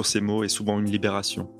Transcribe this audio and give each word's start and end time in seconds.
Sur 0.00 0.06
ces 0.06 0.22
mots 0.22 0.44
est 0.44 0.48
souvent 0.48 0.78
une 0.78 0.90
libération. 0.90 1.50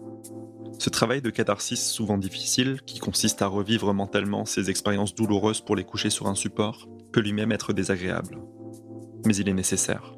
Ce 0.78 0.88
travail 0.88 1.20
de 1.20 1.28
catharsis 1.28 1.90
souvent 1.90 2.16
difficile, 2.16 2.80
qui 2.86 2.98
consiste 2.98 3.42
à 3.42 3.46
revivre 3.46 3.92
mentalement 3.92 4.46
ces 4.46 4.70
expériences 4.70 5.14
douloureuses 5.14 5.60
pour 5.60 5.76
les 5.76 5.84
coucher 5.84 6.08
sur 6.08 6.26
un 6.26 6.34
support, 6.34 6.88
peut 7.12 7.20
lui-même 7.20 7.52
être 7.52 7.74
désagréable. 7.74 8.38
Mais 9.26 9.36
il 9.36 9.46
est 9.46 9.52
nécessaire. 9.52 10.14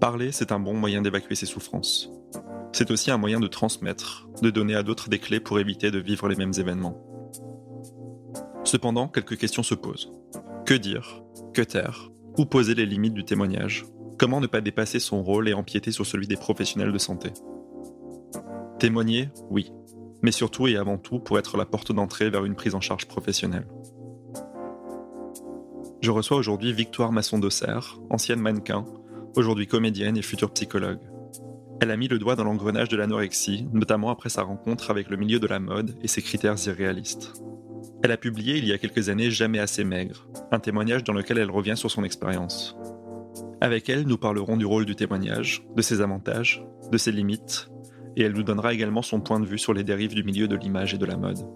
Parler, 0.00 0.30
c'est 0.30 0.52
un 0.52 0.60
bon 0.60 0.74
moyen 0.74 1.02
d'évacuer 1.02 1.34
ses 1.34 1.46
souffrances. 1.46 2.12
C'est 2.72 2.92
aussi 2.92 3.10
un 3.10 3.18
moyen 3.18 3.40
de 3.40 3.48
transmettre, 3.48 4.28
de 4.42 4.50
donner 4.50 4.76
à 4.76 4.84
d'autres 4.84 5.08
des 5.08 5.18
clés 5.18 5.40
pour 5.40 5.58
éviter 5.58 5.90
de 5.90 5.98
vivre 5.98 6.28
les 6.28 6.36
mêmes 6.36 6.54
événements. 6.56 7.02
Cependant, 8.62 9.08
quelques 9.08 9.38
questions 9.38 9.64
se 9.64 9.74
posent. 9.74 10.12
Que 10.66 10.74
dire 10.74 11.24
Que 11.52 11.62
taire 11.62 12.12
Où 12.38 12.44
poser 12.44 12.76
les 12.76 12.86
limites 12.86 13.14
du 13.14 13.24
témoignage? 13.24 13.86
Comment 14.20 14.42
ne 14.42 14.46
pas 14.46 14.60
dépasser 14.60 15.00
son 15.00 15.22
rôle 15.22 15.48
et 15.48 15.54
empiéter 15.54 15.92
sur 15.92 16.04
celui 16.04 16.26
des 16.26 16.36
professionnels 16.36 16.92
de 16.92 16.98
santé? 16.98 17.30
Témoigner, 18.78 19.30
oui, 19.48 19.72
mais 20.20 20.30
surtout 20.30 20.66
et 20.66 20.76
avant 20.76 20.98
tout 20.98 21.20
pour 21.20 21.38
être 21.38 21.56
la 21.56 21.64
porte 21.64 21.90
d'entrée 21.90 22.28
vers 22.28 22.44
une 22.44 22.54
prise 22.54 22.74
en 22.74 22.82
charge 22.82 23.08
professionnelle. 23.08 23.66
Je 26.02 26.10
reçois 26.10 26.36
aujourd'hui 26.36 26.74
Victoire 26.74 27.12
Masson-Dosser, 27.12 27.78
ancienne 28.10 28.40
mannequin, 28.40 28.84
aujourd'hui 29.36 29.66
comédienne 29.66 30.18
et 30.18 30.22
future 30.22 30.52
psychologue. 30.52 31.00
Elle 31.80 31.90
a 31.90 31.96
mis 31.96 32.08
le 32.08 32.18
doigt 32.18 32.36
dans 32.36 32.44
l'engrenage 32.44 32.90
de 32.90 32.98
l'anorexie, 32.98 33.68
notamment 33.72 34.10
après 34.10 34.28
sa 34.28 34.42
rencontre 34.42 34.90
avec 34.90 35.08
le 35.08 35.16
milieu 35.16 35.40
de 35.40 35.46
la 35.46 35.60
mode 35.60 35.96
et 36.02 36.08
ses 36.08 36.20
critères 36.20 36.62
irréalistes. 36.66 37.42
Elle 38.02 38.12
a 38.12 38.18
publié 38.18 38.58
il 38.58 38.66
y 38.66 38.74
a 38.74 38.78
quelques 38.78 39.08
années 39.08 39.30
Jamais 39.30 39.60
assez 39.60 39.82
maigre, 39.82 40.28
un 40.52 40.60
témoignage 40.60 41.04
dans 41.04 41.14
lequel 41.14 41.38
elle 41.38 41.50
revient 41.50 41.78
sur 41.78 41.90
son 41.90 42.04
expérience. 42.04 42.76
Avec 43.62 43.90
elle, 43.90 44.06
nous 44.06 44.16
parlerons 44.16 44.56
du 44.56 44.64
rôle 44.64 44.86
du 44.86 44.96
témoignage, 44.96 45.62
de 45.76 45.82
ses 45.82 46.00
avantages, 46.00 46.64
de 46.90 46.96
ses 46.96 47.12
limites, 47.12 47.68
et 48.16 48.22
elle 48.22 48.32
nous 48.32 48.42
donnera 48.42 48.72
également 48.72 49.02
son 49.02 49.20
point 49.20 49.38
de 49.38 49.44
vue 49.44 49.58
sur 49.58 49.74
les 49.74 49.84
dérives 49.84 50.14
du 50.14 50.24
milieu 50.24 50.48
de 50.48 50.56
l'image 50.56 50.94
et 50.94 50.98
de 50.98 51.04
la 51.04 51.18
mode. 51.18 51.46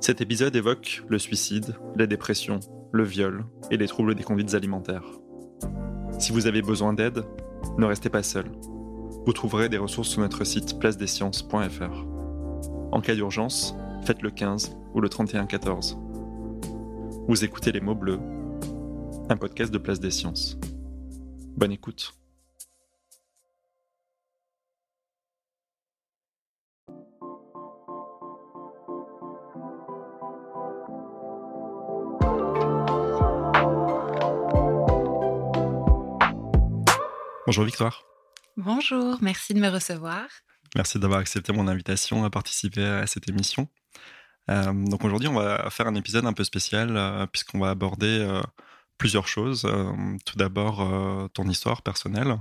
Cet 0.00 0.22
épisode 0.22 0.56
évoque 0.56 1.02
le 1.08 1.18
suicide, 1.18 1.74
la 1.94 2.06
dépression, 2.06 2.60
le 2.92 3.04
viol 3.04 3.44
et 3.70 3.76
les 3.76 3.86
troubles 3.86 4.14
des 4.14 4.22
conduites 4.22 4.54
alimentaires. 4.54 5.04
Si 6.18 6.32
vous 6.32 6.46
avez 6.46 6.62
besoin 6.62 6.94
d'aide, 6.94 7.22
ne 7.76 7.84
restez 7.84 8.08
pas 8.08 8.22
seul. 8.22 8.46
Vous 9.26 9.32
trouverez 9.34 9.68
des 9.68 9.76
ressources 9.76 10.08
sur 10.08 10.22
notre 10.22 10.44
site 10.44 10.78
placedesciences.fr. 10.78 12.06
En 12.92 13.00
cas 13.02 13.14
d'urgence, 13.14 13.76
faites 14.04 14.22
le 14.22 14.30
15 14.30 14.74
ou 14.94 15.02
le 15.02 15.10
3114. 15.10 15.98
Vous 17.28 17.44
écoutez 17.44 17.72
Les 17.72 17.80
mots 17.80 17.94
bleus, 17.94 18.20
un 19.28 19.36
podcast 19.36 19.70
de 19.70 19.76
Place 19.76 20.00
des 20.00 20.10
Sciences. 20.10 20.58
Bonne 21.58 21.72
écoute. 21.72 22.14
Bonjour 37.44 37.64
Victoire. 37.64 38.04
Bonjour, 38.56 39.18
merci 39.20 39.52
de 39.52 39.58
me 39.58 39.68
recevoir. 39.68 40.28
Merci 40.76 41.00
d'avoir 41.00 41.18
accepté 41.18 41.52
mon 41.52 41.66
invitation 41.66 42.24
à 42.24 42.30
participer 42.30 42.84
à 42.84 43.08
cette 43.08 43.28
émission. 43.28 43.66
Euh, 44.48 44.72
donc 44.72 45.02
aujourd'hui, 45.02 45.26
on 45.26 45.34
va 45.34 45.68
faire 45.70 45.88
un 45.88 45.96
épisode 45.96 46.24
un 46.24 46.32
peu 46.32 46.44
spécial 46.44 46.96
euh, 46.96 47.26
puisqu'on 47.26 47.58
va 47.58 47.70
aborder 47.70 48.20
euh, 48.20 48.40
plusieurs 48.98 49.28
choses. 49.28 49.64
Euh, 49.64 49.92
tout 50.26 50.36
d'abord, 50.36 50.80
euh, 50.82 51.28
ton 51.28 51.48
histoire 51.48 51.82
personnelle. 51.82 52.36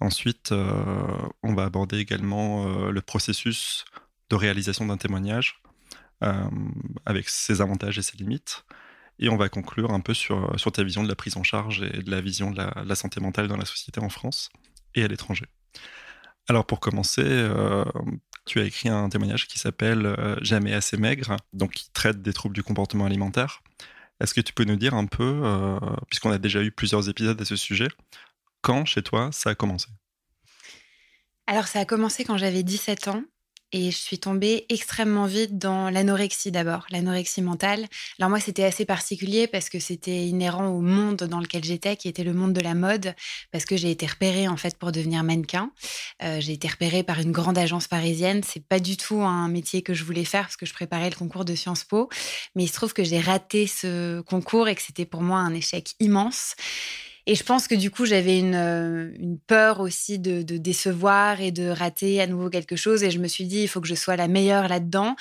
Ensuite, 0.00 0.52
euh, 0.52 1.28
on 1.42 1.54
va 1.54 1.64
aborder 1.64 1.98
également 1.98 2.66
le 2.90 3.00
processus 3.02 3.84
de 4.30 4.36
réalisation 4.36 4.86
d'un 4.86 4.96
témoignage 4.96 5.62
avec 7.04 7.28
ses 7.28 7.60
avantages 7.60 7.98
et 7.98 8.02
ses 8.02 8.16
limites. 8.16 8.64
Et 9.18 9.28
on 9.28 9.36
va 9.36 9.48
conclure 9.48 9.90
un 9.90 9.98
peu 9.98 10.14
sur, 10.14 10.58
sur 10.58 10.70
ta 10.70 10.84
vision 10.84 11.02
de 11.02 11.08
la 11.08 11.16
prise 11.16 11.36
en 11.36 11.42
charge 11.42 11.82
et 11.82 12.02
de 12.02 12.10
la 12.10 12.20
vision 12.20 12.52
de 12.52 12.56
la, 12.56 12.94
santé 12.94 13.20
mentale 13.20 13.48
dans 13.48 13.56
la 13.56 13.64
société 13.64 14.00
en 14.00 14.08
France 14.08 14.50
et 14.94 15.02
à 15.02 15.08
l'étranger. 15.08 15.46
Alors 16.48 16.64
pour 16.64 16.78
commencer, 16.78 17.48
tu 18.46 18.60
as 18.60 18.64
écrit 18.64 18.88
un 18.88 19.08
témoignage 19.08 19.48
qui 19.48 19.58
s'appelle 19.58 20.16
Jamais 20.42 20.72
assez 20.72 20.96
maigre, 20.96 21.36
donc 21.52 21.72
qui 21.72 21.90
traite 21.92 22.22
des 22.22 22.32
troubles 22.32 22.54
du 22.54 22.62
comportement 22.62 23.06
alimentaire. 23.06 23.62
Est-ce 24.22 24.34
que 24.34 24.40
tu 24.40 24.52
peux 24.52 24.62
nous 24.62 24.76
dire 24.76 24.94
un 24.94 25.06
peu, 25.06 25.40
euh, 25.42 25.78
puisqu'on 26.08 26.30
a 26.30 26.38
déjà 26.38 26.62
eu 26.62 26.70
plusieurs 26.70 27.08
épisodes 27.08 27.40
à 27.40 27.44
ce 27.44 27.56
sujet, 27.56 27.88
quand 28.60 28.84
chez 28.84 29.02
toi 29.02 29.30
ça 29.32 29.50
a 29.50 29.54
commencé? 29.56 29.88
Alors 31.48 31.66
ça 31.66 31.80
a 31.80 31.84
commencé 31.84 32.24
quand 32.24 32.38
j'avais 32.38 32.62
17 32.62 33.08
ans. 33.08 33.24
Et 33.74 33.90
je 33.90 33.96
suis 33.96 34.18
tombée 34.18 34.66
extrêmement 34.68 35.24
vite 35.24 35.56
dans 35.56 35.88
l'anorexie 35.88 36.50
d'abord, 36.50 36.84
l'anorexie 36.90 37.40
mentale. 37.40 37.86
Alors 38.18 38.28
moi, 38.28 38.38
c'était 38.38 38.64
assez 38.64 38.84
particulier 38.84 39.46
parce 39.46 39.70
que 39.70 39.78
c'était 39.78 40.26
inhérent 40.26 40.68
au 40.68 40.80
monde 40.82 41.22
dans 41.22 41.40
lequel 41.40 41.64
j'étais, 41.64 41.96
qui 41.96 42.08
était 42.08 42.22
le 42.22 42.34
monde 42.34 42.52
de 42.52 42.60
la 42.60 42.74
mode, 42.74 43.14
parce 43.50 43.64
que 43.64 43.78
j'ai 43.78 43.90
été 43.90 44.04
repérée 44.04 44.46
en 44.46 44.58
fait 44.58 44.76
pour 44.76 44.92
devenir 44.92 45.24
mannequin. 45.24 45.70
Euh, 46.22 46.38
j'ai 46.40 46.52
été 46.52 46.68
repérée 46.68 47.02
par 47.02 47.18
une 47.18 47.32
grande 47.32 47.56
agence 47.56 47.88
parisienne. 47.88 48.42
C'est 48.46 48.66
pas 48.66 48.78
du 48.78 48.98
tout 48.98 49.22
un 49.22 49.48
métier 49.48 49.80
que 49.80 49.94
je 49.94 50.04
voulais 50.04 50.24
faire 50.24 50.42
parce 50.42 50.56
que 50.56 50.66
je 50.66 50.74
préparais 50.74 51.08
le 51.08 51.16
concours 51.16 51.46
de 51.46 51.54
Sciences 51.54 51.84
Po, 51.84 52.10
mais 52.54 52.64
il 52.64 52.68
se 52.68 52.74
trouve 52.74 52.92
que 52.92 53.04
j'ai 53.04 53.20
raté 53.20 53.66
ce 53.66 54.20
concours 54.20 54.68
et 54.68 54.74
que 54.74 54.82
c'était 54.82 55.06
pour 55.06 55.22
moi 55.22 55.38
un 55.38 55.54
échec 55.54 55.94
immense. 55.98 56.56
Et 57.26 57.34
je 57.34 57.44
pense 57.44 57.68
que 57.68 57.74
du 57.74 57.90
coup, 57.90 58.04
j'avais 58.04 58.38
une, 58.38 58.54
euh, 58.54 59.12
peur 59.46 59.80
aussi 59.80 60.18
de, 60.18 60.42
décevoir 60.42 61.40
et 61.40 61.52
de 61.52 61.68
rater 61.68 62.20
à 62.20 62.26
nouveau 62.26 62.50
quelque 62.50 62.76
chose. 62.76 63.02
Et 63.04 63.10
je 63.10 63.18
me 63.18 63.28
suis 63.28 63.44
dit, 63.44 63.62
il 63.62 63.68
faut 63.68 63.80
que 63.80 63.86
je 63.86 63.94
sois 63.94 64.16
la 64.16 64.28
meilleure 64.28 64.68
là-dedans. 64.68 65.14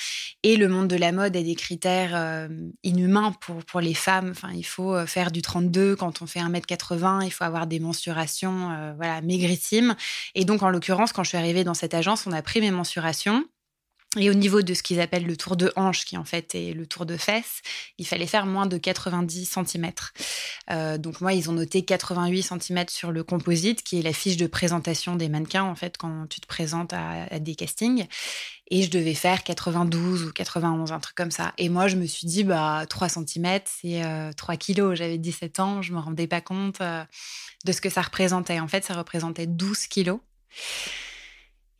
Et 0.43 0.57
le 0.57 0.67
monde 0.67 0.87
de 0.87 0.95
la 0.95 1.11
mode 1.11 1.35
a 1.37 1.43
des 1.43 1.55
critères 1.55 2.15
euh, 2.15 2.47
inhumains 2.83 3.33
pour, 3.41 3.63
pour 3.65 3.81
les 3.81 3.93
femmes. 3.93 4.31
Enfin, 4.31 4.49
il 4.55 4.65
faut 4.65 4.95
euh, 4.95 5.05
faire 5.05 5.31
du 5.31 5.41
32 5.41 5.95
quand 5.95 6.21
on 6.21 6.27
fait 6.27 6.39
1m80. 6.39 7.25
Il 7.25 7.31
faut 7.31 7.43
avoir 7.43 7.67
des 7.67 7.79
mensurations 7.79 8.71
euh, 8.71 8.93
voilà, 8.95 9.21
maigrissimes. 9.21 9.95
Et 10.33 10.45
donc, 10.45 10.63
en 10.63 10.69
l'occurrence, 10.69 11.13
quand 11.13 11.23
je 11.23 11.29
suis 11.29 11.37
arrivée 11.37 11.63
dans 11.63 11.75
cette 11.75 11.93
agence, 11.93 12.25
on 12.25 12.31
a 12.31 12.41
pris 12.41 12.61
mes 12.61 12.71
mensurations. 12.71 13.45
Et 14.17 14.29
au 14.29 14.33
niveau 14.33 14.61
de 14.61 14.73
ce 14.73 14.83
qu'ils 14.83 14.99
appellent 14.99 15.25
le 15.25 15.37
tour 15.37 15.55
de 15.55 15.71
hanche, 15.77 16.03
qui 16.03 16.17
en 16.17 16.25
fait 16.25 16.53
est 16.53 16.73
le 16.73 16.85
tour 16.85 17.05
de 17.05 17.15
fesse, 17.15 17.61
il 17.97 18.05
fallait 18.05 18.27
faire 18.27 18.45
moins 18.45 18.65
de 18.65 18.77
90 18.77 19.45
cm. 19.45 19.91
Euh, 20.69 20.97
donc 20.97 21.21
moi, 21.21 21.31
ils 21.31 21.49
ont 21.49 21.53
noté 21.53 21.83
88 21.85 22.43
cm 22.43 22.85
sur 22.89 23.13
le 23.13 23.23
composite, 23.23 23.83
qui 23.83 23.99
est 23.99 24.01
la 24.01 24.11
fiche 24.11 24.35
de 24.35 24.47
présentation 24.47 25.15
des 25.15 25.29
mannequins, 25.29 25.63
en 25.63 25.75
fait, 25.75 25.97
quand 25.97 26.27
tu 26.29 26.41
te 26.41 26.47
présentes 26.47 26.91
à, 26.91 27.39
des 27.39 27.55
castings. 27.55 28.05
Et 28.69 28.83
je 28.83 28.89
devais 28.89 29.13
faire 29.13 29.45
92 29.45 30.23
ou 30.23 30.33
91, 30.33 30.91
un 30.91 30.99
truc 30.99 31.15
comme 31.15 31.31
ça. 31.31 31.53
Et 31.57 31.69
moi, 31.69 31.87
je 31.87 31.95
me 31.95 32.05
suis 32.05 32.27
dit, 32.27 32.43
bah, 32.43 32.85
3 32.89 33.07
cm, 33.07 33.61
c'est 33.65 34.03
euh, 34.03 34.33
3 34.33 34.57
kilos. 34.57 34.97
J'avais 34.97 35.19
17 35.19 35.61
ans, 35.61 35.81
je 35.81 35.93
me 35.93 35.99
rendais 35.99 36.27
pas 36.27 36.41
compte 36.41 36.81
euh, 36.81 37.05
de 37.63 37.71
ce 37.71 37.79
que 37.79 37.89
ça 37.89 38.01
représentait. 38.01 38.59
En 38.59 38.67
fait, 38.67 38.83
ça 38.83 38.93
représentait 38.93 39.47
12 39.47 39.87
kilos. 39.87 40.19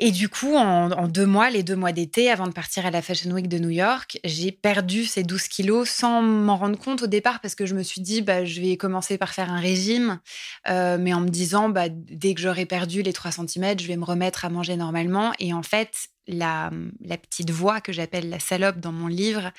Et 0.03 0.09
du 0.09 0.30
coup, 0.30 0.56
en, 0.56 1.07
deux 1.07 1.27
mois, 1.27 1.51
les 1.51 1.62
deux 1.62 1.75
mois 1.75 1.92
d'été, 1.92 2.31
avant 2.31 2.48
de 2.48 2.53
partir 2.53 2.88
à 2.88 2.89
la 2.89 3.03
Fashion 3.03 3.30
Week 3.30 3.48
de 3.48 3.59
New 3.59 3.69
York, 3.69 4.19
j'ai 4.24 4.51
perdu 4.51 5.06
ces 5.06 5.21
12 5.21 5.48
kilos 5.48 5.88
sans 5.88 6.24
m'en 6.24 6.57
rendre 6.57 6.80
compte 6.80 7.03
au 7.03 7.07
départ 7.07 7.39
parce 7.39 7.53
que 7.53 7.68
je 7.68 7.75
me 7.75 7.83
suis 7.83 8.01
dit, 8.01 8.24
bah, 8.24 8.44
je 8.44 8.62
vais 8.62 8.77
commencer 8.77 9.19
par 9.19 9.31
faire 9.31 9.51
un 9.51 9.59
régime, 9.59 10.19
euh, 10.68 10.98
mais 11.00 11.13
en 11.13 11.21
me 11.21 11.30
disant, 11.30 11.69
bah, 11.69 11.86
dès 11.89 12.33
que 12.33 12.42
j'aurai 12.42 12.65
perdu 12.65 13.03
les 13.03 13.13
3 13.13 13.30
cm, 13.31 13.80
je 13.80 13.86
vais 13.86 13.95
me 13.95 14.03
remettre 14.03 14.44
à 14.44 14.50
manger 14.50 14.75
normalement. 14.75 15.33
Et 15.38 15.53
en 15.53 15.62
fait, 15.62 16.07
la, 16.27 16.71
petite 17.18 17.51
voix 17.51 17.81
que 17.81 17.91
j'appelle 17.91 18.29
la 18.29 18.39
salope 18.39 18.79
dans 18.79 18.91
mon 18.91 19.07
livre 19.07 19.51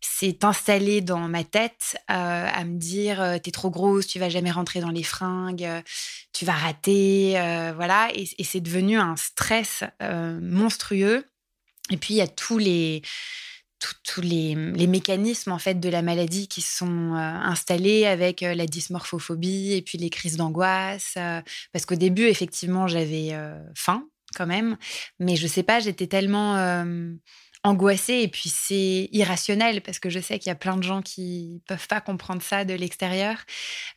s'est 0.00 0.44
installée 0.44 1.00
dans 1.00 1.28
ma 1.28 1.44
tête 1.44 1.96
euh, 2.10 2.48
à 2.52 2.64
me 2.64 2.78
dire 2.78 3.20
euh, 3.20 3.38
t'es 3.38 3.50
trop 3.50 3.70
grosse, 3.70 4.06
tu 4.06 4.18
vas 4.18 4.28
jamais 4.28 4.50
rentrer 4.50 4.80
dans 4.80 4.90
les 4.90 5.02
fringues, 5.02 5.64
euh, 5.64 5.82
tu 6.32 6.44
vas 6.44 6.52
rater, 6.52 7.32
voilà. 7.76 8.08
Et, 8.14 8.28
et 8.38 8.44
c'est 8.44 8.60
devenu 8.60 8.98
un 8.98 9.16
stress 9.16 9.84
monstrueux. 10.00 11.24
Et 11.90 11.96
puis 11.96 12.14
il 12.14 12.16
y 12.16 12.22
a 12.22 12.28
tous 12.28 12.58
les 12.58 13.02
tous 14.02 14.22
les, 14.22 14.54
les, 14.54 14.86
mécanismes 14.86 15.52
en 15.52 15.58
fait 15.58 15.78
de 15.78 15.90
la 15.90 16.00
maladie 16.00 16.48
qui 16.48 16.62
sont 16.62 17.12
installés 17.14 18.06
avec 18.06 18.40
la 18.40 18.64
dysmorphophobie 18.64 19.74
et 19.74 19.82
puis 19.82 19.98
les 19.98 20.08
crises 20.08 20.38
d'angoisse 20.38 21.18
parce 21.72 21.84
qu'au 21.84 21.94
début 21.94 22.24
effectivement 22.24 22.86
j'avais 22.86 23.38
faim 23.74 24.08
quand 24.34 24.46
même. 24.46 24.76
Mais 25.18 25.36
je 25.36 25.46
sais 25.46 25.62
pas, 25.62 25.80
j'étais 25.80 26.06
tellement 26.06 26.56
euh, 26.56 27.12
angoissée 27.64 28.20
et 28.20 28.28
puis 28.28 28.50
c'est 28.50 29.08
irrationnel 29.10 29.80
parce 29.80 29.98
que 29.98 30.10
je 30.10 30.20
sais 30.20 30.38
qu'il 30.38 30.50
y 30.50 30.52
a 30.52 30.54
plein 30.54 30.76
de 30.76 30.82
gens 30.82 31.00
qui 31.00 31.62
peuvent 31.66 31.88
pas 31.88 32.02
comprendre 32.02 32.42
ça 32.42 32.64
de 32.66 32.74
l'extérieur. 32.74 33.38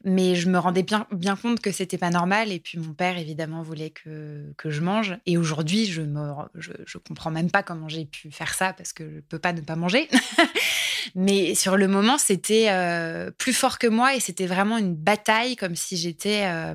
Mais 0.05 0.35
je 0.35 0.49
me 0.49 0.57
rendais 0.57 0.83
bien, 0.83 1.05
bien 1.11 1.35
compte 1.35 1.59
que 1.59 1.73
c'était 1.73 1.97
pas 1.97 2.09
normal. 2.09 2.51
Et 2.51 2.59
puis 2.59 2.79
mon 2.79 2.93
père, 2.93 3.17
évidemment, 3.17 3.61
voulait 3.61 3.89
que, 3.89 4.53
que 4.57 4.69
je 4.69 4.81
mange. 4.81 5.17
Et 5.25 5.37
aujourd'hui, 5.37 5.85
je 5.85 6.01
me 6.01 6.31
je, 6.55 6.97
comprends 6.97 7.29
même 7.29 7.51
pas 7.51 7.61
comment 7.61 7.89
j'ai 7.89 8.05
pu 8.05 8.31
faire 8.31 8.53
ça 8.53 8.71
parce 8.71 8.93
que 8.93 9.09
je 9.15 9.19
peux 9.19 9.39
pas 9.39 9.51
ne 9.51 9.61
pas 9.61 9.75
manger. 9.75 10.07
Mais 11.15 11.53
sur 11.53 11.77
le 11.77 11.87
moment, 11.87 12.17
c'était 12.17 12.67
euh, 12.69 13.31
plus 13.31 13.53
fort 13.53 13.79
que 13.79 13.87
moi 13.87 14.15
et 14.15 14.19
c'était 14.21 14.47
vraiment 14.47 14.77
une 14.77 14.95
bataille 14.95 15.57
comme 15.57 15.75
si 15.75 15.97
j'étais 15.97 16.43
euh, 16.45 16.73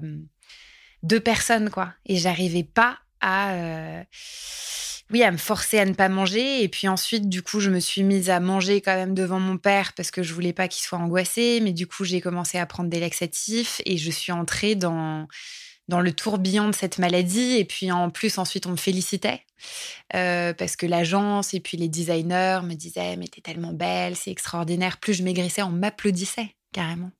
deux 1.03 1.21
personnes, 1.21 1.71
quoi. 1.71 1.95
Et 2.07 2.17
j'arrivais 2.17 2.65
pas 2.65 2.99
à 3.23 3.55
euh, 3.55 4.03
oui, 5.13 5.23
à 5.23 5.31
me 5.31 5.37
forcer 5.37 5.79
à 5.79 5.85
ne 5.85 5.93
pas 5.93 6.09
manger. 6.09 6.63
Et 6.63 6.69
puis 6.69 6.89
ensuite, 6.89 7.29
du 7.29 7.43
coup, 7.43 7.61
je 7.61 7.71
me 7.71 7.81
suis 7.81 8.03
mise 8.03 8.31
à 8.31 8.41
manger 8.41 8.81
quand 8.81 8.95
même 8.95 9.15
devant 9.15 9.41
mon 9.41 9.59
père 9.59 9.93
parce 9.93 10.11
que 10.11 10.23
je 10.23 10.33
voulais 10.33 10.55
pas 10.55 10.69
qu'il 10.69 10.83
soit 10.83 10.99
angoissé. 10.99 11.61
Mais 11.63 11.73
du 11.73 11.87
coup, 11.87 12.05
j'ai 12.05 12.21
commencé 12.21 12.59
à 12.59 12.67
prendre 12.67 12.89
des 12.89 13.01
laxatifs 13.01 13.83
et 13.85 13.99
je 13.99 14.11
suis 14.11 14.33
entrée 14.33 14.75
dans 14.75 15.29
dans 15.89 16.01
le 16.01 16.13
tourbillon 16.13 16.69
de 16.69 16.75
cette 16.75 16.99
maladie. 16.99 17.59
Et 17.59 17.65
puis 17.65 17.93
en 17.93 18.09
plus, 18.11 18.39
ensuite, 18.39 18.67
on 18.67 18.71
me 18.71 18.77
félicitait 18.77 19.43
euh, 20.15 20.55
parce 20.55 20.77
que 20.77 20.87
l'agence 20.87 21.53
et 21.55 21.61
puis 21.61 21.77
les 21.77 21.89
designers 21.89 22.61
me 22.65 22.75
disaient 22.75 23.17
mais 23.17 23.27
t'es 23.27 23.43
tellement 23.43 23.73
belle, 23.73 24.17
c'est 24.17 24.31
extraordinaire. 24.31 24.99
Plus 24.99 25.15
je 25.15 25.23
maigrissais, 25.23 25.63
on 25.63 25.71
m'applaudissait 25.71 26.55
carrément. 26.73 27.11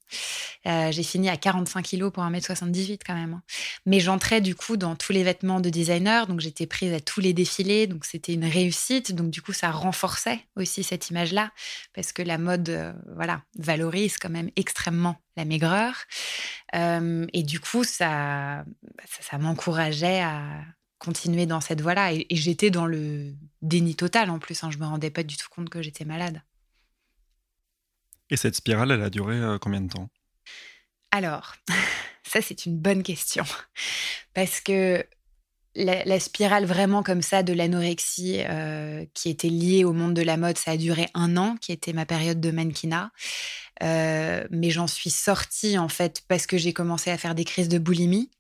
Euh, 0.67 0.93
j'ai 0.93 1.03
fini 1.03 1.29
à 1.29 1.37
45 1.37 1.83
kilos 1.83 2.13
pour 2.13 2.23
1m78 2.23 3.01
quand 3.07 3.15
même. 3.15 3.35
Hein. 3.35 3.43
Mais 3.87 4.01
j'entrais 4.01 4.41
du 4.41 4.55
coup 4.55 4.77
dans 4.77 4.97
tous 4.97 5.13
les 5.13 5.25
vêtements 5.25 5.61
de 5.61 5.71
designer, 5.71 6.27
donc 6.27 6.41
j'étais 6.41 6.67
prise 6.67 6.93
à 6.93 7.01
tous 7.01 7.21
les 7.21 7.33
défilés, 7.33 7.87
donc 7.87 8.05
c'était 8.05 8.35
une 8.35 8.45
réussite. 8.45 9.13
Donc 9.15 9.31
du 9.31 9.43
coup, 9.43 9.53
ça 9.53 9.71
renforçait 9.71 10.41
aussi 10.57 10.83
cette 10.83 11.11
image-là, 11.11 11.51
parce 11.95 12.13
que 12.13 12.23
la 12.23 12.39
mode, 12.39 12.69
euh, 12.69 12.93
voilà, 13.15 13.43
valorise 13.59 14.19
quand 14.19 14.31
même 14.31 14.51
extrêmement 14.57 15.17
la 15.37 15.45
maigreur. 15.45 15.95
Euh, 16.75 17.27
et 17.33 17.43
du 17.43 17.61
coup, 17.61 17.85
ça, 17.85 18.65
ça, 19.21 19.39
m'encourageait 19.39 20.21
à 20.21 20.43
continuer 20.99 21.47
dans 21.47 21.61
cette 21.61 21.81
voie-là. 21.81 22.13
Et, 22.15 22.27
j'étais 22.31 22.71
dans 22.71 22.87
le 22.87 23.33
déni 23.61 23.95
total 23.95 24.31
en 24.31 24.39
plus. 24.39 24.63
Hein. 24.63 24.71
Je 24.71 24.79
me 24.79 24.87
rendais 24.87 25.11
pas 25.11 25.23
du 25.23 25.37
tout 25.37 25.49
compte 25.51 25.69
que 25.69 25.83
j'étais 25.83 26.05
malade. 26.05 26.43
Et 28.33 28.37
cette 28.37 28.57
spirale, 28.57 28.91
elle 28.91 29.03
a 29.03 29.11
duré 29.11 29.37
euh, 29.37 29.59
combien 29.59 29.83
de 29.83 29.91
temps? 29.91 30.09
Alors, 31.11 31.55
ça 32.25 32.41
c'est 32.41 32.65
une 32.65 32.79
bonne 32.79 33.03
question. 33.03 33.45
Parce 34.33 34.63
que 34.63 35.05
la, 35.75 36.19
spirale 36.19 36.65
vraiment 36.65 37.03
comme 37.03 37.21
ça 37.21 37.43
de 37.43 37.53
l'anorexie 37.53 38.39
euh, 38.49 39.05
qui 39.13 39.29
était 39.29 39.51
liée 39.51 39.85
au 39.85 39.93
monde 39.93 40.15
de 40.15 40.23
la 40.23 40.39
mode, 40.39 40.57
ça 40.57 40.71
a 40.71 40.77
duré 40.79 41.09
un 41.13 41.37
an, 41.37 41.57
qui 41.61 41.73
était 41.73 41.93
ma 41.93 42.07
période 42.07 42.41
de 42.41 42.51
mannequinat. 42.51 43.11
Euh, 43.83 44.47
mais 44.51 44.71
j'en 44.71 44.87
suis 44.87 45.11
sortie 45.11 45.77
en 45.77 45.91
fait 45.91 46.23
parce 46.27 46.47
que 46.47 46.57
j'ai 46.57 46.73
commencé 46.73 47.11
à 47.11 47.19
faire 47.19 47.35
des 47.35 47.45
crises 47.45 47.69
de 47.69 47.79
boulimie. 47.79 48.31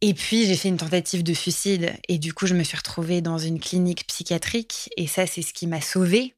Et 0.00 0.14
puis 0.14 0.46
j'ai 0.46 0.56
fait 0.56 0.68
une 0.68 0.78
tentative 0.78 1.22
de 1.22 1.34
suicide 1.34 1.92
et 2.08 2.16
du 2.16 2.32
coup 2.32 2.46
je 2.46 2.54
me 2.54 2.64
suis 2.64 2.78
retrouvée 2.78 3.20
dans 3.20 3.36
une 3.36 3.60
clinique 3.60 4.06
psychiatrique 4.06 4.88
et 4.96 5.06
ça 5.06 5.26
c'est 5.26 5.42
ce 5.42 5.52
qui 5.52 5.66
m'a 5.66 5.82
sauvée 5.82 6.34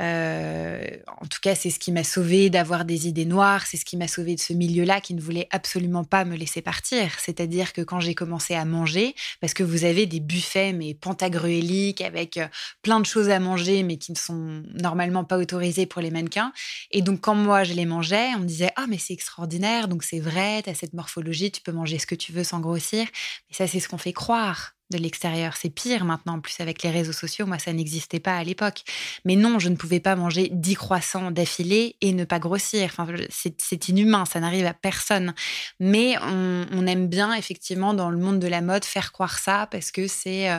euh, 0.00 0.80
en 1.20 1.26
tout 1.26 1.40
cas, 1.42 1.54
c'est 1.54 1.68
ce 1.68 1.78
qui 1.78 1.92
m'a 1.92 2.04
sauvé 2.04 2.48
d'avoir 2.48 2.84
des 2.84 3.06
idées 3.06 3.26
noires, 3.26 3.66
c'est 3.66 3.76
ce 3.76 3.84
qui 3.84 3.96
m'a 3.96 4.08
sauvé 4.08 4.34
de 4.34 4.40
ce 4.40 4.54
milieu-là 4.54 5.00
qui 5.00 5.14
ne 5.14 5.20
voulait 5.20 5.46
absolument 5.50 6.04
pas 6.04 6.24
me 6.24 6.36
laisser 6.36 6.62
partir. 6.62 7.18
C'est-à-dire 7.20 7.72
que 7.74 7.82
quand 7.82 8.00
j'ai 8.00 8.14
commencé 8.14 8.54
à 8.54 8.64
manger, 8.64 9.14
parce 9.40 9.52
que 9.52 9.62
vous 9.62 9.84
avez 9.84 10.06
des 10.06 10.20
buffets 10.20 10.72
mais 10.72 10.94
pentagruéliques 10.94 12.00
avec 12.00 12.38
euh, 12.38 12.48
plein 12.82 13.00
de 13.00 13.06
choses 13.06 13.28
à 13.28 13.40
manger 13.40 13.82
mais 13.82 13.98
qui 13.98 14.12
ne 14.12 14.16
sont 14.16 14.62
normalement 14.74 15.24
pas 15.24 15.38
autorisées 15.38 15.86
pour 15.86 16.00
les 16.00 16.10
mannequins. 16.10 16.52
Et 16.90 17.02
donc 17.02 17.20
quand 17.20 17.34
moi 17.34 17.64
je 17.64 17.74
les 17.74 17.86
mangeais, 17.86 18.28
on 18.36 18.40
me 18.40 18.46
disait 18.46 18.70
ah 18.76 18.86
mais 18.88 18.98
c'est 18.98 19.12
extraordinaire, 19.12 19.88
donc 19.88 20.02
c'est 20.02 20.20
vrai, 20.20 20.62
tu 20.62 20.70
as 20.70 20.74
cette 20.74 20.94
morphologie, 20.94 21.50
tu 21.50 21.60
peux 21.60 21.72
manger 21.72 21.98
ce 21.98 22.06
que 22.06 22.14
tu 22.14 22.32
veux 22.32 22.44
sans 22.44 22.60
grossir. 22.60 23.06
Mais 23.48 23.56
ça 23.56 23.66
c'est 23.66 23.80
ce 23.80 23.88
qu'on 23.88 23.98
fait 23.98 24.14
croire 24.14 24.74
de 24.90 24.98
l'extérieur. 24.98 25.56
C'est 25.56 25.70
pire 25.70 26.04
maintenant, 26.04 26.34
en 26.34 26.40
plus 26.40 26.60
avec 26.60 26.82
les 26.82 26.90
réseaux 26.90 27.12
sociaux. 27.12 27.46
Moi, 27.46 27.58
ça 27.58 27.72
n'existait 27.72 28.20
pas 28.20 28.36
à 28.36 28.44
l'époque. 28.44 28.82
Mais 29.24 29.36
non, 29.36 29.58
je 29.58 29.68
ne 29.68 29.76
pouvais 29.76 30.00
pas 30.00 30.16
manger 30.16 30.48
10 30.52 30.74
croissants 30.74 31.30
d'affilée 31.30 31.96
et 32.00 32.12
ne 32.12 32.24
pas 32.24 32.38
grossir. 32.38 32.94
C'est 33.30 33.88
inhumain, 33.88 34.24
ça 34.24 34.40
n'arrive 34.40 34.66
à 34.66 34.74
personne. 34.74 35.34
Mais 35.78 36.16
on, 36.22 36.86
aime 36.86 37.08
bien, 37.08 37.34
effectivement, 37.34 37.94
dans 37.94 38.10
le 38.10 38.18
monde 38.18 38.38
de 38.38 38.48
la 38.48 38.60
mode, 38.60 38.84
faire 38.84 39.12
croire 39.12 39.38
ça 39.38 39.68
parce 39.70 39.90
que 39.90 40.06
c'est 40.06 40.50
euh, 40.50 40.58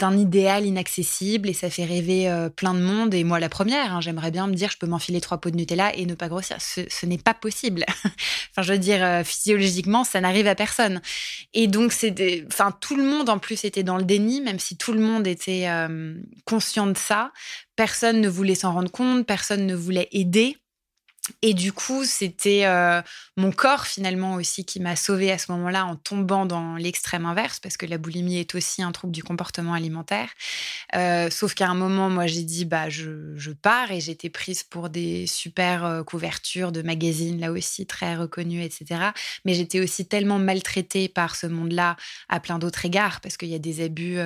un 0.00 0.16
idéal 0.16 0.66
inaccessible 0.66 1.48
et 1.48 1.52
ça 1.52 1.70
fait 1.70 1.84
rêver 1.84 2.28
euh, 2.28 2.48
plein 2.48 2.74
de 2.74 2.80
monde. 2.80 3.14
Et 3.14 3.24
moi, 3.24 3.38
la 3.38 3.48
première, 3.48 3.94
hein, 3.94 4.00
j'aimerais 4.00 4.30
bien 4.30 4.46
me 4.46 4.54
dire, 4.54 4.70
je 4.70 4.78
peux 4.78 4.86
m'enfiler 4.86 5.20
trois 5.20 5.38
pots 5.38 5.50
de 5.50 5.56
Nutella 5.56 5.94
et 5.94 6.06
ne 6.06 6.14
pas 6.14 6.28
grossir. 6.28 6.56
Ce, 6.60 7.06
n'est 7.06 7.18
pas 7.18 7.34
possible. 7.34 7.84
enfin, 8.04 8.62
je 8.62 8.72
veux 8.72 8.78
dire, 8.78 9.04
euh, 9.04 9.22
physiologiquement, 9.24 10.04
ça 10.04 10.20
n'arrive 10.20 10.46
à 10.46 10.54
personne. 10.54 11.00
Et 11.54 11.68
donc, 11.68 11.92
c'est, 11.92 12.44
enfin, 12.50 12.72
tout 12.80 12.96
le 12.96 13.04
monde 13.04 13.28
en 13.28 13.35
plus 13.38 13.64
était 13.64 13.82
dans 13.82 13.96
le 13.96 14.04
déni, 14.04 14.40
même 14.40 14.58
si 14.58 14.76
tout 14.76 14.92
le 14.92 15.00
monde 15.00 15.26
était 15.26 15.68
euh, 15.68 16.14
conscient 16.44 16.86
de 16.86 16.96
ça. 16.96 17.32
Personne 17.76 18.20
ne 18.20 18.28
voulait 18.28 18.54
s'en 18.54 18.72
rendre 18.72 18.90
compte, 18.90 19.26
personne 19.26 19.66
ne 19.66 19.74
voulait 19.74 20.08
aider. 20.12 20.56
Et 21.42 21.54
du 21.54 21.72
coup, 21.72 22.04
c'était 22.04 22.66
euh, 22.66 23.02
mon 23.36 23.50
corps 23.50 23.86
finalement 23.86 24.34
aussi 24.34 24.64
qui 24.64 24.80
m'a 24.80 24.96
sauvée 24.96 25.32
à 25.32 25.38
ce 25.38 25.50
moment-là 25.52 25.84
en 25.84 25.96
tombant 25.96 26.46
dans 26.46 26.76
l'extrême 26.76 27.26
inverse, 27.26 27.58
parce 27.60 27.76
que 27.76 27.86
la 27.86 27.98
boulimie 27.98 28.38
est 28.38 28.54
aussi 28.54 28.82
un 28.82 28.92
trouble 28.92 29.12
du 29.12 29.22
comportement 29.22 29.74
alimentaire. 29.74 30.28
Euh, 30.94 31.28
sauf 31.30 31.54
qu'à 31.54 31.68
un 31.68 31.74
moment, 31.74 32.10
moi, 32.10 32.26
j'ai 32.26 32.42
dit, 32.42 32.64
bah, 32.64 32.88
je, 32.88 33.50
pars 33.62 33.90
et 33.90 34.00
j'étais 34.00 34.30
prise 34.30 34.62
pour 34.62 34.88
des 34.88 35.26
super 35.26 35.84
euh, 35.84 36.02
couvertures 36.02 36.72
de 36.72 36.82
magazines, 36.82 37.40
là 37.40 37.50
aussi 37.50 37.86
très 37.86 38.16
reconnues, 38.16 38.62
etc. 38.62 39.10
Mais 39.44 39.54
j'étais 39.54 39.80
aussi 39.80 40.06
tellement 40.06 40.38
maltraitée 40.38 41.08
par 41.08 41.34
ce 41.36 41.46
monde-là 41.46 41.96
à 42.28 42.40
plein 42.40 42.58
d'autres 42.58 42.84
égards, 42.84 43.20
parce 43.20 43.36
qu'il 43.36 43.48
y 43.48 43.54
a 43.54 43.58
des 43.58 43.84
abus 43.84 44.18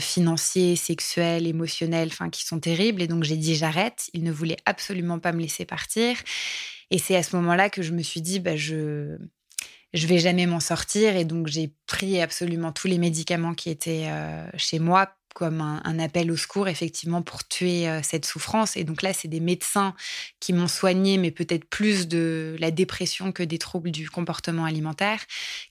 financiers, 0.00 0.76
sexuels, 0.76 1.46
émotionnels, 1.46 2.08
enfin, 2.12 2.30
qui 2.30 2.44
sont 2.44 2.60
terribles. 2.60 3.02
Et 3.02 3.06
donc, 3.06 3.24
j'ai 3.24 3.36
dit, 3.36 3.54
j'arrête. 3.54 4.10
Il 4.12 4.24
ne 4.24 4.32
voulait 4.32 4.56
absolument 4.66 5.18
pas 5.18 5.32
me 5.32 5.40
laisser 5.40 5.64
partir. 5.64 6.17
Et 6.90 6.98
c'est 6.98 7.16
à 7.16 7.22
ce 7.22 7.36
moment-là 7.36 7.70
que 7.70 7.82
je 7.82 7.92
me 7.92 8.02
suis 8.02 8.22
dit, 8.22 8.40
bah, 8.40 8.56
je 8.56 9.18
je 9.94 10.06
vais 10.06 10.18
jamais 10.18 10.46
m'en 10.46 10.60
sortir. 10.60 11.16
Et 11.16 11.24
donc, 11.24 11.46
j'ai 11.46 11.72
pris 11.86 12.20
absolument 12.20 12.72
tous 12.72 12.88
les 12.88 12.98
médicaments 12.98 13.54
qui 13.54 13.70
étaient 13.70 14.06
euh, 14.08 14.46
chez 14.56 14.78
moi 14.78 15.14
comme 15.34 15.60
un, 15.60 15.98
appel 16.00 16.32
au 16.32 16.36
secours, 16.36 16.66
effectivement, 16.66 17.22
pour 17.22 17.46
tuer 17.46 17.88
euh, 17.88 18.00
cette 18.02 18.24
souffrance. 18.24 18.76
Et 18.76 18.82
donc 18.82 19.02
là, 19.02 19.12
c'est 19.12 19.28
des 19.28 19.38
médecins 19.38 19.94
qui 20.40 20.52
m'ont 20.52 20.66
soigné, 20.66 21.16
mais 21.16 21.30
peut-être 21.30 21.64
plus 21.64 22.08
de 22.08 22.56
la 22.58 22.72
dépression 22.72 23.30
que 23.30 23.44
des 23.44 23.58
troubles 23.58 23.92
du 23.92 24.10
comportement 24.10 24.64
alimentaire, 24.64 25.20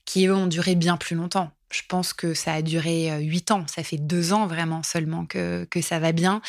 qui, 0.06 0.26
eux, 0.26 0.34
ont 0.34 0.46
duré 0.46 0.74
bien 0.74 0.96
plus 0.96 1.16
longtemps. 1.16 1.50
Je 1.70 1.82
pense 1.86 2.14
que 2.14 2.32
ça 2.32 2.54
a 2.54 2.62
duré 2.62 3.12
euh, 3.12 3.18
huit 3.18 3.50
ans. 3.50 3.66
Ça 3.66 3.82
fait 3.82 3.98
deux 3.98 4.32
ans 4.32 4.46
vraiment 4.46 4.82
seulement 4.82 5.26
que, 5.26 5.66
que 5.70 5.82
ça 5.82 5.98
va 5.98 6.12
bien. 6.12 6.40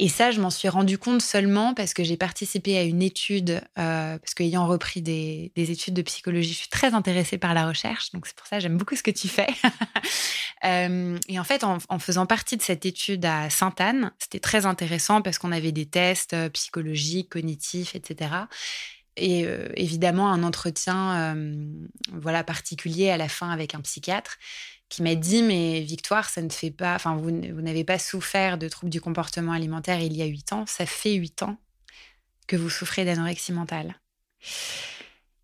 Et 0.00 0.08
ça, 0.08 0.30
je 0.30 0.40
m'en 0.40 0.50
suis 0.50 0.68
rendu 0.68 0.96
compte 0.96 1.22
seulement 1.22 1.74
parce 1.74 1.92
que 1.92 2.04
j'ai 2.04 2.16
participé 2.16 2.78
à 2.78 2.84
une 2.84 3.02
étude, 3.02 3.60
euh, 3.78 4.16
parce 4.18 4.32
qu'ayant 4.34 4.64
repris 4.68 5.02
des, 5.02 5.50
études 5.56 5.94
de 5.94 6.02
psychologie, 6.02 6.52
je 6.52 6.58
suis 6.58 6.68
très 6.68 6.94
intéressée 6.94 7.36
par 7.36 7.52
la 7.52 7.66
recherche, 7.66 8.12
donc 8.12 8.26
c'est 8.26 8.36
pour 8.36 8.46
ça 8.46 8.56
que 8.56 8.62
j'aime 8.62 8.76
beaucoup 8.76 8.94
ce 8.94 9.02
que 9.02 9.10
tu 9.10 9.28
fais. 9.28 9.48
Euh, 10.64 11.16
et 11.28 11.38
en 11.38 11.44
fait, 11.44 11.62
en, 11.62 11.78
faisant 12.00 12.26
partie 12.26 12.56
de 12.56 12.62
cette 12.62 12.84
étude 12.84 13.24
à 13.24 13.48
Sainte-Anne, 13.48 14.10
c'était 14.18 14.40
très 14.40 14.66
intéressant 14.66 15.22
parce 15.22 15.38
qu'on 15.38 15.52
avait 15.52 15.70
des 15.70 15.86
tests 15.86 16.34
euh, 16.34 16.48
psychologiques, 16.48 17.28
cognitifs, 17.28 17.94
etc. 17.94 18.32
Et 19.16 19.46
évidemment, 19.76 20.32
un 20.32 20.42
entretien 20.42 21.36
voilà, 22.12 22.42
particulier 22.42 23.10
à 23.10 23.16
la 23.16 23.28
fin 23.28 23.50
avec 23.50 23.76
un 23.76 23.80
psychiatre 23.80 24.36
qui 24.88 25.02
m'a 25.02 25.14
dit 25.14 25.42
mais 25.42 25.80
Victoire, 25.80 26.28
ça 26.28 26.42
ne 26.42 26.50
fait 26.50 26.70
pas, 26.70 26.94
enfin 26.94 27.16
vous, 27.16 27.30
n'avez 27.30 27.84
pas 27.84 27.98
souffert 27.98 28.58
de 28.58 28.68
troubles 28.68 28.90
du 28.90 29.00
comportement 29.00 29.52
alimentaire 29.52 30.00
il 30.00 30.16
y 30.16 30.22
a 30.22 30.26
huit 30.26 30.52
ans, 30.52 30.64
ça 30.66 30.86
fait 30.86 31.14
huit 31.14 31.42
ans 31.42 31.56
que 32.46 32.56
vous 32.56 32.70
souffrez 32.70 33.04
d'anorexie 33.04 33.52
mentale. 33.52 34.00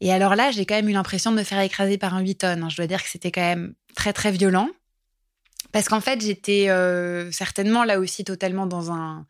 Et 0.01 0.13
alors 0.13 0.35
là, 0.35 0.51
j'ai 0.51 0.67
quand 0.67 0.75
même 0.75 0.89
eu 0.89 0.93
l'impression 0.93 1.31
de 1.31 1.37
me 1.37 1.45
faire 1.45 1.61
écraser 1.61 1.99
par 1.99 2.15
un 2.15 2.21
8 2.21 2.35
tonnes. 2.37 2.63
Hein. 2.63 2.69
Je 2.69 2.77
dois 2.77 2.87
dire 2.87 3.03
que 3.03 3.09
c'était 3.09 3.31
quand 3.31 3.43
même 3.43 3.75
très 3.95 4.13
très 4.13 4.33
violent 4.33 4.69
Parce 5.73 5.89
qu'en 5.89 6.01
fait, 6.01 6.21
j'étais 6.21 6.69
euh, 6.69 7.31
certainement 7.31 7.85
là 7.85 7.99
aussi 7.99 8.25
totalement 8.25 8.67
dans 8.67 8.91
un, 8.91 9.27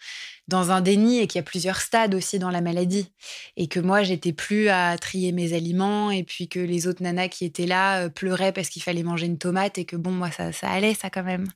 dans 0.47 0.71
un 0.71 0.83
déni 0.83 1.21
et 1.21 1.27
qu'il 1.27 1.39
y 1.39 1.41
a 1.41 1.45
plusieurs 1.45 1.81
stades 1.81 2.15
aussi 2.15 2.39
dans 2.39 2.51
la 2.51 2.61
maladie. 2.61 3.11
Et 3.57 3.67
que 3.67 3.81
moi, 3.81 4.03
j'étais 4.03 4.33
plus 4.33 4.69
à 4.69 4.97
trier 4.99 5.33
mes 5.33 5.55
aliments 5.55 6.11
et 6.11 6.23
puis 6.23 6.49
que 6.49 6.61
les 6.61 6.87
autres 6.87 7.03
nanas 7.03 7.29
qui 7.29 7.47
étaient 7.47 7.67
là 7.67 8.03
euh, 8.03 8.09
pleuraient 8.11 8.53
parce 8.53 8.69
qu'il 8.69 8.83
fallait 8.83 9.03
manger 9.03 9.27
une 9.27 9.39
tomate 9.39 9.79
et 9.79 9.87
que 9.87 9.97
bon, 9.97 10.11
moi, 10.11 10.31
ça, 10.31 10.53
ça 10.53 10.69
allait, 10.69 10.95
ça 10.95 11.09
quand 11.09 11.23
même. 11.23 11.47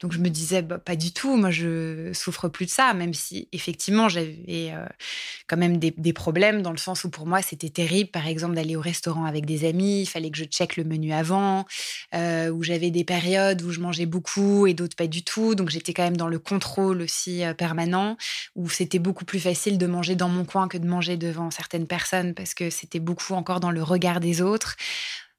Donc 0.00 0.12
je 0.12 0.18
me 0.18 0.28
disais, 0.30 0.62
bah, 0.62 0.78
pas 0.78 0.96
du 0.96 1.12
tout, 1.12 1.36
moi, 1.36 1.50
je 1.50 2.12
souffre 2.12 2.48
plus 2.48 2.66
de 2.66 2.70
ça, 2.70 2.92
même 2.92 3.14
si 3.14 3.48
effectivement, 3.52 4.08
j'avais 4.08 4.72
euh, 4.72 4.84
quand 5.46 5.56
même 5.56 5.78
des, 5.78 5.92
des, 5.96 6.12
problèmes 6.12 6.62
dans 6.62 6.72
le 6.72 6.76
sens 6.76 7.04
où 7.04 7.10
pour 7.10 7.26
moi, 7.26 7.40
c'était 7.42 7.68
terrible, 7.68 8.10
par 8.10 8.26
exemple, 8.26 8.54
d'aller 8.54 8.76
au 8.76 8.80
restaurant 8.80 9.24
avec 9.26 9.46
des 9.46 9.64
amis, 9.64 10.02
il 10.02 10.06
fallait 10.06 10.30
que 10.30 10.38
je 10.38 10.44
check 10.44 10.76
le 10.76 10.84
menu 10.84 11.12
avant, 11.12 11.66
euh, 12.14 12.50
où 12.50 12.62
j'avais 12.62 12.90
des 12.90 13.04
périodes 13.04 13.62
où 13.62 13.70
je 13.70 13.80
mangeais 13.80 14.06
beaucoup 14.06 14.66
et 14.66 14.74
d'autres 14.74 14.96
pas 14.96 15.06
du 15.06 15.22
tout. 15.22 15.54
Donc 15.54 15.70
j'étais 15.70 15.92
quand 15.92 16.04
même 16.04 16.16
dans 16.16 16.28
le 16.28 16.38
contrôle 16.38 17.02
aussi 17.02 17.42
permanent 17.56 18.16
où 18.54 18.68
c'était 18.68 18.98
beaucoup 18.98 19.24
plus 19.24 19.40
facile 19.40 19.78
de 19.78 19.86
manger 19.86 20.14
dans 20.14 20.28
mon 20.28 20.44
coin 20.44 20.68
que 20.68 20.78
de 20.78 20.86
manger 20.86 21.16
devant 21.16 21.50
certaines 21.50 21.86
personnes 21.86 22.34
parce 22.34 22.54
que 22.54 22.70
c'était 22.70 23.00
beaucoup 23.00 23.34
encore 23.34 23.60
dans 23.60 23.70
le 23.70 23.82
regard 23.82 24.20
des 24.20 24.42
autres. 24.42 24.76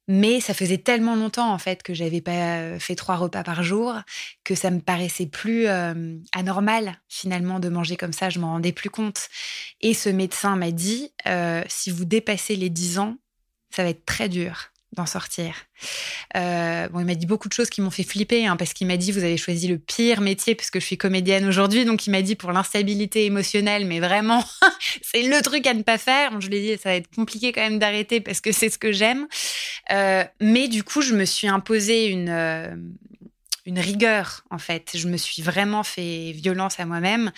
Mais 0.07 0.39
ça 0.39 0.53
faisait 0.53 0.77
tellement 0.77 1.15
longtemps 1.15 1.51
en 1.51 1.57
fait 1.57 1.81
que 1.81 1.95
j'avais 1.95 2.21
pas 2.21 2.77
fait 2.79 2.95
trois 2.95 3.15
repas 3.15 3.43
par 3.43 3.63
jour 3.63 3.95
que 4.43 4.53
ça 4.53 4.69
me 4.69 4.79
paraissait 4.79 5.25
plus 5.25 5.65
euh, 5.65 6.15
anormal 6.31 7.01
finalement 7.09 7.59
de 7.59 7.69
manger 7.69 7.97
comme 7.97 8.13
ça. 8.13 8.29
Je 8.29 8.39
m'en 8.39 8.51
rendais 8.51 8.71
plus 8.71 8.91
compte. 8.91 9.29
Et 9.81 9.95
ce 9.95 10.09
médecin 10.09 10.55
m'a 10.57 10.69
dit 10.69 11.11
euh, 11.25 11.63
si 11.67 11.89
vous 11.89 12.05
dépassez 12.05 12.55
les 12.55 12.69
10 12.69 12.99
ans, 12.99 13.17
ça 13.71 13.83
va 13.83 13.89
être 13.89 14.05
très 14.05 14.29
dur 14.29 14.71
d'en 14.95 15.05
sortir. 15.05 15.53
Euh, 16.35 16.87
bon, 16.89 16.99
il 16.99 17.05
m'a 17.05 17.15
dit 17.15 17.25
beaucoup 17.25 17.47
de 17.47 17.53
choses 17.53 17.69
qui 17.69 17.81
m'ont 17.81 17.91
fait 17.91 18.03
flipper, 18.03 18.47
hein, 18.47 18.55
parce 18.55 18.73
qu'il 18.73 18.87
m'a 18.87 18.97
dit 18.97 19.11
vous 19.11 19.23
avez 19.23 19.37
choisi 19.37 19.67
le 19.67 19.77
pire 19.77 20.21
métier 20.21 20.55
puisque 20.55 20.79
je 20.79 20.85
suis 20.85 20.97
comédienne 20.97 21.45
aujourd'hui, 21.45 21.85
donc 21.85 22.07
il 22.07 22.11
m'a 22.11 22.21
dit 22.21 22.35
pour 22.35 22.51
l'instabilité 22.51 23.25
émotionnelle, 23.25 23.85
mais 23.85 23.99
vraiment 23.99 24.43
c'est 25.01 25.23
le 25.23 25.41
truc 25.41 25.67
à 25.67 25.73
ne 25.73 25.83
pas 25.83 25.97
faire. 25.97 26.39
je 26.39 26.47
lui 26.47 26.57
ai 26.57 26.75
dit 26.75 26.81
ça 26.81 26.89
va 26.89 26.95
être 26.95 27.13
compliqué 27.13 27.51
quand 27.51 27.61
même 27.61 27.79
d'arrêter 27.79 28.21
parce 28.21 28.41
que 28.41 28.51
c'est 28.51 28.69
ce 28.69 28.77
que 28.77 28.91
j'aime. 28.91 29.27
Euh, 29.91 30.23
mais 30.39 30.67
du 30.67 30.83
coup, 30.83 31.01
je 31.01 31.13
me 31.13 31.25
suis 31.25 31.47
imposé 31.47 32.07
une 32.07 32.29
euh, 32.29 32.75
une 33.65 33.79
rigueur 33.79 34.43
en 34.49 34.57
fait. 34.57 34.91
Je 34.95 35.07
me 35.07 35.17
suis 35.17 35.41
vraiment 35.41 35.83
fait 35.83 36.31
violence 36.33 36.79
à 36.79 36.85
moi-même 36.85 37.31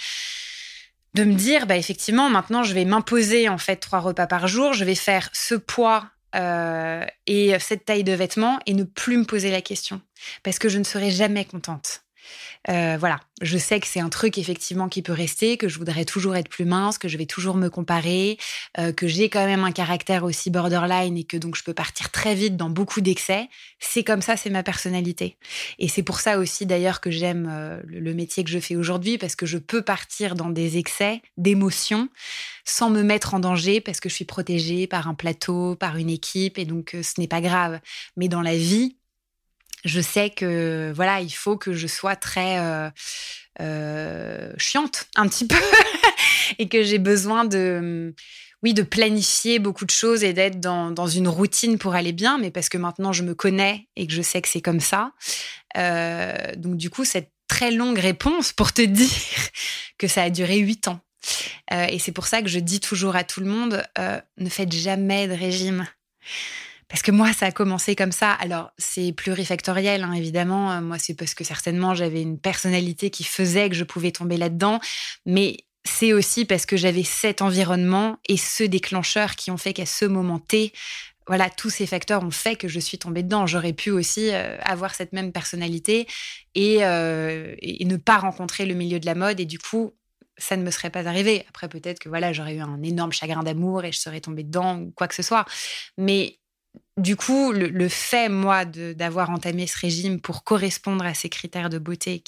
de 1.13 1.23
me 1.23 1.33
dire 1.33 1.65
bah 1.65 1.77
effectivement 1.77 2.29
maintenant 2.29 2.63
je 2.63 2.73
vais 2.73 2.85
m'imposer 2.85 3.49
en 3.49 3.57
fait 3.57 3.77
trois 3.77 3.99
repas 3.99 4.27
par 4.27 4.47
jour, 4.47 4.73
je 4.73 4.85
vais 4.85 4.95
faire 4.95 5.29
ce 5.33 5.55
poids 5.55 6.05
euh, 6.35 7.05
et 7.25 7.57
cette 7.59 7.85
taille 7.85 8.03
de 8.03 8.13
vêtements 8.13 8.59
et 8.65 8.73
ne 8.73 8.83
plus 8.83 9.17
me 9.17 9.25
poser 9.25 9.51
la 9.51 9.61
question 9.61 10.01
parce 10.43 10.59
que 10.59 10.69
je 10.69 10.79
ne 10.79 10.83
serai 10.83 11.11
jamais 11.11 11.45
contente. 11.45 12.06
Euh, 12.69 12.97
voilà, 12.99 13.19
je 13.41 13.57
sais 13.57 13.79
que 13.79 13.87
c'est 13.87 13.99
un 13.99 14.09
truc 14.09 14.37
effectivement 14.37 14.89
qui 14.89 15.01
peut 15.01 15.13
rester, 15.13 15.57
que 15.57 15.69
je 15.69 15.77
voudrais 15.77 16.05
toujours 16.05 16.35
être 16.35 16.49
plus 16.49 16.65
mince, 16.65 16.97
que 16.97 17.07
je 17.07 17.17
vais 17.17 17.25
toujours 17.25 17.55
me 17.55 17.69
comparer, 17.69 18.37
euh, 18.77 18.91
que 18.91 19.07
j'ai 19.07 19.29
quand 19.29 19.45
même 19.45 19.63
un 19.63 19.71
caractère 19.71 20.23
aussi 20.23 20.49
borderline 20.49 21.17
et 21.17 21.23
que 21.23 21.37
donc 21.37 21.55
je 21.55 21.63
peux 21.63 21.73
partir 21.73 22.11
très 22.11 22.35
vite 22.35 22.57
dans 22.57 22.69
beaucoup 22.69 23.01
d'excès. 23.01 23.47
C'est 23.79 24.03
comme 24.03 24.21
ça, 24.21 24.37
c'est 24.37 24.49
ma 24.49 24.63
personnalité. 24.63 25.37
Et 25.79 25.87
c'est 25.87 26.03
pour 26.03 26.19
ça 26.19 26.39
aussi 26.39 26.65
d'ailleurs 26.65 26.99
que 26.99 27.11
j'aime 27.11 27.81
le 27.87 28.13
métier 28.13 28.43
que 28.43 28.49
je 28.49 28.59
fais 28.59 28.75
aujourd'hui 28.75 29.17
parce 29.17 29.35
que 29.35 29.45
je 29.45 29.57
peux 29.57 29.81
partir 29.81 30.35
dans 30.35 30.49
des 30.49 30.77
excès 30.77 31.21
d'émotions 31.37 32.09
sans 32.67 32.89
me 32.89 33.01
mettre 33.01 33.33
en 33.33 33.39
danger 33.39 33.81
parce 33.81 33.99
que 33.99 34.09
je 34.09 34.15
suis 34.15 34.25
protégée 34.25 34.87
par 34.87 35.07
un 35.07 35.13
plateau, 35.13 35.75
par 35.75 35.95
une 35.95 36.09
équipe 36.09 36.59
et 36.59 36.65
donc 36.65 36.93
euh, 36.93 37.01
ce 37.01 37.19
n'est 37.19 37.27
pas 37.27 37.41
grave. 37.41 37.79
Mais 38.17 38.27
dans 38.27 38.41
la 38.41 38.55
vie, 38.55 38.96
je 39.85 40.01
sais 40.01 40.29
que 40.29 40.91
voilà, 40.95 41.21
il 41.21 41.31
faut 41.31 41.57
que 41.57 41.73
je 41.73 41.87
sois 41.87 42.15
très 42.15 42.59
euh, 42.59 42.89
euh, 43.61 44.53
chiante 44.57 45.07
un 45.15 45.27
petit 45.27 45.47
peu 45.47 45.55
et 46.59 46.67
que 46.69 46.83
j'ai 46.83 46.99
besoin 46.99 47.45
de 47.45 48.13
oui, 48.63 48.73
de 48.73 48.81
planifier 48.81 49.59
beaucoup 49.59 49.85
de 49.85 49.91
choses 49.91 50.23
et 50.23 50.33
d'être 50.33 50.59
dans, 50.59 50.89
dans, 50.89 51.05
une 51.05 51.27
routine 51.27 51.77
pour 51.77 51.93
aller 51.93 52.11
bien, 52.11 52.39
mais 52.39 52.49
parce 52.49 52.69
que 52.69 52.79
maintenant 52.79 53.13
je 53.13 53.21
me 53.21 53.35
connais 53.35 53.87
et 53.95 54.07
que 54.07 54.13
je 54.13 54.23
sais 54.23 54.41
que 54.41 54.47
c'est 54.47 54.61
comme 54.61 54.79
ça. 54.79 55.11
donc 55.75 56.75
du 56.75 56.89
coup, 56.89 57.05
cette 57.05 57.31
très 57.47 57.71
longue 57.71 57.99
réponse 57.99 58.53
pour 58.53 58.73
te 58.73 58.81
dire 58.85 59.09
que 59.97 60.07
ça 60.07 60.23
a 60.23 60.29
duré 60.29 60.57
huit 60.57 60.87
ans. 60.87 60.99
Euh, 61.73 61.87
et 61.89 61.99
c'est 61.99 62.11
pour 62.11 62.27
ça 62.27 62.41
que 62.41 62.47
je 62.47 62.59
dis 62.59 62.79
toujours 62.79 63.15
à 63.15 63.23
tout 63.23 63.39
le 63.39 63.47
monde, 63.47 63.83
euh, 63.99 64.21
ne 64.37 64.49
faites 64.49 64.71
jamais 64.71 65.27
de 65.27 65.33
régime. 65.33 65.87
Parce 66.89 67.01
que 67.01 67.11
moi, 67.11 67.33
ça 67.33 67.47
a 67.47 67.51
commencé 67.51 67.95
comme 67.95 68.11
ça. 68.11 68.31
Alors, 68.31 68.71
c'est 68.77 69.11
plurifactoriel, 69.11 70.03
hein, 70.03 70.13
évidemment. 70.13 70.71
Euh, 70.71 70.81
moi, 70.81 70.97
c'est 70.99 71.15
parce 71.15 71.33
que 71.33 71.43
certainement, 71.43 71.93
j'avais 71.93 72.21
une 72.21 72.39
personnalité 72.39 73.09
qui 73.09 73.23
faisait 73.23 73.69
que 73.69 73.75
je 73.75 73.83
pouvais 73.83 74.11
tomber 74.11 74.37
là-dedans. 74.37 74.79
Mais 75.25 75.57
c'est 75.83 76.13
aussi 76.13 76.45
parce 76.45 76.65
que 76.65 76.77
j'avais 76.77 77.03
cet 77.03 77.41
environnement 77.41 78.17
et 78.29 78.37
ce 78.37 78.63
déclencheur 78.63 79.35
qui 79.35 79.51
ont 79.51 79.57
fait 79.57 79.73
qu'à 79.73 79.85
ce 79.85 80.05
moment 80.05 80.39
T, 80.39 80.71
voilà, 81.27 81.49
tous 81.49 81.69
ces 81.69 81.85
facteurs 81.85 82.23
ont 82.23 82.31
fait 82.31 82.55
que 82.55 82.69
je 82.69 82.79
suis 82.79 82.97
tombée 82.97 83.23
dedans. 83.23 83.47
J'aurais 83.47 83.73
pu 83.73 83.91
aussi 83.91 84.31
avoir 84.31 84.95
cette 84.95 85.11
même 85.11 85.33
personnalité 85.33 86.07
et, 86.55 86.75
et, 86.77 87.85
ne 87.85 87.97
pas 87.97 88.17
rencontrer 88.17 88.65
le 88.65 88.75
milieu 88.75 88.97
de 88.99 89.05
la 89.05 89.13
mode 89.13 89.41
et 89.41 89.45
du 89.45 89.59
coup 89.59 89.93
ça 90.37 90.55
ne 90.55 90.63
me 90.63 90.71
serait 90.71 90.89
pas 90.89 91.07
arrivé. 91.07 91.45
Après, 91.49 91.67
peut-être 91.67 91.99
que 91.99 92.09
voilà, 92.09 92.31
j'aurais 92.31 92.55
eu 92.55 92.59
un 92.59 92.81
énorme 92.83 93.11
chagrin 93.11 93.43
d'amour 93.43 93.83
et 93.83 93.91
je 93.91 93.99
serais 93.99 94.21
tombée 94.21 94.43
dedans 94.43 94.79
ou 94.79 94.91
quoi 94.91 95.07
que 95.07 95.15
ce 95.15 95.23
soit. 95.23 95.45
Mais 95.97 96.39
du 96.97 97.15
coup, 97.15 97.51
le, 97.51 97.89
fait, 97.89 98.27
moi, 98.27 98.65
d'avoir 98.65 99.29
entamé 99.29 99.67
ce 99.67 99.77
régime 99.77 100.19
pour 100.19 100.43
correspondre 100.43 101.05
à 101.05 101.13
ces 101.13 101.29
critères 101.29 101.69
de 101.69 101.77
beauté 101.77 102.23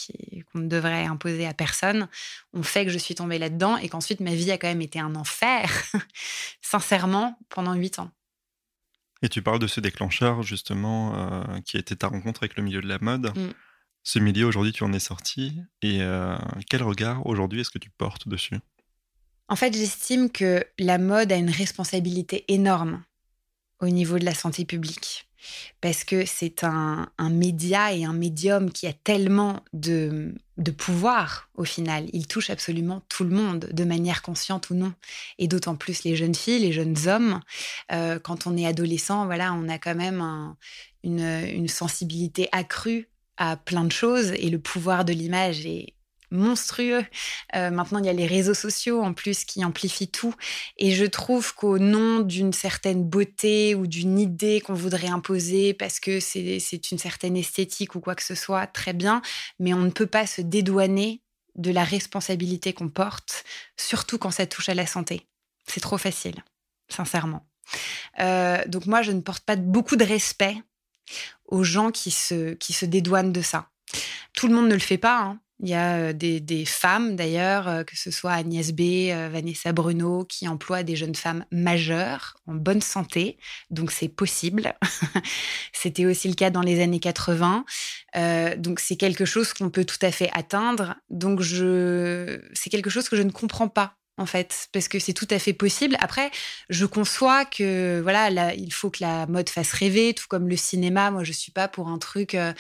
qu'on 0.51 0.59
ne 0.59 0.67
devrait 0.67 1.05
imposer 1.05 1.47
à 1.47 1.55
personne, 1.55 2.07
ont 2.53 2.61
fait 2.61 2.85
que 2.85 2.91
je 2.91 2.99
suis 2.99 3.15
tombée 3.15 3.39
là-dedans 3.39 3.77
et 3.77 3.89
qu'ensuite 3.89 4.19
ma 4.19 4.35
vie 4.35 4.51
a 4.51 4.59
quand 4.59 4.67
même 4.67 4.83
été 4.83 4.99
un 4.99 5.15
enfer, 5.15 5.71
sincèrement, 6.61 7.39
pendant 7.49 7.73
huit 7.73 7.97
ans. 7.97 8.11
Et 9.23 9.29
tu 9.29 9.41
parles 9.41 9.59
de 9.59 9.67
ce 9.67 9.79
déclencheur, 9.79 10.43
justement, 10.43 11.15
euh, 11.15 11.61
qui 11.65 11.77
a 11.77 11.79
été 11.79 11.95
ta 11.95 12.07
rencontre 12.07 12.43
avec 12.43 12.55
le 12.55 12.61
milieu 12.61 12.81
de 12.81 12.88
la 12.88 12.99
mode. 12.99 13.35
Mm. 13.35 13.53
Ce 14.03 14.19
milieu, 14.19 14.45
aujourd'hui, 14.45 14.71
tu 14.71 14.83
en 14.83 14.93
es 14.93 14.99
sorti. 14.99 15.61
Et 15.81 16.03
euh, 16.03 16.38
quel 16.69 16.83
regard, 16.83 17.25
aujourd'hui, 17.25 17.61
est-ce 17.61 17.71
que 17.71 17.79
tu 17.79 17.89
portes 17.89 18.27
dessus? 18.27 18.59
En 19.47 19.55
fait, 19.55 19.73
j'estime 19.75 20.29
que 20.29 20.63
la 20.77 20.99
mode 20.99 21.31
a 21.31 21.35
une 21.35 21.49
responsabilité 21.49 22.45
énorme 22.47 23.03
au 23.81 23.88
niveau 23.88 24.19
de 24.19 24.25
la 24.25 24.33
santé 24.33 24.65
publique. 24.65 25.25
Parce 25.79 26.03
que 26.03 26.25
c'est 26.25 26.65
un, 26.65 27.09
média 27.29 27.93
et 27.93 28.03
un 28.03 28.13
médium 28.13 28.71
qui 28.71 28.88
a 28.88 28.93
tellement 28.93 29.63
de, 29.71 30.33
pouvoir 30.77 31.50
au 31.55 31.63
final. 31.63 32.09
Il 32.12 32.27
touche 32.27 32.50
absolument 32.50 33.01
tout 33.07 33.24
le 33.24 33.29
monde, 33.29 33.69
de 33.71 33.83
manière 33.86 34.21
consciente 34.21 34.69
ou 34.69 34.75
non. 34.75 34.93
Et 35.38 35.48
d'autant 35.48 35.75
plus 35.75 36.03
les 36.03 36.15
jeunes 36.15 36.36
filles, 36.36 36.59
les 36.59 36.74
jeunes 36.74 37.07
hommes. 37.07 37.39
Euh, 37.93 38.19
quand 38.19 38.48
on 38.48 38.57
est 38.57 38.67
adolescent, 38.67 39.25
voilà, 39.25 39.53
on 39.53 39.69
a 39.69 39.77
quand 39.77 39.95
même 39.95 40.55
une 41.03 41.67
sensibilité 41.69 42.50
accrue 42.51 43.07
à 43.38 43.55
plein 43.55 43.86
de 43.86 43.91
choses 43.91 44.33
et 44.33 44.50
le 44.50 44.59
pouvoir 44.59 45.05
de 45.05 45.13
l'image 45.13 45.65
est 45.65 45.93
monstrueux. 46.31 47.05
Euh, 47.55 47.71
maintenant, 47.71 48.00
il 48.00 48.05
y 48.05 48.09
a 48.09 48.13
les 48.13 48.27
réseaux 48.27 48.53
sociaux 48.53 49.01
en 49.01 49.13
plus 49.13 49.45
qui 49.45 49.63
amplifient 49.63 50.12
tout. 50.12 50.33
Et 50.77 50.91
je 50.91 51.05
trouve 51.05 51.53
qu'au 51.55 51.79
nom 51.79 52.19
d'une 52.19 52.53
certaine 52.53 53.03
beauté 53.03 53.75
ou 53.75 53.88
d'une 53.88 54.19
idée 54.19 54.62
qu'on 54.62 54.74
voudrait 54.74 55.09
imposer 55.09 55.74
parce 55.74 56.00
que 56.00 56.19
c'est 56.19 56.91
une 56.91 56.98
certaine 56.98 57.38
esthétique 57.38 57.95
ou 57.95 58.00
quoi 58.00 58.15
que 58.15 58.24
ce 58.24 58.36
soit, 58.36 58.67
très 58.67 58.93
bien, 58.93 59.21
mais 59.59 59.74
on 59.74 59.81
ne 59.81 59.91
peut 59.91 60.07
pas 60.07 60.27
se 60.27 60.41
dédouaner 60.41 61.21
de 61.55 61.71
la 61.71 61.83
responsabilité 61.83 62.74
qu'on 62.74 62.89
porte, 62.89 63.43
surtout 63.75 64.17
quand 64.17 64.31
ça 64.31 64.45
touche 64.45 64.69
à 64.69 64.74
la 64.74 64.86
santé. 64.86 65.27
C'est 65.67 65.81
trop 65.81 65.98
facile, 65.98 66.43
sincèrement. 66.88 67.45
Euh, 68.19 68.63
donc 68.67 68.86
moi, 68.86 69.01
je 69.01 69.12
ne 69.12 69.21
porte 69.21 69.43
pas 69.43 69.55
beaucoup 69.55 69.95
de 69.95 70.05
respect 70.05 70.55
aux 71.45 71.63
gens 71.63 71.91
qui 71.91 72.12
se, 72.12 72.53
qui 72.53 72.74
se 72.74 72.86
dédouanent 72.86 73.33
de 73.33 73.41
ça. 73.41 73.69
Tout 74.33 74.48
le 74.48 74.55
monde 74.55 74.67
ne 74.67 74.74
le 74.74 74.79
fait 74.79 74.98
pas. 74.98 75.19
Hein. 75.19 75.39
Il 75.61 75.67
y 75.67 75.73
a 75.73 75.97
euh, 75.97 76.13
des, 76.13 76.65
femmes 76.65 77.17
d'ailleurs, 77.17 77.67
euh, 77.67 77.83
que 77.83 77.97
ce 77.97 78.11
soit 78.11 78.31
Agnès 78.31 78.71
B, 78.71 79.09
euh, 79.11 79.29
Vanessa 79.31 79.73
Bruno, 79.73 80.23
qui 80.23 80.47
emploient 80.47 80.83
des 80.83 80.95
jeunes 80.95 81.15
femmes 81.15 81.45
majeures, 81.51 82.37
en 82.47 82.55
bonne 82.55 82.81
santé. 82.81 83.37
Donc 83.69 83.91
c'est 83.91 84.07
possible. 84.07 84.73
C'était 85.73 86.05
aussi 86.05 86.29
le 86.29 86.35
cas 86.35 86.49
dans 86.49 86.61
les 86.61 86.81
années 86.81 86.99
80. 86.99 87.65
donc 88.57 88.79
c'est 88.79 88.95
quelque 88.95 89.25
chose 89.25 89.53
qu'on 89.53 89.69
peut 89.69 89.85
tout 89.85 89.97
à 90.01 90.11
fait 90.11 90.29
atteindre. 90.33 90.95
Donc 91.09 91.41
je, 91.41 92.41
c'est 92.53 92.69
quelque 92.69 92.89
chose 92.89 93.09
que 93.09 93.17
je 93.17 93.23
ne 93.23 93.31
comprends 93.31 93.67
pas 93.67 93.95
en 94.19 94.25
fait, 94.25 94.67
parce 94.73 94.89
que 94.89 94.99
c'est 94.99 95.13
tout 95.13 95.27
à 95.29 95.39
fait 95.39 95.53
possible. 95.53 95.95
Après, 95.99 96.29
je 96.69 96.85
conçois 96.85 97.45
que 97.45 98.01
voilà, 98.03 98.53
il 98.53 98.71
faut 98.73 98.89
que 98.89 99.01
la 99.01 99.25
mode 99.27 99.49
fasse 99.49 99.71
rêver, 99.71 100.13
tout 100.13 100.25
comme 100.27 100.49
le 100.49 100.57
cinéma. 100.57 101.09
Moi, 101.09 101.23
je 101.23 101.31
suis 101.31 101.53
pas 101.53 101.69
pour 101.69 101.88
un 101.88 101.97
truc 101.97 102.35
euh, 102.35 102.51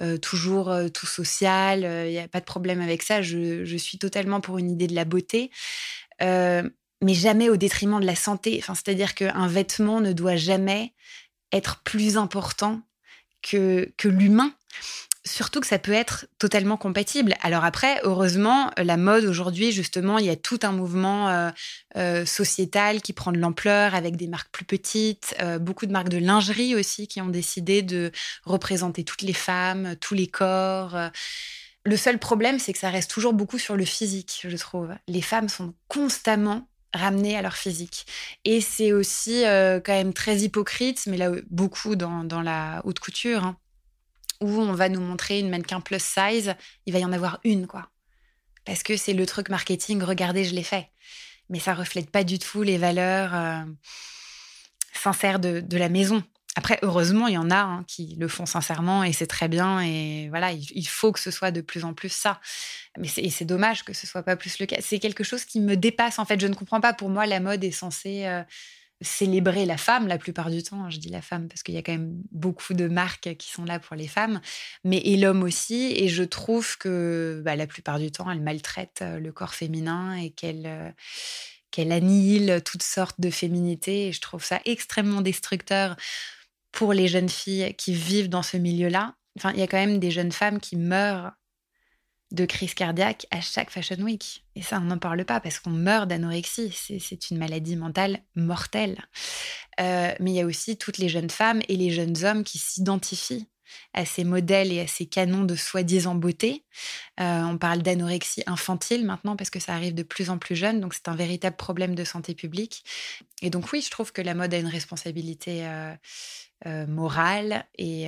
euh, 0.00 0.16
toujours 0.16 0.70
euh, 0.70 0.88
tout 0.88 1.06
social. 1.06 1.80
Il 2.06 2.12
n'y 2.12 2.20
a 2.20 2.28
pas 2.28 2.38
de 2.38 2.44
problème 2.44 2.80
avec 2.80 3.02
ça. 3.02 3.20
Je, 3.20 3.76
suis 3.78 3.98
totalement 3.98 4.40
pour 4.40 4.58
une 4.58 4.70
idée 4.70 4.86
de 4.86 4.94
la 4.94 5.04
beauté, 5.04 5.50
mais 6.20 7.14
jamais 7.14 7.48
au 7.48 7.56
détriment 7.56 8.00
de 8.00 8.06
la 8.06 8.16
santé. 8.16 8.62
C'est-à-dire 8.66 9.14
qu'un 9.14 9.48
vêtement 9.48 10.00
ne 10.00 10.12
doit 10.12 10.36
jamais 10.36 10.94
être 11.52 11.82
plus 11.82 12.16
important 12.16 12.80
que 13.42 13.90
l'humain. 14.04 14.52
Surtout 15.24 15.60
que 15.60 15.66
ça 15.66 15.78
peut 15.78 15.92
être 15.92 16.26
totalement 16.38 16.76
compatible. 16.76 17.34
Alors 17.42 17.64
après, 17.64 18.00
heureusement, 18.04 18.70
la 18.76 18.96
mode 18.96 19.24
aujourd'hui, 19.24 19.72
justement, 19.72 20.18
il 20.18 20.26
y 20.26 20.30
a 20.30 20.36
tout 20.36 20.60
un 20.62 20.72
mouvement 20.72 21.28
euh, 21.28 21.50
euh, 21.96 22.26
sociétal 22.26 23.02
qui 23.02 23.12
prend 23.12 23.32
de 23.32 23.38
l'ampleur 23.38 23.94
avec 23.94 24.16
des 24.16 24.28
marques 24.28 24.50
plus 24.50 24.64
petites, 24.64 25.34
euh, 25.40 25.58
beaucoup 25.58 25.86
de 25.86 25.92
marques 25.92 26.08
de 26.08 26.18
lingerie 26.18 26.74
aussi 26.74 27.08
qui 27.08 27.20
ont 27.20 27.28
décidé 27.28 27.82
de 27.82 28.10
représenter 28.44 29.04
toutes 29.04 29.22
les 29.22 29.32
femmes, 29.32 29.96
tous 30.00 30.14
les 30.14 30.26
corps. 30.26 30.96
Le 31.84 31.96
seul 31.96 32.18
problème, 32.18 32.58
c'est 32.58 32.72
que 32.72 32.78
ça 32.78 32.90
reste 32.90 33.10
toujours 33.10 33.32
beaucoup 33.32 33.58
sur 33.58 33.76
le 33.76 33.84
physique, 33.84 34.46
je 34.46 34.56
trouve. 34.56 34.90
Les 35.06 35.22
femmes 35.22 35.48
sont 35.48 35.74
constamment 35.88 36.68
ramenées 36.94 37.36
à 37.36 37.42
leur 37.42 37.54
physique. 37.54 38.06
Et 38.44 38.60
c'est 38.60 38.92
aussi 38.92 39.42
quand 39.44 39.92
même 39.92 40.12
très 40.12 40.38
hypocrite, 40.38 41.06
mais 41.06 41.16
là, 41.16 41.30
beaucoup 41.50 41.96
dans, 41.96 42.42
la 42.42 42.82
haute 42.84 42.98
couture. 42.98 43.44
Hein 43.44 43.56
où 44.40 44.48
on 44.48 44.72
va 44.72 44.88
nous 44.88 45.00
montrer 45.00 45.40
une 45.40 45.50
mannequin 45.50 45.80
plus 45.80 46.02
size, 46.02 46.54
il 46.86 46.92
va 46.92 46.98
y 46.98 47.04
en 47.04 47.12
avoir 47.12 47.40
une, 47.44 47.66
quoi. 47.66 47.88
Parce 48.64 48.82
que 48.82 48.96
c'est 48.96 49.14
le 49.14 49.26
truc 49.26 49.48
marketing, 49.48 50.02
regardez, 50.02 50.44
je 50.44 50.54
l'ai 50.54 50.62
fait. 50.62 50.90
Mais 51.48 51.58
ça 51.58 51.74
reflète 51.74 52.10
pas 52.10 52.24
du 52.24 52.38
tout 52.38 52.62
les 52.62 52.76
valeurs 52.76 53.34
euh, 53.34 53.64
sincères 54.92 55.38
de, 55.38 55.76
la 55.76 55.88
maison. 55.88 56.22
Après, 56.54 56.78
heureusement, 56.82 57.28
il 57.28 57.34
y 57.34 57.38
en 57.38 57.50
a 57.50 57.60
hein, 57.60 57.84
qui 57.86 58.16
le 58.18 58.28
font 58.28 58.44
sincèrement 58.44 59.04
et 59.04 59.12
c'est 59.12 59.26
très 59.26 59.48
bien. 59.48 59.80
Et 59.80 60.28
voilà, 60.28 60.52
il, 60.52 60.86
faut 60.86 61.12
que 61.12 61.20
ce 61.20 61.30
soit 61.30 61.50
de 61.50 61.60
plus 61.60 61.84
en 61.84 61.94
plus 61.94 62.12
ça. 62.12 62.40
Mais 62.98 63.08
c'est 63.08 63.44
dommage 63.44 63.84
que 63.84 63.94
ce 63.94 64.06
soit 64.06 64.22
pas 64.22 64.36
plus 64.36 64.58
le 64.58 64.66
cas. 64.66 64.76
C'est 64.80 64.98
quelque 64.98 65.24
chose 65.24 65.44
qui 65.44 65.60
me 65.60 65.76
dépasse. 65.76 66.18
En 66.18 66.26
fait, 66.26 66.40
je 66.40 66.46
ne 66.46 66.54
comprends 66.54 66.80
pas. 66.80 66.92
Pour 66.92 67.08
moi, 67.08 67.26
la 67.26 67.40
mode 67.40 67.64
est 67.64 67.70
censée 67.70 68.26
euh, 68.26 68.42
célébrer 69.00 69.66
la 69.66 69.76
femme 69.76 70.08
la 70.08 70.18
plupart 70.18 70.50
du 70.50 70.62
temps. 70.62 70.90
Je 70.90 70.98
dis 70.98 71.08
la 71.08 71.22
femme 71.22 71.48
parce 71.48 71.62
qu'il 71.62 71.74
y 71.74 71.78
a 71.78 71.82
quand 71.82 71.92
même 71.92 72.20
beaucoup 72.32 72.74
de 72.74 72.88
marques 72.88 73.36
qui 73.36 73.50
sont 73.50 73.64
là 73.64 73.78
pour 73.78 73.96
les 73.96 74.08
femmes, 74.08 74.40
mais 74.84 74.98
et 74.98 75.16
l'homme 75.16 75.42
aussi. 75.42 75.92
Et 75.96 76.08
je 76.08 76.24
trouve 76.24 76.76
que 76.78 77.40
bah, 77.44 77.56
la 77.56 77.66
plupart 77.66 77.98
du 77.98 78.10
temps, 78.10 78.30
elle 78.30 78.42
maltraite 78.42 79.00
euh, 79.02 79.18
le 79.18 79.32
corps 79.32 79.54
féminin 79.54 80.16
et 80.16 80.30
qu'elle 80.30 80.66
euh, 80.66 80.90
qu'elle 81.70 81.92
annihile 81.92 82.62
toutes 82.64 82.82
sortes 82.82 83.20
de 83.20 83.30
féminité. 83.30 84.08
Et 84.08 84.12
je 84.12 84.20
trouve 84.20 84.44
ça 84.44 84.60
extrêmement 84.64 85.20
destructeur 85.20 85.96
pour 86.72 86.92
les 86.92 87.08
jeunes 87.08 87.28
filles 87.28 87.74
qui 87.76 87.92
vivent 87.92 88.28
dans 88.28 88.42
ce 88.42 88.56
milieu-là. 88.56 89.14
Enfin, 89.38 89.52
il 89.52 89.60
y 89.60 89.62
a 89.62 89.66
quand 89.66 89.78
même 89.78 89.98
des 89.98 90.10
jeunes 90.10 90.32
femmes 90.32 90.60
qui 90.60 90.76
meurent 90.76 91.32
de 92.30 92.44
crise 92.44 92.74
cardiaque 92.74 93.26
à 93.30 93.40
chaque 93.40 93.70
Fashion 93.70 94.00
Week. 94.00 94.44
Et 94.54 94.62
ça, 94.62 94.78
on 94.78 94.84
n'en 94.84 94.98
parle 94.98 95.24
pas 95.24 95.40
parce 95.40 95.58
qu'on 95.58 95.70
meurt 95.70 96.08
d'anorexie. 96.08 96.72
C'est 96.72 97.30
une 97.30 97.38
maladie 97.38 97.76
mentale 97.76 98.20
mortelle. 98.34 98.98
Euh, 99.80 100.12
mais 100.20 100.32
il 100.32 100.34
y 100.34 100.40
a 100.40 100.46
aussi 100.46 100.76
toutes 100.76 100.98
les 100.98 101.08
jeunes 101.08 101.30
femmes 101.30 101.60
et 101.68 101.76
les 101.76 101.90
jeunes 101.90 102.24
hommes 102.24 102.44
qui 102.44 102.58
s'identifient 102.58 103.48
à 103.92 104.04
ces 104.04 104.24
modèles 104.24 104.72
et 104.72 104.80
à 104.80 104.86
ces 104.86 105.06
canons 105.06 105.44
de 105.44 105.54
soi-disant 105.54 106.14
beauté. 106.14 106.64
Euh, 107.20 107.42
on 107.42 107.58
parle 107.58 107.82
d'anorexie 107.82 108.42
infantile 108.46 109.04
maintenant 109.04 109.36
parce 109.36 109.50
que 109.50 109.60
ça 109.60 109.74
arrive 109.74 109.94
de 109.94 110.02
plus 110.02 110.30
en 110.30 110.38
plus 110.38 110.56
jeune, 110.56 110.80
donc 110.80 110.94
c'est 110.94 111.08
un 111.08 111.14
véritable 111.14 111.56
problème 111.56 111.94
de 111.94 112.04
santé 112.04 112.34
publique. 112.34 112.84
Et 113.42 113.50
donc 113.50 113.70
oui, 113.72 113.82
je 113.82 113.90
trouve 113.90 114.10
que 114.12 114.22
la 114.22 114.34
mode 114.34 114.54
a 114.54 114.58
une 114.58 114.66
responsabilité 114.66 115.66
euh, 115.66 116.86
morale 116.86 117.66
et, 117.76 118.06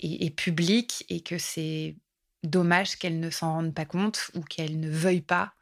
et, 0.00 0.30
publique 0.30 1.04
et 1.08 1.20
que 1.20 1.38
c'est 1.38 1.94
dommage 2.42 2.96
qu'elle 2.96 3.20
ne 3.20 3.30
s'en 3.30 3.52
rende 3.52 3.74
pas 3.74 3.84
compte 3.84 4.30
ou 4.34 4.42
qu'elle 4.42 4.80
ne 4.80 4.90
veuille 4.90 5.20
pas 5.20 5.52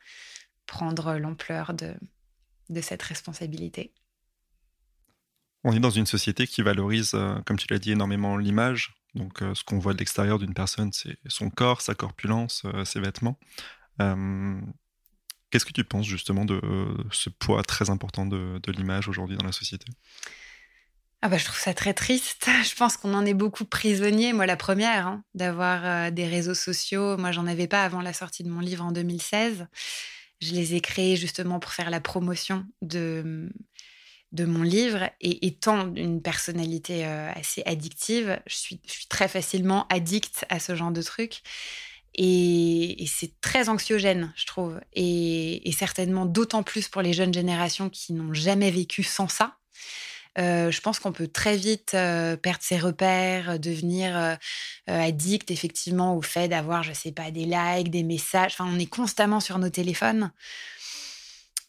prendre 0.67 1.15
l'ampleur 1.17 1.75
de, 1.75 1.95
de 2.69 2.81
cette 2.81 3.03
responsabilité. 3.03 3.93
On 5.65 5.73
est 5.73 5.81
dans 5.81 5.91
une 5.91 6.07
société 6.07 6.47
qui 6.47 6.63
valorise, 6.63 7.13
euh, 7.15 7.39
comme 7.45 7.59
tu 7.59 7.67
l'as 7.71 7.79
dit, 7.79 7.93
énormément 7.93 8.37
l'image. 8.37 8.95
Donc, 9.15 9.43
euh, 9.43 9.55
ce 9.55 9.63
qu'on 9.63 9.79
voit 9.79 9.93
de 9.93 9.99
l'extérieur 9.99 10.39
d'une 10.39 10.55
personne, 10.55 10.93
c'est 10.93 11.19
son 11.27 11.51
corps, 11.51 11.83
sa 11.83 11.95
corpulence, 11.95 12.63
euh, 12.65 12.85
ses 12.85 13.01
vêtements. 13.01 13.39
Qu'est-ce 15.51 15.67
que 15.67 15.73
tu 15.73 15.85
penses 15.85 16.07
justement 16.07 16.47
de 16.47 16.59
ce 17.11 17.29
poids 17.29 17.63
très 17.63 17.91
important 17.91 18.25
de 18.25 18.73
l'image 18.73 19.09
aujourd'hui 19.09 19.37
dans 19.37 19.45
la 19.45 19.53
société? 19.53 19.85
Ah 21.23 21.29
bah, 21.29 21.37
je 21.37 21.45
trouve 21.45 21.59
ça 21.59 21.75
très 21.75 21.93
triste. 21.93 22.49
Je 22.65 22.75
pense 22.75 22.97
qu'on 22.97 23.13
en 23.13 23.27
est 23.27 23.35
beaucoup 23.35 23.65
prisonniers, 23.67 24.33
moi 24.33 24.47
la 24.47 24.57
première, 24.57 25.07
hein, 25.07 25.23
d'avoir 25.35 25.85
euh, 25.85 26.11
des 26.11 26.27
réseaux 26.27 26.55
sociaux. 26.55 27.19
Moi, 27.19 27.31
j'en 27.31 27.47
avais 27.47 27.67
pas 27.67 27.85
avant 27.85 28.01
la 28.01 28.15
sortie 28.15 28.43
de 28.43 28.49
mon 28.49 28.61
livre 28.61 28.85
en 28.85 28.93
2016. 28.93 29.67
Je 30.41 30.55
les 30.55 30.75
ai 30.75 30.81
créés 30.81 31.17
justement 31.17 31.61
pour 31.61 31.73
faire 31.73 31.91
la 31.91 32.01
promotion 32.01 32.65
de, 32.81 33.51
de 34.33 34.45
mon 34.47 34.63
livre. 34.63 35.11
Et 35.21 35.47
étant 35.47 35.95
une 35.95 36.23
personnalité 36.23 37.07
euh, 37.07 37.31
assez 37.35 37.63
addictive, 37.67 38.41
je 38.47 38.57
suis, 38.57 38.81
très 39.11 39.29
facilement 39.29 39.87
addict 39.89 40.47
à 40.49 40.59
ce 40.59 40.75
genre 40.75 40.93
de 40.93 41.03
trucs. 41.03 41.43
Et, 42.15 43.05
c'est 43.07 43.39
très 43.43 43.69
anxiogène, 43.69 44.33
je 44.37 44.47
trouve. 44.47 44.81
Et 44.95 45.71
certainement 45.77 46.25
d'autant 46.25 46.63
plus 46.63 46.89
pour 46.89 47.03
les 47.03 47.13
jeunes 47.13 47.35
générations 47.35 47.91
qui 47.91 48.15
n'ont 48.15 48.33
jamais 48.33 48.71
vécu 48.71 49.03
sans 49.03 49.29
ça. 49.29 49.60
Euh, 50.39 50.71
je 50.71 50.81
pense 50.81 51.01
qu'on 51.01 51.13
peut 51.13 51.27
très 51.27 51.57
vite 51.57 51.93
euh, 51.95 52.37
perdre 52.37 52.63
ses 52.63 52.79
repères, 52.79 53.59
devenir 53.59 54.17
euh, 54.17 54.35
addict 54.87 55.51
effectivement 55.51 56.17
au 56.17 56.23
fait 56.23 56.49
d'avoir, 56.49 56.83
je 56.83 56.93
sais 56.93 57.13
pas, 57.13 57.31
des 57.31 57.45
likes, 57.45 57.91
des 57.91 58.05
messages. 58.05 58.53
Enfin, 58.53 58.71
on 58.73 58.79
est 58.79 58.87
constamment 58.87 59.41
sur 59.41 59.59
nos 59.59 59.71
téléphones. 59.71 60.31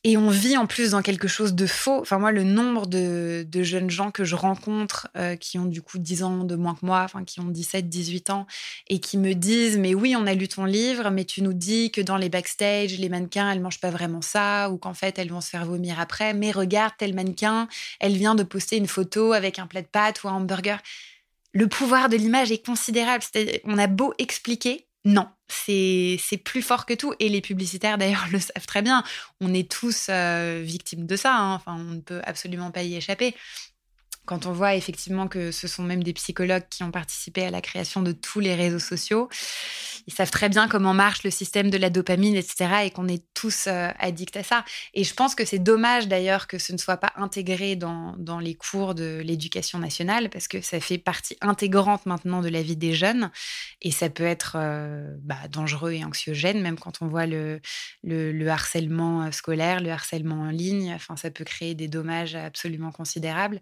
Et 0.04 0.18
on 0.18 0.30
vit 0.30 0.58
en 0.58 0.66
plus 0.66 0.92
dans 0.92 1.04
quelque 1.04 1.28
chose 1.28 1.54
de 1.54 1.68
faux. 1.68 2.00
Enfin, 2.02 2.18
moi, 2.18 2.32
le 2.32 2.44
nombre 2.44 2.88
de, 2.88 3.46
jeunes 3.62 3.92
gens 3.92 4.10
que 4.10 4.24
je 4.24 4.36
rencontre 4.36 5.08
euh, 5.16 5.36
qui 5.36 5.60
ont 5.60 5.66
du 5.66 5.84
coup 5.84 6.00
10 6.00 6.24
ans 6.24 6.44
de 6.44 6.56
moins 6.56 6.74
que 6.74 6.84
moi, 6.84 7.02
enfin, 7.04 7.24
qui 7.24 7.40
ont 7.40 7.46
17, 7.46 7.88
18 7.88 8.32
ans, 8.32 8.48
et 8.88 9.00
qui 9.00 9.20
me 9.20 9.34
disent 9.34 9.78
Mais 9.78 9.94
oui, 9.94 10.16
on 10.18 10.26
a 10.26 10.34
lu 10.34 10.48
ton 10.48 10.66
livre, 10.66 11.12
mais 11.12 11.24
tu 11.24 11.44
nous 11.44 11.54
dis 11.54 11.92
que 11.92 12.02
dans 12.02 12.18
les 12.18 12.30
backstage, 12.30 12.98
les 12.98 13.10
mannequins, 13.10 13.52
elles 13.52 13.62
mangent 13.62 13.80
pas 13.80 13.92
vraiment 13.92 14.22
ça, 14.22 14.72
ou 14.72 14.78
qu'en 14.78 14.96
fait, 14.96 15.20
elles 15.20 15.30
vont 15.30 15.42
se 15.42 15.50
faire 15.50 15.66
vomir 15.66 16.00
après. 16.00 16.34
Mais 16.34 16.52
regarde, 16.52 16.94
tel 16.98 17.14
mannequin, 17.14 17.68
elle 18.00 18.18
vient 18.18 18.34
de 18.34 18.44
poster 18.44 18.78
une 18.78 18.88
photo 18.88 19.34
avec 19.34 19.60
un 19.60 19.68
plat 19.68 19.84
de 19.84 19.88
pâtes 19.88 20.24
ou 20.24 20.30
un 20.30 20.34
hamburger. 20.34 20.80
Le 21.54 21.68
pouvoir 21.68 22.10
de 22.10 22.18
l'image 22.18 22.52
est 22.52 22.66
considérable. 22.66 23.24
on 23.66 23.78
a 23.78 23.88
beau 23.88 24.16
expliquer, 24.18 24.88
non, 25.04 25.28
c'est 25.48 26.20
plus 26.44 26.62
fort 26.62 26.86
que 26.86 26.94
tout. 26.94 27.14
Et 27.20 27.30
les 27.30 27.42
publicitaires, 27.42 27.98
d'ailleurs, 27.98 28.28
le 28.32 28.40
savent 28.40 28.66
très 28.68 28.82
bien. 28.82 29.04
On 29.40 29.54
est 29.54 29.70
tous 29.70 30.08
euh, 30.10 30.62
victimes 30.64 31.06
de 31.06 31.16
ça. 31.16 31.36
Hein. 31.36 31.56
Enfin, 31.56 31.76
on 31.76 31.96
ne 31.96 32.02
peut 32.02 32.22
absolument 32.24 32.72
pas 32.72 32.84
y 32.84 32.96
échapper. 32.96 33.36
Quand 34.26 34.46
on 34.46 34.54
voit 34.54 34.76
effectivement 34.76 35.28
que 35.28 35.52
ce 35.52 35.68
sont 35.68 35.84
même 35.84 36.04
des 36.04 36.14
psychologues 36.14 36.66
qui 36.70 36.84
ont 36.84 36.92
participé 36.92 37.44
à 37.44 37.50
la 37.50 37.62
création 37.62 38.02
de 38.02 38.12
tous 38.12 38.40
les 38.40 38.56
réseaux 38.56 38.80
sociaux, 38.80 39.30
ils 40.08 40.14
savent 40.14 40.32
très 40.32 40.50
bien 40.50 40.68
comment 40.68 40.94
marche 40.94 41.24
le 41.24 41.32
système 41.32 41.70
de 41.70 41.78
la 41.78 41.90
dopamine, 41.90 42.36
etc. 42.36 42.86
et 42.86 42.92
qu'on 42.92 43.08
est 43.08 43.24
tous 43.34 43.66
euh, 43.68 43.90
addicts 44.00 44.38
à 44.38 44.44
ça. 44.44 44.66
Et 44.94 45.04
je 45.04 45.14
pense 45.14 45.36
que 45.36 45.46
c'est 45.46 45.60
dommage 45.60 46.08
d'ailleurs 46.08 46.48
que 46.48 46.58
ce 46.58 46.74
ne 46.74 46.78
soit 46.78 46.98
pas 46.98 47.14
intégré 47.16 47.76
dans, 47.76 48.16
dans 48.18 48.40
les 48.40 48.56
cours 48.56 48.96
de 48.96 49.22
l'éducation 49.24 49.80
nationale 49.80 50.30
parce 50.30 50.48
que 50.48 50.62
ça 50.62 50.80
fait 50.80 50.98
partie 50.98 51.38
intégrante 51.42 52.06
maintenant 52.06 52.42
de 52.42 52.50
la 52.50 52.62
vie 52.62 52.76
des 52.76 52.94
jeunes 52.94 53.32
et 53.82 53.92
ça 53.92 54.10
peut 54.10 54.24
être 54.26 54.56
euh, 54.56 55.16
bah, 55.22 55.48
dangereux 55.50 55.94
et 55.94 56.04
anxiogène, 56.04 56.62
même 56.62 56.78
quand 56.78 57.02
on 57.02 57.08
voit 57.08 57.26
le, 57.26 57.62
le, 58.04 58.48
harcèlement 58.50 59.24
euh, 59.24 59.32
scolaire, 59.32 59.80
le 59.82 59.92
harcèlement 59.92 60.42
en 60.42 60.50
ligne. 60.50 60.94
Enfin, 60.94 61.16
ça 61.16 61.32
peut 61.32 61.44
créer 61.44 61.76
des 61.76 61.88
dommages 61.88 62.36
absolument 62.36 62.92
considérables. 62.92 63.60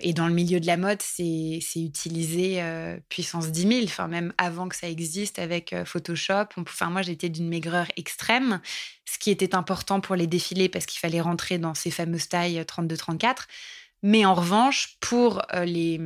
Et 0.00 0.12
dans 0.12 0.26
le 0.26 0.34
milieu 0.34 0.58
de 0.58 0.66
la 0.66 0.76
mode, 0.76 1.00
c'est 1.00 1.60
utilisé 1.76 2.60
puissance 3.08 3.50
10 3.52 3.68
000, 3.68 3.84
enfin, 3.84 4.08
même 4.08 4.32
avant 4.38 4.68
que 4.68 4.76
ça 4.76 4.88
existe 4.88 5.38
avec 5.38 5.72
euh, 5.72 5.84
Photoshop. 5.84 6.46
Enfin, 6.56 6.90
moi, 6.90 7.02
j'étais 7.02 7.28
d'une 7.28 7.48
maigreur 7.48 7.86
extrême, 7.96 8.60
ce 9.04 9.18
qui 9.18 9.30
était 9.30 9.54
important 9.54 10.00
pour 10.00 10.16
les 10.16 10.26
défilés 10.26 10.68
parce 10.68 10.86
qu'il 10.86 10.98
fallait 10.98 11.20
rentrer 11.20 11.58
dans 11.58 11.74
ces 11.74 11.90
fameuses 11.90 12.28
tailles 12.28 12.60
32-34. 12.60 13.24
Euh, 13.24 13.34
Mais 14.02 14.24
en 14.24 14.34
revanche, 14.34 14.96
pour 15.00 15.42
euh, 15.54 15.64
les, 15.64 16.00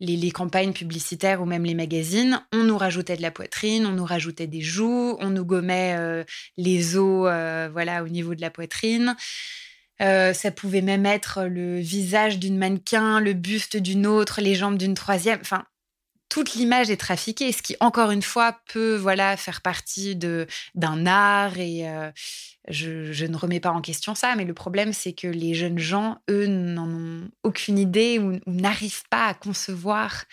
les, 0.00 0.30
campagnes 0.30 0.72
publicitaires 0.72 1.42
ou 1.42 1.46
même 1.46 1.64
les 1.64 1.74
magazines, 1.74 2.42
on 2.52 2.64
nous 2.64 2.78
rajoutait 2.78 3.16
de 3.16 3.22
la 3.22 3.30
poitrine, 3.30 3.86
on 3.86 3.92
nous 3.92 4.04
rajoutait 4.04 4.46
des 4.46 4.62
joues, 4.62 5.16
on 5.20 5.30
nous 5.30 5.44
gommait 5.44 6.24
les 6.56 6.96
os 6.96 7.30
voilà, 7.72 8.02
au 8.02 8.08
niveau 8.08 8.34
de 8.34 8.40
la 8.40 8.50
poitrine. 8.50 9.16
Ça 10.00 10.50
pouvait 10.50 10.82
même 10.82 11.06
être 11.06 11.44
le 11.44 11.78
visage 11.78 12.38
d'une 12.38 12.58
mannequin, 12.58 13.20
le 13.20 13.34
buste 13.34 13.76
d'une 13.76 14.06
autre, 14.06 14.40
les 14.40 14.54
jambes 14.54 14.78
d'une 14.78 14.94
troisième. 14.94 15.38
Enfin, 15.40 15.64
toute 16.30 16.54
l'image 16.54 16.90
est 16.90 16.96
trafiquée, 16.96 17.52
ce 17.52 17.60
qui 17.60 17.76
encore 17.80 18.12
une 18.12 18.22
fois 18.22 18.60
peut 18.72 18.96
voilà 18.96 19.36
faire 19.36 19.60
partie 19.60 20.16
de 20.16 20.46
d'un 20.74 21.04
art 21.04 21.58
et 21.58 21.88
euh, 21.88 22.10
je, 22.68 23.26
ne 23.26 23.36
remets 23.36 23.60
pas 23.60 23.72
en 23.72 23.80
question 23.80 24.14
ça, 24.14 24.36
mais 24.36 24.44
le 24.44 24.54
problème 24.54 24.92
c'est 24.92 25.12
que 25.12 25.26
les 25.26 25.54
jeunes 25.54 25.80
gens, 25.80 26.18
eux, 26.30 26.46
n'en 26.46 26.88
ont 26.88 27.28
aucune 27.42 27.78
idée 27.78 28.18
ou, 28.18 28.38
n'arrivent 28.46 29.02
pas 29.10 29.26
à 29.26 29.34
concevoir 29.34 30.24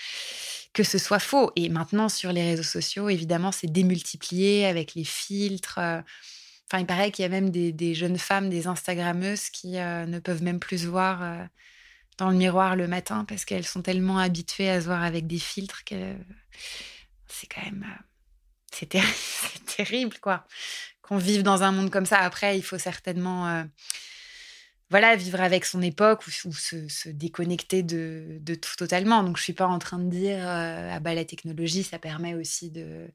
que 0.71 0.83
ce 0.83 0.99
soit 0.99 1.19
faux. 1.19 1.51
Et 1.55 1.69
maintenant 1.69 2.09
sur 2.09 2.31
les 2.31 2.43
réseaux 2.43 2.61
sociaux, 2.61 3.09
évidemment, 3.09 3.51
c'est 3.51 3.71
démultiplié 3.71 4.67
avec 4.67 4.93
les 4.93 5.03
filtres. 5.03 5.79
Euh, 5.79 6.01
enfin, 6.67 6.81
il 6.81 6.85
paraît 6.85 7.11
qu'il 7.11 7.23
y 7.23 7.25
a 7.25 7.29
même 7.29 7.49
des, 7.49 7.93
jeunes 7.93 8.17
femmes, 8.17 8.49
des 8.49 8.67
Instagrammeuses 8.67 9.49
qui 9.49 9.77
euh, 9.77 10.05
ne 10.05 10.19
peuvent 10.19 10.43
même 10.43 10.59
plus 10.59 10.83
se 10.83 10.87
voir 10.87 11.47
dans 12.17 12.29
le 12.29 12.35
miroir 12.35 12.75
le 12.75 12.87
matin 12.87 13.25
parce 13.25 13.45
qu'elles 13.45 13.65
sont 13.65 13.81
tellement 13.81 14.17
habituées 14.17 14.69
à 14.69 14.81
se 14.81 14.85
voir 14.85 15.03
avec 15.03 15.27
des 15.27 15.39
filtres 15.39 15.83
que 15.85 16.15
c'est 17.27 17.47
quand 17.47 17.63
même. 17.63 17.85
c'est 18.71 18.87
terrible, 19.77 20.17
quoi. 20.19 20.45
Qu'on 21.01 21.17
vive 21.17 21.41
dans 21.41 21.63
un 21.63 21.71
monde 21.71 21.89
comme 21.89 22.05
ça. 22.05 22.19
Après, 22.19 22.57
il 22.57 22.61
faut 22.61 22.77
certainement 22.77 23.65
voilà, 24.89 25.17
vivre 25.17 25.41
avec 25.41 25.65
son 25.65 25.81
époque 25.81 26.25
ou, 26.27 26.31
se, 26.31 27.09
déconnecter 27.09 27.83
de, 27.83 28.39
tout 28.55 28.75
totalement. 28.77 29.23
Donc, 29.23 29.37
je 29.37 29.43
suis 29.43 29.53
pas 29.53 29.67
en 29.67 29.79
train 29.79 29.99
de 29.99 30.09
dire, 30.09 30.37
euh, 30.39 30.91
ah 30.93 30.99
bah, 30.99 31.13
la 31.13 31.25
technologie, 31.25 31.83
ça 31.83 31.99
permet 31.99 32.35
aussi 32.35 32.71
de 32.71 33.07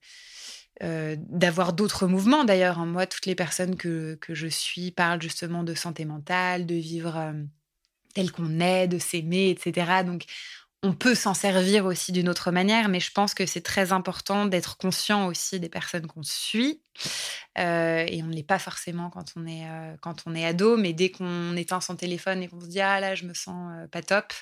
euh, 0.82 1.16
d'avoir 1.18 1.74
d'autres 1.74 2.06
mouvements. 2.06 2.44
D'ailleurs, 2.44 2.78
hein. 2.78 2.86
moi, 2.86 3.06
toutes 3.06 3.26
les 3.26 3.34
personnes 3.34 3.76
que, 3.76 4.18
je 4.28 4.46
suis 4.46 4.90
parlent 4.90 5.20
justement 5.20 5.64
de 5.64 5.74
santé 5.74 6.04
mentale, 6.04 6.66
de 6.66 6.74
vivre 6.74 7.16
euh, 7.16 7.32
tel 8.14 8.32
qu'on 8.32 8.58
est, 8.58 8.88
de 8.88 8.98
s'aimer, 8.98 9.50
etc. 9.50 10.02
Donc, 10.04 10.24
on 10.82 10.94
peut 10.94 11.14
s'en 11.14 11.34
servir 11.34 11.84
aussi 11.84 12.10
d'une 12.10 12.28
autre 12.28 12.50
manière, 12.50 12.88
mais 12.88 12.98
je 12.98 13.12
pense 13.12 13.34
que 13.34 13.46
c'est 13.46 13.60
très 13.60 13.92
important 13.92 14.46
d'être 14.46 14.76
conscient 14.78 15.26
aussi 15.26 15.60
des 15.60 15.68
personnes 15.68 16.08
qu'on 16.08 16.24
suit. 16.24 16.82
Euh, 17.58 18.04
et 18.08 18.20
on 18.22 18.26
ne 18.26 18.34
l'est 18.34 18.42
pas 18.42 18.58
forcément 18.58 19.08
quand 19.08 19.34
on 19.36 19.46
est, 19.46 19.68
quand 20.00 20.24
on 20.26 20.34
est 20.34 20.44
ado, 20.44 20.76
mais 20.76 20.92
dès 20.92 21.10
qu'on 21.10 21.54
éteint 21.54 21.80
son 21.80 21.94
téléphone 21.94 22.42
et 22.42 22.48
qu'on 22.48 22.60
se 22.60 22.66
dit 22.66 22.80
Ah 22.80 22.98
là, 22.98 23.14
je 23.14 23.26
me 23.26 23.34
sens 23.34 23.88
pas 23.92 24.02
top, 24.02 24.32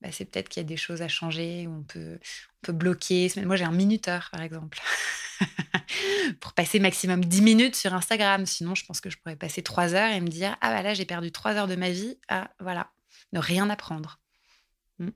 bah, 0.00 0.08
c'est 0.12 0.24
peut-être 0.24 0.48
qu'il 0.48 0.60
y 0.62 0.66
a 0.66 0.68
des 0.68 0.76
choses 0.76 1.02
à 1.02 1.08
changer, 1.08 1.66
on 1.68 1.82
peut, 1.82 2.18
on 2.62 2.66
peut 2.66 2.72
bloquer. 2.72 3.30
Moi, 3.44 3.56
j'ai 3.56 3.64
un 3.64 3.72
minuteur, 3.72 4.28
par 4.30 4.42
exemple, 4.42 4.80
pour 6.40 6.52
passer 6.52 6.78
maximum 6.78 7.24
10 7.24 7.42
minutes 7.42 7.76
sur 7.76 7.94
Instagram. 7.94 8.46
Sinon, 8.46 8.74
je 8.74 8.84
pense 8.84 9.00
que 9.00 9.10
je 9.10 9.16
pourrais 9.18 9.36
passer 9.36 9.62
3 9.62 9.94
heures 9.94 10.12
et 10.12 10.20
me 10.20 10.28
dire 10.28 10.56
Ah 10.60 10.70
bah 10.70 10.82
là, 10.82 10.94
j'ai 10.94 11.06
perdu 11.06 11.32
3 11.32 11.54
heures 11.54 11.68
de 11.68 11.76
ma 11.76 11.90
vie. 11.90 12.18
Ah 12.28 12.50
voilà, 12.60 12.90
ne 13.32 13.40
rien 13.40 13.70
apprendre. 13.70 14.20
Hmm. 14.98 15.10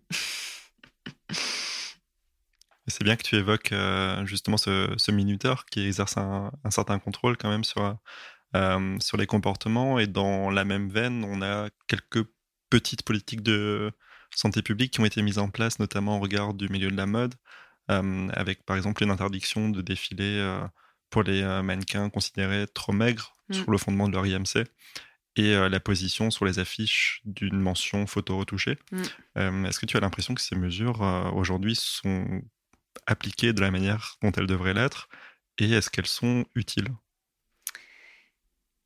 C'est 2.86 3.04
bien 3.04 3.16
que 3.16 3.22
tu 3.22 3.36
évoques 3.36 3.72
euh, 3.72 4.24
justement 4.24 4.56
ce, 4.56 5.10
minuteur 5.10 5.66
qui 5.66 5.86
exerce 5.86 6.16
un, 6.16 6.50
certain 6.70 6.98
contrôle 6.98 7.36
quand 7.36 7.50
même 7.50 7.64
sur, 7.64 7.98
euh, 8.56 8.96
sur 9.00 9.18
les 9.18 9.26
comportements. 9.26 9.98
Et 9.98 10.06
dans 10.06 10.48
la 10.50 10.64
même 10.64 10.88
veine, 10.88 11.24
on 11.24 11.42
a 11.42 11.68
quelques 11.86 12.24
petites 12.70 13.02
politiques 13.02 13.42
de 13.42 13.92
santé 14.38 14.62
publique 14.62 14.92
qui 14.92 15.00
ont 15.00 15.04
été 15.04 15.22
mises 15.22 15.38
en 15.38 15.48
place, 15.48 15.78
notamment 15.78 16.16
au 16.16 16.20
regard 16.20 16.54
du 16.54 16.68
milieu 16.68 16.90
de 16.90 16.96
la 16.96 17.06
mode, 17.06 17.34
euh, 17.90 18.28
avec 18.32 18.64
par 18.64 18.76
exemple 18.76 19.02
une 19.02 19.10
interdiction 19.10 19.68
de 19.68 19.82
défiler 19.82 20.58
pour 21.10 21.22
les 21.22 21.42
mannequins 21.62 22.10
considérés 22.10 22.66
trop 22.66 22.92
maigres 22.92 23.34
mm. 23.48 23.54
sur 23.54 23.70
le 23.70 23.78
fondement 23.78 24.08
de 24.08 24.12
leur 24.12 24.26
IMC 24.26 24.66
et 25.38 25.54
euh, 25.54 25.68
la 25.68 25.80
position 25.80 26.30
sur 26.30 26.44
les 26.44 26.58
affiches 26.58 27.22
d'une 27.24 27.58
mention 27.58 28.06
photo 28.06 28.36
retouchée. 28.38 28.76
Mm. 28.90 29.02
Euh, 29.38 29.64
est-ce 29.64 29.78
que 29.78 29.86
tu 29.86 29.96
as 29.96 30.00
l'impression 30.00 30.34
que 30.34 30.40
ces 30.40 30.56
mesures 30.56 31.02
euh, 31.02 31.30
aujourd'hui 31.30 31.76
sont 31.76 32.42
appliquées 33.06 33.52
de 33.52 33.60
la 33.60 33.70
manière 33.70 34.16
dont 34.22 34.32
elles 34.32 34.46
devraient 34.46 34.74
l'être 34.74 35.08
et 35.58 35.70
est-ce 35.70 35.90
qu'elles 35.90 36.06
sont 36.06 36.44
utiles? 36.54 36.88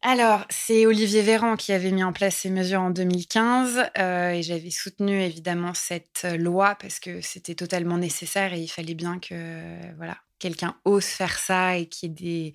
Alors, 0.03 0.45
c'est 0.51 0.85
Olivier 0.87 1.23
Véran 1.23 1.57
qui 1.57 1.73
avait 1.73 1.93
mis 1.93 2.03
en 2.03 2.13
place 2.13 2.37
ces 2.37 2.51
mesures 2.51 2.81
en 2.81 2.91
2015 2.91 3.91
et 3.97 4.43
j'avais 4.43 4.71
soutenu 4.71 5.23
évidemment 5.23 5.75
cette 5.75 6.27
loi 6.37 6.75
parce 6.75 6.99
que 6.99 7.21
c'était 7.21 7.55
totalement 7.55 7.99
nécessaire 7.99 8.53
et 8.53 8.61
il 8.61 8.69
fallait 8.69 8.95
bien 8.95 9.21
que 9.21 9.95
voilà 9.97 10.17
quelqu'un 10.41 10.77
ose 10.85 11.05
faire 11.05 11.39
ça 11.39 11.77
et 11.77 11.87
qu'il 11.87 12.09
y 12.09 12.13
ait 12.13 12.15
des, 12.15 12.53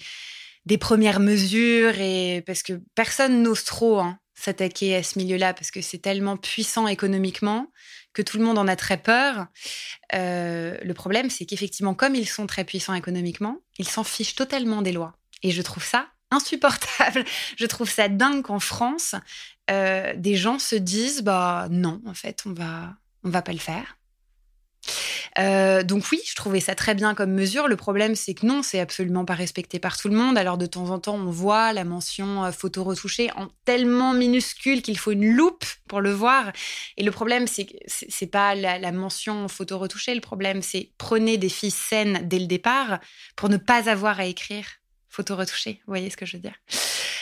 des 0.65 0.77
premières 0.77 1.21
mesures 1.21 1.97
et 1.99 2.43
parce 2.45 2.61
que 2.61 2.73
personne 2.93 3.41
n'ose 3.41 3.63
trop 3.63 3.99
hein, 3.99 4.19
s'attaquer 4.35 4.95
à 4.95 5.03
ce 5.03 5.17
milieu-là 5.17 5.53
parce 5.53 5.71
que 5.71 5.81
c'est 5.81 5.97
tellement 5.97 6.35
puissant 6.35 6.87
économiquement 6.87 7.71
que 8.13 8.21
tout 8.21 8.37
le 8.37 8.43
monde 8.43 8.57
en 8.57 8.67
a 8.67 8.75
très 8.75 8.97
peur. 8.97 9.47
Euh, 10.13 10.77
le 10.83 10.93
problème, 10.93 11.29
c'est 11.29 11.45
qu'effectivement, 11.45 11.93
comme 11.93 12.15
ils 12.15 12.27
sont 12.27 12.47
très 12.47 12.65
puissants 12.65 12.93
économiquement, 12.93 13.59
ils 13.77 13.87
s'en 13.87 14.03
fichent 14.03 14.35
totalement 14.35 14.81
des 14.81 14.91
lois. 14.91 15.13
Et 15.43 15.51
je 15.51 15.61
trouve 15.61 15.83
ça 15.83 16.09
insupportable. 16.31 17.23
Je 17.57 17.65
trouve 17.65 17.89
ça 17.89 18.09
dingue 18.09 18.43
qu'en 18.43 18.59
France, 18.59 19.15
euh, 19.69 20.13
des 20.15 20.35
gens 20.35 20.59
se 20.59 20.75
disent 20.75 21.23
bah 21.23 21.67
non, 21.69 22.01
en 22.05 22.13
fait, 22.13 22.43
on 22.45 22.53
va 22.53 22.95
on 23.23 23.29
va 23.29 23.41
pas 23.41 23.51
le 23.51 23.59
faire. 23.59 23.97
Euh, 25.39 25.83
donc 25.83 26.05
oui, 26.11 26.19
je 26.25 26.35
trouvais 26.35 26.59
ça 26.59 26.73
très 26.73 26.95
bien 26.95 27.13
comme 27.13 27.31
mesure. 27.31 27.67
Le 27.67 27.75
problème, 27.75 28.15
c'est 28.15 28.33
que 28.33 28.45
non, 28.45 28.63
c'est 28.63 28.79
absolument 28.79 29.25
pas 29.25 29.35
respecté 29.35 29.79
par 29.79 29.97
tout 29.97 30.07
le 30.07 30.15
monde. 30.15 30.37
Alors 30.37 30.57
de 30.57 30.65
temps 30.65 30.89
en 30.89 30.99
temps, 30.99 31.15
on 31.15 31.29
voit 31.29 31.73
la 31.73 31.83
mention 31.83 32.45
euh, 32.45 32.51
photo 32.51 32.83
retouchée 32.83 33.29
en 33.35 33.47
tellement 33.65 34.13
minuscule 34.13 34.81
qu'il 34.81 34.97
faut 34.97 35.11
une 35.11 35.31
loupe 35.33 35.65
pour 35.87 36.01
le 36.01 36.11
voir. 36.11 36.51
Et 36.97 37.03
le 37.03 37.11
problème, 37.11 37.47
c'est 37.47 37.67
c'est 37.85 38.27
pas 38.27 38.55
la, 38.55 38.79
la, 38.79 38.91
mention 38.91 39.47
photo 39.47 39.77
retouchée. 39.77 40.15
Le 40.15 40.21
problème, 40.21 40.61
c'est 40.61 40.91
prenez 40.97 41.37
des 41.37 41.49
filles 41.49 41.71
saines 41.71 42.21
dès 42.23 42.39
le 42.39 42.47
départ 42.47 42.99
pour 43.35 43.49
ne 43.49 43.57
pas 43.57 43.89
avoir 43.89 44.19
à 44.19 44.25
écrire 44.25 44.65
photo 45.17 45.35
retouchée. 45.35 45.81
Vous 45.85 45.91
voyez 45.91 46.09
ce 46.09 46.17
que 46.17 46.25
je 46.25 46.37
veux 46.37 46.41
dire 46.41 46.55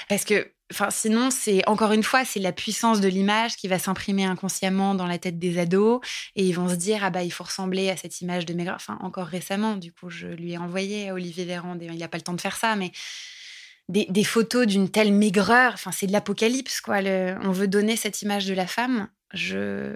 Parce 0.09 0.25
que 0.25 0.51
Enfin, 0.73 0.89
sinon, 0.89 1.29
c'est 1.29 1.61
encore 1.67 1.91
une 1.91 2.01
fois, 2.01 2.25
c'est 2.25 2.39
la 2.39 2.51
puissance 2.51 2.99
de 2.99 3.07
l'image 3.07 3.55
qui 3.55 3.67
va 3.67 3.77
s'imprimer 3.77 4.25
inconsciemment 4.25 4.95
dans 4.95 5.05
la 5.05 5.19
tête 5.19 5.37
des 5.37 5.59
ados 5.59 6.01
et 6.35 6.43
ils 6.43 6.53
vont 6.53 6.67
se 6.67 6.73
dire 6.73 7.03
ah 7.03 7.11
bah 7.11 7.21
il 7.21 7.29
faut 7.29 7.43
ressembler 7.43 7.91
à 7.91 7.97
cette 7.97 8.19
image 8.21 8.47
de 8.47 8.55
maigre. 8.55 8.73
Enfin, 8.75 8.97
encore 9.01 9.27
récemment, 9.27 9.75
du 9.75 9.93
coup, 9.93 10.09
je 10.09 10.25
lui 10.25 10.53
ai 10.53 10.57
envoyé 10.57 11.09
à 11.09 11.13
Olivier 11.13 11.45
Véran, 11.45 11.77
il 11.79 11.95
n'a 11.95 12.07
pas 12.07 12.17
le 12.17 12.23
temps 12.23 12.33
de 12.33 12.41
faire 12.41 12.55
ça, 12.55 12.75
mais 12.75 12.91
des, 13.89 14.23
photos 14.23 14.65
d'une 14.65 14.89
telle 14.89 15.13
maigreur. 15.13 15.73
Enfin, 15.75 15.91
c'est 15.91 16.07
de 16.07 16.11
l'apocalypse 16.11 16.81
quoi. 16.81 16.97
on 17.43 17.51
veut 17.51 17.67
donner 17.67 17.95
cette 17.95 18.23
image 18.23 18.47
de 18.47 18.55
la 18.55 18.65
femme. 18.65 19.07
Je 19.35 19.93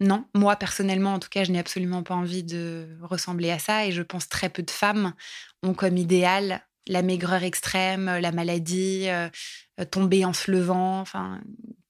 non, 0.00 0.24
moi 0.34 0.56
personnellement, 0.56 1.12
en 1.12 1.18
tout 1.18 1.28
cas, 1.28 1.44
je 1.44 1.52
n'ai 1.52 1.58
absolument 1.58 2.02
pas 2.02 2.14
envie 2.14 2.44
de 2.44 2.88
ressembler 3.02 3.50
à 3.50 3.58
ça 3.58 3.86
et 3.86 3.92
je 3.92 4.02
pense 4.02 4.26
très 4.30 4.48
peu 4.48 4.62
de 4.62 4.70
femmes 4.70 5.12
ont 5.62 5.74
comme 5.74 5.98
idéal 5.98 6.62
la 6.86 7.02
maigreur 7.02 7.42
extrême, 7.42 8.06
la 8.18 8.32
maladie, 8.32 9.08
euh, 9.08 9.28
euh, 9.80 9.84
tomber 9.84 10.24
en 10.24 10.32
se 10.32 10.50
levant. 10.50 11.00
Enfin, 11.00 11.40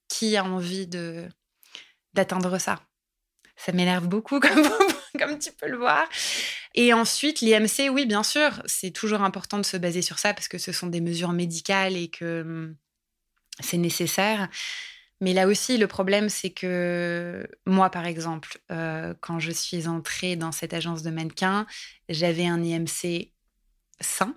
qui 0.08 0.36
a 0.36 0.44
envie 0.44 0.86
de 0.86 1.28
d'atteindre 2.14 2.58
ça? 2.58 2.80
Ça 3.56 3.72
m'énerve 3.72 4.06
beaucoup, 4.08 4.40
comme, 5.18 5.38
tu 5.38 5.52
peux 5.52 5.68
le 5.68 5.76
voir. 5.76 6.08
Et 6.74 6.92
ensuite, 6.92 7.40
l'IMC, 7.40 7.90
oui, 7.90 8.06
bien 8.06 8.22
sûr, 8.22 8.62
c'est 8.66 8.90
toujours 8.90 9.22
important 9.22 9.58
de 9.58 9.64
se 9.64 9.76
baser 9.76 10.02
sur 10.02 10.18
ça 10.18 10.34
parce 10.34 10.48
que 10.48 10.58
ce 10.58 10.72
sont 10.72 10.88
des 10.88 11.00
mesures 11.00 11.32
médicales 11.32 11.96
et 11.96 12.08
que 12.08 12.42
hum, 12.42 12.76
c'est 13.60 13.78
nécessaire. 13.78 14.48
Mais 15.22 15.34
là 15.34 15.46
aussi, 15.46 15.78
le 15.78 15.86
problème, 15.86 16.28
c'est 16.28 16.50
que 16.50 17.46
moi, 17.64 17.90
par 17.90 18.06
exemple, 18.06 18.58
euh, 18.72 19.14
quand 19.20 19.38
je 19.38 19.52
suis 19.52 19.86
entrée 19.86 20.34
dans 20.34 20.50
cette 20.50 20.74
agence 20.74 21.04
de 21.04 21.10
mannequins, 21.10 21.64
j'avais 22.08 22.46
un 22.46 22.60
IMC 22.60 23.32
sain. 24.00 24.34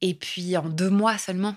Et 0.00 0.14
puis, 0.14 0.56
en 0.56 0.68
deux 0.68 0.90
mois 0.90 1.18
seulement, 1.18 1.56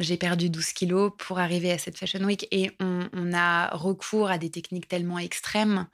j'ai 0.00 0.16
perdu 0.16 0.48
12 0.48 0.72
kilos 0.72 1.12
pour 1.18 1.38
arriver 1.38 1.70
à 1.70 1.78
cette 1.78 1.98
Fashion 1.98 2.24
Week 2.24 2.48
et 2.50 2.70
on, 2.80 3.32
a 3.34 3.68
recours 3.76 4.30
à 4.30 4.38
des 4.38 4.50
techniques 4.50 4.88
tellement 4.88 5.18
extrêmes. 5.18 5.86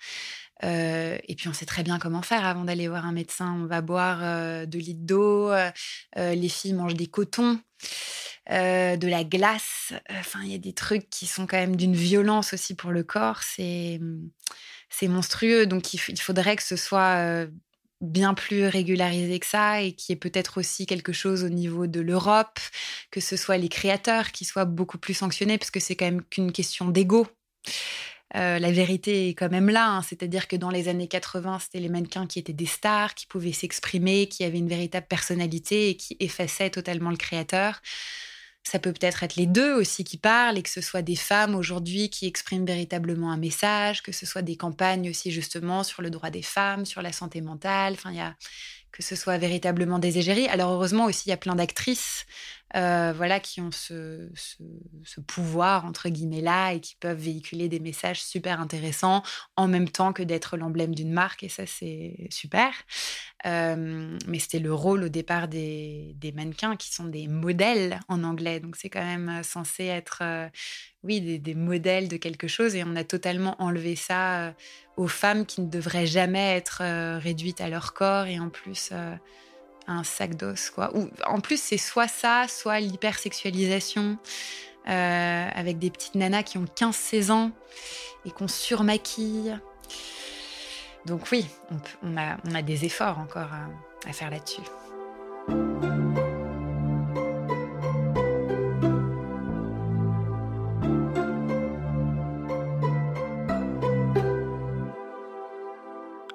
Euh, 0.65 1.19
et 1.29 1.35
puis 1.37 1.49
on 1.49 1.53
sait 1.53 1.67
très 1.67 1.83
bien 1.83 1.99
comment 1.99 2.23
faire 2.23 2.45
avant 2.45 2.65
d'aller 2.65 2.89
voir 2.89 3.07
un 3.07 3.13
médecin. 3.13 3.57
On 3.61 3.67
va 3.67 3.81
boire 3.81 4.21
euh, 4.23 4.67
litres 4.67 5.05
d'eau, 5.05 5.51
euh, 5.51 5.71
les 6.17 6.49
filles 6.49 6.75
mangent 6.75 6.95
des 6.95 7.07
cotons, 7.09 7.61
de 8.49 9.07
la 9.09 9.25
glace. 9.25 9.93
Enfin, 10.11 10.41
il 10.45 10.53
y 10.53 10.55
a 10.55 10.59
des 10.59 10.75
trucs 10.75 11.11
qui 11.11 11.27
sont 11.27 11.47
quand 11.47 11.59
même 11.59 11.77
d'une 11.77 11.97
violence 11.97 12.53
aussi 12.53 12.75
pour 12.75 12.93
le 12.93 13.03
corps. 13.03 13.43
C'est 13.43 14.01
monstrueux. 15.03 15.67
Donc 15.67 15.93
il, 15.93 16.21
faudrait 16.21 16.57
que 16.57 16.63
ce 16.63 16.77
soit 16.77 17.47
bien 18.01 18.35
plus 18.35 18.67
régularisé 18.67 19.39
que 19.39 19.47
ça 19.47 19.83
et 19.83 19.93
qui 19.93 20.13
est 20.13 20.17
peut-être 20.17 20.59
aussi 20.59 20.87
quelque 20.87 21.13
chose 21.13 21.45
au 21.45 21.49
niveau 21.49 21.87
de 21.87 22.01
l'Europe, 22.01 22.59
que 23.11 23.21
ce 23.21 23.37
soit 23.37 23.59
les 23.59 23.69
créateurs 23.69 24.33
qui 24.33 24.45
soient 24.45 24.65
beaucoup 24.65 24.99
plus 24.99 25.15
sanctionnés, 25.15 25.59
parce 25.59 25.71
que 25.71 25.81
c'est 25.81 25.97
quand 25.97 26.07
même 26.07 26.23
qu'une 26.23 26.53
question 26.53 26.89
d'ego. 26.89 27.27
Euh, 28.37 28.59
la 28.59 28.71
vérité 28.71 29.31
est 29.31 29.35
quand 29.35 29.51
même 29.51 29.71
là, 29.71 29.89
hein. 29.89 30.03
c'est-à-dire 30.03 30.49
que 30.49 30.57
dans 30.57 30.71
les 30.71 30.89
années 30.89 31.09
80, 31.09 31.61
c'était 31.61 31.81
les 31.81 31.89
mannequins 31.89 32.27
qui 32.27 32.39
étaient 32.39 32.53
des 32.53 32.67
stars, 32.67 33.15
qui 33.15 33.27
pouvaient 33.27 33.53
s'exprimer, 33.53 34.29
qui 34.29 34.45
avaient 34.45 34.59
une 34.59 34.69
véritable 34.69 35.07
personnalité 35.07 35.89
et 35.89 35.97
qui 35.97 36.17
effaçaient 36.21 36.71
totalement 36.71 37.11
le 37.11 37.17
créateur. 37.17 37.81
Ça 38.71 38.79
peut 38.79 38.93
peut-être 38.93 39.23
être 39.23 39.37
les 39.37 39.47
deux 39.47 39.73
aussi 39.73 40.05
qui 40.05 40.19
parlent 40.19 40.59
et 40.59 40.63
que 40.63 40.69
ce 40.69 40.83
soit 40.83 41.01
des 41.01 41.17
femmes 41.17 41.55
aujourd'hui 41.55 42.11
qui 42.11 42.27
expriment 42.27 42.67
véritablement 42.67 43.33
un 43.33 43.39
message, 43.39 44.03
que 44.03 44.13
ce 44.13 44.27
soit 44.27 44.43
des 44.43 44.57
campagnes 44.57 45.09
aussi 45.09 45.31
justement 45.31 45.83
sur 45.83 46.03
le 46.03 46.11
droit 46.11 46.29
des 46.29 46.43
femmes, 46.43 46.85
sur 46.85 47.01
la 47.01 47.11
santé 47.11 47.41
mentale. 47.41 47.95
Enfin, 47.95 48.11
il 48.11 48.19
y 48.19 48.21
a 48.21 48.37
que 48.93 49.03
ce 49.03 49.17
soit 49.17 49.39
véritablement 49.39 49.99
des 49.99 50.19
égéries. 50.19 50.49
Alors 50.49 50.71
heureusement 50.71 51.07
aussi, 51.07 51.29
il 51.29 51.31
y 51.31 51.33
a 51.33 51.39
plein 51.39 51.55
d'actrices 51.55 52.27
euh, 52.77 53.13
voilà, 53.17 53.41
qui 53.41 53.61
ont 53.61 53.71
ce, 53.71 54.29
ce, 54.35 55.21
pouvoir, 55.21 55.87
entre 55.87 56.09
guillemets, 56.11 56.43
là, 56.43 56.73
et 56.73 56.81
qui 56.81 56.97
peuvent 56.97 57.19
véhiculer 57.19 57.69
des 57.69 57.81
messages 57.81 58.23
super 58.23 58.61
intéressants 58.61 59.23
en 59.57 59.69
même 59.69 59.89
temps 59.89 60.13
que 60.13 60.23
d'être 60.23 60.57
l'emblème 60.57 60.95
d'une 60.95 61.13
marque, 61.13 61.43
et 61.43 61.49
ça, 61.49 61.65
c'est 61.67 62.29
super. 62.31 62.71
Euh, 63.47 64.19
mais 64.27 64.39
c'était 64.39 64.59
le 64.59 64.75
rôle 64.75 65.05
au 65.05 65.09
départ 65.09 65.49
des, 65.49 66.15
des, 66.17 66.33
mannequins 66.33 66.77
qui 66.77 66.93
sont 66.93 67.07
des 67.07 67.27
modèles 67.27 68.01
en 68.09 68.23
anglais, 68.23 68.61
donc 68.61 68.77
c'est 68.77 68.91
quand 68.91 69.05
même 69.05 69.43
censé 69.43 69.85
être, 69.85 70.23
oui, 71.03 71.21
des, 71.21 71.39
des, 71.39 71.55
modèles 71.55 72.09
de 72.09 72.17
quelque 72.17 72.49
chose, 72.49 72.75
et 72.75 72.85
on 72.85 72.97
a 72.97 73.05
totalement 73.05 73.61
enlevé 73.63 73.97
ça 73.97 74.55
aux 74.97 75.09
femmes 75.09 75.47
qui 75.47 75.63
ne 75.63 75.71
devraient 75.71 76.07
jamais 76.07 76.57
être 76.57 76.83
réduites 77.19 77.61
à 77.61 77.69
leur 77.69 77.95
corps, 77.95 78.27
et 78.27 78.39
en 78.39 78.51
plus 78.51 78.93
un 79.89 80.05
sac 80.05 80.37
d'os, 80.37 80.71
quoi. 80.71 80.93
En 81.27 81.41
plus, 81.41 81.61
c'est 81.61 81.79
soit 81.79 82.09
ça, 82.09 82.47
soit 82.49 82.79
l'hypersexualisation, 82.81 84.19
euh, 84.89 85.49
avec 85.55 85.79
des 85.79 85.91
petites 85.91 86.15
nanas 86.15 86.45
qui 86.45 86.57
ont 86.57 86.65
15-16 86.65 87.31
ans 87.31 87.51
et 88.25 88.31
qu'on 88.31 88.49
surmaquille. 88.49 89.59
Donc 91.05 91.31
oui, 91.33 91.47
on, 92.03 92.17
a, 92.17 92.63
des 92.63 92.85
efforts 92.85 93.19
encore 93.19 93.51
à, 94.07 94.13
faire 94.13 94.31
là-dessus. 94.31 94.63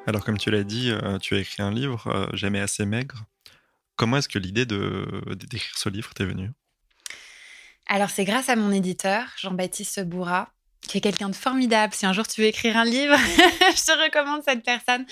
Alors 0.05 0.23
comme 0.25 0.37
tu 0.37 0.51
l'as 0.51 0.63
dit, 0.63 0.91
euh, 0.91 1.17
tu 1.17 1.33
as 1.35 1.39
écrit 1.39 1.63
un 1.63 1.71
livre, 1.71 2.07
euh, 2.07 2.27
Jamais 2.33 2.59
assez 2.59 2.85
maigre. 2.85 3.25
Comment 3.95 4.17
est-ce 4.17 4.29
que 4.29 4.39
l'idée 4.39 4.65
de, 4.65 5.07
d'écrire 5.35 5.77
ce 5.77 5.89
livre 5.89 6.13
t'est 6.13 6.25
venue? 6.25 6.51
Alors, 7.87 8.09
c'est 8.09 8.25
grâce 8.25 8.49
à 8.49 8.55
mon 8.55 8.71
éditeur, 8.71 9.25
Jean-Baptiste 9.37 10.03
Bourra, 10.03 10.51
qui 10.81 10.97
est 10.97 11.01
quelqu'un 11.01 11.29
de 11.29 11.35
formidable. 11.35 11.93
Si 11.93 12.05
un 12.05 12.13
jour 12.13 12.27
tu 12.27 12.41
veux 12.41 12.47
écrire 12.47 12.77
un 12.77 12.85
livre, 12.85 13.15
je 13.17 13.85
te 13.85 14.03
recommande 14.03 14.41
cette 14.43 14.63
personne. 14.63 15.05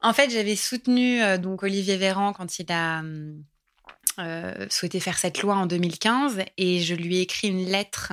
En 0.00 0.12
fait, 0.12 0.30
j'avais 0.30 0.56
soutenu 0.56 1.22
euh, 1.22 1.38
donc 1.38 1.62
Olivier 1.62 1.96
Véran 1.96 2.32
quand 2.32 2.58
il 2.58 2.70
a 2.70 3.02
euh, 4.18 4.66
souhaité 4.70 5.00
faire 5.00 5.18
cette 5.18 5.42
loi 5.42 5.56
en 5.56 5.66
2015 5.66 6.38
et 6.56 6.80
je 6.80 6.94
lui 6.94 7.16
ai 7.16 7.20
écrit 7.22 7.48
une 7.48 7.66
lettre 7.66 8.12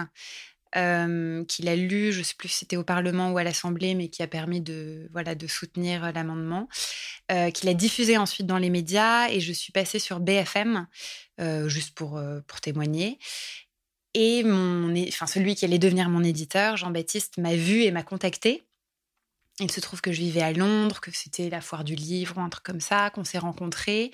qu'il 0.73 1.69
a 1.69 1.75
lu, 1.75 2.11
je 2.11 2.19
ne 2.19 2.23
sais 2.23 2.35
plus 2.37 2.49
si 2.49 2.59
c'était 2.59 2.77
au 2.77 2.83
Parlement 2.83 3.31
ou 3.31 3.37
à 3.37 3.43
l'Assemblée, 3.43 3.95
mais 3.95 4.09
qui 4.09 4.23
a 4.23 4.27
permis 4.27 4.61
de, 4.61 5.09
voilà, 5.11 5.35
de 5.35 5.47
soutenir 5.47 6.11
l'amendement, 6.13 6.67
qu'il 7.53 7.69
a 7.69 7.73
diffusé 7.73 8.17
ensuite 8.17 8.47
dans 8.47 8.57
les 8.57 8.69
médias 8.69 9.29
et 9.29 9.39
je 9.39 9.53
suis 9.53 9.71
passée 9.71 9.99
sur 9.99 10.19
BFM, 10.19 10.87
juste 11.67 11.95
pour, 11.95 12.21
pour 12.47 12.61
témoigner. 12.61 13.19
Et 14.13 14.43
mon, 14.43 14.93
enfin, 15.07 15.27
celui 15.27 15.55
qui 15.55 15.65
allait 15.65 15.79
devenir 15.79 16.09
mon 16.09 16.23
éditeur, 16.23 16.77
Jean-Baptiste, 16.77 17.37
m'a 17.37 17.55
vu 17.55 17.83
et 17.83 17.91
m'a 17.91 18.03
contacté. 18.03 18.63
Il 19.59 19.71
se 19.71 19.79
trouve 19.79 20.01
que 20.01 20.11
je 20.11 20.19
vivais 20.19 20.41
à 20.41 20.51
Londres, 20.53 20.99
que 20.99 21.11
c'était 21.11 21.49
la 21.49 21.61
foire 21.61 21.83
du 21.83 21.95
livre 21.95 22.37
ou 22.37 22.41
un 22.41 22.49
truc 22.49 22.63
comme 22.63 22.81
ça, 22.81 23.09
qu'on 23.11 23.23
s'est 23.23 23.37
rencontrés 23.37 24.11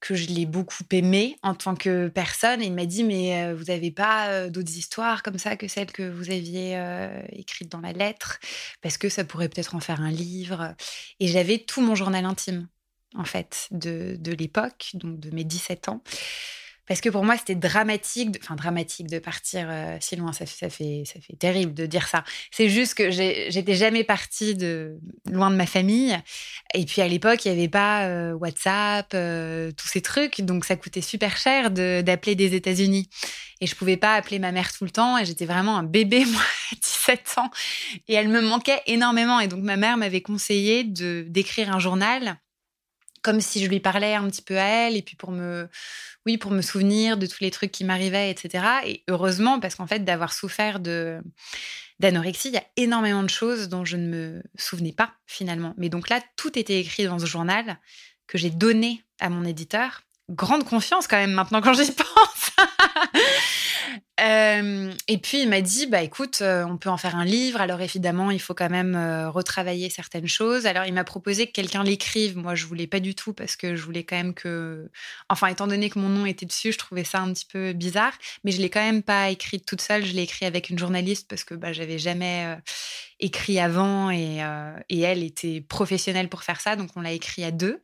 que 0.00 0.14
je 0.14 0.28
l'ai 0.28 0.46
beaucoup 0.46 0.84
aimé 0.90 1.36
en 1.42 1.54
tant 1.54 1.74
que 1.74 2.08
personne. 2.08 2.62
Et 2.62 2.66
il 2.66 2.72
m'a 2.74 2.86
dit, 2.86 3.04
mais 3.04 3.44
euh, 3.44 3.54
vous 3.54 3.64
n'avez 3.64 3.90
pas 3.90 4.28
euh, 4.28 4.50
d'autres 4.50 4.76
histoires 4.76 5.22
comme 5.22 5.38
ça 5.38 5.56
que 5.56 5.68
celles 5.68 5.92
que 5.92 6.08
vous 6.08 6.30
aviez 6.30 6.76
euh, 6.76 7.22
écrites 7.30 7.70
dans 7.70 7.80
la 7.80 7.92
lettre, 7.92 8.38
parce 8.82 8.98
que 8.98 9.08
ça 9.08 9.24
pourrait 9.24 9.48
peut-être 9.48 9.74
en 9.74 9.80
faire 9.80 10.00
un 10.00 10.10
livre. 10.10 10.74
Et 11.20 11.28
j'avais 11.28 11.58
tout 11.58 11.80
mon 11.80 11.94
journal 11.94 12.24
intime, 12.24 12.68
en 13.14 13.24
fait, 13.24 13.68
de, 13.70 14.16
de 14.18 14.32
l'époque, 14.32 14.90
donc 14.94 15.18
de 15.18 15.30
mes 15.30 15.44
17 15.44 15.88
ans. 15.88 16.02
Parce 16.86 17.00
que 17.00 17.08
pour 17.08 17.24
moi, 17.24 17.36
c'était 17.36 17.54
dramatique, 17.54 18.36
enfin 18.40 18.54
dramatique 18.54 19.08
de 19.08 19.18
partir 19.18 19.66
euh, 19.68 19.96
si 20.00 20.16
loin. 20.16 20.32
Ça, 20.32 20.46
ça, 20.46 20.70
fait, 20.70 21.02
ça 21.04 21.20
fait 21.20 21.36
terrible 21.36 21.74
de 21.74 21.86
dire 21.86 22.06
ça. 22.06 22.24
C'est 22.50 22.68
juste 22.68 22.94
que 22.94 23.10
j'étais 23.10 23.74
jamais 23.74 24.04
partie 24.04 24.54
de 24.54 24.98
loin 25.30 25.50
de 25.50 25.56
ma 25.56 25.66
famille. 25.66 26.16
Et 26.74 26.84
puis 26.84 27.02
à 27.02 27.08
l'époque, 27.08 27.44
il 27.44 27.52
n'y 27.52 27.58
avait 27.58 27.68
pas 27.68 28.04
euh, 28.04 28.32
WhatsApp, 28.34 29.12
euh, 29.14 29.72
tous 29.72 29.88
ces 29.88 30.00
trucs. 30.00 30.40
Donc 30.42 30.64
ça 30.64 30.76
coûtait 30.76 31.00
super 31.00 31.36
cher 31.36 31.70
d'appeler 31.70 32.34
des 32.34 32.54
États-Unis. 32.54 33.08
Et 33.60 33.66
je 33.66 33.74
pouvais 33.74 33.96
pas 33.96 34.14
appeler 34.14 34.38
ma 34.38 34.52
mère 34.52 34.72
tout 34.72 34.84
le 34.84 34.90
temps. 34.90 35.18
Et 35.18 35.24
j'étais 35.24 35.46
vraiment 35.46 35.76
un 35.76 35.82
bébé, 35.82 36.24
moi, 36.26 36.42
à 36.72 36.76
17 36.76 37.34
ans. 37.38 37.50
Et 38.06 38.14
elle 38.14 38.28
me 38.28 38.40
manquait 38.40 38.82
énormément. 38.86 39.40
Et 39.40 39.48
donc 39.48 39.62
ma 39.62 39.76
mère 39.76 39.96
m'avait 39.96 40.20
conseillé 40.20 40.84
de 40.84 41.24
d'écrire 41.28 41.74
un 41.74 41.78
journal 41.78 42.38
comme 43.26 43.40
si 43.40 43.60
je 43.60 43.68
lui 43.68 43.80
parlais 43.80 44.14
un 44.14 44.30
petit 44.30 44.40
peu 44.40 44.56
à 44.56 44.64
elle 44.64 44.96
et 44.96 45.02
puis 45.02 45.16
pour 45.16 45.32
me 45.32 45.68
oui 46.26 46.38
pour 46.38 46.52
me 46.52 46.62
souvenir 46.62 47.16
de 47.16 47.26
tous 47.26 47.40
les 47.40 47.50
trucs 47.50 47.72
qui 47.72 47.82
m'arrivaient 47.82 48.30
etc 48.30 48.64
et 48.84 49.02
heureusement 49.08 49.58
parce 49.58 49.74
qu'en 49.74 49.88
fait 49.88 50.04
d'avoir 50.04 50.32
souffert 50.32 50.78
de 50.78 51.20
d'anorexie 51.98 52.50
il 52.50 52.54
y 52.54 52.58
a 52.58 52.64
énormément 52.76 53.24
de 53.24 53.28
choses 53.28 53.68
dont 53.68 53.84
je 53.84 53.96
ne 53.96 54.06
me 54.06 54.42
souvenais 54.56 54.92
pas 54.92 55.14
finalement. 55.26 55.74
Mais 55.76 55.88
donc 55.88 56.08
là 56.08 56.20
tout 56.36 56.56
était 56.56 56.78
écrit 56.78 57.06
dans 57.06 57.18
ce 57.18 57.26
journal 57.26 57.80
que 58.28 58.38
j'ai 58.38 58.50
donné 58.50 59.02
à 59.18 59.28
mon 59.28 59.44
éditeur. 59.44 60.02
Grande 60.30 60.62
confiance 60.62 61.08
quand 61.08 61.16
même 61.16 61.32
maintenant 61.32 61.60
quand 61.60 61.74
j'y 61.74 61.90
pense 61.92 62.50
Euh, 64.18 64.92
et 65.08 65.18
puis 65.18 65.42
il 65.42 65.48
m'a 65.48 65.60
dit 65.60 65.86
bah 65.86 66.00
écoute, 66.00 66.38
euh, 66.40 66.64
on 66.64 66.78
peut 66.78 66.88
en 66.88 66.96
faire 66.96 67.16
un 67.16 67.24
livre. 67.24 67.60
Alors 67.60 67.80
évidemment, 67.82 68.30
il 68.30 68.40
faut 68.40 68.54
quand 68.54 68.70
même 68.70 68.94
euh, 68.94 69.28
retravailler 69.28 69.90
certaines 69.90 70.26
choses. 70.26 70.66
Alors 70.66 70.84
il 70.86 70.94
m'a 70.94 71.04
proposé 71.04 71.46
que 71.46 71.52
quelqu'un 71.52 71.84
l'écrive. 71.84 72.36
Moi, 72.36 72.54
je 72.54 72.64
voulais 72.66 72.86
pas 72.86 73.00
du 73.00 73.14
tout 73.14 73.34
parce 73.34 73.56
que 73.56 73.76
je 73.76 73.82
voulais 73.82 74.04
quand 74.04 74.16
même 74.16 74.32
que, 74.32 74.90
enfin 75.28 75.48
étant 75.48 75.66
donné 75.66 75.90
que 75.90 75.98
mon 75.98 76.08
nom 76.08 76.24
était 76.24 76.46
dessus, 76.46 76.72
je 76.72 76.78
trouvais 76.78 77.04
ça 77.04 77.20
un 77.20 77.32
petit 77.32 77.44
peu 77.46 77.74
bizarre. 77.74 78.14
Mais 78.44 78.52
je 78.52 78.60
l'ai 78.62 78.70
quand 78.70 78.80
même 78.80 79.02
pas 79.02 79.28
écrit 79.28 79.60
toute 79.60 79.82
seule. 79.82 80.04
Je 80.04 80.14
l'ai 80.14 80.22
écrit 80.22 80.46
avec 80.46 80.70
une 80.70 80.78
journaliste 80.78 81.28
parce 81.28 81.44
que 81.44 81.54
bah 81.54 81.72
j'avais 81.74 81.98
jamais 81.98 82.56
écrit 83.20 83.58
avant 83.58 84.10
et, 84.10 84.38
et, 84.88 85.00
elle 85.00 85.22
était 85.22 85.60
professionnelle 85.60 86.28
pour 86.28 86.42
faire 86.42 86.60
ça. 86.60 86.76
Donc 86.76 86.90
on 86.96 87.00
l'a 87.02 87.12
écrit 87.12 87.44
à 87.44 87.50
deux. 87.50 87.82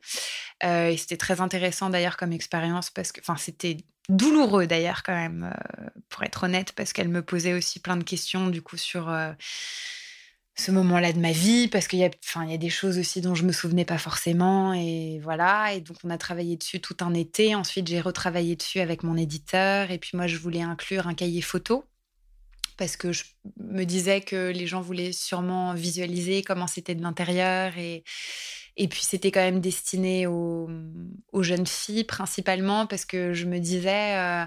et 0.63 0.95
c'était 0.97 1.17
très 1.17 1.41
intéressant 1.41 1.89
d'ailleurs 1.89 2.17
comme 2.17 2.31
expérience 2.31 2.89
parce 2.89 3.11
que, 3.11 3.21
enfin 3.21 3.37
c'était 3.37 3.77
douloureux 4.09 4.67
d'ailleurs 4.67 5.03
quand 5.03 5.15
même, 5.15 5.53
euh, 5.53 5.89
être 6.23 6.43
honnête, 6.43 6.73
parce 6.73 6.93
qu'elle 6.93 7.09
me 7.09 7.21
posait 7.21 7.53
aussi 7.53 7.79
plein 7.79 7.97
de 7.97 8.03
questions 8.03 8.47
du 8.49 8.61
coup 8.61 8.77
sur 8.77 9.09
euh, 9.09 9.31
ce 10.55 10.71
moment-là 10.71 11.13
de 11.13 11.19
ma 11.19 11.31
vie, 11.31 11.67
parce 11.67 11.87
qu'il 11.87 11.99
y 11.99 12.05
a, 12.05 12.09
y 12.45 12.53
a 12.53 12.57
des 12.57 12.69
choses 12.69 12.97
aussi 12.99 13.21
dont 13.21 13.35
je 13.35 13.43
me 13.43 13.51
souvenais 13.51 13.85
pas 13.85 13.97
forcément, 13.97 14.73
et 14.73 15.19
voilà. 15.23 15.73
Et 15.73 15.81
donc 15.81 15.97
on 16.03 16.09
a 16.09 16.17
travaillé 16.17 16.57
dessus 16.57 16.79
tout 16.79 16.97
un 17.01 17.13
été. 17.13 17.55
Ensuite 17.55 17.87
j'ai 17.87 18.01
retravaillé 18.01 18.55
dessus 18.55 18.79
avec 18.79 19.03
mon 19.03 19.17
éditeur, 19.17 19.91
et 19.91 19.97
puis 19.97 20.11
moi 20.15 20.27
je 20.27 20.37
voulais 20.37 20.61
inclure 20.61 21.07
un 21.07 21.13
cahier 21.13 21.41
photo 21.41 21.85
parce 22.75 22.97
que 22.97 23.11
je 23.11 23.23
me 23.57 23.83
disais 23.83 24.21
que 24.21 24.49
les 24.49 24.65
gens 24.65 24.81
voulaient 24.81 25.11
sûrement 25.11 25.75
visualiser 25.75 26.41
comment 26.41 26.65
c'était 26.65 26.95
de 26.95 27.03
l'intérieur 27.03 27.77
et 27.77 28.03
et 28.75 28.87
puis 28.87 29.01
c'était 29.03 29.31
quand 29.31 29.41
même 29.41 29.59
destiné 29.59 30.25
aux, 30.25 30.67
jeunes 31.41 31.67
filles 31.67 32.05
principalement 32.05 32.87
parce 32.87 33.05
que 33.05 33.33
je 33.33 33.45
me 33.45 33.59
disais 33.59 34.17
euh, 34.17 34.45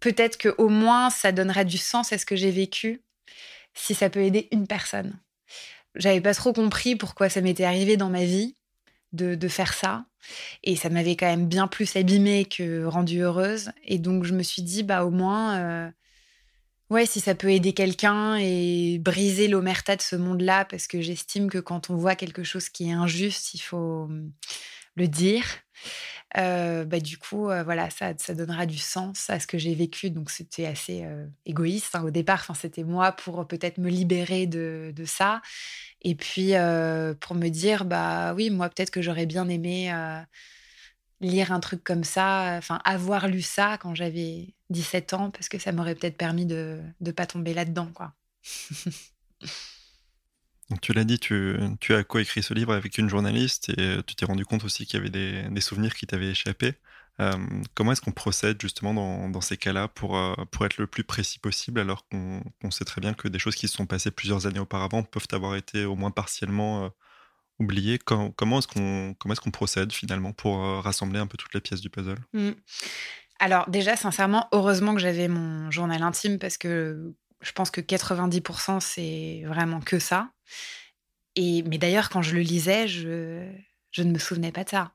peut-être 0.00 0.36
que 0.38 0.54
au 0.58 0.68
moins 0.68 1.10
ça 1.10 1.32
donnera 1.32 1.64
du 1.64 1.78
sens 1.78 2.12
à 2.12 2.18
ce 2.18 2.26
que 2.26 2.36
j'ai 2.36 2.50
vécu 2.50 3.02
si 3.74 3.94
ça 3.94 4.10
peut 4.10 4.22
aider 4.22 4.48
une 4.50 4.66
personne. 4.66 5.18
J'avais 5.94 6.20
pas 6.20 6.34
trop 6.34 6.52
compris 6.52 6.96
pourquoi 6.96 7.28
ça 7.28 7.40
m'était 7.40 7.64
arrivé 7.64 7.96
dans 7.96 8.10
ma 8.10 8.24
vie 8.24 8.56
de, 9.12 9.48
faire 9.48 9.74
ça. 9.74 10.04
Et 10.62 10.76
ça 10.76 10.88
m'avait 10.88 11.16
quand 11.16 11.26
même 11.26 11.48
bien 11.48 11.66
plus 11.66 11.96
abîmée 11.96 12.44
que 12.44 12.84
rendue 12.84 13.22
heureuse. 13.22 13.72
Et 13.84 13.98
donc 13.98 14.24
je 14.24 14.34
me 14.34 14.42
suis 14.42 14.62
dit, 14.62 14.82
bah 14.82 15.04
au 15.04 15.10
moins, 15.10 15.58
euh, 15.58 15.90
Ouais, 16.90 17.06
si 17.06 17.20
ça 17.20 17.36
peut 17.36 17.52
aider 17.52 17.72
quelqu'un 17.72 18.34
et 18.36 18.98
briser 18.98 19.46
l'omerta 19.46 19.94
de 19.94 20.02
ce 20.02 20.16
monde-là, 20.16 20.64
parce 20.64 20.88
que 20.88 21.00
j'estime 21.00 21.48
que 21.48 21.58
quand 21.58 21.88
on 21.88 21.94
voit 21.94 22.16
quelque 22.16 22.42
chose 22.42 22.68
qui 22.68 22.88
est 22.88 22.92
injuste, 22.92 23.54
il 23.54 23.60
faut 23.60 24.06
hum, 24.06 24.32
le 24.96 25.06
dire. 25.06 25.44
Euh, 26.36 26.84
bah, 26.84 27.00
du 27.00 27.18
coup, 27.18 27.48
euh, 27.50 27.62
voilà, 27.62 27.90
ça, 27.90 28.12
ça 28.18 28.34
donnera 28.34 28.66
du 28.66 28.78
sens 28.78 29.28
à 29.30 29.40
ce 29.40 29.46
que 29.46 29.58
j'ai 29.58 29.74
vécu. 29.74 30.10
Donc, 30.10 30.30
c'était 30.30 30.66
assez 30.66 31.04
euh, 31.04 31.26
égoïste 31.46 31.94
hein, 31.94 32.04
au 32.04 32.10
départ. 32.10 32.40
Enfin, 32.40 32.54
c'était 32.54 32.84
moi 32.84 33.12
pour 33.12 33.46
peut-être 33.46 33.78
me 33.78 33.88
libérer 33.88 34.46
de, 34.46 34.92
de, 34.94 35.04
ça. 35.04 35.42
Et 36.02 36.14
puis, 36.14 36.52
pour 37.20 37.36
me 37.36 37.48
dire, 37.48 37.84
bah 37.84 38.34
oui, 38.34 38.50
moi, 38.50 38.68
peut-être 38.68 38.90
que 38.90 39.02
j'aurais 39.02 39.26
bien 39.26 39.48
aimé 39.48 39.92
lire 41.20 41.52
un 41.52 41.60
truc 41.60 41.84
comme 41.84 42.04
ça, 42.04 42.54
enfin 42.56 42.80
avoir 42.84 43.28
lu 43.28 43.42
ça 43.42 43.76
quand 43.78 43.94
j'avais 43.94 44.54
17 44.70 45.12
ans, 45.12 45.30
parce 45.30 45.50
que 45.50 45.58
ça 45.58 45.72
m'aurait 45.72 45.94
peut-être 45.94 46.16
permis 46.16 46.46
de 46.46 46.80
ne 47.00 47.10
pas 47.12 47.26
tomber 47.26 47.52
là-dedans. 47.52 47.90
quoi. 47.94 48.14
Tu 50.82 50.92
l'as 50.92 51.04
dit, 51.04 51.18
tu, 51.18 51.56
tu 51.80 51.94
as 51.94 52.04
coécrit 52.04 52.42
ce 52.42 52.54
livre 52.54 52.72
avec 52.72 52.98
une 52.98 53.08
journaliste 53.08 53.70
et 53.70 54.00
tu 54.06 54.14
t'es 54.14 54.24
rendu 54.24 54.44
compte 54.44 54.64
aussi 54.64 54.86
qu'il 54.86 54.98
y 54.98 55.00
avait 55.00 55.10
des, 55.50 55.60
souvenirs 55.60 55.94
qui 55.94 56.06
t'avaient 56.06 56.30
échappé. 56.30 56.74
Euh, 57.20 57.32
comment 57.74 57.92
est-ce 57.92 58.00
qu'on 58.00 58.12
procède 58.12 58.60
justement 58.62 59.28
dans, 59.28 59.40
ces 59.40 59.56
cas-là 59.56 59.88
pour, 59.88 60.16
euh, 60.16 60.34
pour 60.50 60.64
être 60.64 60.78
le 60.78 60.86
plus 60.86 61.04
précis 61.04 61.38
possible 61.38 61.80
alors 61.80 62.06
qu'on 62.08 62.70
sait 62.70 62.84
très 62.84 63.00
bien 63.00 63.12
que 63.14 63.28
des 63.28 63.38
choses 63.38 63.56
qui 63.56 63.68
se 63.68 63.74
sont 63.74 63.84
passées 63.86 64.10
plusieurs 64.10 64.46
années 64.46 64.60
auparavant 64.60 65.02
peuvent 65.02 65.26
avoir 65.32 65.56
été 65.56 65.84
au 65.84 65.96
moins 65.96 66.10
partiellement 66.10 66.84
euh, 66.84 66.88
oublié. 67.60 67.98
comment 67.98 68.58
est-ce 68.58 69.40
qu'on 69.40 69.50
procède 69.50 69.92
finalement 69.92 70.32
pour 70.32 70.64
euh, 70.64 70.80
rassembler 70.80 71.20
un 71.20 71.26
peu 71.26 71.36
toutes 71.36 71.54
les 71.54 71.60
pièces 71.60 71.80
du 71.80 71.90
puzzle? 71.90 72.18
Mmh. 72.32 72.50
Alors 73.38 73.68
déjà, 73.70 73.96
sincèrement, 73.96 74.48
heureusement 74.52 74.94
que 74.94 75.00
j'avais 75.00 75.28
mon 75.28 75.70
journal 75.70 76.02
intime 76.02 76.38
parce 76.38 76.58
que 76.58 77.14
je 77.40 77.52
pense 77.52 77.70
que 77.70 77.80
90% 77.80 78.80
c'est 78.80 79.42
vraiment 79.46 79.80
que 79.80 79.98
ça. 79.98 80.30
Et 81.36 81.62
mais 81.62 81.78
d'ailleurs, 81.78 82.10
quand 82.10 82.22
je 82.22 82.34
le 82.34 82.40
lisais, 82.42 82.88
je, 82.88 83.44
ne 83.98 84.12
me 84.12 84.18
souvenais 84.18 84.52
pas 84.52 84.64
de 84.64 84.70
ça. 84.70 84.92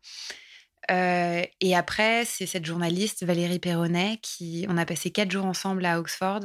Euh, 0.91 1.43
et 1.61 1.75
après, 1.75 2.25
c'est 2.25 2.45
cette 2.45 2.65
journaliste 2.65 3.23
Valérie 3.23 3.59
Perronnet 3.59 4.19
qui, 4.21 4.65
on 4.69 4.77
a 4.77 4.85
passé 4.85 5.09
quatre 5.11 5.31
jours 5.31 5.45
ensemble 5.45 5.85
à 5.85 5.99
Oxford 5.99 6.41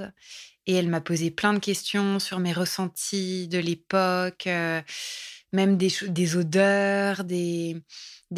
et 0.67 0.75
elle 0.75 0.89
m'a 0.89 1.01
posé 1.01 1.31
plein 1.31 1.53
de 1.53 1.59
questions 1.59 2.19
sur 2.19 2.39
mes 2.39 2.53
ressentis 2.53 3.49
de 3.49 3.59
l'époque, 3.59 4.47
euh, 4.47 4.81
même 5.53 5.77
des, 5.77 6.37
odeurs, 6.37 7.25
des, 7.25 7.83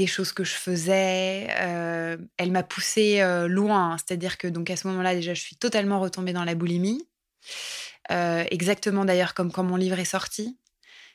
choses 0.06 0.32
que 0.32 0.44
je 0.44 0.54
faisais. 0.54 1.48
Euh, 1.60 2.16
elle 2.36 2.50
m'a 2.50 2.62
poussé 2.62 3.22
loin, 3.48 3.96
c'est-à-dire 3.98 4.38
que 4.38 4.48
donc 4.48 4.70
à 4.70 4.76
ce 4.76 4.88
moment-là 4.88 5.14
déjà, 5.14 5.34
je 5.34 5.40
suis 5.40 5.56
totalement 5.56 6.00
retombée 6.00 6.32
dans 6.32 6.44
la 6.44 6.54
boulimie, 6.54 7.06
exactement 8.10 9.04
d'ailleurs 9.04 9.34
comme 9.34 9.52
quand 9.52 9.62
mon 9.62 9.76
livre 9.76 9.98
est 9.98 10.04
sorti. 10.04 10.58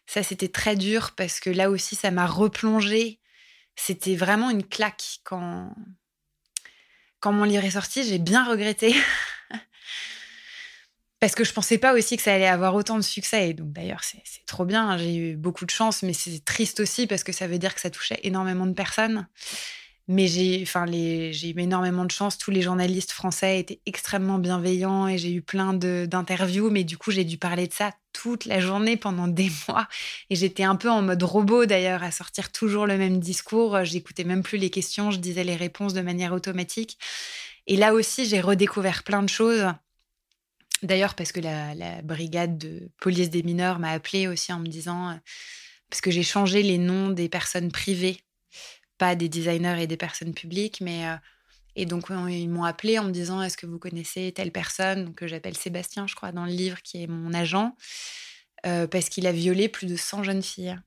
Ça, 0.07 0.23
c'était 0.23 0.47
très 0.47 0.75
dur 0.75 1.11
parce 1.15 1.39
que 1.39 1.49
là 1.49 1.69
aussi, 1.69 1.95
ça 1.95 2.11
m'a 2.11 2.25
replongé 2.25 3.19
c'était 3.77 4.15
vraiment 4.15 4.49
une 4.49 4.63
claque 4.63 5.19
quand, 5.23 5.73
quand 7.19 7.31
mon 7.31 7.45
livre 7.45 7.63
est 7.63 7.71
sorti. 7.71 8.03
J'ai 8.03 8.17
bien 8.17 8.43
regretté. 8.43 8.93
Parce 11.19 11.33
que 11.33 11.43
je 11.43 11.51
pensais 11.53 11.79
pas 11.79 11.93
aussi 11.93 12.15
que 12.15 12.21
ça 12.21 12.33
allait 12.33 12.47
avoir 12.47 12.75
autant 12.75 12.97
de 12.97 13.01
succès. 13.01 13.49
Et 13.49 13.53
donc 13.53 13.71
d'ailleurs, 13.71 14.03
c'est 14.03 14.21
trop 14.45 14.65
bien. 14.65 14.97
J'ai 14.97 15.15
eu 15.15 15.35
beaucoup 15.35 15.65
de 15.65 15.71
chance, 15.71 16.03
mais 16.03 16.13
c'est 16.13 16.43
triste 16.45 16.79
aussi 16.79 17.07
parce 17.07 17.23
que 17.23 17.31
ça 17.31 17.47
veut 17.47 17.57
dire 17.57 17.73
que 17.73 17.81
ça 17.81 17.89
touchait 17.89 18.19
énormément 18.21 18.67
de 18.67 18.73
personnes. 18.73 19.27
Mais 20.07 20.27
j'ai, 20.27 20.61
enfin, 20.61 20.85
j'ai 20.87 21.49
eu 21.49 21.59
énormément 21.59 22.05
de 22.05 22.11
chance. 22.11 22.37
Tous 22.37 22.51
les 22.51 22.61
journalistes 22.61 23.11
français 23.11 23.59
étaient 23.59 23.81
extrêmement 23.87 24.37
bienveillants 24.37 25.07
et 25.07 25.17
j'ai 25.17 25.33
eu 25.33 25.41
plein 25.41 25.73
d'interviews. 25.73 26.69
Mais 26.69 26.83
du 26.83 26.99
coup, 26.99 27.09
j'ai 27.09 27.25
dû 27.25 27.39
parler 27.39 27.67
de 27.67 27.73
ça 27.73 27.93
toute 28.21 28.45
la 28.45 28.59
journée 28.59 28.97
pendant 28.97 29.27
des 29.27 29.51
mois. 29.67 29.87
Et 30.29 30.35
j'étais 30.35 30.63
un 30.63 30.75
peu 30.75 30.89
en 30.89 31.01
mode 31.01 31.23
robot 31.23 31.65
d'ailleurs, 31.65 32.03
à 32.03 32.11
sortir 32.11 32.51
toujours 32.51 32.87
le 32.87 32.97
même 32.97 33.19
discours. 33.19 33.83
J'écoutais 33.83 34.23
même 34.23 34.43
plus 34.43 34.57
les 34.57 34.69
questions, 34.69 35.11
je 35.11 35.19
disais 35.19 35.43
les 35.43 35.55
réponses 35.55 35.93
de 35.93 36.01
manière 36.01 36.33
automatique. 36.33 36.97
Et 37.67 37.75
là 37.75 37.93
aussi, 37.93 38.25
j'ai 38.25 38.41
redécouvert 38.41 39.03
plein 39.03 39.23
de 39.23 39.29
choses. 39.29 39.65
D'ailleurs, 40.83 41.15
parce 41.15 41.31
que 41.31 41.39
la, 41.39 41.75
la, 41.75 42.01
brigade 42.01 42.57
de 42.57 42.89
police 42.99 43.29
des 43.29 43.43
mineurs 43.43 43.79
m'a 43.79 43.91
appelé 43.91 44.27
aussi 44.27 44.53
en 44.53 44.59
me 44.59 44.67
disant, 44.67 45.19
parce 45.89 46.01
que 46.01 46.11
j'ai 46.11 46.23
changé 46.23 46.61
les 46.61 46.77
noms 46.77 47.09
des 47.09 47.29
personnes 47.29 47.71
privées 47.71 48.19
pas 48.97 49.15
des 49.15 49.29
designers 49.29 49.81
et 49.81 49.87
des 49.87 49.97
personnes 49.97 50.33
publiques, 50.33 50.81
mais 50.81 51.07
euh, 51.07 51.15
et 51.77 51.85
donc 51.85 52.07
ils 52.09 52.49
m'ont 52.49 52.65
appelé 52.65 52.99
en 52.99 53.05
me 53.05 53.11
disant 53.11 53.41
est-ce 53.41 53.55
que 53.55 53.65
vous 53.65 53.79
connaissez 53.79 54.33
telle 54.33 54.51
personne? 54.51 55.13
Que 55.13 55.27
j'appelle 55.27 55.55
Sébastien, 55.55 56.07
je 56.07 56.15
crois, 56.15 56.33
dans 56.33 56.45
le 56.45 56.51
livre, 56.51 56.81
qui 56.81 57.03
est 57.03 57.07
mon 57.07 57.33
agent, 57.33 57.75
euh, 58.65 58.87
parce 58.87 59.07
qu'il 59.07 59.27
a 59.27 59.31
violé 59.31 59.69
plus 59.69 59.87
de 59.87 59.95
100 59.95 60.23
jeunes 60.23 60.43
filles 60.43 60.77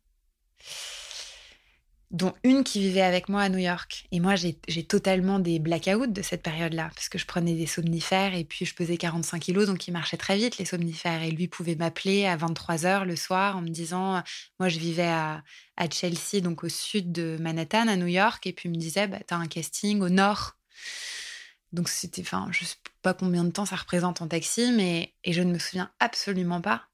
dont 2.10 2.32
une 2.42 2.64
qui 2.64 2.80
vivait 2.80 3.02
avec 3.02 3.28
moi 3.28 3.42
à 3.42 3.48
New 3.48 3.58
York. 3.58 4.06
Et 4.10 4.18
moi, 4.18 4.34
j'ai 4.34 4.84
totalement 4.84 5.38
des 5.38 5.60
blackouts 5.60 6.08
de 6.08 6.22
cette 6.22 6.42
période-là, 6.42 6.90
parce 6.94 7.08
que 7.08 7.18
je 7.18 7.26
prenais 7.26 7.54
des 7.54 7.66
somnifères 7.66 8.34
et 8.34 8.44
puis 8.44 8.66
je 8.66 8.74
pesais 8.74 8.96
45 8.96 9.38
kilos, 9.38 9.66
donc 9.66 9.86
ils 9.86 9.92
marchaient 9.92 10.16
très 10.16 10.36
vite, 10.36 10.58
les 10.58 10.64
somnifères. 10.64 11.22
Et 11.22 11.30
lui 11.30 11.46
pouvait 11.46 11.76
m'appeler 11.76 12.26
à 12.26 12.36
23 12.36 12.84
heures 12.84 13.04
le 13.04 13.14
soir 13.14 13.56
en 13.56 13.62
me 13.62 13.68
disant, 13.68 14.22
moi 14.58 14.68
je 14.68 14.78
vivais 14.78 15.06
à, 15.06 15.42
Chelsea, 15.90 16.42
donc 16.42 16.64
au 16.64 16.68
sud 16.68 17.10
de 17.10 17.38
Manhattan, 17.40 17.88
à 17.88 17.96
New 17.96 18.08
York, 18.08 18.46
et 18.46 18.52
puis 18.52 18.68
il 18.68 18.72
me 18.72 18.76
disait, 18.76 19.06
bah, 19.06 19.20
t'as 19.26 19.36
un 19.36 19.46
casting 19.46 20.02
au 20.02 20.10
nord. 20.10 20.59
Donc 21.72 21.88
c'était, 21.88 22.22
enfin, 22.22 22.48
je 22.50 22.64
sais 22.64 22.76
pas 23.02 23.14
combien 23.14 23.44
de 23.44 23.50
temps 23.50 23.66
ça 23.66 23.76
représente 23.76 24.22
en 24.22 24.28
taxi, 24.28 24.72
mais 24.72 25.14
et 25.24 25.32
je 25.32 25.42
ne 25.42 25.52
me 25.52 25.58
souviens 25.58 25.90
absolument 26.00 26.60
pas 26.60 26.90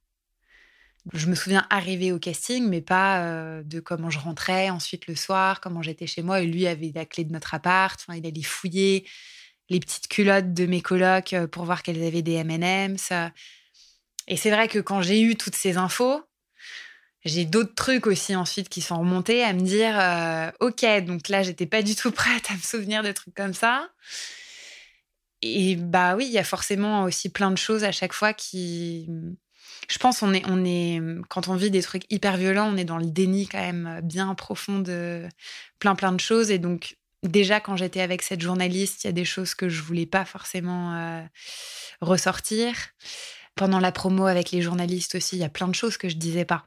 je 1.13 1.27
me 1.29 1.35
souviens 1.35 1.67
arriver 1.71 2.13
au 2.13 2.19
casting, 2.19 2.69
mais 2.69 2.81
pas 2.81 3.21
euh, 3.21 3.63
de 3.63 3.81
comment 3.81 4.11
je 4.11 4.19
rentrais 4.19 4.71
ensuite 4.71 5.07
le 5.07 5.15
soir, 5.15 5.61
comment 5.61 5.83
j'étais 5.83 6.07
chez 6.07 6.23
moi. 6.23 6.41
Et 6.41 6.47
lui 6.47 6.67
avait 6.67 6.93
la 6.95 7.05
clé 7.05 7.25
de 7.25 7.33
notre 7.33 7.55
appart. 7.55 7.99
Enfin, 8.01 8.19
il 8.19 8.27
allait 8.27 8.43
fouiller 8.43 9.07
les 9.69 9.81
petites 9.81 10.09
culottes 10.09 10.53
de 10.53 10.67
mes 10.67 10.81
colocs 10.81 11.33
euh, 11.33 11.47
pour 11.47 11.65
voir 11.65 11.83
qu'elles 11.83 12.03
avaient 12.03 12.23
des 12.23 12.35
M&M's. 12.35 13.13
Et 14.29 14.37
c'est 14.37 14.51
vrai 14.51 14.69
que 14.69 14.81
quand 14.81 15.03
j'ai 15.03 15.21
eu 15.21 15.37
toutes 15.37 15.55
ces 15.55 15.77
infos, 15.77 16.23
j'ai 17.27 17.45
d'autres 17.45 17.75
trucs 17.75 18.07
aussi 18.07 18.35
ensuite 18.35 18.69
qui 18.69 18.81
sont 18.81 18.99
remontés 18.99 19.43
à 19.43 19.53
me 19.53 19.61
dire 19.61 19.99
euh, 20.01 20.51
ok 20.61 20.85
donc 21.05 21.29
là 21.29 21.43
j'étais 21.43 21.67
pas 21.67 21.83
du 21.83 21.95
tout 21.95 22.11
prête 22.13 22.51
à 22.51 22.55
me 22.55 22.61
souvenir 22.61 23.03
de 23.03 23.13
trucs 23.13 23.35
comme 23.35 23.55
ça 23.55 23.91
et 25.43 25.77
bah 25.77 26.17
oui 26.17 26.27
il 26.27 26.33
y 26.33 26.39
a 26.39 26.45
forcément 26.45 27.05
aussi 27.05 27.29
plein 27.29 27.51
de 27.51 27.59
choses 27.59 27.85
à 27.85 27.93
chaque 27.93 28.13
fois 28.13 28.33
qui 28.33 29.09
je 29.89 29.99
pense 29.99 30.23
on 30.23 30.33
est 30.33 30.43
on 30.47 30.65
est 30.65 31.01
quand 31.29 31.49
on 31.49 31.57
vit 31.57 31.71
des 31.71 31.83
trucs 31.83 32.11
hyper 32.11 32.37
violents, 32.37 32.73
on 32.73 32.77
est 32.77 32.85
dans 32.85 32.99
le 32.99 33.07
déni 33.07 33.47
quand 33.47 33.61
même 33.61 34.01
bien 34.03 34.35
profond 34.35 34.79
de 34.79 35.29
plein 35.79 35.95
plein 35.95 36.13
de 36.13 36.21
choses 36.21 36.51
et 36.51 36.59
donc 36.59 36.97
déjà 37.23 37.61
quand 37.61 37.77
j'étais 37.77 38.01
avec 38.01 38.23
cette 38.23 38.41
journaliste, 38.41 39.05
il 39.05 39.09
y 39.09 39.11
a 39.11 39.13
des 39.13 39.25
choses 39.25 39.55
que 39.55 39.69
je 39.69 39.83
voulais 39.83 40.07
pas 40.07 40.25
forcément 40.25 40.95
euh, 40.95 41.23
ressortir. 42.01 42.75
Pendant 43.55 43.81
la 43.81 43.91
promo 43.93 44.27
avec 44.27 44.51
les 44.51 44.61
journalistes 44.61 45.15
aussi, 45.15 45.37
il 45.37 45.39
y 45.41 45.45
a 45.45 45.49
plein 45.49 45.69
de 45.69 45.75
choses 45.75 45.97
que 45.97 46.09
je 46.09 46.17
disais 46.17 46.45
pas. 46.45 46.67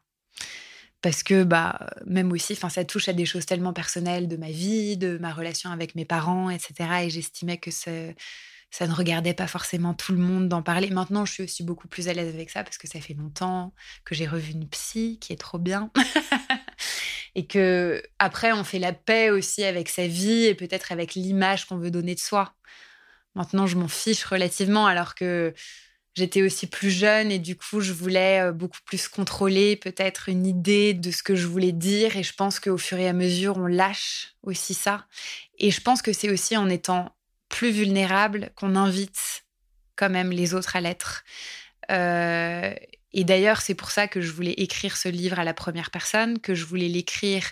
Parce 1.01 1.23
que 1.23 1.43
bah 1.43 1.87
même 2.05 2.31
aussi, 2.31 2.53
enfin 2.53 2.69
ça 2.69 2.83
touche 2.83 3.07
à 3.07 3.13
des 3.13 3.25
choses 3.25 3.45
tellement 3.45 3.71
personnelles 3.71 4.27
de 4.27 4.35
ma 4.35 4.51
vie, 4.51 4.97
de 4.97 5.17
ma 5.17 5.33
relation 5.33 5.71
avec 5.71 5.95
mes 5.95 6.05
parents, 6.05 6.49
etc. 6.49 6.73
Et 7.03 7.09
j'estimais 7.09 7.57
que 7.57 7.71
ça 7.71 8.87
ne 8.87 8.93
regardait 8.93 9.33
pas 9.33 9.47
forcément 9.47 9.93
tout 9.93 10.11
le 10.11 10.17
monde 10.17 10.49
d'en 10.49 10.61
parler. 10.61 10.89
Maintenant, 10.89 11.25
je 11.25 11.31
suis 11.31 11.43
aussi 11.43 11.63
beaucoup 11.63 11.87
plus 11.87 12.09
à 12.09 12.13
l'aise 12.13 12.33
avec 12.33 12.49
ça 12.49 12.63
parce 12.63 12.77
que 12.77 12.87
ça 12.87 12.99
fait 12.99 13.13
longtemps 13.13 13.73
que 14.03 14.13
j'ai 14.13 14.27
revu 14.27 14.51
une 14.51 14.67
psy 14.67 15.19
qui 15.21 15.31
est 15.31 15.39
trop 15.39 15.57
bien. 15.57 15.89
et 17.35 17.47
que 17.47 18.03
après, 18.19 18.51
on 18.51 18.65
fait 18.65 18.79
la 18.79 18.91
paix 18.91 19.29
aussi 19.29 19.63
avec 19.63 19.87
sa 19.87 20.07
vie 20.07 20.45
et 20.45 20.55
peut-être 20.55 20.91
avec 20.91 21.15
l'image 21.15 21.65
qu'on 21.65 21.77
veut 21.77 21.91
donner 21.91 22.15
de 22.15 22.19
soi. 22.19 22.53
Maintenant, 23.35 23.67
je 23.67 23.77
m'en 23.77 23.87
fiche 23.87 24.25
relativement 24.25 24.85
alors 24.85 25.15
que 25.15 25.53
j'étais 26.19 26.41
aussi 26.41 26.67
plus 26.67 26.91
jeune 26.91 27.31
et 27.31 27.39
du 27.39 27.55
coup, 27.55 27.79
je 27.79 27.93
voulais 27.93 28.41
euh, 28.41 28.51
beaucoup 28.51 28.79
plus 28.85 29.07
contrôler 29.07 29.75
peut-être 29.75 30.29
une 30.29 30.45
idée 30.45 30.93
de 30.93 31.11
ce 31.11 31.23
que 31.23 31.35
je 31.35 31.47
voulais 31.47 31.71
dire. 31.71 32.17
Et 32.17 32.23
je 32.23 32.33
pense 32.33 32.59
qu'au 32.59 32.77
fur 32.77 32.97
et 32.97 33.07
à 33.07 33.13
mesure, 33.13 33.57
on 33.57 33.67
lâche 33.67 34.35
aussi 34.43 34.73
ça. 34.73 35.07
Et 35.57 35.71
je 35.71 35.81
pense 35.81 36.01
que 36.01 36.13
c'est 36.13 36.29
aussi 36.29 36.57
en 36.57 36.69
étant 36.69 37.15
plus 37.47 37.71
vulnérable 37.71 38.51
qu'on 38.55 38.75
invite 38.75 39.45
quand 39.95 40.09
même 40.09 40.31
les 40.31 40.53
autres 40.53 40.75
à 40.75 40.81
l'être. 40.81 41.23
Euh, 41.89 42.73
et 43.13 43.23
d'ailleurs, 43.23 43.61
c'est 43.61 43.75
pour 43.75 43.91
ça 43.91 44.07
que 44.07 44.21
je 44.21 44.31
voulais 44.31 44.53
écrire 44.53 44.97
ce 44.97 45.09
livre 45.09 45.39
à 45.39 45.43
la 45.43 45.53
première 45.53 45.89
personne, 45.89 46.39
que 46.39 46.53
je 46.53 46.65
voulais 46.65 46.89
l'écrire 46.89 47.43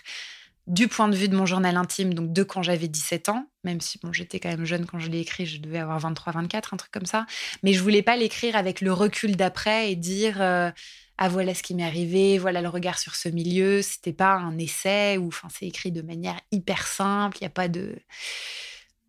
du 0.68 0.86
point 0.86 1.08
de 1.08 1.16
vue 1.16 1.28
de 1.28 1.36
mon 1.36 1.46
journal 1.46 1.76
intime, 1.76 2.14
donc 2.14 2.32
de 2.32 2.42
quand 2.42 2.62
j'avais 2.62 2.88
17 2.88 3.30
ans, 3.30 3.46
même 3.64 3.80
si 3.80 3.98
bon, 4.02 4.12
j'étais 4.12 4.38
quand 4.38 4.50
même 4.50 4.66
jeune 4.66 4.86
quand 4.86 4.98
je 4.98 5.08
l'ai 5.08 5.20
écrit, 5.20 5.46
je 5.46 5.60
devais 5.60 5.78
avoir 5.78 5.98
23, 5.98 6.34
24, 6.34 6.74
un 6.74 6.76
truc 6.76 6.92
comme 6.92 7.06
ça. 7.06 7.26
Mais 7.62 7.72
je 7.72 7.82
voulais 7.82 8.02
pas 8.02 8.16
l'écrire 8.16 8.54
avec 8.54 8.80
le 8.80 8.92
recul 8.92 9.34
d'après 9.36 9.90
et 9.90 9.96
dire 9.96 10.40
euh, 10.40 10.70
ah 11.16 11.28
voilà 11.28 11.54
ce 11.54 11.62
qui 11.62 11.74
m'est 11.74 11.84
arrivé, 11.84 12.38
voilà 12.38 12.62
le 12.62 12.68
regard 12.68 12.98
sur 12.98 13.14
ce 13.16 13.28
milieu. 13.28 13.82
C'était 13.82 14.12
pas 14.12 14.34
un 14.34 14.58
essai 14.58 15.16
ou 15.16 15.28
enfin 15.28 15.48
c'est 15.50 15.66
écrit 15.66 15.90
de 15.90 16.02
manière 16.02 16.38
hyper 16.52 16.86
simple, 16.86 17.38
il 17.40 17.44
n'y 17.44 17.48
a 17.48 17.50
pas 17.50 17.68
de 17.68 17.96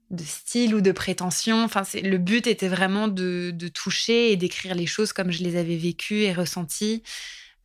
de 0.10 0.24
style 0.24 0.74
ou 0.74 0.82
de 0.82 0.92
prétention. 0.92 1.68
Le 2.02 2.18
but 2.18 2.48
était 2.48 2.68
vraiment 2.68 3.08
de, 3.08 3.54
toucher 3.74 4.32
et 4.32 4.38
d'écrire 4.38 4.76
les 4.76 4.88
choses 4.88 5.14
comme 5.14 5.32
je 5.32 5.44
les 5.44 5.56
avais 5.56 5.78
vécues 5.78 6.22
et 6.22 6.34
ressenties. 6.34 7.04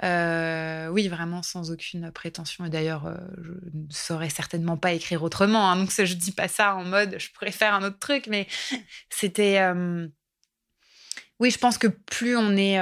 Euh, 0.03 0.89
oui, 0.89 1.07
vraiment 1.09 1.43
sans 1.43 1.71
aucune 1.71 2.11
prétention. 2.11 2.65
Et 2.65 2.71
d'ailleurs, 2.71 3.07
euh, 3.07 3.17
je 3.43 3.53
ne 3.53 3.91
saurais 3.91 4.31
certainement 4.31 4.77
pas 4.77 4.93
écrire 4.93 5.23
autrement. 5.23 5.71
Hein. 5.71 5.77
donc, 5.77 5.91
je 5.91 6.15
dis 6.15 6.33
pas 6.33 6.49
ça 6.49 6.75
en 6.75 6.85
mode 6.85 7.17
je 7.19 7.31
pourrais 7.31 7.53
faire 7.53 7.75
un 7.75 7.85
autre 7.85 7.99
truc, 7.99 8.27
mais 8.27 8.49
c'était. 9.11 9.61
Euh, 9.61 10.09
oui, 11.41 11.51
je 11.51 11.59
pense 11.59 11.79
que 11.79 11.89
plus 11.89 12.37
on 12.37 12.57
est 12.57 12.79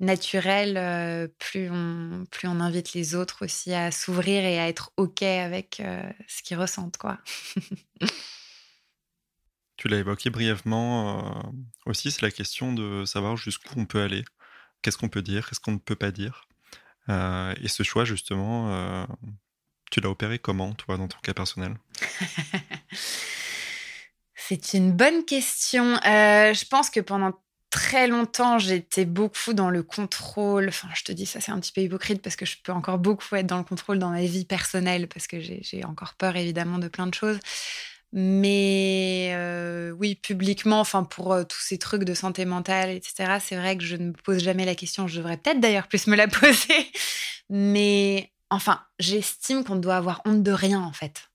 naturel, 0.00 1.30
plus, 1.38 1.70
on, 1.70 2.24
plus 2.30 2.48
on 2.48 2.60
invite 2.60 2.92
les 2.92 3.14
autres 3.14 3.44
aussi 3.44 3.72
à 3.74 3.90
s'ouvrir 3.90 4.44
et 4.44 4.58
à 4.58 4.68
être 4.68 4.92
OK 4.96 5.22
avec 5.22 5.82
ce 6.28 6.42
qu'ils 6.42 6.58
ressentent. 6.58 6.98
Quoi. 6.98 7.18
tu 9.76 9.88
l'as 9.88 9.96
évoqué 9.96 10.28
brièvement 10.28 11.52
aussi, 11.86 12.10
c'est 12.10 12.22
la 12.22 12.30
question 12.30 12.74
de 12.74 13.06
savoir 13.06 13.38
jusqu'où 13.38 13.80
on 13.80 13.86
peut 13.86 14.02
aller, 14.02 14.22
qu'est-ce 14.82 14.98
qu'on 14.98 15.08
peut 15.08 15.22
dire, 15.22 15.48
qu'est-ce 15.48 15.60
qu'on 15.60 15.72
ne 15.72 15.78
peut 15.78 15.96
pas 15.96 16.10
dire. 16.10 16.46
et 17.08 17.68
ce 17.68 17.82
choix, 17.82 18.04
justement, 18.04 19.06
tu 19.90 20.00
l'as 20.00 20.10
opéré 20.10 20.38
comment, 20.38 20.72
toi, 20.74 20.96
dans 20.96 21.08
ton 21.08 21.18
cas 21.20 21.34
personnel? 21.34 21.76
C'est 24.34 24.74
une 24.74 24.92
bonne 24.92 25.24
question. 25.24 25.96
je 26.02 26.68
pense 26.68 26.90
que 26.90 27.00
pendant 27.00 27.32
très 27.70 28.08
longtemps, 28.08 28.58
j'étais 28.58 29.04
beaucoup 29.04 29.54
dans 29.54 29.70
le 29.70 29.82
contrôle. 29.82 30.68
Enfin, 30.68 30.88
je 30.94 31.04
te 31.04 31.12
dis, 31.12 31.24
ça 31.24 31.40
c'est 31.40 31.52
un 31.52 31.60
petit 31.60 31.72
peu 31.72 31.80
hypocrite 31.80 32.20
parce 32.20 32.36
que 32.36 32.44
je 32.44 32.56
peux 32.62 32.72
encore 32.72 32.98
beaucoup 32.98 33.36
être 33.36 33.46
dans 33.46 33.58
le 33.58 33.64
contrôle 33.64 33.98
dans 33.98 34.10
ma 34.10 34.22
vie 34.22 34.44
personnelle 34.44 35.08
parce 35.08 35.26
que 35.26 35.40
j'ai 35.40 35.84
encore 35.84 36.14
peur 36.14 36.36
évidemment 36.36 36.78
de 36.78 36.88
plein 36.88 37.06
de 37.06 37.14
choses. 37.14 37.38
Mais 38.12 39.30
euh, 39.34 39.92
oui, 39.92 40.16
publiquement, 40.16 40.80
enfin 40.80 41.04
pour 41.04 41.32
euh, 41.32 41.44
tous 41.44 41.60
ces 41.60 41.78
trucs 41.78 42.02
de 42.02 42.14
santé 42.14 42.44
mentale, 42.44 42.90
etc., 42.90 43.38
c'est 43.40 43.56
vrai 43.56 43.76
que 43.76 43.84
je 43.84 43.96
ne 43.96 44.06
me 44.08 44.12
pose 44.12 44.42
jamais 44.42 44.64
la 44.64 44.74
question. 44.74 45.06
Je 45.06 45.18
devrais 45.18 45.36
peut-être 45.36 45.60
d'ailleurs 45.60 45.86
plus 45.86 46.06
me 46.08 46.16
la 46.16 46.26
poser. 46.28 46.90
Mais 47.50 48.32
enfin, 48.50 48.82
j'estime 48.98 49.64
qu'on 49.64 49.76
doit 49.76 49.96
avoir 49.96 50.22
honte 50.24 50.42
de 50.42 50.52
rien, 50.52 50.80
en 50.80 50.92
fait. 50.92 51.30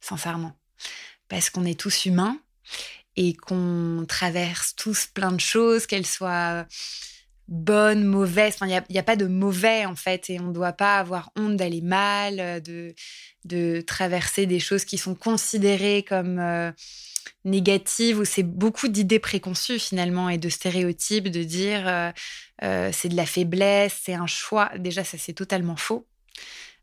Sincèrement. 0.00 0.56
Parce 1.28 1.50
qu'on 1.50 1.66
est 1.66 1.78
tous 1.78 2.06
humains 2.06 2.38
et 3.16 3.34
qu'on 3.34 4.06
traverse 4.08 4.74
tous 4.76 5.06
plein 5.06 5.32
de 5.32 5.40
choses, 5.40 5.86
qu'elles 5.86 6.06
soient 6.06 6.66
bonnes, 7.48 8.04
mauvaises. 8.04 8.54
Enfin, 8.54 8.66
il 8.66 8.92
n'y 8.92 8.98
a, 8.98 9.02
pas 9.02 9.16
de 9.16 9.26
mauvais, 9.26 9.86
en 9.86 9.96
fait. 9.96 10.30
Et 10.30 10.38
on 10.38 10.48
ne 10.48 10.52
doit 10.52 10.72
pas 10.72 10.98
avoir 10.98 11.30
honte 11.36 11.56
d'aller 11.56 11.80
mal, 11.80 12.62
de 12.62 12.94
de 13.48 13.80
traverser 13.80 14.46
des 14.46 14.60
choses 14.60 14.84
qui 14.84 14.98
sont 14.98 15.14
considérées 15.14 16.04
comme 16.06 16.38
euh, 16.38 16.70
négatives, 17.44 18.18
où 18.18 18.24
c'est 18.24 18.42
beaucoup 18.42 18.88
d'idées 18.88 19.18
préconçues 19.18 19.78
finalement 19.78 20.28
et 20.28 20.38
de 20.38 20.48
stéréotypes, 20.48 21.28
de 21.28 21.42
dire 21.42 21.88
euh, 21.88 22.10
euh, 22.62 22.90
c'est 22.92 23.08
de 23.08 23.16
la 23.16 23.26
faiblesse, 23.26 24.00
c'est 24.04 24.14
un 24.14 24.26
choix. 24.26 24.70
Déjà, 24.78 25.02
ça 25.02 25.18
c'est 25.18 25.32
totalement 25.32 25.76
faux. 25.76 26.06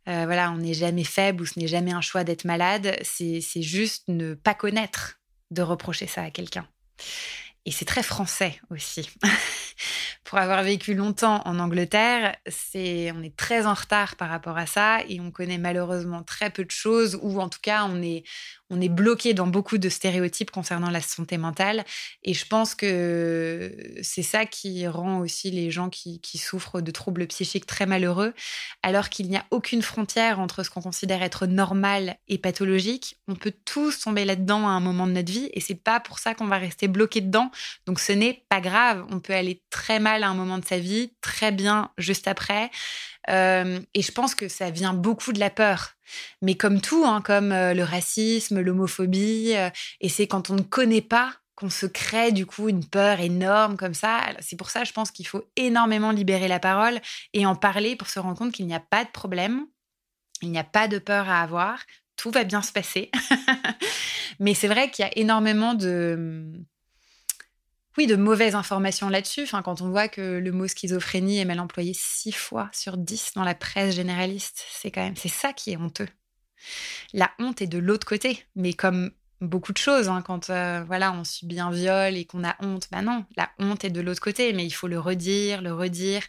voilà, 0.05 0.51
on 0.51 0.57
n'est 0.57 0.74
jamais 0.74 1.03
faible 1.03 1.43
ou 1.43 1.45
ce 1.45 1.59
n'est 1.59 1.68
jamais 1.68 1.91
un 1.91 2.01
choix 2.01 2.24
d'être 2.24 2.45
malade, 2.45 2.97
c'est 3.03 3.41
juste 3.61 4.03
ne 4.07 4.34
pas 4.34 4.53
connaître 4.53 5.20
de 5.51 5.61
reprocher 5.61 6.07
ça 6.07 6.24
à 6.24 6.32
quelqu'un. 6.32 6.68
Et 7.66 7.72
c'est 7.72 7.86
très 7.86 8.03
français 8.03 8.59
aussi. 8.70 9.09
Pour 10.26 10.39
avoir 10.39 10.63
vécu 10.63 10.95
longtemps 10.95 11.43
en 11.45 11.59
Angleterre, 11.59 12.36
c'est 12.47 13.11
on 13.11 13.21
est 13.21 13.38
très 13.38 13.67
en 13.67 13.76
retard 13.76 14.15
par 14.15 14.28
rapport 14.28 14.57
à 14.57 14.65
ça 14.65 15.01
et 15.07 15.19
on 15.21 15.30
connaît 15.30 15.59
malheureusement 15.59 16.23
très 16.23 16.49
peu 16.49 16.65
de 16.65 16.71
choses 16.71 17.19
ou 17.21 17.39
en 17.39 17.47
tout 17.47 17.59
cas 17.61 17.86
on 17.86 18.01
est 18.01 18.23
on 18.70 18.82
est 18.82 18.89
bloqué 18.89 19.34
dans 19.34 19.47
beaucoup 19.47 19.78
de 19.78 19.89
stéréotypes 19.89 20.51
concernant 20.51 20.89
la 20.89 21.01
santé 21.01 21.38
mentale. 21.38 21.86
Et 22.24 22.34
je 22.34 22.45
pense 22.47 22.74
que 22.74 23.76
c'est 24.01 24.24
ça 24.24 24.45
qui 24.45 24.88
rend 24.88 25.20
aussi 25.20 25.51
les 25.51 25.72
gens 25.72 25.89
qui, 25.89 26.20
souffrent 26.36 26.82
de 26.82 26.91
troubles 26.91 27.28
psychiques 27.28 27.66
très 27.66 27.86
malheureux, 27.86 28.34
alors 28.84 29.09
qu'il 29.09 29.30
n'y 29.30 29.38
a 29.38 29.45
aucune 29.51 29.82
frontière 29.82 30.39
entre 30.39 30.63
ce 30.63 30.70
qu'on 30.70 30.82
considère 30.82 31.24
être 31.24 31.45
normal 31.45 32.18
et 32.28 32.38
pathologique. 32.38 33.18
On 33.28 33.36
peut 33.36 33.53
tous 33.63 33.99
tomber 34.01 34.26
là-dedans 34.26 34.68
à 34.68 34.72
un 34.72 34.80
moment 34.82 35.07
de 35.07 35.13
notre 35.13 35.32
vie, 35.32 35.49
et 35.53 35.61
c'est 35.61 35.76
pas 35.76 35.99
pour 35.99 36.20
ça 36.20 36.36
qu'on 36.36 36.47
va 36.47 36.57
rester 36.57 36.88
bloqué 36.88 37.22
dedans. 37.22 37.51
Donc 37.86 37.99
ce 37.99 38.11
n'est 38.11 38.45
pas 38.49 38.59
grave. 38.59 39.05
On 39.09 39.20
peut 39.20 39.34
aller 39.34 39.61
très 39.70 39.99
mal 39.99 40.24
à 40.24 40.30
un 40.30 40.34
moment 40.34 40.57
de 40.57 40.66
sa 40.66 40.78
vie, 40.78 41.13
très 41.22 41.51
bien 41.51 41.91
juste 41.97 42.28
après. 42.28 42.70
Euh, 43.30 43.80
et 43.93 44.01
je 44.01 44.11
pense 44.11 44.36
que 44.36 44.47
ça 44.47 44.69
vient 44.69 44.93
beaucoup 44.93 45.34
de 45.34 45.39
la 45.39 45.49
peur. 45.49 45.93
Mais 46.41 46.55
comme 46.55 46.82
tout, 46.82 47.03
hein, 47.05 47.21
comme 47.21 47.51
euh, 47.51 47.73
le 47.73 47.84
racisme, 47.84 48.59
l'homophobie, 48.59 49.53
euh, 49.55 49.69
et 50.01 50.09
c'est 50.09 50.28
quand 50.28 50.49
on 50.49 50.55
ne 50.55 50.61
connaît 50.61 51.01
pas 51.01 51.34
qu'on 51.55 51.69
se 51.69 51.86
crée 51.86 52.32
du 52.32 52.45
coup 52.45 52.67
une 52.67 52.86
peur 52.86 53.19
énorme 53.21 53.78
comme 53.78 53.93
ça. 53.93 54.21
C'est 54.41 54.57
pour 54.57 54.69
ça, 54.69 54.84
je 54.84 54.91
pense 54.91 55.11
qu'il 55.11 55.26
faut 55.26 55.49
énormément 55.55 56.11
libérer 56.11 56.47
la 56.47 56.59
parole 56.59 56.99
et 57.34 57.45
en 57.45 57.55
parler 57.55 57.95
pour 57.95 58.09
se 58.09 58.19
rendre 58.19 58.38
compte 58.38 58.51
qu'il 58.51 58.67
n'y 58.67 58.76
a 58.76 58.82
pas 58.82 59.05
de 59.05 59.09
problème, 59.09 59.65
il 60.41 60.51
n'y 60.51 60.59
a 60.59 60.65
pas 60.65 60.89
de 60.89 60.99
peur 60.99 61.30
à 61.30 61.41
avoir, 61.41 61.80
tout 62.17 62.30
va 62.30 62.43
bien 62.43 62.61
se 62.61 62.73
passer. 62.73 63.09
Mais 64.39 64.53
c'est 64.53 64.67
vrai 64.67 64.91
qu'il 64.91 65.05
y 65.05 65.07
a 65.07 65.17
énormément 65.17 65.73
de 65.73 66.51
oui, 67.97 68.07
de 68.07 68.15
mauvaises 68.15 68.55
informations 68.55 69.09
là-dessus. 69.09 69.47
Quand 69.49 69.81
on 69.81 69.89
voit 69.89 70.07
que 70.07 70.39
le 70.39 70.51
mot 70.51 70.67
schizophrénie 70.67 71.39
est 71.39 71.45
mal 71.45 71.59
employé 71.59 71.93
six 71.95 72.31
fois 72.31 72.69
sur 72.73 72.97
dix 72.97 73.31
dans 73.35 73.43
la 73.43 73.55
presse 73.55 73.95
généraliste, 73.95 74.65
c'est 74.69 74.91
quand 74.91 75.03
même 75.03 75.15
ça 75.15 75.53
qui 75.53 75.71
est 75.71 75.77
honteux. 75.77 76.07
La 77.13 77.31
honte 77.39 77.61
est 77.61 77.67
de 77.67 77.77
l'autre 77.77 78.07
côté, 78.07 78.45
mais 78.55 78.73
comme 78.73 79.11
beaucoup 79.41 79.73
de 79.73 79.77
choses, 79.77 80.09
hein, 80.09 80.21
quand 80.21 80.49
euh, 80.49 80.83
voilà, 80.85 81.11
on 81.11 81.23
subit 81.23 81.59
un 81.59 81.71
viol 81.71 82.15
et 82.15 82.25
qu'on 82.25 82.43
a 82.43 82.55
honte, 82.59 82.87
ben 82.91 83.01
non, 83.01 83.25
la 83.37 83.49
honte 83.59 83.83
est 83.83 83.89
de 83.89 84.01
l'autre 84.01 84.21
côté, 84.21 84.53
mais 84.53 84.65
il 84.65 84.71
faut 84.71 84.87
le 84.87 84.99
redire, 84.99 85.61
le 85.61 85.73
redire. 85.73 86.23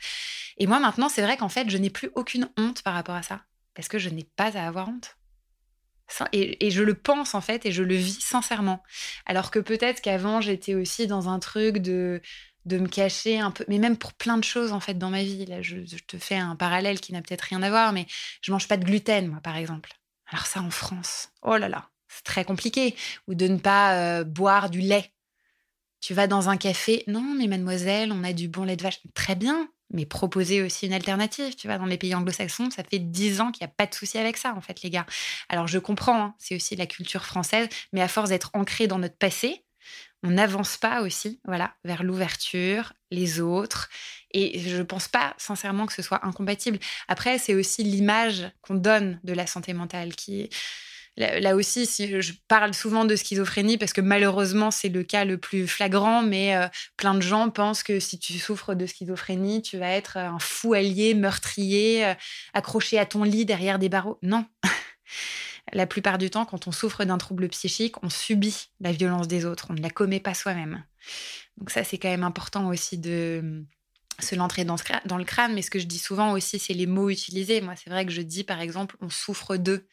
Et 0.58 0.66
moi 0.66 0.80
maintenant, 0.80 1.08
c'est 1.08 1.22
vrai 1.22 1.36
qu'en 1.36 1.48
fait, 1.48 1.70
je 1.70 1.78
n'ai 1.78 1.90
plus 1.90 2.10
aucune 2.14 2.48
honte 2.56 2.82
par 2.82 2.94
rapport 2.94 3.14
à 3.14 3.22
ça, 3.22 3.42
parce 3.74 3.88
que 3.88 3.98
je 3.98 4.10
n'ai 4.10 4.24
pas 4.36 4.56
à 4.56 4.66
avoir 4.66 4.88
honte. 4.88 5.15
Et, 6.32 6.70
je 6.70 6.82
le 6.82 6.94
pense 6.94 7.34
en 7.34 7.40
fait 7.40 7.66
et 7.66 7.72
je 7.72 7.82
le 7.82 7.94
vis 7.94 8.20
sincèrement. 8.20 8.82
Alors 9.26 9.50
que 9.50 9.58
peut-être 9.58 10.00
qu'avant 10.00 10.40
j'étais 10.40 10.74
aussi 10.74 11.06
dans 11.06 11.28
un 11.28 11.38
truc 11.38 11.78
de 11.78 12.22
de 12.64 12.78
me 12.78 12.88
cacher 12.88 13.38
un 13.38 13.52
peu, 13.52 13.64
mais 13.68 13.78
même 13.78 13.96
pour 13.96 14.12
plein 14.12 14.36
de 14.38 14.44
choses 14.44 14.72
en 14.72 14.80
fait 14.80 14.94
dans 14.94 15.10
ma 15.10 15.22
vie. 15.22 15.46
Là, 15.46 15.62
je, 15.62 15.76
te 16.06 16.18
fais 16.18 16.36
un 16.36 16.56
parallèle 16.56 17.00
qui 17.00 17.12
n'a 17.12 17.22
peut-être 17.22 17.42
rien 17.42 17.62
à 17.62 17.70
voir, 17.70 17.92
mais 17.92 18.06
je 18.42 18.50
mange 18.50 18.66
pas 18.66 18.76
de 18.76 18.84
gluten 18.84 19.28
moi 19.28 19.40
par 19.40 19.56
exemple. 19.56 19.92
Alors 20.28 20.46
ça 20.46 20.60
en 20.60 20.70
France, 20.70 21.28
oh 21.42 21.56
là 21.56 21.68
là, 21.68 21.90
c'est 22.08 22.24
très 22.24 22.44
compliqué. 22.44 22.96
Ou 23.28 23.34
de 23.34 23.46
ne 23.46 23.58
pas 23.58 23.94
euh, 23.94 24.24
boire 24.24 24.70
du 24.70 24.80
lait. 24.80 25.12
Tu 26.00 26.14
vas 26.14 26.26
dans 26.26 26.48
un 26.48 26.56
café, 26.56 27.04
non 27.06 27.34
mais 27.36 27.46
mademoiselle, 27.46 28.12
on 28.12 28.24
a 28.24 28.32
du 28.32 28.48
bon 28.48 28.64
lait 28.64 28.76
de 28.76 28.82
vache. 28.82 29.00
Très 29.14 29.34
bien, 29.36 29.68
mais 29.90 30.06
proposer 30.06 30.62
aussi 30.62 30.86
une 30.86 30.92
alternative. 30.92 31.54
Tu 31.54 31.66
vois, 31.66 31.78
dans 31.78 31.86
les 31.86 31.98
pays 31.98 32.14
anglo-saxons, 32.14 32.70
ça 32.70 32.82
fait 32.84 32.98
dix 32.98 33.40
ans 33.40 33.52
qu'il 33.52 33.64
n'y 33.64 33.70
a 33.70 33.74
pas 33.76 33.86
de 33.86 33.94
souci 33.94 34.18
avec 34.18 34.36
ça, 34.36 34.54
en 34.54 34.60
fait, 34.60 34.82
les 34.82 34.90
gars. 34.90 35.06
Alors, 35.48 35.66
je 35.68 35.78
comprends, 35.78 36.22
hein, 36.22 36.34
c'est 36.38 36.56
aussi 36.56 36.76
la 36.76 36.86
culture 36.86 37.24
française, 37.24 37.68
mais 37.92 38.00
à 38.00 38.08
force 38.08 38.30
d'être 38.30 38.50
ancré 38.54 38.86
dans 38.86 38.98
notre 38.98 39.16
passé, 39.16 39.64
on 40.22 40.30
n'avance 40.30 40.76
pas 40.76 41.02
aussi, 41.02 41.40
voilà, 41.44 41.74
vers 41.84 42.02
l'ouverture, 42.02 42.92
les 43.10 43.40
autres. 43.40 43.88
Et 44.32 44.58
je 44.58 44.76
ne 44.76 44.82
pense 44.82 45.08
pas 45.08 45.34
sincèrement 45.38 45.86
que 45.86 45.92
ce 45.92 46.02
soit 46.02 46.26
incompatible. 46.26 46.78
Après, 47.06 47.38
c'est 47.38 47.54
aussi 47.54 47.84
l'image 47.84 48.50
qu'on 48.62 48.74
donne 48.74 49.20
de 49.22 49.32
la 49.32 49.46
santé 49.46 49.72
mentale 49.72 50.16
qui 50.16 50.50
Là, 51.16 51.56
aussi, 51.56 51.86
si 51.86 52.20
je 52.20 52.34
parle 52.46 52.74
souvent 52.74 53.06
de 53.06 53.16
schizophrénie 53.16 53.78
parce 53.78 53.94
que 53.94 54.02
malheureusement 54.02 54.70
c'est 54.70 54.90
le 54.90 55.02
cas 55.02 55.24
le 55.24 55.38
plus 55.38 55.66
flagrant, 55.66 56.22
mais 56.22 56.54
euh, 56.54 56.68
plein 56.98 57.14
de 57.14 57.22
gens 57.22 57.48
pensent 57.48 57.82
que 57.82 58.00
si 58.00 58.18
tu 58.18 58.38
souffres 58.38 58.74
de 58.74 58.84
schizophrénie, 58.84 59.62
tu 59.62 59.78
vas 59.78 59.88
être 59.88 60.18
un 60.18 60.38
fou 60.38 60.74
allié, 60.74 61.14
meurtrier, 61.14 62.04
euh, 62.04 62.14
accroché 62.52 62.98
à 62.98 63.06
ton 63.06 63.22
lit 63.22 63.46
derrière 63.46 63.78
des 63.78 63.88
barreaux. 63.88 64.18
Non. 64.20 64.44
la 65.72 65.86
plupart 65.86 66.18
du 66.18 66.28
temps, 66.28 66.44
quand 66.44 66.68
on 66.68 66.72
souffre 66.72 67.04
d'un 67.04 67.18
trouble 67.18 67.48
psychique, 67.48 68.02
on 68.02 68.10
subit 68.10 68.68
la 68.80 68.92
violence 68.92 69.26
des 69.26 69.46
autres, 69.46 69.68
on 69.70 69.74
ne 69.74 69.82
la 69.82 69.90
commet 69.90 70.20
pas 70.20 70.34
soi-même. 70.34 70.84
Donc 71.56 71.70
ça, 71.70 71.82
c'est 71.82 71.96
quand 71.96 72.10
même 72.10 72.24
important 72.24 72.68
aussi 72.68 72.98
de 72.98 73.64
se 74.20 74.34
l'entrer 74.34 74.64
dans, 74.64 74.76
le 75.18 75.24
crâne, 75.24 75.54
mais 75.54 75.62
ce 75.62 75.70
que 75.70 75.78
je 75.78 75.86
dis 75.86 75.98
souvent 75.98 76.32
aussi, 76.32 76.58
c'est 76.58 76.74
les 76.74 76.86
mots 76.86 77.10
utilisés. 77.10 77.60
Moi, 77.60 77.74
c'est 77.76 77.90
vrai 77.90 78.06
que 78.06 78.12
je 78.12 78.22
dis, 78.22 78.44
par 78.44 78.60
exemple, 78.60 78.96
on 79.00 79.10
souffre 79.10 79.56
d'eux, 79.56 79.86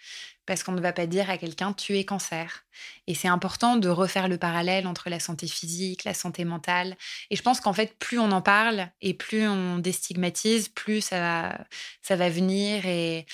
parce 0.45 0.63
qu'on 0.63 0.71
ne 0.73 0.81
va 0.81 0.93
pas 0.93 1.05
dire 1.05 1.29
à 1.29 1.37
quelqu'un, 1.37 1.73
tu 1.73 1.97
es 1.97 2.05
cancer. 2.05 2.65
Et 3.07 3.15
c'est 3.15 3.27
important 3.27 3.75
de 3.75 3.89
refaire 3.89 4.27
le 4.27 4.37
parallèle 4.37 4.87
entre 4.87 5.09
la 5.09 5.19
santé 5.19 5.47
physique, 5.47 6.03
la 6.03 6.13
santé 6.13 6.45
mentale. 6.45 6.97
Et 7.29 7.35
je 7.35 7.41
pense 7.41 7.59
qu'en 7.59 7.73
fait, 7.73 7.97
plus 7.99 8.19
on 8.19 8.31
en 8.31 8.41
parle 8.41 8.89
et 9.01 9.13
plus 9.13 9.47
on 9.47 9.77
déstigmatise, 9.77 10.69
plus 10.69 11.01
ça 11.01 11.65
va 12.09 12.29
venir. 12.29 12.85
Et 12.85 13.25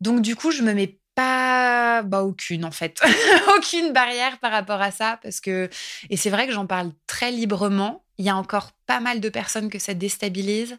donc, 0.00 0.22
du 0.22 0.36
coup, 0.36 0.50
je 0.50 0.62
me 0.62 0.72
mets 0.72 0.98
pas 1.14 2.02
bah 2.02 2.22
aucune 2.22 2.64
en 2.64 2.70
fait 2.70 3.02
aucune 3.56 3.92
barrière 3.92 4.38
par 4.38 4.50
rapport 4.50 4.80
à 4.80 4.90
ça 4.90 5.18
parce 5.22 5.40
que 5.40 5.68
et 6.08 6.16
c'est 6.16 6.30
vrai 6.30 6.46
que 6.46 6.52
j'en 6.52 6.66
parle 6.66 6.92
très 7.06 7.30
librement 7.30 8.02
il 8.18 8.24
y 8.24 8.28
a 8.28 8.36
encore 8.36 8.72
pas 8.86 9.00
mal 9.00 9.20
de 9.20 9.28
personnes 9.28 9.68
que 9.68 9.78
ça 9.78 9.94
déstabilise. 9.94 10.78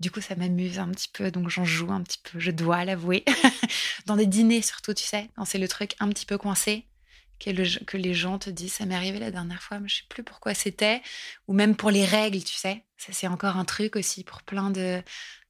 Du 0.00 0.10
coup, 0.10 0.20
ça 0.20 0.34
m'amuse 0.34 0.78
un 0.78 0.88
petit 0.88 1.08
peu, 1.10 1.30
donc 1.30 1.48
j'en 1.48 1.64
joue 1.64 1.90
un 1.92 2.02
petit 2.02 2.18
peu, 2.22 2.38
je 2.38 2.50
dois 2.50 2.84
l'avouer. 2.84 3.24
Dans 4.06 4.16
des 4.16 4.26
dîners 4.26 4.60
surtout, 4.60 4.92
tu 4.92 5.04
sais, 5.04 5.30
c'est 5.46 5.58
le 5.58 5.68
truc 5.68 5.94
un 6.00 6.08
petit 6.08 6.26
peu 6.26 6.36
coincé, 6.36 6.84
que, 7.38 7.84
que 7.84 7.96
les 7.96 8.12
gens 8.12 8.38
te 8.38 8.50
disent, 8.50 8.74
ça 8.74 8.86
m'est 8.86 8.94
arrivé 8.94 9.18
la 9.18 9.30
dernière 9.30 9.62
fois, 9.62 9.78
mais 9.78 9.88
je 9.88 9.98
sais 9.98 10.08
plus 10.08 10.24
pourquoi 10.24 10.52
c'était, 10.52 11.00
ou 11.46 11.54
même 11.54 11.76
pour 11.76 11.90
les 11.90 12.04
règles, 12.04 12.42
tu 12.42 12.54
sais. 12.54 12.84
Ça, 12.98 13.12
c'est 13.12 13.28
encore 13.28 13.56
un 13.56 13.64
truc 13.64 13.96
aussi 13.96 14.24
pour 14.24 14.42
plein 14.42 14.70
de, 14.70 15.02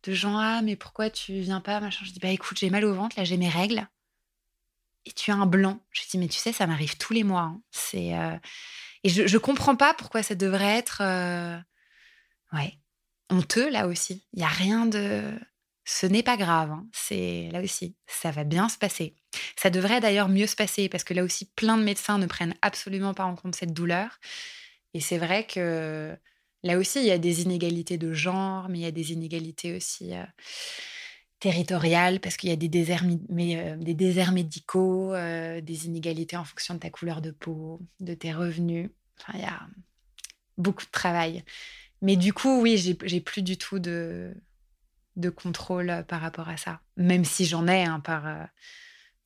de 0.05 0.13
gens. 0.13 0.39
Ah, 0.39 0.61
mais 0.63 0.77
pourquoi 0.77 1.11
tu 1.11 1.41
viens 1.41 1.61
pas 1.61 1.81
machin. 1.81 2.05
Je 2.05 2.13
dis, 2.13 2.21
bah 2.21 2.29
écoute, 2.29 2.59
j'ai 2.59 2.71
mal 2.71 2.85
au 2.85 2.95
ventre, 2.95 3.17
là 3.19 3.25
j'ai 3.25 3.39
mes 3.39 3.49
règles. 3.49 3.89
Et 5.07 5.13
tu 5.13 5.31
as 5.31 5.35
un 5.35 5.47
blanc. 5.47 5.81
Je 5.91 6.03
dis, 6.11 6.19
mais 6.19 6.29
tu 6.29 6.39
sais, 6.39 6.53
ça 6.53 6.67
m'arrive 6.67 6.97
tous 6.97 7.13
les 7.13 7.25
mois. 7.25 7.43
Hein. 7.43 7.61
C'est. 7.71 8.17
Euh, 8.17 8.37
et 9.05 9.11
je 9.11 9.23
ne 9.23 9.39
comprends 9.39 9.77
pas 9.77 9.93
pourquoi 9.93 10.23
ça 10.23 10.35
devrait 10.35 10.79
être 10.79 11.03
euh, 11.03 11.59
ouais, 12.55 12.79
honteux 13.29 13.71
là 13.71 13.87
aussi. 13.87 14.25
Il 14.33 14.39
n'y 14.39 14.45
a 14.45 14.49
rien 14.49 14.87
de... 14.87 15.23
Ce 15.87 16.07
n'est 16.07 16.23
pas 16.23 16.39
grave, 16.39 16.71
hein. 16.71 16.87
c'est 16.95 17.51
là 17.53 17.61
aussi, 17.61 17.95
ça 18.07 18.31
va 18.31 18.45
bien 18.45 18.71
se 18.71 18.79
passer. 18.79 19.15
Ça 19.55 19.69
devrait 19.69 20.01
d'ailleurs 20.01 20.31
mieux 20.31 20.47
se 20.47 20.57
passer 20.57 20.89
parce 20.89 21.05
que 21.05 21.13
là 21.13 21.23
aussi, 21.23 21.51
plein 21.51 21.77
de 21.77 21.83
médecins 21.83 22.17
ne 22.17 22.25
prennent 22.25 22.55
absolument 22.63 23.13
pas 23.13 23.27
en 23.27 23.37
compte 23.37 23.55
cette 23.55 23.75
douleur. 23.75 24.19
Et 24.95 25.01
c'est 25.01 25.19
vrai 25.19 25.47
que 25.47 26.17
là 26.63 26.79
aussi, 26.79 27.01
il 27.01 27.05
y 27.07 27.11
a 27.11 27.19
des 27.19 27.43
inégalités 27.43 27.99
de 27.99 28.15
genre, 28.15 28.71
mais 28.71 28.79
il 28.79 28.83
y 28.83 28.87
a 28.87 28.93
des 28.93 29.13
inégalités 29.13 29.77
aussi 29.77 30.15
euh, 30.15 30.25
territoriales 31.45 32.21
parce 32.21 32.39
qu'il 32.39 32.49
y 32.49 32.53
a 32.55 32.57
des 32.57 32.69
déserts, 32.71 33.05
euh, 33.05 33.77
des 33.77 33.95
déserts 33.95 34.33
médicaux, 34.33 35.13
euh, 35.13 35.61
des 35.61 35.85
inégalités 35.85 36.39
en 36.39 36.45
fonction 36.45 36.73
de 36.73 36.81
ta 36.81 36.89
couleur 36.89 37.21
de 37.21 37.31
peau, 37.31 37.83
de 38.01 38.15
tes 38.15 38.33
revenus. 38.33 38.89
Il 39.35 39.41
y 39.41 39.45
a 39.45 39.61
beaucoup 40.57 40.87
de 40.87 40.91
travail. 40.91 41.45
Mais 42.01 42.17
du 42.17 42.33
coup, 42.33 42.63
oui, 42.63 42.79
j'ai 42.79 43.21
plus 43.21 43.43
du 43.43 43.59
tout 43.59 43.79
de, 43.79 44.35
de 45.17 45.29
contrôle 45.29 46.05
par 46.09 46.23
rapport 46.23 46.49
à 46.49 46.57
ça. 46.57 46.81
Même 46.97 47.27
si 47.27 47.45
j'en 47.45 47.69
ai 47.69 47.85
hein, 47.85 48.01
par, 48.01 48.25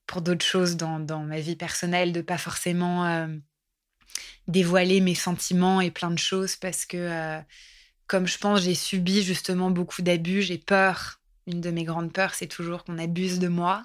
pour 0.05 0.21
d'autres 0.21 0.45
choses 0.45 0.75
dans, 0.75 0.99
dans, 0.99 1.23
ma 1.23 1.39
vie 1.39 1.55
personnelle, 1.55 2.11
de 2.11 2.21
pas 2.21 2.37
forcément 2.37 3.05
euh, 3.05 3.27
dévoiler 4.49 4.99
mes 4.99 5.15
sentiments 5.15 5.79
et 5.79 5.91
plein 5.91 6.11
de 6.11 6.17
choses 6.17 6.57
parce 6.57 6.85
que, 6.85 6.97
euh, 6.97 7.39
comme 8.07 8.27
je 8.27 8.37
pense, 8.39 8.61
j'ai 8.61 8.75
subi 8.75 9.23
justement 9.23 9.71
beaucoup 9.71 10.01
d'abus, 10.01 10.41
j'ai 10.41 10.57
peur. 10.57 11.18
Une 11.49 11.61
de 11.61 11.71
mes 11.71 11.83
grandes 11.83 12.13
peurs, 12.13 12.33
c'est 12.33 12.47
toujours 12.47 12.83
qu'on 12.83 12.97
abuse 12.97 13.39
de 13.39 13.47
moi. 13.47 13.83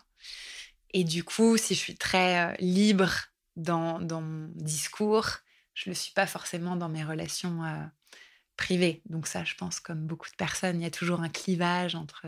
Et 0.92 1.02
du 1.02 1.24
coup, 1.24 1.56
si 1.56 1.74
je 1.74 1.80
suis 1.80 1.96
très 1.96 2.52
euh, 2.52 2.54
libre 2.60 3.10
dans, 3.56 3.98
mon 4.00 4.48
discours, 4.54 5.28
je 5.74 5.88
ne 5.88 5.94
le 5.94 5.98
suis 5.98 6.12
pas 6.12 6.26
forcément 6.26 6.76
dans 6.76 6.88
mes 6.88 7.02
relations 7.02 7.62
privées. 8.56 9.02
Donc 9.06 9.26
ça, 9.26 9.42
je 9.44 9.54
pense, 9.54 9.80
comme 9.80 10.06
beaucoup 10.06 10.30
de 10.30 10.36
personnes, 10.36 10.80
il 10.80 10.84
y 10.84 10.86
a 10.86 10.90
toujours 10.90 11.20
un 11.20 11.28
clivage 11.28 11.94
entre 11.94 12.26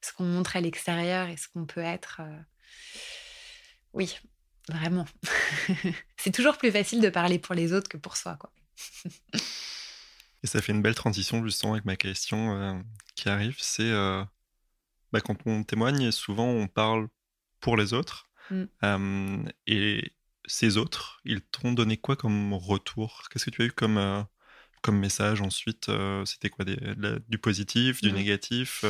ce 0.00 0.12
qu'on 0.12 0.24
montre 0.24 0.56
à 0.56 0.60
l'extérieur 0.60 1.28
et 1.28 1.36
ce 1.36 1.48
qu'on 1.48 1.66
peut 1.66 1.80
être. 1.80 2.20
Oui, 3.94 4.18
vraiment. 4.68 5.06
c'est 6.16 6.32
toujours 6.32 6.58
plus 6.58 6.70
facile 6.70 7.00
de 7.00 7.08
parler 7.08 7.38
pour 7.38 7.54
les 7.54 7.72
autres 7.72 7.88
que 7.88 7.96
pour 7.96 8.16
soi, 8.16 8.36
quoi. 8.36 8.52
et 10.42 10.46
ça 10.46 10.60
fait 10.60 10.72
une 10.72 10.82
belle 10.82 10.94
transition 10.94 11.44
justement 11.44 11.74
avec 11.74 11.84
ma 11.84 11.96
question 11.96 12.60
euh, 12.60 12.78
qui 13.14 13.28
arrive. 13.28 13.56
C'est 13.58 13.82
euh, 13.82 14.24
bah, 15.14 15.20
quand 15.20 15.36
on 15.46 15.62
témoigne, 15.62 16.10
souvent 16.10 16.48
on 16.48 16.66
parle 16.66 17.06
pour 17.60 17.76
les 17.76 17.94
autres. 17.94 18.28
Mm. 18.50 18.64
Euh, 18.82 19.42
et 19.66 20.12
ces 20.44 20.76
autres, 20.76 21.20
ils 21.24 21.40
t'ont 21.40 21.72
donné 21.72 21.96
quoi 21.96 22.16
comme 22.16 22.52
retour? 22.52 23.22
Qu'est-ce 23.30 23.46
que 23.46 23.50
tu 23.50 23.62
as 23.62 23.66
eu 23.66 23.72
comme, 23.72 24.26
comme 24.82 24.98
message 24.98 25.40
ensuite 25.40 25.88
C'était 26.26 26.50
quoi 26.50 26.64
Du 27.28 27.38
positif, 27.38 28.02
du 28.02 28.10
mm. 28.10 28.14
négatif, 28.14 28.84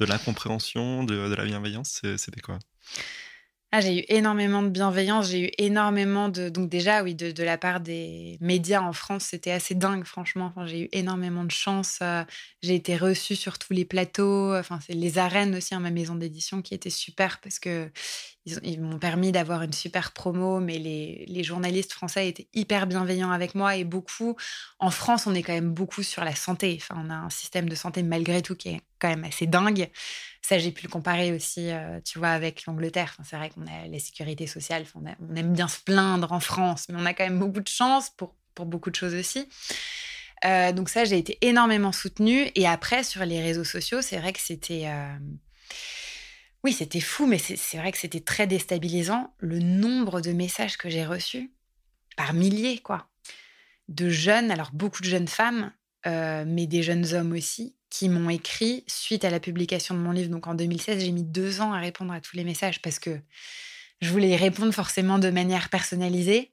de 0.00 0.04
l'incompréhension, 0.04 1.04
de, 1.04 1.28
de 1.28 1.34
la 1.34 1.44
bienveillance? 1.44 2.02
C'était 2.16 2.40
quoi? 2.40 2.58
Ah, 3.72 3.80
j'ai 3.80 4.00
eu 4.00 4.04
énormément 4.08 4.62
de 4.62 4.68
bienveillance, 4.68 5.28
j'ai 5.28 5.46
eu 5.46 5.50
énormément 5.58 6.28
de... 6.28 6.48
Donc 6.48 6.68
déjà, 6.68 7.04
oui, 7.04 7.14
de, 7.14 7.42
la 7.44 7.56
part 7.56 7.78
des 7.78 8.36
médias 8.40 8.80
en 8.80 8.92
France, 8.92 9.26
c'était 9.26 9.52
assez 9.52 9.76
dingue, 9.76 10.04
franchement. 10.04 10.52
J'ai 10.66 10.82
eu 10.82 10.88
énormément 10.90 11.44
de 11.44 11.52
chance. 11.52 12.00
Euh, 12.02 12.24
j'ai 12.62 12.74
été 12.74 12.96
reçue 12.96 13.36
sur 13.36 13.58
tous 13.58 13.72
les 13.72 13.84
plateaux. 13.84 14.56
Enfin, 14.56 14.80
c'est 14.84 14.94
les 14.94 15.18
arènes 15.18 15.54
aussi, 15.54 15.72
hein, 15.72 15.78
ma 15.78 15.92
maison 15.92 16.16
d'édition, 16.16 16.62
qui 16.62 16.74
était 16.74 16.90
super 16.90 17.38
parce 17.40 17.60
que 17.60 17.88
ils, 18.46 18.80
m'ont 18.80 18.98
permis 18.98 19.32
d'avoir 19.32 19.62
une 19.62 19.72
super 19.72 20.12
promo, 20.12 20.60
mais 20.60 20.78
les, 20.78 21.24
les, 21.28 21.44
journalistes 21.44 21.92
français 21.92 22.28
étaient 22.28 22.48
hyper 22.54 22.86
bienveillants 22.86 23.30
avec 23.30 23.54
moi 23.54 23.76
et 23.76 23.84
beaucoup. 23.84 24.36
En 24.78 24.90
France, 24.90 25.26
on 25.26 25.34
est 25.34 25.42
quand 25.42 25.52
même 25.52 25.72
beaucoup 25.72 26.02
sur 26.02 26.24
la 26.24 26.34
santé. 26.34 26.78
Enfin, 26.80 27.00
on 27.04 27.10
a 27.10 27.14
un 27.14 27.30
système 27.30 27.68
de 27.68 27.74
santé 27.74 28.02
malgré 28.02 28.42
tout 28.42 28.56
qui 28.56 28.70
est 28.70 28.80
quand 28.98 29.08
même 29.08 29.24
assez 29.24 29.46
dingue. 29.46 29.88
Ça, 30.42 30.58
j'ai 30.58 30.72
pu 30.72 30.84
le 30.84 30.90
comparer 30.90 31.32
aussi, 31.32 31.70
euh, 31.70 32.00
tu 32.04 32.18
vois, 32.18 32.30
avec 32.30 32.64
l'Angleterre. 32.66 33.16
c'est 33.24 33.36
vrai 33.36 33.50
qu'on 33.50 33.66
a 33.66 33.86
la 33.86 33.98
sécurité 33.98 34.46
sociale. 34.46 34.84
On, 34.94 35.36
aime 35.36 35.52
bien 35.52 35.68
se 35.68 35.80
plaindre 35.80 36.32
en 36.32 36.40
France, 36.40 36.86
mais 36.88 36.96
on 36.98 37.06
a 37.06 37.14
quand 37.14 37.24
même 37.24 37.38
beaucoup 37.38 37.60
de 37.60 37.68
chance 37.68 38.10
pour, 38.10 38.34
pour 38.54 38.66
beaucoup 38.66 38.90
de 38.90 38.96
choses 38.96 39.14
aussi. 39.14 39.48
Euh, 40.44 40.72
donc 40.72 40.88
ça, 40.88 41.04
j'ai 41.04 41.18
été 41.18 41.38
énormément 41.42 41.92
soutenue. 41.92 42.50
Et 42.54 42.66
après, 42.66 43.04
sur 43.04 43.24
les 43.24 43.42
réseaux 43.42 43.64
sociaux, 43.64 44.02
c'est 44.02 44.18
vrai 44.18 44.32
que 44.32 44.40
c'était... 44.40 44.84
Euh, 44.86 45.18
oui, 46.64 46.72
c'était 46.72 47.00
fou, 47.00 47.26
mais 47.26 47.38
c'est 47.38 47.78
vrai 47.78 47.92
que 47.92 47.98
c'était 47.98 48.20
très 48.20 48.46
déstabilisant. 48.46 49.34
Le 49.38 49.60
nombre 49.60 50.20
de 50.20 50.32
messages 50.32 50.76
que 50.76 50.90
j'ai 50.90 51.06
reçus, 51.06 51.52
par 52.16 52.34
milliers, 52.34 52.78
quoi. 52.78 53.08
De 53.88 54.10
jeunes, 54.10 54.50
alors 54.50 54.70
beaucoup 54.72 55.00
de 55.00 55.08
jeunes 55.08 55.28
femmes, 55.28 55.72
mais 56.04 56.66
des 56.66 56.82
jeunes 56.82 57.14
hommes 57.14 57.32
aussi, 57.32 57.76
qui 57.90 58.08
m'ont 58.08 58.30
écrit 58.30 58.84
suite 58.86 59.24
à 59.24 59.30
la 59.30 59.40
publication 59.40 59.94
de 59.94 60.00
mon 60.00 60.12
livre. 60.12 60.30
Donc 60.30 60.46
en 60.46 60.54
2016, 60.54 61.04
j'ai 61.04 61.12
mis 61.12 61.24
deux 61.24 61.60
ans 61.60 61.72
à 61.72 61.80
répondre 61.80 62.12
à 62.12 62.20
tous 62.20 62.36
les 62.36 62.44
messages 62.44 62.80
parce 62.80 62.98
que 62.98 63.20
je 64.00 64.10
voulais 64.10 64.36
répondre 64.36 64.72
forcément 64.72 65.18
de 65.18 65.30
manière 65.30 65.68
personnalisée. 65.68 66.52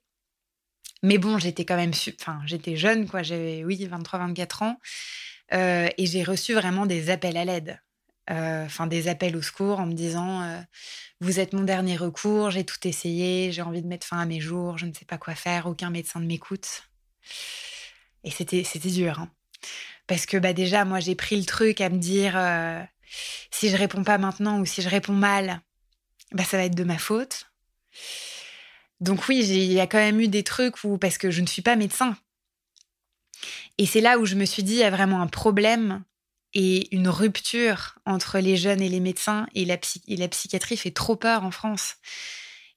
Mais 1.04 1.18
bon, 1.18 1.38
j'étais 1.38 1.64
quand 1.64 1.76
même, 1.76 1.94
enfin, 2.20 2.42
j'étais 2.46 2.76
jeune, 2.76 3.08
quoi. 3.08 3.22
J'avais, 3.22 3.64
oui, 3.64 3.86
23, 3.86 4.20
24 4.20 4.64
ans. 4.64 4.80
Euh, 5.54 5.88
et 5.98 6.06
j'ai 6.06 6.24
reçu 6.24 6.54
vraiment 6.54 6.86
des 6.86 7.10
appels 7.10 7.38
à 7.38 7.46
l'aide. 7.46 7.80
Euh, 8.30 8.66
enfin, 8.66 8.88
des 8.88 9.08
appels 9.08 9.38
au 9.38 9.42
secours 9.42 9.80
en 9.80 9.86
me 9.86 9.94
disant 9.94 10.42
euh, 10.42 10.60
Vous 11.22 11.40
êtes 11.40 11.54
mon 11.54 11.64
dernier 11.64 11.96
recours, 11.96 12.52
j'ai 12.52 12.66
tout 12.66 12.86
essayé, 12.86 13.52
j'ai 13.54 13.62
envie 13.62 13.82
de 13.82 13.88
mettre 13.88 14.06
fin 14.06 14.20
à 14.20 14.26
mes 14.26 14.42
jours, 14.42 14.78
je 14.78 14.86
ne 14.86 14.94
sais 14.94 15.06
pas 15.06 15.18
quoi 15.18 15.36
faire, 15.36 15.68
aucun 15.68 15.90
médecin 15.92 16.20
ne 16.20 16.26
m'écoute. 16.26 16.84
Et 18.26 18.32
c'était 18.32 18.64
dur. 18.90 19.20
Hein. 19.20 19.30
Parce 20.08 20.26
que 20.26 20.38
bah, 20.38 20.54
déjà, 20.54 20.86
moi, 20.86 21.00
j'ai 21.00 21.16
pris 21.16 21.38
le 21.38 21.46
truc 21.46 21.82
à 21.82 21.90
me 21.90 21.98
dire 21.98 22.34
euh, 22.36 22.82
si 23.52 23.70
je 23.70 23.78
réponds 23.78 24.04
pas 24.04 24.18
maintenant 24.18 24.60
ou 24.60 24.66
si 24.66 24.82
je 24.82 24.90
réponds 24.90 25.14
mal, 25.14 25.62
bah, 26.32 26.44
ça 26.44 26.58
va 26.58 26.64
être 26.64 26.76
de 26.76 26.84
ma 26.84 26.98
faute. 26.98 27.52
Donc 29.00 29.28
oui, 29.28 29.46
il 29.46 29.72
y 29.72 29.80
a 29.80 29.88
quand 29.88 29.98
même 29.98 30.20
eu 30.20 30.28
des 30.28 30.44
trucs 30.44 30.84
où, 30.84 30.98
parce 30.98 31.18
que 31.18 31.30
je 31.30 31.42
ne 31.42 31.48
suis 31.48 31.62
pas 31.62 31.76
médecin. 31.76 32.18
Et 33.78 33.86
c'est 33.86 34.02
là 34.02 34.18
où 34.18 34.26
je 34.26 34.36
me 34.36 34.46
suis 34.46 34.64
dit, 34.64 34.74
il 34.74 34.80
y 34.80 34.84
a 34.84 34.90
vraiment 34.90 35.22
un 35.22 35.28
problème 35.28 36.04
et 36.54 36.94
une 36.96 37.10
rupture 37.10 38.00
entre 38.06 38.40
les 38.40 38.58
jeunes 38.58 38.82
et 38.82 38.90
les 38.90 39.00
médecins 39.00 39.48
et 39.54 39.66
la, 39.66 39.78
et 40.08 40.18
la 40.18 40.28
psychiatrie 40.28 40.78
fait 40.78 40.92
trop 40.92 41.16
peur 41.16 41.44
en 41.44 41.52
France. 41.52 41.98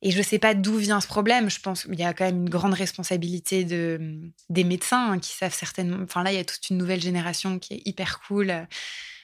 Et 0.02 0.10
je 0.10 0.18
ne 0.18 0.22
sais 0.22 0.38
pas 0.38 0.54
d'où 0.54 0.76
vient 0.76 1.00
ce 1.00 1.06
problème. 1.06 1.50
Je 1.50 1.60
pense 1.60 1.84
qu'il 1.84 1.98
y 1.98 2.04
a 2.04 2.14
quand 2.14 2.24
même 2.24 2.42
une 2.42 2.50
grande 2.50 2.74
responsabilité 2.74 3.64
de, 3.64 4.20
des 4.48 4.64
médecins 4.64 5.12
hein, 5.12 5.18
qui 5.18 5.32
savent 5.32 5.54
certainement. 5.54 5.98
Enfin, 6.02 6.22
là, 6.22 6.32
il 6.32 6.36
y 6.36 6.40
a 6.40 6.44
toute 6.44 6.70
une 6.70 6.78
nouvelle 6.78 7.00
génération 7.00 7.58
qui 7.58 7.74
est 7.74 7.82
hyper 7.84 8.20
cool. 8.20 8.66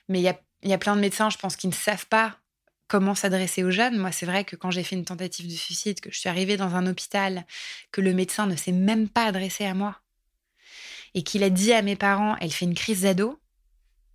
Mais 0.09 0.20
il 0.20 0.22
y 0.22 0.29
a, 0.29 0.39
il 0.62 0.70
y 0.70 0.74
a 0.74 0.79
plein 0.79 0.95
de 0.95 1.01
médecins, 1.01 1.31
je 1.31 1.39
pense, 1.39 1.57
qui 1.57 1.66
ne 1.66 1.72
savent 1.72 2.07
pas 2.07 2.39
comment 2.89 3.14
s'adresser 3.14 3.64
aux 3.64 3.70
jeunes. 3.70 3.97
Moi, 3.97 4.12
c'est 4.12 4.27
vrai 4.27 4.45
que 4.45 4.55
quand 4.55 4.70
j'ai 4.70 4.83
fait 4.83 4.97
une 4.97 5.05
tentative 5.05 5.49
de 5.49 5.55
suicide, 5.55 6.01
que 6.01 6.11
je 6.12 6.18
suis 6.18 6.29
arrivée 6.29 6.57
dans 6.57 6.74
un 6.74 6.87
hôpital, 6.87 7.47
que 7.91 8.01
le 8.01 8.12
médecin 8.12 8.47
ne 8.47 8.57
s'est 8.57 8.72
même 8.72 9.09
pas 9.09 9.24
adressé 9.24 9.64
à 9.64 9.74
moi 9.74 10.01
et 11.14 11.22
qu'il 11.22 11.43
a 11.43 11.51
dit 11.51 11.72
à 11.72 11.83
mes 11.83 11.97
parents, 11.97 12.37
elle 12.41 12.53
fait 12.53 12.66
une 12.66 12.74
crise 12.74 13.03
d'ado, 13.03 13.41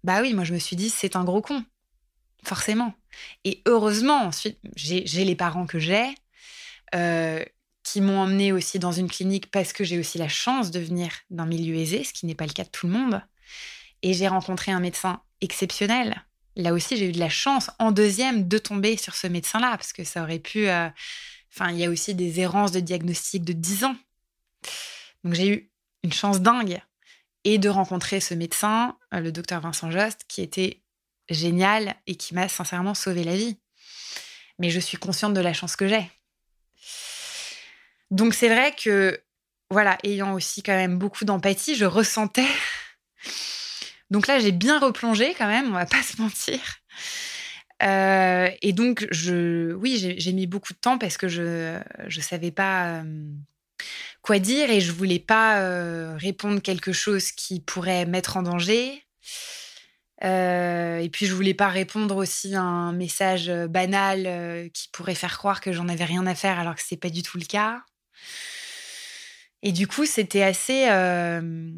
bah 0.03 0.21
oui, 0.21 0.33
moi 0.33 0.43
je 0.43 0.53
me 0.53 0.59
suis 0.59 0.75
dit, 0.75 0.89
c'est 0.89 1.15
un 1.15 1.23
gros 1.23 1.41
con, 1.41 1.63
forcément. 2.43 2.93
Et 3.43 3.61
heureusement, 3.65 4.25
ensuite, 4.25 4.59
j'ai 4.75 5.25
les 5.25 5.35
parents 5.35 5.65
que 5.65 5.79
j'ai, 5.79 6.13
euh, 6.95 7.43
qui 7.83 8.01
m'ont 8.01 8.19
emmené 8.19 8.51
aussi 8.51 8.79
dans 8.79 8.91
une 8.91 9.09
clinique 9.09 9.49
parce 9.49 9.73
que 9.73 9.83
j'ai 9.83 9.99
aussi 9.99 10.17
la 10.17 10.27
chance 10.27 10.71
de 10.71 10.79
venir 10.79 11.11
d'un 11.29 11.45
milieu 11.45 11.75
aisé, 11.75 12.03
ce 12.03 12.13
qui 12.13 12.25
n'est 12.25 12.35
pas 12.35 12.45
le 12.45 12.53
cas 12.53 12.63
de 12.63 12.69
tout 12.69 12.87
le 12.87 12.93
monde. 12.93 13.21
Et 14.03 14.13
j'ai 14.13 14.27
rencontré 14.27 14.71
un 14.71 14.79
médecin 14.79 15.21
exceptionnel. 15.41 16.23
Là 16.55 16.73
aussi, 16.73 16.97
j'ai 16.97 17.09
eu 17.09 17.11
de 17.11 17.19
la 17.19 17.29
chance 17.29 17.69
en 17.79 17.91
deuxième 17.91 18.47
de 18.47 18.57
tomber 18.57 18.97
sur 18.97 19.15
ce 19.15 19.27
médecin-là, 19.27 19.71
parce 19.71 19.93
que 19.93 20.03
ça 20.03 20.23
aurait 20.23 20.39
pu... 20.39 20.67
Euh, 20.67 20.89
enfin, 21.53 21.71
il 21.71 21.77
y 21.77 21.85
a 21.85 21.89
aussi 21.89 22.13
des 22.13 22.39
errances 22.39 22.71
de 22.71 22.79
diagnostic 22.79 23.43
de 23.43 23.53
10 23.53 23.85
ans. 23.85 23.95
Donc 25.23 25.33
j'ai 25.33 25.47
eu 25.47 25.71
une 26.03 26.13
chance 26.13 26.41
dingue. 26.41 26.81
Et 27.43 27.57
de 27.57 27.69
rencontrer 27.69 28.19
ce 28.19 28.35
médecin, 28.35 28.97
euh, 29.13 29.19
le 29.19 29.31
docteur 29.31 29.61
Vincent 29.61 29.89
Jost, 29.89 30.25
qui 30.27 30.41
était 30.41 30.83
génial 31.29 31.95
et 32.05 32.15
qui 32.15 32.35
m'a 32.35 32.47
sincèrement 32.47 32.93
sauvé 32.93 33.23
la 33.23 33.35
vie. 33.35 33.57
Mais 34.59 34.69
je 34.69 34.79
suis 34.79 34.97
consciente 34.97 35.33
de 35.33 35.39
la 35.39 35.53
chance 35.53 35.75
que 35.75 35.87
j'ai. 35.87 36.07
Donc 38.11 38.33
c'est 38.33 38.49
vrai 38.49 38.73
que, 38.73 39.19
voilà, 39.69 39.97
ayant 40.03 40.33
aussi 40.33 40.61
quand 40.61 40.75
même 40.75 40.97
beaucoup 40.97 41.25
d'empathie, 41.25 41.75
je 41.75 41.85
ressentais. 41.85 42.47
Donc 44.11 44.27
là, 44.27 44.39
j'ai 44.39 44.51
bien 44.51 44.79
replongé 44.79 45.33
quand 45.37 45.47
même, 45.47 45.67
on 45.67 45.71
va 45.71 45.85
pas 45.85 46.03
se 46.03 46.21
mentir. 46.21 46.59
Euh, 47.81 48.49
et 48.61 48.73
donc, 48.73 49.07
je, 49.11 49.73
oui, 49.73 50.15
j'ai 50.17 50.33
mis 50.33 50.45
beaucoup 50.45 50.73
de 50.73 50.77
temps 50.77 50.97
parce 50.97 51.17
que 51.17 51.27
je 51.27 51.79
ne 52.05 52.21
savais 52.21 52.51
pas 52.51 52.99
euh, 52.99 53.03
quoi 54.21 54.37
dire 54.39 54.69
et 54.69 54.81
je 54.81 54.91
voulais 54.91 55.19
pas 55.19 55.61
euh, 55.61 56.15
répondre 56.17 56.61
quelque 56.61 56.91
chose 56.91 57.31
qui 57.31 57.59
pourrait 57.61 58.05
mettre 58.05 58.37
en 58.37 58.43
danger. 58.43 59.01
et 60.21 61.09
puis, 61.11 61.25
je 61.25 61.33
voulais 61.33 61.55
pas 61.55 61.69
répondre 61.69 62.17
aussi 62.17 62.53
à 62.55 62.61
un 62.61 62.91
message 62.91 63.49
banal 63.69 64.69
qui 64.73 64.89
pourrait 64.89 65.15
faire 65.15 65.37
croire 65.37 65.61
que 65.61 65.71
j'en 65.71 65.87
avais 65.87 66.05
rien 66.05 66.27
à 66.27 66.35
faire 66.35 66.59
alors 66.59 66.75
que 66.75 66.81
c'est 66.85 66.97
pas 66.97 67.09
du 67.09 67.23
tout 67.23 67.37
le 67.37 67.45
cas. 67.45 67.81
Et 69.63 69.71
du 69.71 69.87
coup, 69.87 70.05
c'était 70.05 70.43
assez 70.43 70.89
euh, 70.89 71.71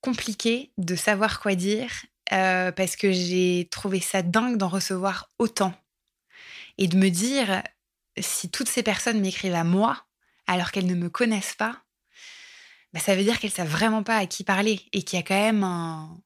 compliqué 0.00 0.72
de 0.78 0.96
savoir 0.96 1.40
quoi 1.40 1.54
dire 1.54 1.90
euh, 2.32 2.72
parce 2.72 2.96
que 2.96 3.12
j'ai 3.12 3.68
trouvé 3.70 4.00
ça 4.00 4.22
dingue 4.22 4.56
d'en 4.56 4.68
recevoir 4.68 5.30
autant 5.38 5.74
et 6.78 6.88
de 6.88 6.96
me 6.96 7.08
dire 7.08 7.62
si 8.18 8.50
toutes 8.50 8.68
ces 8.68 8.82
personnes 8.82 9.20
m'écrivent 9.20 9.54
à 9.54 9.64
moi 9.64 10.06
alors 10.46 10.70
qu'elles 10.70 10.86
ne 10.86 10.94
me 10.94 11.10
connaissent 11.10 11.54
pas, 11.54 11.82
bah, 12.92 13.00
ça 13.00 13.14
veut 13.14 13.22
dire 13.22 13.38
qu'elles 13.38 13.50
savent 13.50 13.68
vraiment 13.68 14.02
pas 14.02 14.16
à 14.16 14.26
qui 14.26 14.44
parler 14.44 14.80
et 14.92 15.02
qu'il 15.02 15.18
y 15.18 15.20
a 15.20 15.22
quand 15.22 15.34
même 15.34 15.62
un. 15.62 16.18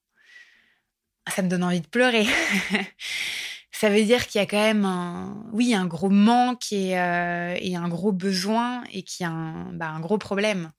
Ça 1.28 1.42
me 1.42 1.48
donne 1.48 1.64
envie 1.64 1.80
de 1.80 1.86
pleurer. 1.86 2.26
ça 3.72 3.88
veut 3.88 4.02
dire 4.02 4.26
qu'il 4.26 4.40
y 4.40 4.42
a 4.42 4.46
quand 4.46 4.60
même 4.60 4.84
un, 4.84 5.46
oui, 5.52 5.74
un 5.74 5.86
gros 5.86 6.10
manque 6.10 6.72
et, 6.72 6.98
euh, 6.98 7.56
un 7.76 7.88
gros 7.88 8.12
besoin 8.12 8.82
et 8.92 9.02
qu'il 9.02 9.24
y 9.24 9.26
a 9.26 9.32
un, 9.32 9.72
bah, 9.72 9.96
gros 10.00 10.18
problème. 10.18 10.70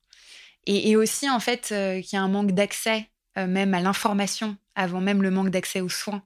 Et, 0.66 0.94
aussi, 0.94 1.28
en 1.28 1.40
fait, 1.40 1.70
euh, 1.72 2.00
qu'il 2.00 2.16
y 2.16 2.16
a 2.16 2.22
un 2.22 2.28
manque 2.28 2.52
d'accès 2.52 3.08
euh, 3.36 3.48
même 3.48 3.74
à 3.74 3.80
l'information 3.80 4.56
avant 4.74 5.00
même 5.00 5.22
le 5.22 5.30
manque 5.30 5.50
d'accès 5.50 5.80
aux 5.80 5.88
soins. 5.88 6.22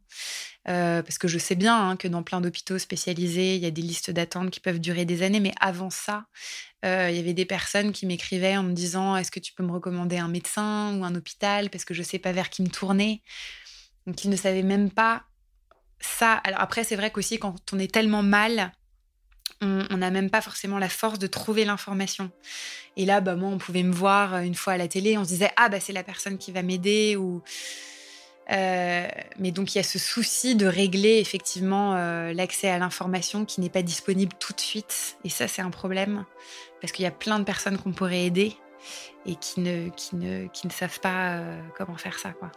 parce 0.65 1.19
que 1.19 1.27
je 1.27 1.39
sais 1.39 1.55
bien 1.55 1.91
hein, 1.91 1.97
que 1.97 2.07
dans 2.07 2.23
plein 2.23 2.41
d'hôpitaux 2.41 2.79
spécialisés, 2.79 3.57
il 3.57 3.63
y 3.63 3.67
a 3.67 3.71
des 3.71 3.83
listes 3.83 4.11
d'attente 4.11 4.51
qui 4.51 4.61
peuvent 4.61 4.79
durer 4.79 5.05
des 5.05 5.23
années, 5.23 5.41
mais 5.41 5.55
avant 5.61 5.91
ça, 5.91 6.27
il 6.85 6.89
y 6.89 7.19
avait 7.19 7.33
des 7.33 7.45
personnes 7.45 7.93
qui 7.93 8.07
m'écrivaient 8.07 8.57
en 8.57 8.63
me 8.63 8.73
disant 8.73 9.17
Est-ce 9.17 9.33
que 9.33 9.41
tu 9.41 9.53
peux 9.53 9.65
me 9.65 9.73
recommander 9.73 10.19
un 10.19 10.29
médecin 10.29 10.97
ou 10.97 11.05
un 11.05 11.15
hôpital? 11.17 11.71
Parce 11.71 11.85
que 11.85 11.95
je 11.95 12.01
ne 12.01 12.07
sais 12.07 12.21
pas 12.21 12.31
vers 12.31 12.51
qui 12.51 12.63
me 12.63 12.69
tourner. 12.69 13.23
Donc, 14.07 14.23
ils 14.25 14.31
ne 14.31 14.37
savaient 14.37 14.63
même 14.63 14.91
pas 14.91 15.25
Alors, 16.21 16.61
après, 16.61 16.85
c'est 16.85 16.97
vrai 16.97 17.11
qu'aussi, 17.11 17.39
quand 17.39 17.55
on 17.73 17.79
est 17.79 17.93
tellement 17.93 18.23
mal, 18.23 18.73
on 19.63 19.97
n'a 19.97 20.11
même 20.11 20.31
pas 20.31 20.41
forcément 20.41 20.79
la 20.79 20.89
force 20.89 21.19
de 21.19 21.27
trouver 21.27 21.65
l'information. 21.65 22.31
Et 22.97 23.05
là, 23.05 23.21
bah, 23.21 23.37
moi, 23.37 23.49
on 23.51 23.59
pouvait 23.59 23.83
me 23.83 23.93
voir 23.93 24.35
euh, 24.35 24.41
une 24.41 24.55
fois 24.55 24.75
à 24.75 24.77
la 24.77 24.89
télé, 24.89 25.17
on 25.19 25.25
se 25.25 25.29
disait 25.29 25.51
ah 25.57 25.69
bah 25.69 25.81
c'est 25.81 25.93
la 25.93 26.03
personne 26.03 26.39
qui 26.39 26.53
va 26.53 26.63
m'aider 26.63 27.17
ou 27.17 27.43
euh, 28.53 29.09
mais 29.39 29.51
donc 29.51 29.75
il 29.75 29.79
y 29.79 29.81
a 29.81 29.85
ce 29.85 29.99
souci 29.99 30.55
de 30.55 30.67
régler 30.67 31.19
effectivement 31.19 31.97
euh, 31.97 32.33
l'accès 32.33 32.69
à 32.69 32.79
l'information 32.79 33.45
qui 33.45 33.61
n'est 33.61 33.71
pas 33.71 33.83
disponible 33.83 34.33
tout 34.39 34.53
de 34.53 34.61
suite. 34.61 35.19
Et 35.25 35.31
ça, 35.31 35.49
c'est 35.49 35.63
un 35.63 35.71
problème 35.71 36.25
parce 36.81 36.93
qu'il 36.93 37.05
y 37.05 37.09
a 37.09 37.13
plein 37.13 37.39
de 37.39 37.45
personnes 37.45 37.79
qu'on 37.79 37.93
pourrait 37.93 38.25
aider 38.25 38.55
et 39.25 39.35
qui 39.37 39.61
ne, 39.61 39.89
qui 39.89 40.17
ne, 40.17 40.47
qui 40.49 40.67
ne 40.67 40.73
savent 40.73 41.01
pas 41.01 41.41
comment 41.77 41.97
faire 41.97 42.19
ça. 42.19 42.33
Quoi. 42.33 42.53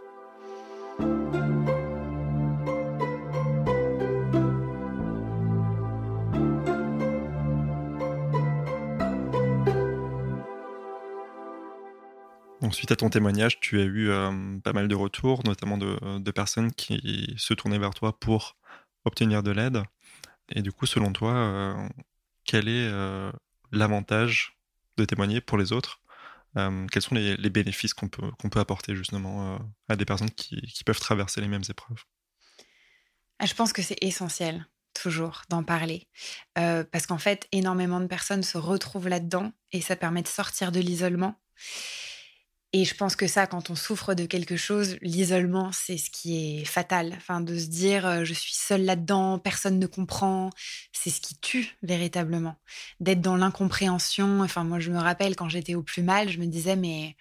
Suite 12.72 12.91
à 12.91 12.95
ton 12.95 13.09
témoignage, 13.09 13.59
tu 13.59 13.80
as 13.80 13.84
eu 13.84 14.09
euh, 14.09 14.59
pas 14.63 14.74
mal 14.74 14.88
de 14.88 14.95
retours, 14.95 15.43
notamment 15.45 15.78
de, 15.78 16.32
personnes 16.32 16.72
qui 16.72 17.34
se 17.38 17.53
tournaient 17.53 17.80
vers 17.80 17.93
toi 17.93 18.17
pour 18.20 18.57
obtenir 19.05 19.43
de 19.43 19.51
l'aide. 19.51 19.84
Et 20.49 20.61
du 20.61 20.72
coup, 20.72 20.86
selon 20.86 21.13
toi, 21.13 21.34
euh, 21.34 21.89
quel 22.45 22.67
est 22.67 22.88
euh, 22.88 23.32
l'avantage 23.72 24.57
de 24.97 25.05
témoigner 25.05 25.41
pour 25.41 25.57
les 25.57 25.72
autres? 25.72 26.01
Quels 26.91 27.03
sont 27.03 27.15
les, 27.15 27.49
bénéfices 27.49 27.93
qu'on 27.93 28.09
peut, 28.09 28.32
qu'on 28.39 28.49
peut 28.49 28.59
apporter 28.59 28.95
justement 28.95 29.59
à 29.88 29.95
des 29.95 30.03
personnes 30.03 30.32
qui, 30.32 30.84
peuvent 30.84 30.99
traverser 30.99 31.39
les 31.41 31.47
mêmes 31.47 31.63
épreuves? 31.70 32.03
Ah, 33.38 33.45
Je 33.45 33.53
pense 33.53 33.72
que 33.72 33.82
c'est 33.82 34.03
essentiel 34.03 34.67
toujours 34.93 35.43
d'en 35.49 35.63
parler. 35.63 36.07
parce 36.55 37.05
qu'en 37.05 37.20
fait, 37.20 37.47
énormément 37.51 38.01
de 38.01 38.07
personnes 38.07 38.43
se 38.43 38.57
retrouvent 38.57 39.07
là-dedans 39.07 39.53
et 39.72 39.80
ça 39.80 39.95
permet 39.95 40.24
de 40.24 40.28
sortir 40.28 40.72
de 40.72 40.80
l'isolement. 40.80 41.39
Et 42.72 42.86
je 42.86 42.93
pense 42.93 43.15
que 43.15 43.26
ça, 43.26 43.47
quand 43.47 43.72
on 43.72 43.76
souffre 43.76 44.13
de 44.13 44.26
quelque 44.28 44.55
chose, 44.55 44.97
l'isolement, 45.01 45.72
c'est 45.72 45.97
ce 45.97 46.11
qui 46.11 46.59
est 46.61 46.65
fatal. 46.65 47.13
Enfin, 47.17 47.41
de 47.41 47.57
se 47.57 47.65
dire, 47.65 48.05
euh, 48.05 48.24
je 48.24 48.34
suis 48.34 48.53
seule 48.53 48.86
là-dedans, 48.86 49.39
personne 49.39 49.80
ne 49.80 49.88
comprend, 49.88 50.51
c'est 50.93 51.09
ce 51.09 51.20
qui 51.20 51.36
tue 51.39 51.76
véritablement. 51.82 52.57
D'être 52.99 53.22
dans 53.22 53.36
l'incompréhension. 53.38 54.41
Enfin, 54.41 54.63
moi, 54.63 54.80
je 54.80 54.91
me 54.91 54.99
rappelle 54.99 55.36
quand 55.36 55.49
j'étais 55.49 55.74
au 55.74 55.82
plus 55.82 56.03
mal, 56.03 56.30
je 56.30 56.38
me 56.39 56.45
disais, 56.45 56.76
mais 56.76 57.15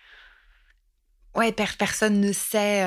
ouais, 1.38 1.52
personne 1.52 2.20
ne 2.20 2.32
sait 2.32 2.84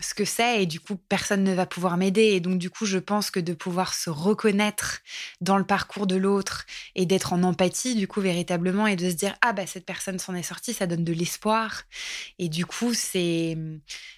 ce 0.00 0.14
que 0.14 0.24
c'est 0.24 0.62
et 0.62 0.66
du 0.66 0.80
coup, 0.80 0.96
personne 0.96 1.42
ne 1.42 1.54
va 1.54 1.66
pouvoir 1.66 1.96
m'aider. 1.96 2.22
Et 2.22 2.40
donc, 2.40 2.58
du 2.58 2.70
coup, 2.70 2.86
je 2.86 2.98
pense 2.98 3.30
que 3.30 3.40
de 3.40 3.52
pouvoir 3.52 3.94
se 3.94 4.10
reconnaître 4.10 5.00
dans 5.40 5.58
le 5.58 5.64
parcours 5.64 6.06
de 6.06 6.16
l'autre 6.16 6.66
et 6.94 7.06
d'être 7.06 7.32
en 7.32 7.42
empathie, 7.42 7.94
du 7.94 8.06
coup, 8.06 8.20
véritablement, 8.20 8.86
et 8.86 8.96
de 8.96 9.10
se 9.10 9.14
dire, 9.14 9.34
ah, 9.42 9.52
bah, 9.52 9.66
cette 9.66 9.86
personne 9.86 10.18
s'en 10.18 10.34
est 10.34 10.42
sortie, 10.42 10.72
ça 10.72 10.86
donne 10.86 11.04
de 11.04 11.12
l'espoir. 11.12 11.82
Et 12.38 12.48
du 12.48 12.64
coup, 12.64 12.94
c'est, 12.94 13.56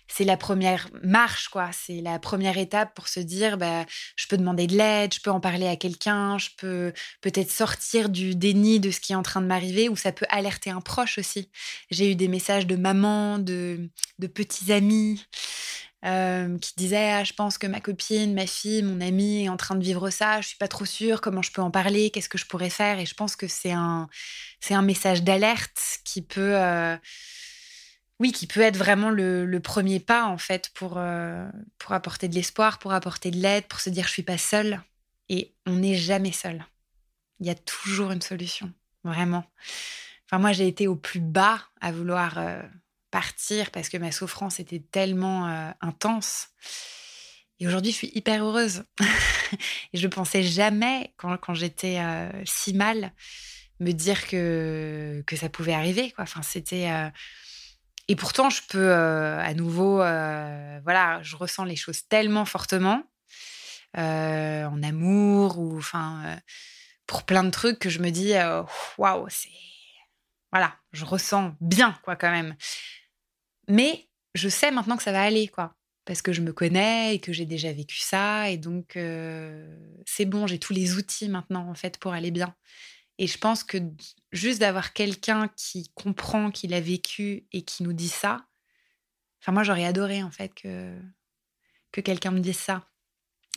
c'est 0.06 0.24
la 0.24 0.36
première 0.36 0.88
marche, 1.02 1.48
quoi. 1.48 1.70
C'est 1.72 2.00
la 2.00 2.18
première 2.18 2.58
étape 2.58 2.94
pour 2.94 3.08
se 3.08 3.20
dire, 3.20 3.56
bah, 3.56 3.86
je 4.16 4.26
peux 4.26 4.36
demander 4.36 4.66
de 4.66 4.76
l'aide, 4.76 5.14
je 5.14 5.20
peux 5.20 5.30
en 5.30 5.40
parler 5.40 5.66
à 5.66 5.76
quelqu'un, 5.76 6.36
je 6.36 6.48
peux 6.58 6.92
peut-être 7.20 7.50
sortir 7.50 8.08
du 8.08 8.34
déni 8.34 8.80
de 8.80 8.90
ce 8.90 9.00
qui 9.00 9.12
est 9.12 9.16
en 9.16 9.22
train 9.22 9.40
de 9.40 9.46
m'arriver, 9.46 9.88
ou 9.88 9.96
ça 9.96 10.12
peut 10.12 10.26
alerter 10.28 10.70
un 10.70 10.80
proche 10.80 11.16
aussi. 11.18 11.48
J'ai 11.90 12.10
eu 12.10 12.16
des 12.16 12.28
messages 12.28 12.66
de 12.66 12.76
maman, 12.76 13.29
de, 13.38 13.90
petits 14.34 14.72
amis. 14.72 15.24
Euh, 16.06 16.56
qui 16.56 16.72
disaient 16.78 17.10
ah, 17.12 17.24
je 17.24 17.34
pense 17.34 17.58
que 17.58 17.66
ma 17.66 17.78
copine, 17.78 18.32
ma 18.32 18.46
fille, 18.46 18.82
mon 18.82 19.02
amie 19.02 19.44
est 19.44 19.48
en 19.50 19.58
train 19.58 19.74
de 19.74 19.84
vivre 19.84 20.08
ça, 20.08 20.40
je 20.40 20.48
suis 20.48 20.56
pas 20.56 20.66
trop 20.66 20.86
sûre, 20.86 21.20
comment 21.20 21.42
je 21.42 21.52
peux 21.52 21.60
en 21.60 21.70
parler, 21.70 22.08
qu'est-ce 22.08 22.30
que 22.30 22.38
je 22.38 22.46
pourrais 22.46 22.70
faire? 22.70 22.98
Et 22.98 23.04
je 23.04 23.12
pense 23.12 23.36
que 23.36 23.46
c'est 23.46 23.72
un, 23.72 24.08
c'est 24.60 24.72
un 24.72 24.80
message 24.80 25.22
d'alerte 25.24 26.00
qui 26.04 26.22
peut, 26.22 26.56
euh, 26.56 26.96
oui, 28.18 28.32
qui 28.32 28.46
peut 28.46 28.62
être 28.62 28.78
vraiment 28.78 29.10
le, 29.10 29.58
premier 29.58 30.00
pas 30.00 30.24
en 30.24 30.38
fait 30.38 30.70
pour, 30.72 30.94
euh, 30.96 31.46
pour 31.76 31.92
apporter 31.92 32.28
de 32.28 32.34
l'espoir, 32.34 32.78
pour 32.78 32.94
apporter 32.94 33.30
de 33.30 33.36
l'aide, 33.36 33.66
pour 33.66 33.80
se 33.80 33.90
dire 33.90 34.06
je 34.06 34.12
suis 34.12 34.22
pas 34.22 34.38
seule. 34.38 34.80
Et 35.28 35.54
on 35.66 35.76
n'est 35.76 35.96
jamais 35.96 36.32
seul. 36.32 36.64
Il 37.40 37.46
y 37.46 37.50
a 37.50 37.54
toujours 37.54 38.10
une 38.10 38.22
solution, 38.22 38.72
vraiment. 39.04 39.44
Enfin, 40.26 40.38
moi, 40.38 40.52
j'ai 40.52 40.66
été 40.66 40.88
au 40.88 40.96
plus 40.96 41.20
bas 41.20 41.60
à 41.80 41.92
vouloir 41.92 42.38
partir 43.10 43.70
parce 43.70 43.88
que 43.88 43.96
ma 43.96 44.12
souffrance 44.12 44.60
était 44.60 44.80
tellement 44.80 45.48
euh, 45.48 45.70
intense. 45.80 46.48
Et 47.58 47.66
aujourd'hui, 47.66 47.92
je 47.92 47.96
suis 47.96 48.12
hyper 48.14 48.44
heureuse. 48.44 48.84
et 49.92 49.98
je 49.98 50.06
ne 50.06 50.12
pensais 50.12 50.42
jamais, 50.42 51.12
quand, 51.16 51.54
j'étais 51.54 52.00
si 52.46 52.72
mal, 52.72 53.12
me 53.80 53.92
dire 53.92 54.26
que, 54.26 55.22
que 55.26 55.36
ça 55.36 55.50
pouvait 55.50 55.74
arriver. 55.74 56.10
Quoi. 56.12 56.24
Enfin, 56.24 56.40
c'était 56.42 56.88
et 58.10 58.16
pourtant, 58.16 58.50
je 58.50 58.60
peux 58.68 58.90
euh, 58.90 59.38
à 59.38 59.54
nouveau, 59.54 60.02
euh, 60.02 60.80
voilà, 60.82 61.22
je 61.22 61.36
ressens 61.36 61.62
les 61.62 61.76
choses 61.76 62.08
tellement 62.08 62.44
fortement 62.44 63.04
euh, 63.96 64.64
en 64.64 64.82
amour 64.82 65.60
ou 65.60 65.78
enfin 65.78 66.40
pour 67.06 67.22
plein 67.22 67.44
de 67.44 67.50
trucs 67.50 67.78
que 67.78 67.88
je 67.88 68.00
me 68.00 68.10
dis 68.10 68.32
waouh, 68.98 69.26
c'est 69.28 69.48
voilà, 70.50 70.74
je 70.92 71.04
ressens 71.04 71.54
bien 71.60 71.96
quoi 72.02 72.16
quand 72.16 72.32
même. 72.32 72.56
Mais 73.70 74.08
je 74.34 74.48
sais 74.48 74.70
maintenant 74.70 74.96
que 74.96 75.02
ça 75.02 75.12
va 75.12 75.22
aller 75.22 75.48
quoi 75.48 75.74
parce 76.06 76.22
que 76.22 76.32
je 76.32 76.40
me 76.40 76.52
connais 76.52 77.14
et 77.14 77.20
que 77.20 77.32
j'ai 77.32 77.46
déjà 77.46 77.72
vécu 77.72 77.98
ça 77.98 78.50
et 78.50 78.56
donc 78.56 78.98
c'est 80.06 80.24
bon, 80.24 80.46
j'ai 80.48 80.58
tous 80.58 80.72
les 80.72 80.96
outils 80.96 81.28
maintenant 81.28 81.68
en 81.68 81.74
fait 81.74 81.98
pour 81.98 82.12
aller 82.12 82.32
bien. 82.32 82.54
Et 83.20 83.26
je 83.26 83.36
pense 83.36 83.64
que 83.64 83.76
juste 84.32 84.60
d'avoir 84.60 84.94
quelqu'un 84.94 85.48
qui 85.54 85.90
comprend 85.94 86.50
qu'il 86.50 86.72
a 86.72 86.80
vécu 86.80 87.46
et 87.52 87.62
qui 87.62 87.82
nous 87.82 87.92
dit 87.92 88.08
ça, 88.08 88.46
enfin 89.42 89.52
moi 89.52 89.62
j'aurais 89.62 89.84
adoré 89.84 90.22
en 90.22 90.30
fait 90.30 90.54
que, 90.54 90.98
que 91.92 92.00
quelqu'un 92.00 92.30
me 92.30 92.40
dise 92.40 92.58
ça. 92.58 92.88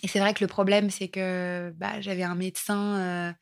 Et 0.03 0.09
c'est 0.09 0.19
vrai 0.19 0.33
que 0.33 0.43
le 0.43 0.49
problème 0.49 0.89
c'est 0.89 1.07
que 1.07 1.73
bah, 1.77 2.01
j'avais 2.01 2.23
un 2.23 2.35
médecin, 2.35 2.99
euh, 2.99 3.33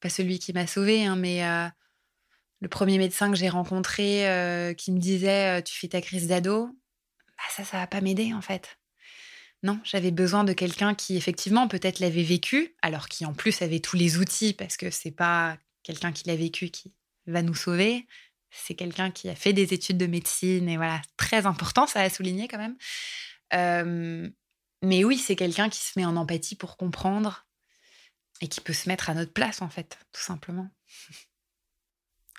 pas 0.00 0.08
celui 0.08 0.40
qui 0.40 0.52
m'a 0.52 0.66
sauvé, 0.66 1.06
hein, 1.06 1.14
mais 1.14 1.46
euh, 1.46 1.68
le 2.60 2.68
premier 2.68 2.98
médecin 2.98 3.30
que 3.30 3.36
j'ai 3.36 3.48
rencontré 3.48 4.28
euh, 4.28 4.74
qui 4.74 4.92
me 4.92 4.98
disait 4.98 5.62
tu 5.62 5.78
fais 5.78 5.88
ta 5.88 6.00
crise 6.00 6.26
d'ado, 6.26 6.66
bah, 6.66 7.44
ça 7.50 7.64
ça 7.64 7.78
va 7.78 7.86
pas 7.86 8.00
m'aider 8.00 8.34
en 8.34 8.42
fait. 8.42 8.78
Non, 9.64 9.80
j'avais 9.82 10.12
besoin 10.12 10.44
de 10.44 10.52
quelqu'un 10.52 10.94
qui 10.94 11.16
effectivement 11.16 11.66
peut-être 11.66 11.98
l'avait 11.98 12.22
vécu, 12.22 12.76
alors 12.80 13.08
qui 13.08 13.26
en 13.26 13.34
plus 13.34 13.60
avait 13.62 13.80
tous 13.80 13.96
les 13.96 14.18
outils 14.18 14.52
parce 14.52 14.76
que 14.76 14.90
c'est 14.90 15.10
pas 15.10 15.58
quelqu'un 15.82 16.12
qui 16.12 16.28
l'a 16.28 16.36
vécu 16.36 16.70
qui 16.70 16.92
va 17.26 17.42
nous 17.42 17.54
sauver, 17.54 18.06
c'est 18.50 18.74
quelqu'un 18.74 19.10
qui 19.10 19.28
a 19.28 19.34
fait 19.34 19.52
des 19.52 19.74
études 19.74 19.98
de 19.98 20.06
médecine 20.06 20.68
et 20.68 20.76
voilà, 20.76 21.02
très 21.16 21.46
important, 21.46 21.86
ça 21.86 22.00
a 22.00 22.10
souligné 22.10 22.46
quand 22.46 22.58
même. 22.58 22.76
Euh, 23.54 24.28
mais 24.82 25.04
oui, 25.04 25.18
c'est 25.18 25.36
quelqu'un 25.36 25.68
qui 25.68 25.80
se 25.80 25.98
met 25.98 26.04
en 26.04 26.16
empathie 26.16 26.54
pour 26.54 26.76
comprendre 26.76 27.46
et 28.40 28.48
qui 28.48 28.60
peut 28.60 28.72
se 28.72 28.88
mettre 28.88 29.10
à 29.10 29.14
notre 29.14 29.32
place 29.32 29.60
en 29.60 29.68
fait, 29.68 29.98
tout 30.12 30.22
simplement. 30.22 30.70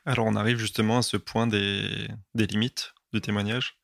Alors 0.06 0.26
on 0.26 0.36
arrive 0.36 0.58
justement 0.58 1.00
à 1.00 1.02
ce 1.02 1.18
point 1.18 1.48
des, 1.48 2.08
des 2.36 2.48
limites 2.48 2.94
du 3.14 3.22
témoignage. 3.22 3.80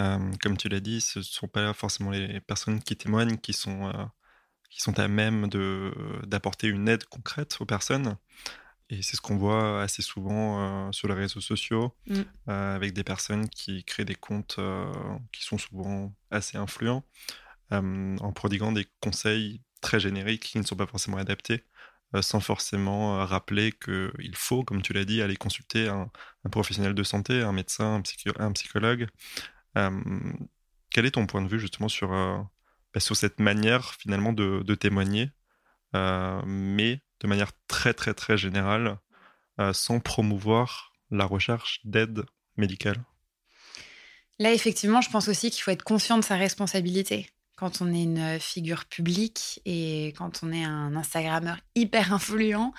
Euh, 0.00 0.30
comme 0.42 0.56
tu 0.56 0.68
l'as 0.68 0.80
dit, 0.80 1.00
ce 1.00 1.18
ne 1.18 1.24
sont 1.24 1.48
pas 1.48 1.72
forcément 1.72 2.10
les 2.10 2.40
personnes 2.40 2.82
qui 2.82 2.96
témoignent 2.96 3.36
qui 3.36 3.52
sont, 3.52 3.88
euh, 3.88 4.04
qui 4.70 4.80
sont 4.80 4.98
à 4.98 5.08
même 5.08 5.48
d'apporter 6.26 6.68
une 6.68 6.88
aide 6.88 7.04
concrète 7.04 7.56
aux 7.60 7.66
personnes. 7.66 8.16
Et 8.90 9.02
c'est 9.02 9.16
ce 9.16 9.20
qu'on 9.20 9.36
voit 9.36 9.82
assez 9.82 10.00
souvent 10.00 10.86
euh, 10.86 10.92
sur 10.92 11.08
les 11.08 11.14
réseaux 11.14 11.42
sociaux, 11.42 11.94
mmh. 12.06 12.50
avec 12.50 12.94
des 12.94 13.04
personnes 13.04 13.48
qui 13.48 13.84
créent 13.84 14.06
des 14.06 14.14
comptes 14.14 14.58
qui 15.32 15.44
sont 15.44 15.58
souvent 15.58 16.14
assez 16.30 16.56
influents, 16.56 17.04
en 17.70 18.32
prodiguant 18.32 18.72
des 18.72 18.86
conseils 19.00 19.60
très 19.82 20.00
génériques 20.00 20.44
qui 20.44 20.58
ne 20.58 20.62
sont 20.62 20.76
pas 20.76 20.86
forcément 20.86 21.18
adaptés, 21.18 21.64
sans 22.20 22.40
forcément 22.40 23.24
rappeler 23.26 23.72
qu'il 23.72 24.34
faut, 24.34 24.64
comme 24.64 24.82
tu 24.82 24.92
l'as 24.92 25.04
dit, 25.04 25.22
aller 25.22 25.36
consulter 25.36 25.88
un, 25.88 26.10
professionnel 26.50 26.94
de 26.94 27.02
santé, 27.02 27.42
un 27.42 27.52
médecin, 27.52 28.02
un 28.38 28.52
psychologue, 28.52 29.08
quel 30.90 31.06
est 31.06 31.12
ton 31.12 31.26
point 31.26 31.42
de 31.42 31.48
vue 31.48 31.60
justement 31.60 31.88
sur, 31.88 32.12
euh, 32.12 32.38
bah, 32.94 33.00
sur 33.00 33.16
cette 33.16 33.40
manière 33.40 33.94
finalement 33.94 34.32
de, 34.32 34.74
témoigner, 34.74 35.30
euh, 35.94 36.40
mais 36.46 37.00
de 37.20 37.26
manière 37.26 37.52
très 37.66 37.94
très 37.94 38.14
très 38.14 38.36
générale, 38.38 38.98
euh, 39.60 39.72
sans 39.72 40.00
promouvoir 40.00 40.92
la 41.10 41.24
recherche 41.24 41.80
d'aide 41.84 42.24
médicale? 42.56 43.02
Là, 44.38 44.52
effectivement, 44.52 45.00
je 45.00 45.10
pense 45.10 45.28
aussi 45.28 45.50
qu'il 45.50 45.62
faut 45.62 45.72
être 45.72 45.82
conscient 45.82 46.16
de 46.16 46.24
sa 46.24 46.36
responsabilité. 46.36 47.28
Quand 47.58 47.80
on 47.80 47.92
est 47.92 48.02
une 48.02 48.38
figure 48.38 48.84
publique 48.84 49.60
et 49.64 50.14
quand 50.16 50.40
on 50.42 50.52
est 50.52 50.64
un 50.64 50.94
Instagrammeur 50.94 51.58
hyper 51.74 52.12
influent. 52.12 52.72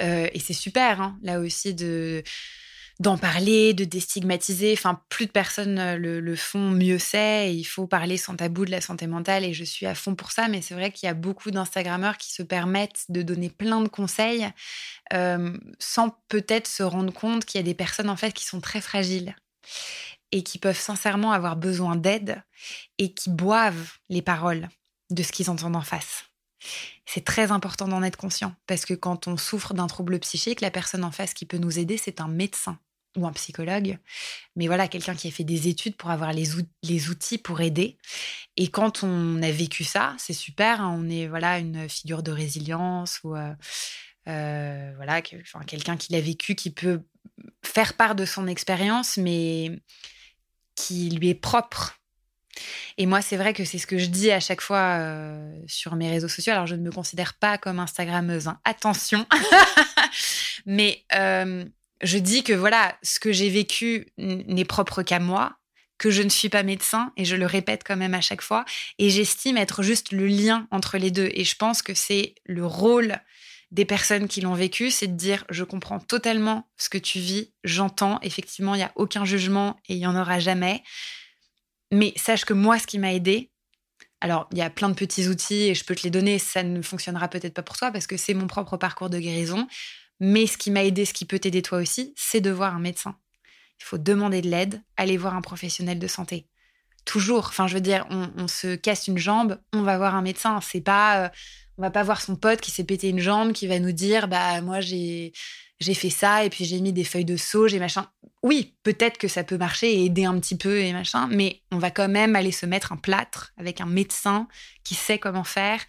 et 0.00 0.40
c'est 0.40 0.54
super, 0.54 1.00
hein, 1.00 1.18
là 1.22 1.40
aussi, 1.40 1.74
de 1.74 2.22
d'en 3.00 3.18
parler, 3.18 3.74
de 3.74 3.84
déstigmatiser. 3.84 4.72
Enfin, 4.72 5.00
plus 5.08 5.26
de 5.26 5.30
personnes 5.32 5.78
euh, 5.78 5.96
le, 5.96 6.36
font, 6.36 6.70
mieux 6.70 6.98
c'est. 6.98 7.54
Il 7.54 7.64
faut 7.64 7.86
parler 7.86 8.16
sans 8.16 8.36
tabou 8.36 8.64
de 8.64 8.70
la 8.70 8.80
santé 8.80 9.06
mentale 9.06 9.44
et 9.44 9.52
je 9.52 9.64
suis 9.64 9.86
à 9.86 9.94
fond 9.94 10.14
pour 10.14 10.30
ça. 10.30 10.48
Mais 10.48 10.62
c'est 10.62 10.74
vrai 10.74 10.92
qu'il 10.92 11.06
y 11.06 11.10
a 11.10 11.14
beaucoup 11.14 11.50
d'Instagrammeurs 11.50 12.18
qui 12.18 12.32
se 12.32 12.42
permettent 12.42 13.04
de 13.08 13.22
donner 13.22 13.50
plein 13.50 13.80
de 13.80 13.88
conseils 13.88 14.48
euh, 15.12 15.56
sans 15.78 16.16
peut-être 16.28 16.68
se 16.68 16.82
rendre 16.82 17.12
compte 17.12 17.44
qu'il 17.44 17.58
y 17.60 17.64
a 17.64 17.66
des 17.66 17.74
personnes 17.74 18.10
en 18.10 18.16
fait 18.16 18.32
qui 18.32 18.44
sont 18.44 18.60
très 18.60 18.80
fragiles 18.80 19.34
et 20.34 20.42
qui 20.42 20.58
peuvent 20.58 20.78
sincèrement 20.78 21.30
avoir 21.30 21.54
besoin 21.54 21.94
d'aide 21.94 22.42
et 22.98 23.14
qui 23.14 23.30
boivent 23.30 23.98
les 24.08 24.20
paroles 24.20 24.68
de 25.10 25.22
ce 25.22 25.30
qu'ils 25.30 25.48
entendent 25.48 25.76
en 25.76 25.80
face. 25.80 26.24
C'est 27.06 27.24
très 27.24 27.52
important 27.52 27.86
d'en 27.86 28.02
être 28.02 28.16
conscient 28.16 28.52
parce 28.66 28.84
que 28.84 28.94
quand 28.94 29.28
on 29.28 29.36
souffre 29.36 29.74
d'un 29.74 29.86
trouble 29.86 30.18
psychique, 30.18 30.60
la 30.60 30.72
personne 30.72 31.04
en 31.04 31.12
face 31.12 31.34
qui 31.34 31.46
peut 31.46 31.58
nous 31.58 31.78
aider, 31.78 31.96
c'est 31.96 32.20
un 32.20 32.26
médecin 32.26 32.80
ou 33.16 33.28
un 33.28 33.32
psychologue, 33.32 33.96
mais 34.56 34.66
voilà, 34.66 34.88
quelqu'un 34.88 35.14
qui 35.14 35.28
a 35.28 35.30
fait 35.30 35.44
des 35.44 35.68
études 35.68 35.94
pour 35.94 36.10
avoir 36.10 36.32
les, 36.32 36.56
outils 37.08 37.38
pour 37.38 37.60
aider. 37.60 37.96
Et 38.56 38.66
quand 38.66 39.04
on 39.04 39.40
a 39.40 39.52
vécu 39.52 39.84
ça, 39.84 40.16
c'est 40.18 40.32
super, 40.32 40.80
hein, 40.80 40.98
on 40.98 41.08
est 41.08 41.28
voilà 41.28 41.60
une 41.60 41.88
figure 41.88 42.24
de 42.24 42.32
résilience 42.32 43.20
ou 43.22 43.36
euh, 43.36 43.54
euh, 44.26 44.92
voilà, 44.96 45.22
quelqu'un 45.22 45.96
qui 45.96 46.12
l'a 46.12 46.20
vécu, 46.20 46.56
qui 46.56 46.70
peut 46.70 47.02
faire 47.62 47.94
part 47.94 48.16
de 48.16 48.24
son 48.24 48.48
expérience, 48.48 49.16
mais 49.16 49.78
qui 50.74 51.10
lui 51.10 51.30
est 51.30 51.34
propre 51.34 51.98
et 52.98 53.06
moi, 53.06 53.22
c'est 53.22 53.36
vrai 53.36 53.52
que 53.52 53.64
c'est 53.64 53.78
ce 53.78 53.86
que 53.86 53.98
je 53.98 54.06
dis 54.06 54.30
à 54.30 54.40
chaque 54.40 54.60
fois 54.60 54.98
euh, 54.98 55.52
sur 55.66 55.96
mes 55.96 56.10
réseaux 56.10 56.28
sociaux. 56.28 56.52
Alors, 56.52 56.66
je 56.66 56.74
ne 56.74 56.82
me 56.82 56.92
considère 56.92 57.34
pas 57.34 57.58
comme 57.58 57.80
Instagrammeuse, 57.80 58.48
hein. 58.48 58.60
attention. 58.64 59.26
Mais 60.66 61.04
euh, 61.14 61.64
je 62.02 62.18
dis 62.18 62.44
que 62.44 62.52
voilà, 62.52 62.96
ce 63.02 63.18
que 63.18 63.32
j'ai 63.32 63.50
vécu 63.50 64.08
n'est 64.18 64.64
propre 64.64 65.02
qu'à 65.02 65.18
moi, 65.18 65.56
que 65.98 66.10
je 66.10 66.22
ne 66.22 66.28
suis 66.28 66.48
pas 66.48 66.62
médecin, 66.62 67.12
et 67.16 67.24
je 67.24 67.36
le 67.36 67.46
répète 67.46 67.82
quand 67.84 67.96
même 67.96 68.14
à 68.14 68.20
chaque 68.20 68.42
fois. 68.42 68.64
Et 68.98 69.10
j'estime 69.10 69.56
être 69.56 69.82
juste 69.82 70.12
le 70.12 70.26
lien 70.26 70.66
entre 70.70 70.98
les 70.98 71.10
deux. 71.10 71.30
Et 71.34 71.44
je 71.44 71.56
pense 71.56 71.82
que 71.82 71.94
c'est 71.94 72.34
le 72.44 72.66
rôle 72.66 73.16
des 73.74 73.84
personnes 73.84 74.28
qui 74.28 74.40
l'ont 74.40 74.54
vécu, 74.54 74.92
c'est 74.92 75.08
de 75.08 75.16
dire 75.16 75.44
je 75.50 75.64
comprends 75.64 75.98
totalement 75.98 76.70
ce 76.76 76.88
que 76.88 76.96
tu 76.96 77.18
vis, 77.18 77.52
j'entends, 77.64 78.20
effectivement, 78.22 78.74
il 78.74 78.78
n'y 78.78 78.84
a 78.84 78.92
aucun 78.94 79.24
jugement 79.24 79.76
et 79.88 79.94
il 79.94 79.98
n'y 79.98 80.06
en 80.06 80.18
aura 80.18 80.38
jamais. 80.38 80.84
Mais 81.90 82.12
sache 82.14 82.44
que 82.44 82.54
moi, 82.54 82.78
ce 82.78 82.86
qui 82.86 83.00
m'a 83.00 83.12
aidé, 83.12 83.50
alors 84.20 84.48
il 84.52 84.58
y 84.58 84.62
a 84.62 84.70
plein 84.70 84.88
de 84.88 84.94
petits 84.94 85.26
outils 85.26 85.64
et 85.64 85.74
je 85.74 85.84
peux 85.84 85.96
te 85.96 86.04
les 86.04 86.10
donner, 86.10 86.38
ça 86.38 86.62
ne 86.62 86.82
fonctionnera 86.82 87.26
peut-être 87.26 87.52
pas 87.52 87.64
pour 87.64 87.76
toi 87.76 87.90
parce 87.90 88.06
que 88.06 88.16
c'est 88.16 88.32
mon 88.32 88.46
propre 88.46 88.76
parcours 88.76 89.10
de 89.10 89.18
guérison. 89.18 89.66
Mais 90.20 90.46
ce 90.46 90.56
qui 90.56 90.70
m'a 90.70 90.84
aidé, 90.84 91.04
ce 91.04 91.12
qui 91.12 91.24
peut 91.24 91.40
t'aider 91.40 91.60
toi 91.60 91.78
aussi, 91.78 92.14
c'est 92.16 92.40
de 92.40 92.50
voir 92.52 92.76
un 92.76 92.80
médecin. 92.80 93.18
Il 93.80 93.84
faut 93.84 93.98
demander 93.98 94.40
de 94.40 94.48
l'aide, 94.48 94.84
aller 94.96 95.16
voir 95.16 95.34
un 95.34 95.42
professionnel 95.42 95.98
de 95.98 96.06
santé. 96.06 96.46
Toujours. 97.04 97.46
Enfin, 97.48 97.66
je 97.66 97.74
veux 97.74 97.80
dire, 97.80 98.06
on, 98.10 98.48
se 98.48 98.76
casse 98.76 99.08
une 99.08 99.18
jambe, 99.18 99.58
on 99.72 99.82
va 99.82 99.98
voir 99.98 100.14
un 100.14 100.22
médecin. 100.22 100.60
C'est 100.62 100.80
pas, 100.80 101.24
euh, 101.24 101.28
on 101.78 101.82
va 101.82 101.90
pas 101.90 102.02
voir 102.02 102.20
son 102.20 102.36
pote 102.36 102.60
qui 102.60 102.70
s'est 102.70 102.84
pété 102.84 103.08
une 103.08 103.20
jambe, 103.20 103.52
qui 103.52 103.66
va 103.66 103.78
nous 103.78 103.92
dire, 103.92 104.28
bah 104.28 104.60
moi 104.60 104.80
j'ai 104.80 105.32
j'ai 105.80 105.94
fait 105.94 106.10
ça 106.10 106.44
et 106.44 106.50
puis 106.50 106.64
j'ai 106.64 106.80
mis 106.80 106.92
des 106.92 107.04
feuilles 107.04 107.24
de 107.24 107.36
sauge 107.36 107.74
et 107.74 107.78
machin. 107.78 108.06
Oui, 108.42 108.74
peut-être 108.82 109.18
que 109.18 109.28
ça 109.28 109.44
peut 109.44 109.58
marcher 109.58 109.92
et 109.92 110.04
aider 110.04 110.24
un 110.24 110.38
petit 110.38 110.56
peu 110.56 110.80
et 110.80 110.92
machin, 110.92 111.28
mais 111.30 111.62
on 111.72 111.78
va 111.78 111.90
quand 111.90 112.08
même 112.08 112.36
aller 112.36 112.52
se 112.52 112.66
mettre 112.66 112.92
un 112.92 112.96
plâtre 112.96 113.52
avec 113.58 113.80
un 113.80 113.86
médecin 113.86 114.48
qui 114.84 114.94
sait 114.94 115.18
comment 115.18 115.44
faire. 115.44 115.80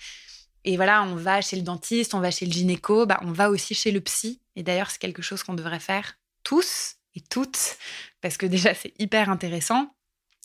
Et 0.63 0.77
voilà, 0.77 1.03
on 1.03 1.15
va 1.15 1.41
chez 1.41 1.55
le 1.55 1.61
dentiste, 1.61 2.13
on 2.13 2.19
va 2.19 2.31
chez 2.31 2.45
le 2.45 2.51
gynéco, 2.51 3.05
bah, 3.05 3.19
on 3.21 3.31
va 3.31 3.49
aussi 3.49 3.75
chez 3.75 3.91
le 3.91 4.01
psy. 4.01 4.41
Et 4.55 4.63
d'ailleurs, 4.63 4.89
c'est 4.89 4.99
quelque 4.99 5.21
chose 5.21 5.43
qu'on 5.43 5.53
devrait 5.53 5.79
faire 5.79 6.17
tous 6.43 6.95
et 7.13 7.21
toutes, 7.21 7.77
parce 8.21 8.37
que 8.37 8.45
déjà, 8.45 8.73
c'est 8.73 8.93
hyper 8.99 9.29
intéressant 9.29 9.94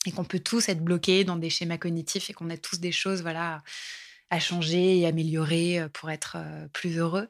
et 0.05 0.11
qu'on 0.11 0.23
peut 0.23 0.39
tous 0.39 0.69
être 0.69 0.83
bloqués 0.83 1.23
dans 1.23 1.35
des 1.35 1.49
schémas 1.49 1.77
cognitifs 1.77 2.29
et 2.29 2.33
qu'on 2.33 2.49
a 2.49 2.57
tous 2.57 2.79
des 2.79 2.91
choses 2.91 3.21
voilà, 3.21 3.61
à 4.29 4.39
changer 4.39 4.99
et 4.99 5.05
améliorer 5.05 5.79
euh, 5.79 5.89
pour 5.89 6.09
être 6.09 6.37
euh, 6.37 6.67
plus 6.73 6.97
heureux. 6.97 7.27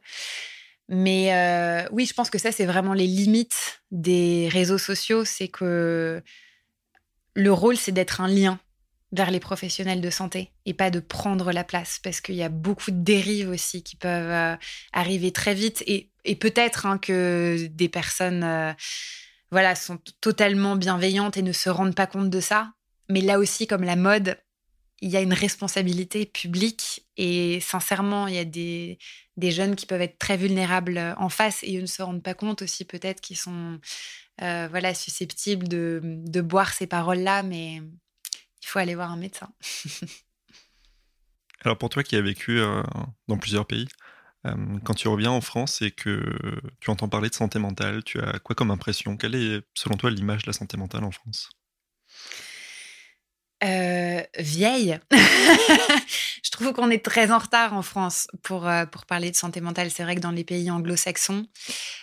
Mais 0.87 1.33
euh, 1.33 1.87
oui, 1.91 2.05
je 2.05 2.13
pense 2.13 2.29
que 2.29 2.37
ça, 2.37 2.51
c'est 2.51 2.65
vraiment 2.65 2.93
les 2.93 3.07
limites 3.07 3.81
des 3.91 4.49
réseaux 4.49 4.77
sociaux. 4.77 5.25
C'est 5.25 5.47
que 5.47 6.21
le 7.33 7.53
rôle, 7.53 7.77
c'est 7.77 7.91
d'être 7.91 8.21
un 8.21 8.27
lien 8.27 8.59
vers 9.13 9.31
les 9.31 9.39
professionnels 9.39 10.01
de 10.01 10.09
santé 10.09 10.51
et 10.65 10.73
pas 10.73 10.89
de 10.89 10.99
prendre 10.99 11.51
la 11.51 11.63
place 11.63 11.99
parce 12.01 12.21
qu'il 12.21 12.35
y 12.35 12.43
a 12.43 12.49
beaucoup 12.49 12.91
de 12.91 13.03
dérives 13.03 13.49
aussi 13.49 13.83
qui 13.83 13.97
peuvent 13.97 14.57
arriver 14.93 15.31
très 15.31 15.53
vite 15.53 15.83
et, 15.85 16.09
peut-être 16.35 16.85
hein, 16.85 16.97
que 16.97 17.67
des 17.67 17.89
personnes 17.89 18.73
voilà 19.51 19.75
sont 19.75 19.99
totalement 20.21 20.75
bienveillantes 20.75 21.37
et 21.37 21.41
ne 21.41 21.51
se 21.51 21.69
rendent 21.69 21.95
pas 21.95 22.07
compte 22.07 22.29
de 22.29 22.39
ça 22.39 22.73
mais 23.09 23.21
là 23.21 23.39
aussi 23.39 23.67
comme 23.67 23.83
la 23.83 23.95
mode 23.95 24.37
il 25.01 25.09
y 25.09 25.17
a 25.17 25.21
une 25.21 25.33
responsabilité 25.33 26.25
publique 26.27 27.07
et 27.17 27.59
sincèrement, 27.59 28.27
il 28.27 28.35
y 28.35 28.39
a 28.39 28.45
des, 28.45 28.99
des, 29.35 29.51
jeunes 29.51 29.75
qui 29.75 29.87
peuvent 29.87 30.01
être 30.01 30.19
très 30.19 30.37
vulnérables 30.37 31.15
en 31.17 31.29
face 31.29 31.63
et 31.63 31.71
ils 31.71 31.81
ne 31.81 31.87
se 31.87 32.03
rendent 32.03 32.21
pas 32.23 32.35
compte 32.35 32.61
aussi 32.61 32.85
peut-être 32.85 33.19
qu'ils 33.19 33.37
sont 33.37 33.79
euh, 34.41 34.67
voilà, 34.69 34.93
susceptibles 34.93 35.67
de, 35.67 36.01
de 36.03 36.41
boire 36.41 36.73
ces 36.73 36.85
paroles-là, 36.87 37.41
mais 37.41 37.75
il 37.75 38.67
faut 38.67 38.79
aller 38.79 38.95
voir 38.95 39.11
un 39.11 39.17
médecin. 39.17 39.51
Alors 41.63 41.77
pour 41.77 41.89
toi 41.89 42.03
qui 42.03 42.15
as 42.15 42.21
vécu 42.21 42.59
euh, 42.59 42.81
dans 43.27 43.37
plusieurs 43.37 43.65
pays, 43.65 43.87
euh, 43.87 44.00
quand 44.83 44.93
tu 44.95 45.07
reviens 45.07 45.31
en 45.31 45.41
France 45.41 45.81
et 45.81 45.91
que 45.91 46.21
tu 46.79 46.89
entends 46.89 47.09
parler 47.09 47.29
de 47.29 47.35
santé 47.35 47.59
mentale, 47.59 48.03
tu 48.03 48.19
as 48.19 48.39
quoi 48.39 48.55
comme 48.55 48.71
impression? 48.71 49.17
Quelle 49.17 49.35
est 49.35 49.61
selon 49.75 49.97
toi 49.97 50.09
l'image 50.11 50.43
de 50.43 50.49
la 50.49 50.53
santé 50.53 50.77
mentale 50.77 51.03
en 51.03 51.11
France? 51.11 51.49
Euh, 53.63 54.21
vieille. 54.39 54.99
je 55.11 56.49
trouve 56.51 56.73
qu'on 56.73 56.89
est 56.89 57.03
très 57.05 57.31
en 57.31 57.37
retard 57.37 57.73
en 57.73 57.83
France 57.83 58.27
pour, 58.41 58.67
euh, 58.67 58.85
pour 58.85 59.05
parler 59.05 59.29
de 59.29 59.35
santé 59.35 59.61
mentale. 59.61 59.91
C'est 59.91 60.03
vrai 60.03 60.15
que 60.15 60.19
dans 60.19 60.31
les 60.31 60.43
pays 60.43 60.71
anglo-saxons, 60.71 61.45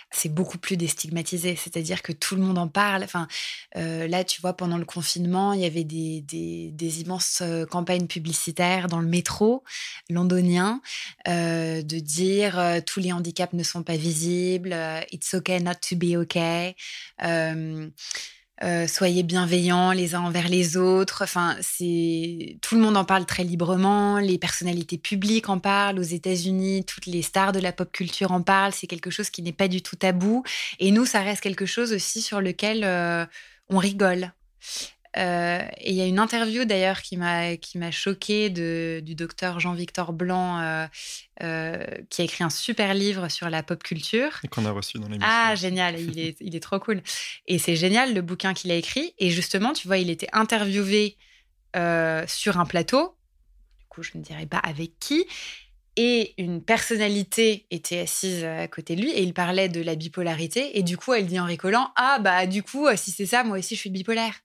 c'est 0.09 0.33
beaucoup 0.33 0.57
plus 0.57 0.77
déstigmatisé. 0.77 1.57
C'est-à-dire 1.57 2.01
que 2.01 2.13
tout 2.13 2.35
le 2.35 2.41
monde 2.41 2.57
en 2.57 2.69
parle. 2.69 3.03
Enfin, 3.03 3.27
euh, 3.75 4.07
là, 4.07 4.23
tu 4.23 4.39
vois, 4.39 4.53
pendant 4.53 4.77
le 4.77 4.85
confinement, 4.85 5.51
il 5.51 5.59
y 5.59 5.65
avait 5.65 5.83
des, 5.83 6.21
des, 6.21 6.71
des 6.71 7.01
immenses 7.01 7.43
campagnes 7.69 8.07
publicitaires 8.07 8.87
dans 8.87 9.01
le 9.01 9.07
métro 9.07 9.63
londonien 10.09 10.81
de 11.27 11.99
dire 11.99 12.81
tous 12.85 12.99
les 12.99 13.11
handicaps 13.11 13.53
ne 13.53 13.63
sont 13.63 13.83
pas 13.83 13.97
visibles, 13.97 14.75
it's 15.11 15.33
okay 15.33 15.59
not 15.59 15.75
to 15.87 15.95
be 15.95 16.15
okay. 16.15 16.75
Euh, 18.61 18.87
soyez 18.87 19.23
bienveillants 19.23 19.91
les 19.93 20.15
uns 20.15 20.21
envers 20.21 20.49
les 20.49 20.75
autres. 20.75 21.23
Enfin, 21.23 21.55
c'est 21.61 22.57
tout 22.61 22.75
le 22.75 22.81
monde 22.81 22.97
en 22.97 23.05
parle 23.05 23.25
très 23.25 23.43
librement. 23.43 24.19
Les 24.19 24.37
personnalités 24.37 24.97
publiques 24.97 25.49
en 25.49 25.59
parlent. 25.59 25.99
Aux 25.99 26.03
États-Unis, 26.03 26.83
toutes 26.85 27.05
les 27.05 27.21
stars 27.21 27.53
de 27.53 27.59
la 27.59 27.71
pop 27.71 27.91
culture 27.91 28.31
en 28.31 28.41
parlent. 28.41 28.73
C'est 28.73 28.87
quelque 28.87 29.09
chose 29.09 29.29
qui 29.29 29.41
n'est 29.41 29.53
pas 29.53 29.67
du 29.67 29.81
tout 29.81 29.95
tabou. 29.95 30.43
Et 30.79 30.91
nous, 30.91 31.05
ça 31.05 31.21
reste 31.21 31.41
quelque 31.41 31.65
chose 31.65 31.93
aussi 31.93 32.21
sur 32.21 32.41
lequel 32.41 32.83
euh, 32.83 33.25
on 33.69 33.77
rigole. 33.77 34.33
Euh, 35.17 35.61
et 35.77 35.89
il 35.89 35.95
y 35.95 36.01
a 36.01 36.05
une 36.05 36.19
interview 36.19 36.65
d'ailleurs 36.65 37.01
qui 37.01 37.17
m'a 37.17 37.57
qui 37.57 37.79
m'a 37.79 37.89
choquée 37.89 38.51
de, 38.51 39.01
du 39.03 39.15
docteur 39.15 39.59
Jean-Victor 39.59 40.13
Blanc 40.13 40.59
euh, 40.59 40.85
euh, 41.41 41.83
qui 42.11 42.21
a 42.21 42.25
écrit 42.25 42.43
un 42.43 42.51
super 42.51 42.93
livre 42.93 43.27
sur 43.29 43.49
la 43.49 43.63
pop 43.63 43.81
culture 43.81 44.39
et 44.43 44.47
qu'on 44.47 44.65
a 44.65 44.71
reçu 44.71 44.99
dans 44.99 45.07
l'émission. 45.07 45.27
Ah 45.27 45.55
génial, 45.55 45.99
il 45.99 46.19
est 46.19 46.37
il 46.39 46.55
est 46.55 46.59
trop 46.59 46.79
cool. 46.79 47.01
Et 47.47 47.57
c'est 47.57 47.75
génial 47.75 48.13
le 48.13 48.21
bouquin 48.21 48.53
qu'il 48.53 48.71
a 48.71 48.75
écrit. 48.75 49.15
Et 49.17 49.31
justement, 49.31 49.73
tu 49.73 49.87
vois, 49.87 49.97
il 49.97 50.11
était 50.11 50.29
interviewé 50.31 51.17
sur 52.27 52.59
un 52.59 52.65
plateau. 52.65 53.15
Du 53.79 53.85
coup, 53.89 54.03
je 54.03 54.11
ne 54.15 54.21
dirais 54.21 54.45
pas 54.45 54.57
avec 54.57 54.99
qui? 54.99 55.25
Et 55.95 56.35
une 56.37 56.63
personnalité 56.63 57.65
était 57.71 57.99
assise 57.99 58.43
à 58.43 58.67
côté 58.67 58.95
de 58.95 59.01
lui 59.01 59.11
et 59.11 59.23
il 59.23 59.33
parlait 59.33 59.69
de 59.69 59.81
la 59.81 59.95
bipolarité. 59.95 60.77
Et 60.77 60.83
du 60.83 60.97
coup, 60.97 61.13
elle 61.13 61.25
dit 61.25 61.39
en 61.39 61.45
rigolant 61.45 61.91
Ah, 61.95 62.19
bah, 62.19 62.45
du 62.45 62.61
coup, 62.61 62.87
si 62.95 63.11
c'est 63.11 63.25
ça, 63.25 63.43
moi 63.43 63.57
aussi, 63.57 63.75
je 63.75 63.79
suis 63.79 63.89
bipolaire. 63.89 64.35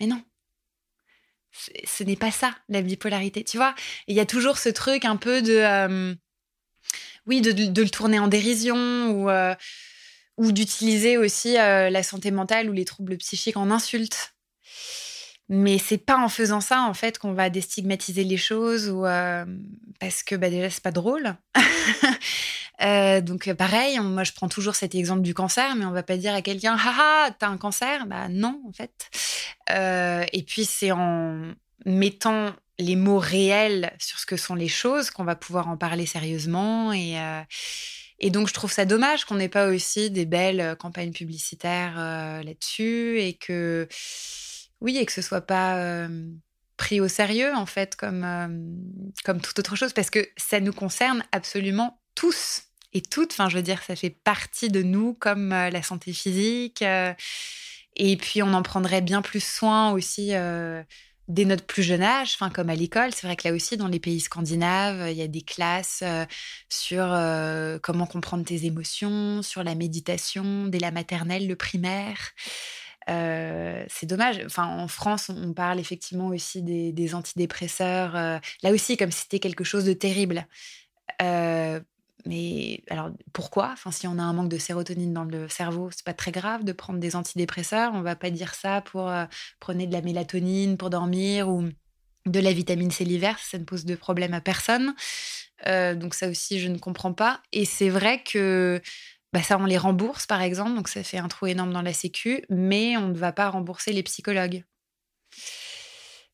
Mais 0.00 0.06
non. 0.06 0.22
Ce 1.84 2.04
n'est 2.04 2.16
pas 2.16 2.30
ça, 2.30 2.54
la 2.68 2.82
bipolarité. 2.82 3.42
Tu 3.42 3.56
vois, 3.56 3.74
il 4.06 4.16
y 4.16 4.20
a 4.20 4.26
toujours 4.26 4.58
ce 4.58 4.68
truc 4.68 5.04
un 5.04 5.16
peu 5.16 5.42
de. 5.42 5.54
Euh, 5.54 6.14
oui, 7.26 7.40
de, 7.40 7.82
le 7.82 7.90
tourner 7.90 8.18
en 8.18 8.28
dérision 8.28 9.10
ou, 9.10 9.28
euh, 9.28 9.54
d'utiliser 10.38 11.16
aussi 11.18 11.58
euh, 11.58 11.90
la 11.90 12.02
santé 12.02 12.30
mentale 12.30 12.70
ou 12.70 12.72
les 12.72 12.84
troubles 12.84 13.16
psychiques 13.18 13.56
en 13.56 13.70
insulte. 13.70 14.34
Mais 15.48 15.78
c'est 15.78 15.98
pas 15.98 16.18
en 16.18 16.28
faisant 16.28 16.60
ça, 16.60 16.82
en 16.82 16.94
fait, 16.94 17.18
qu'on 17.18 17.32
va 17.32 17.48
déstigmatiser 17.48 18.24
les 18.24 18.36
choses 18.36 18.90
ou 18.90 19.04
parce 19.98 20.22
que 20.22 20.34
bah, 20.34 20.50
déjà, 20.50 20.70
c'est 20.70 20.82
pas 20.82 20.92
drôle. 20.92 21.36
Euh, 22.80 23.20
donc 23.20 23.52
pareil, 23.54 23.98
moi 23.98 24.22
je 24.22 24.32
prends 24.32 24.48
toujours 24.48 24.76
cet 24.76 24.94
exemple 24.94 25.22
du 25.22 25.34
cancer, 25.34 25.74
mais 25.74 25.84
on 25.84 25.90
va 25.90 26.04
pas 26.04 26.16
dire 26.16 26.32
à 26.32 26.42
quelqu'un 26.42 26.76
haha 26.76 27.30
t'as 27.32 27.48
un 27.48 27.56
cancer, 27.56 28.06
bah 28.06 28.28
non 28.28 28.62
en 28.68 28.72
fait. 28.72 29.10
Euh, 29.70 30.24
et 30.32 30.42
puis 30.44 30.64
c'est 30.64 30.92
en 30.92 31.54
mettant 31.84 32.54
les 32.78 32.94
mots 32.94 33.18
réels 33.18 33.92
sur 33.98 34.20
ce 34.20 34.26
que 34.26 34.36
sont 34.36 34.54
les 34.54 34.68
choses, 34.68 35.10
qu'on 35.10 35.24
va 35.24 35.34
pouvoir 35.34 35.68
en 35.68 35.76
parler 35.76 36.06
sérieusement. 36.06 36.92
Et, 36.92 37.18
euh, 37.18 37.42
et 38.20 38.30
donc, 38.30 38.46
je 38.46 38.54
trouve 38.54 38.70
ça 38.70 38.84
dommage 38.84 39.24
qu'on 39.24 39.34
n'ait 39.34 39.48
pas 39.48 39.66
aussi 39.66 40.12
des 40.12 40.26
belles 40.26 40.76
campagnes 40.78 41.12
publicitaires 41.12 41.96
là-dessus 42.44 43.20
et 43.20 43.34
que, 43.34 43.88
oui, 44.80 44.96
et 44.98 45.06
que 45.06 45.12
ce 45.12 45.22
soit 45.22 45.40
pas 45.40 46.08
pris 46.76 47.00
au 47.00 47.08
sérieux, 47.08 47.52
en 47.54 47.66
fait, 47.66 47.96
comme, 47.96 48.24
comme 49.24 49.40
toute 49.40 49.58
autre 49.58 49.76
chose, 49.76 49.92
parce 49.92 50.10
que 50.10 50.26
ça 50.36 50.60
nous 50.60 50.72
concerne 50.72 51.24
absolument 51.32 52.00
tous 52.14 52.62
et 52.92 53.02
toutes. 53.02 53.32
Enfin, 53.32 53.48
je 53.48 53.56
veux 53.56 53.62
dire, 53.62 53.82
ça 53.82 53.96
fait 53.96 54.10
partie 54.10 54.68
de 54.68 54.82
nous, 54.82 55.14
comme 55.14 55.50
la 55.50 55.82
santé 55.82 56.12
physique. 56.12 56.82
et 57.96 58.16
puis, 58.16 58.42
on 58.42 58.52
en 58.54 58.62
prendrait 58.62 59.00
bien 59.00 59.22
plus 59.22 59.42
soin 59.42 59.90
aussi 59.90 60.32
dès 61.28 61.44
notre 61.44 61.64
plus 61.64 61.82
jeune 61.82 62.02
âge, 62.02 62.32
enfin 62.34 62.50
comme 62.50 62.70
à 62.70 62.74
l'école, 62.74 63.12
c'est 63.14 63.26
vrai 63.26 63.36
que 63.36 63.46
là 63.46 63.54
aussi 63.54 63.76
dans 63.76 63.86
les 63.86 64.00
pays 64.00 64.20
scandinaves, 64.20 65.10
il 65.10 65.16
y 65.16 65.22
a 65.22 65.28
des 65.28 65.42
classes 65.42 66.00
euh, 66.02 66.24
sur 66.70 67.04
euh, 67.04 67.78
comment 67.82 68.06
comprendre 68.06 68.44
tes 68.44 68.64
émotions, 68.64 69.42
sur 69.42 69.62
la 69.62 69.74
méditation 69.74 70.66
dès 70.66 70.78
la 70.78 70.90
maternelle, 70.90 71.46
le 71.46 71.56
primaire. 71.56 72.30
Euh, 73.08 73.84
c'est 73.88 74.06
dommage. 74.06 74.42
Enfin, 74.44 74.66
en 74.66 74.88
France, 74.88 75.30
on 75.30 75.52
parle 75.52 75.80
effectivement 75.80 76.28
aussi 76.28 76.62
des, 76.62 77.14
antidépresseurs. 77.14 78.12
là 78.14 78.72
aussi, 78.72 78.96
comme 78.96 79.10
si 79.10 79.22
c'était 79.22 79.38
quelque 79.38 79.64
chose 79.64 79.84
de 79.84 79.92
terrible. 79.92 80.46
Mais 82.26 82.82
alors 82.90 83.10
pourquoi? 83.32 83.70
Enfin, 83.72 83.90
si 83.90 84.06
on 84.06 84.18
a 84.18 84.22
un 84.22 84.32
manque 84.32 84.50
de 84.50 84.58
sérotonine 84.58 85.12
dans 85.12 85.24
le 85.24 85.48
cerveau, 85.48 85.90
c'est 85.90 86.04
pas 86.04 86.14
très 86.14 86.32
grave 86.32 86.64
de 86.64 86.72
prendre 86.72 86.98
des 86.98 87.16
antidépresseurs. 87.16 87.92
On 87.94 88.02
va 88.02 88.16
pas 88.16 88.30
dire 88.30 88.54
ça 88.54 88.80
pour 88.82 89.08
euh, 89.08 89.24
prendre 89.60 89.84
de 89.84 89.92
la 89.92 90.02
mélatonine 90.02 90.76
pour 90.76 90.90
dormir 90.90 91.48
ou 91.48 91.68
de 92.26 92.40
la 92.40 92.52
vitamine 92.52 92.90
C 92.90 93.04
l'hiver. 93.04 93.38
Ça 93.38 93.58
ne 93.58 93.64
pose 93.64 93.84
de 93.84 93.94
problème 93.94 94.34
à 94.34 94.40
personne. 94.40 94.94
Euh, 95.66 95.94
donc 95.94 96.14
ça 96.14 96.28
aussi, 96.28 96.58
je 96.60 96.68
ne 96.68 96.78
comprends 96.78 97.12
pas. 97.14 97.40
Et 97.52 97.64
c'est 97.64 97.88
vrai 97.88 98.22
que 98.22 98.82
bah, 99.32 99.42
ça, 99.42 99.58
on 99.58 99.64
les 99.64 99.78
rembourse 99.78 100.26
par 100.26 100.42
exemple, 100.42 100.74
donc 100.74 100.88
ça 100.88 101.02
fait 101.02 101.18
un 101.18 101.28
trou 101.28 101.46
énorme 101.46 101.72
dans 101.72 101.82
la 101.82 101.92
Sécu, 101.92 102.44
mais 102.48 102.96
on 102.96 103.08
ne 103.08 103.18
va 103.18 103.32
pas 103.32 103.50
rembourser 103.50 103.92
les 103.92 104.02
psychologues. 104.02 104.64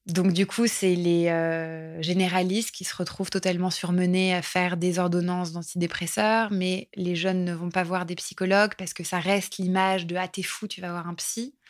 Donc 0.07 0.33
du 0.33 0.47
coup, 0.47 0.67
c'est 0.67 0.95
les 0.95 1.29
euh, 1.29 2.01
généralistes 2.03 2.73
qui 2.73 2.85
se 2.85 2.95
retrouvent 2.95 3.31
totalement 3.31 3.71
surmenés 3.71 4.35
à 4.35 4.43
faire 4.43 4.77
des 4.77 4.99
ordonnances 4.99 5.53
d'antidépresseurs, 5.53 6.51
mais 6.51 6.91
les 6.95 7.17
jeunes 7.17 7.45
ne 7.45 7.55
vont 7.55 7.71
pas 7.71 7.85
voir 7.85 8.05
des 8.05 8.15
psychologues 8.15 8.75
parce 8.77 8.93
que 8.93 9.03
ça 9.03 9.19
reste 9.19 9.57
l'image 9.57 10.07
de⁇ 10.07 10.15
Ah, 10.21 10.29
t'es 10.29 10.43
fou, 10.43 10.69
tu 10.69 10.83
vas 10.83 10.91
voir 10.91 11.09
un 11.09 11.15
psy⁇ 11.15 11.55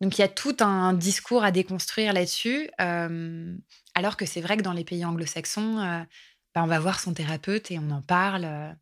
donc 0.00 0.18
il 0.18 0.20
y 0.20 0.24
a 0.24 0.28
tout 0.28 0.56
un 0.60 0.92
discours 0.92 1.44
à 1.44 1.50
déconstruire 1.50 2.12
là-dessus, 2.12 2.68
euh, 2.80 3.56
alors 3.94 4.16
que 4.16 4.26
c'est 4.26 4.40
vrai 4.40 4.56
que 4.56 4.62
dans 4.62 4.72
les 4.72 4.84
pays 4.84 5.04
anglo-saxons, 5.04 5.78
euh, 5.78 6.02
bah, 6.54 6.62
on 6.62 6.66
va 6.66 6.78
voir 6.78 7.00
son 7.00 7.14
thérapeute 7.14 7.70
et 7.70 7.78
on 7.78 7.90
en 7.90 8.02
parle 8.02 8.76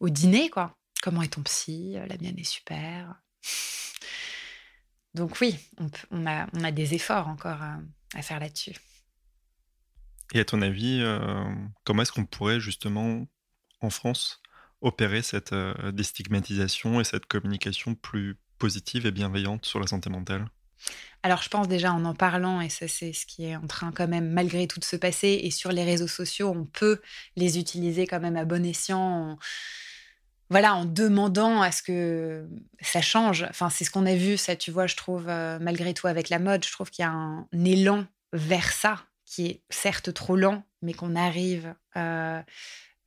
au 0.00 0.08
dîner, 0.08 0.50
quoi. 0.50 0.76
Comment 1.02 1.22
est 1.22 1.32
ton 1.34 1.42
psy? 1.42 1.96
La 2.08 2.16
mienne 2.18 2.38
est 2.38 2.44
super. 2.44 3.14
Donc 5.16 5.40
oui, 5.40 5.56
on, 6.10 6.26
a, 6.26 6.70
des 6.72 6.94
efforts 6.94 7.28
encore 7.28 7.62
à, 7.62 8.22
faire 8.22 8.38
là-dessus. 8.38 8.74
Et 10.34 10.40
à 10.40 10.44
ton 10.44 10.60
avis, 10.60 11.00
euh, 11.00 11.44
comment 11.84 12.02
est-ce 12.02 12.12
qu'on 12.12 12.26
pourrait 12.26 12.60
justement, 12.60 13.26
en 13.80 13.88
France, 13.88 14.42
opérer 14.82 15.22
cette 15.22 15.54
euh, 15.54 15.90
déstigmatisation 15.90 17.00
et 17.00 17.04
cette 17.04 17.24
communication 17.24 17.94
plus 17.94 18.36
positive 18.58 19.06
et 19.06 19.10
bienveillante 19.10 19.64
sur 19.64 19.80
la 19.80 19.86
santé 19.86 20.10
mentale? 20.10 20.46
Alors 21.22 21.40
je 21.40 21.48
pense 21.48 21.66
déjà 21.66 21.92
en 21.92 22.04
en 22.04 22.14
parlant, 22.14 22.60
et 22.60 22.68
ça 22.68 22.86
c'est 22.86 23.14
ce 23.14 23.24
qui 23.24 23.46
est 23.46 23.56
en 23.56 23.66
train 23.66 23.92
quand 23.92 24.08
même 24.08 24.30
malgré 24.30 24.66
tout 24.66 24.80
de 24.80 24.84
se 24.84 24.96
passer, 24.96 25.40
et 25.42 25.50
sur 25.50 25.72
les 25.72 25.84
réseaux 25.84 26.08
sociaux, 26.08 26.52
on 26.54 26.66
peut 26.66 27.00
les 27.36 27.58
utiliser 27.58 28.06
quand 28.06 28.20
même 28.20 28.36
à 28.36 28.44
bon 28.44 28.64
escient 28.66 29.38
voilà, 30.48 30.74
en 30.76 30.84
demandant 30.84 31.60
à 31.60 31.72
ce 31.72 31.82
que 31.82 32.46
ça 32.80 33.00
change. 33.00 33.46
Enfin, 33.50 33.68
c'est 33.68 33.84
ce 33.84 33.90
qu'on 33.90 34.06
a 34.06 34.14
vu, 34.14 34.36
ça, 34.36 34.54
tu 34.54 34.70
vois, 34.70 34.86
je 34.86 34.94
trouve, 34.94 35.28
euh, 35.28 35.58
malgré 35.60 35.92
tout, 35.92 36.06
avec 36.06 36.28
la 36.28 36.38
mode, 36.38 36.64
je 36.64 36.70
trouve 36.70 36.90
qu'il 36.90 37.02
y 37.02 37.06
a 37.06 37.10
un, 37.10 37.48
élan 37.64 38.06
vers 38.32 38.72
ça, 38.72 39.00
qui 39.24 39.46
est 39.46 39.62
certes 39.70 40.12
trop 40.14 40.36
lent, 40.36 40.62
mais 40.82 40.94
qu'on 40.94 41.16
arrive 41.16 41.74
euh, 41.96 42.40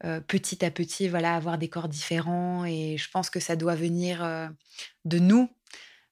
euh, 0.03 0.19
petit 0.19 0.65
à 0.65 0.71
petit, 0.71 1.07
voilà, 1.07 1.33
à 1.33 1.37
avoir 1.37 1.57
des 1.57 1.69
corps 1.69 1.87
différents. 1.87 2.65
Et 2.65 2.97
je 2.97 3.09
pense 3.09 3.29
que 3.29 3.39
ça 3.39 3.55
doit 3.55 3.75
venir 3.75 4.49
de 5.05 5.19
nous, 5.19 5.49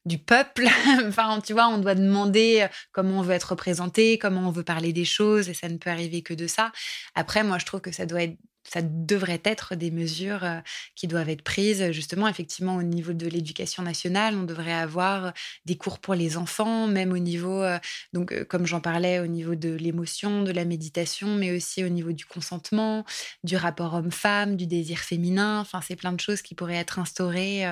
du 0.05 0.19
peuple. 0.19 0.67
enfin, 1.07 1.41
tu 1.41 1.51
vois, 1.51 1.67
on 1.67 1.78
doit 1.80 1.95
demander 1.95 2.67
comment 2.93 3.19
on 3.19 3.21
veut 3.21 3.34
être 3.34 3.51
représenté, 3.51 4.17
comment 4.17 4.47
on 4.47 4.51
veut 4.51 4.63
parler 4.63 4.93
des 4.93 5.05
choses, 5.05 5.49
et 5.49 5.53
ça 5.53 5.67
ne 5.67 5.78
peut 5.78 5.89
arriver 5.89 6.21
que 6.21 6.34
de 6.34 6.47
ça. 6.47 6.71
Après, 7.15 7.43
moi, 7.43 7.57
je 7.57 7.65
trouve 7.65 7.82
que 7.82 7.91
ça 7.91 8.05
doit 8.05 8.23
être 8.23 8.38
ça 8.68 8.82
devrait 8.82 9.41
être 9.43 9.76
des 9.76 9.91
mesures 9.91 10.43
euh, 10.43 10.59
qui 10.95 11.07
doivent 11.07 11.30
être 11.30 11.41
prises 11.41 11.91
justement 11.91 12.28
effectivement 12.28 12.76
au 12.76 12.84
niveau 12.84 13.13
de 13.13 13.28
l'éducation 13.28 13.84
nationale. 13.84 14.36
On 14.36 14.43
devrait 14.43 14.74
avoir 14.74 15.34
des 15.65 15.78
cours 15.78 15.99
pour 15.99 16.15
les 16.15 16.38
enfants 16.38 16.88
même 16.88 17.11
au 17.11 17.18
niveau 17.18 17.63
euh, 17.63 17.80
donc 18.13 18.32
euh, 18.32 18.43
comme 18.43 18.65
j'en 18.65 18.82
parlais 18.82 19.20
au 19.20 19.28
niveau 19.28 19.55
de 19.55 19.70
l'émotion 19.70 20.43
de 20.43 20.51
la 20.51 20.65
méditation 20.65 21.36
mais 21.36 21.55
aussi 21.55 21.84
au 21.84 21.89
niveau 21.89 22.11
du 22.11 22.26
consentement 22.26 23.05
du 23.43 23.55
rapport 23.55 23.93
homme-femme 23.93 24.57
du 24.57 24.68
désir 24.68 24.99
féminin. 24.99 25.59
Enfin 25.59 25.82
c'est 25.82 25.95
plein 25.95 26.11
de 26.13 26.20
choses 26.20 26.41
qui 26.41 26.55
pourraient 26.55 26.76
être 26.76 26.99
instaurées 26.99 27.65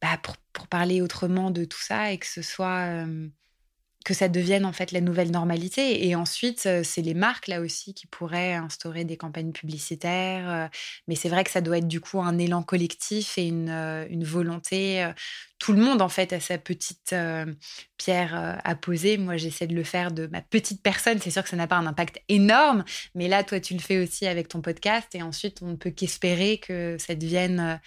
bah, 0.00 0.18
pour, 0.22 0.36
parler 0.68 1.02
autrement 1.02 1.50
de 1.50 1.64
tout 1.64 1.80
ça 1.80 2.12
et 2.12 2.18
que 2.18 2.26
ce 2.26 2.40
soit 2.40 3.04
que 4.04 4.14
ça 4.14 4.28
devienne 4.28 4.64
en 4.64 4.72
fait 4.72 4.92
la 4.92 5.00
nouvelle 5.00 5.30
normalité. 5.30 6.06
Et 6.06 6.14
ensuite, 6.14 6.66
euh, 6.66 6.82
c'est 6.82 7.02
les 7.02 7.14
marques 7.14 7.46
là 7.48 7.60
aussi 7.60 7.94
qui 7.94 8.06
pourraient 8.06 8.54
instaurer 8.54 9.04
des 9.04 9.16
campagnes 9.16 9.52
publicitaires. 9.52 10.50
Euh, 10.50 10.68
mais 11.08 11.14
c'est 11.14 11.28
vrai 11.28 11.44
que 11.44 11.50
ça 11.50 11.60
doit 11.60 11.78
être 11.78 11.88
du 11.88 12.00
coup 12.00 12.20
un 12.20 12.38
élan 12.38 12.62
collectif 12.62 13.38
et 13.38 13.46
une, 13.46 13.70
euh, 13.70 14.06
une 14.10 14.24
volonté. 14.24 15.10
Tout 15.58 15.72
le 15.72 15.80
monde 15.80 16.02
en 16.02 16.08
fait 16.08 16.32
a 16.32 16.40
sa 16.40 16.58
petite 16.58 17.14
pierre 17.96 18.60
à 18.64 18.74
poser. 18.74 19.16
Moi, 19.16 19.36
j'essaie 19.36 19.68
de 19.68 19.76
le 19.76 19.84
faire 19.84 20.10
de 20.10 20.26
ma 20.26 20.40
petite 20.40 20.82
personne. 20.82 21.20
C'est 21.20 21.30
sûr 21.30 21.44
que 21.44 21.48
ça 21.48 21.56
n'a 21.56 21.68
pas 21.68 21.76
un 21.76 21.86
impact 21.86 22.20
énorme, 22.28 22.84
mais 23.14 23.28
là, 23.28 23.44
toi, 23.44 23.60
tu 23.60 23.74
le 23.74 23.80
fais 23.80 24.02
aussi 24.02 24.26
avec 24.26 24.48
ton 24.48 24.60
podcast. 24.60 25.14
Et 25.14 25.22
ensuite, 25.22 25.62
on 25.62 25.68
ne 25.68 25.76
peut 25.76 25.90
qu'espérer 25.90 26.58
que 26.58 26.96
ça 26.98 27.14
devienne 27.14 27.80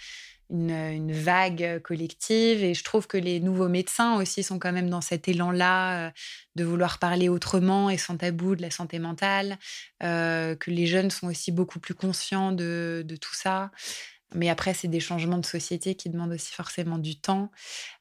une, 0.50 1.12
vague 1.12 1.80
collective. 1.82 2.62
Et 2.62 2.74
je 2.74 2.84
trouve 2.84 3.06
que 3.06 3.16
les 3.16 3.40
nouveaux 3.40 3.68
médecins 3.68 4.16
aussi 4.16 4.42
sont 4.42 4.58
quand 4.58 4.72
même 4.72 4.90
dans 4.90 5.00
cet 5.00 5.28
élan-là 5.28 6.06
euh, 6.06 6.10
de 6.54 6.64
vouloir 6.64 6.98
parler 6.98 7.28
autrement 7.28 7.90
et 7.90 7.98
sans 7.98 8.16
tabou 8.16 8.56
de 8.56 8.62
la 8.62 8.70
santé 8.70 8.98
mentale, 8.98 9.58
euh, 10.02 10.54
que 10.54 10.70
les 10.70 10.86
jeunes 10.86 11.10
sont 11.10 11.26
aussi 11.26 11.52
beaucoup 11.52 11.80
plus 11.80 11.94
conscients 11.94 12.52
de, 12.52 13.04
tout 13.20 13.34
ça. 13.34 13.70
Mais 14.34 14.48
après, 14.50 14.74
c'est 14.74 14.88
des 14.88 15.00
changements 15.00 15.38
de 15.38 15.46
société 15.46 15.94
qui 15.94 16.10
demandent 16.10 16.32
aussi 16.32 16.52
forcément 16.52 16.98
du 16.98 17.16
temps. 17.16 17.50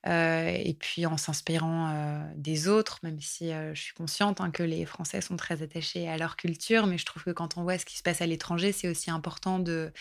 Euh, 0.07 0.49
et 0.49 0.73
puis 0.73 1.05
en 1.05 1.17
s'inspirant 1.17 2.25
des 2.35 2.67
autres, 2.67 2.99
même 3.03 3.21
si 3.21 3.51
je 3.51 3.79
suis 3.79 3.93
consciente 3.93 4.41
hein, 4.41 4.49
que 4.49 4.63
les 4.63 4.85
Français 4.85 5.21
sont 5.21 5.37
très 5.37 5.61
attachés 5.61 6.09
à 6.09 6.17
leur 6.17 6.35
culture, 6.35 6.87
mais 6.87 6.97
je 6.97 7.05
trouve 7.05 7.23
que 7.23 7.31
quand 7.31 7.57
on 7.57 7.63
voit 7.63 7.77
ce 7.77 7.85
qui 7.85 7.95
se 7.95 8.03
passe 8.03 8.21
à 8.21 8.25
l'étranger, 8.25 8.71
c'est 8.71 8.89
aussi 8.89 9.11
important 9.11 9.59
de, 9.59 9.93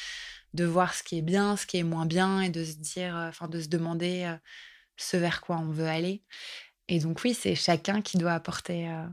de 0.54 0.64
voir 0.64 0.94
ce 0.94 1.02
qui 1.02 1.18
est 1.18 1.22
bien, 1.22 1.56
ce 1.56 1.66
qui 1.66 1.76
est 1.76 1.82
moins 1.82 2.06
bien 2.06 2.40
et 2.40 2.48
de 2.48 2.64
se 2.64 2.76
dire, 2.76 3.16
euh, 3.16 3.28
enfin 3.28 3.48
de 3.48 3.60
se 3.60 3.68
demander 3.68 4.24
euh, 4.24 4.36
ce 4.96 5.16
vers 5.16 5.40
quoi 5.40 5.56
on 5.56 5.70
veut 5.70 5.88
aller. 5.88 6.22
Et 6.88 7.00
donc 7.00 7.22
oui, 7.24 7.34
c'est 7.34 7.54
chacun 7.54 8.00
qui 8.02 8.18
doit 8.18 8.32
apporter 8.32 8.88
euh, 8.88 9.04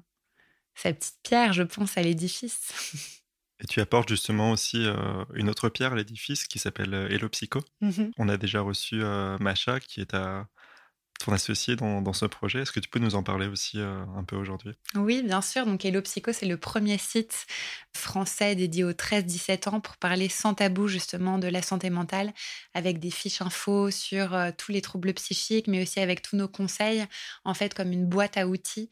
sa 0.75 0.93
petite 0.93 1.17
pierre, 1.23 1.53
je 1.53 1.63
pense, 1.63 1.97
à 1.97 2.01
l'édifice. 2.01 2.71
Et 3.63 3.67
tu 3.67 3.79
apportes 3.79 4.09
justement 4.09 4.49
aussi 4.49 4.87
une 5.35 5.47
autre 5.47 5.69
pierre 5.69 5.93
à 5.93 5.95
l'édifice 5.95 6.47
qui 6.47 6.57
s'appelle 6.57 6.95
Hello 6.95 7.29
Psycho. 7.29 7.59
Mmh 7.81 8.05
on 8.17 8.27
a 8.27 8.35
déjà 8.35 8.61
reçu 8.61 9.03
Macha 9.39 9.79
qui 9.79 10.01
est 10.01 10.15
à 10.15 10.47
ton 11.26 11.34
associé 11.34 11.76
dans, 11.76 12.13
ce 12.13 12.26
projet? 12.26 12.61
Est-ce 12.61 12.72
que 12.72 12.80
tu 12.80 12.89
peux 12.89 12.99
nous 12.99 13.15
en 13.15 13.24
parler 13.24 13.47
aussi 13.47 13.80
euh, 13.80 14.03
un 14.17 14.24
peu 14.24 14.36
aujourd'hui? 14.36 14.74
Oui, 14.95 15.24
bien 15.24 15.41
sûr. 15.41 15.65
Donc, 15.65 15.86
Hello 15.86 16.01
Psycho, 16.01 16.34
c'est 16.34 16.45
le 16.45 16.57
premier 16.57 16.97
site 16.97 17.45
français 17.95 18.55
dédié 18.55 18.84
aux 18.84 18.93
13-17 18.93 19.69
ans 19.69 19.80
pour 19.80 19.97
parler 19.97 20.30
sans 20.30 20.53
tabou 20.53 20.88
justement 20.88 21.38
de 21.38 21.47
la 21.47 21.61
santé 21.61 21.89
mentale, 21.89 22.34
avec 22.74 22.99
des 22.99 23.11
fiches 23.11 23.41
infos 23.41 23.91
sur 23.91 24.34
euh, 24.34 24.51
tous 24.57 24.72
les 24.72 24.82
troubles 24.82 25.13
psychiques, 25.13 25.67
mais 25.67 25.82
aussi 25.82 25.99
avec 25.99 26.22
tous 26.22 26.36
nos 26.36 26.47
conseils, 26.47 27.05
en 27.45 27.53
fait, 27.53 27.74
comme 27.74 27.91
une 27.91 28.05
boîte 28.05 28.38
à 28.38 28.47
outils 28.47 28.89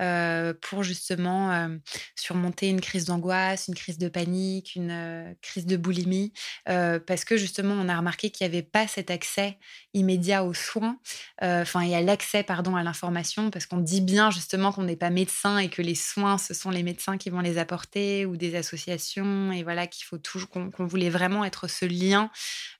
euh, 0.00 0.54
pour 0.60 0.82
justement 0.82 1.68
surmonter 2.14 2.68
une 2.68 2.80
crise 2.80 3.04
d'angoisse, 3.06 3.68
une 3.68 3.74
crise 3.74 3.98
de 3.98 4.08
panique, 4.08 4.74
une 4.74 5.34
crise 5.42 5.66
de 5.66 5.76
boulimie, 5.76 6.32
parce 6.64 7.24
que 7.24 7.36
justement, 7.36 7.74
on 7.74 7.88
a 7.88 7.96
remarqué 7.96 8.30
qu'il 8.30 8.46
n'y 8.46 8.54
avait 8.54 8.62
pas 8.62 8.86
cet 8.86 9.10
accès 9.10 9.58
immédiat 9.94 10.44
aux 10.44 10.54
soins 10.54 10.98
enfin, 11.68 11.84
y 11.84 11.94
a 11.94 12.00
l'accès, 12.00 12.42
pardon, 12.42 12.76
à 12.76 12.82
l'information, 12.82 13.50
parce 13.50 13.66
qu'on 13.66 13.78
dit 13.78 14.00
bien 14.00 14.30
justement 14.30 14.72
qu'on 14.72 14.84
n'est 14.84 14.96
pas 14.96 15.10
médecin 15.10 15.58
et 15.58 15.68
que 15.68 15.82
les 15.82 15.94
soins, 15.94 16.38
ce 16.38 16.54
sont 16.54 16.70
les 16.70 16.82
médecins 16.82 17.18
qui 17.18 17.30
vont 17.30 17.40
les 17.40 17.58
apporter 17.58 18.26
ou 18.26 18.36
des 18.36 18.56
associations, 18.56 19.52
et 19.52 19.62
voilà 19.62 19.86
qu'il 19.86 20.04
faut 20.06 20.18
toujours 20.18 20.48
qu'on 20.48 20.86
voulait 20.86 21.10
vraiment 21.10 21.44
être 21.44 21.68
ce 21.68 21.84
lien 21.84 22.30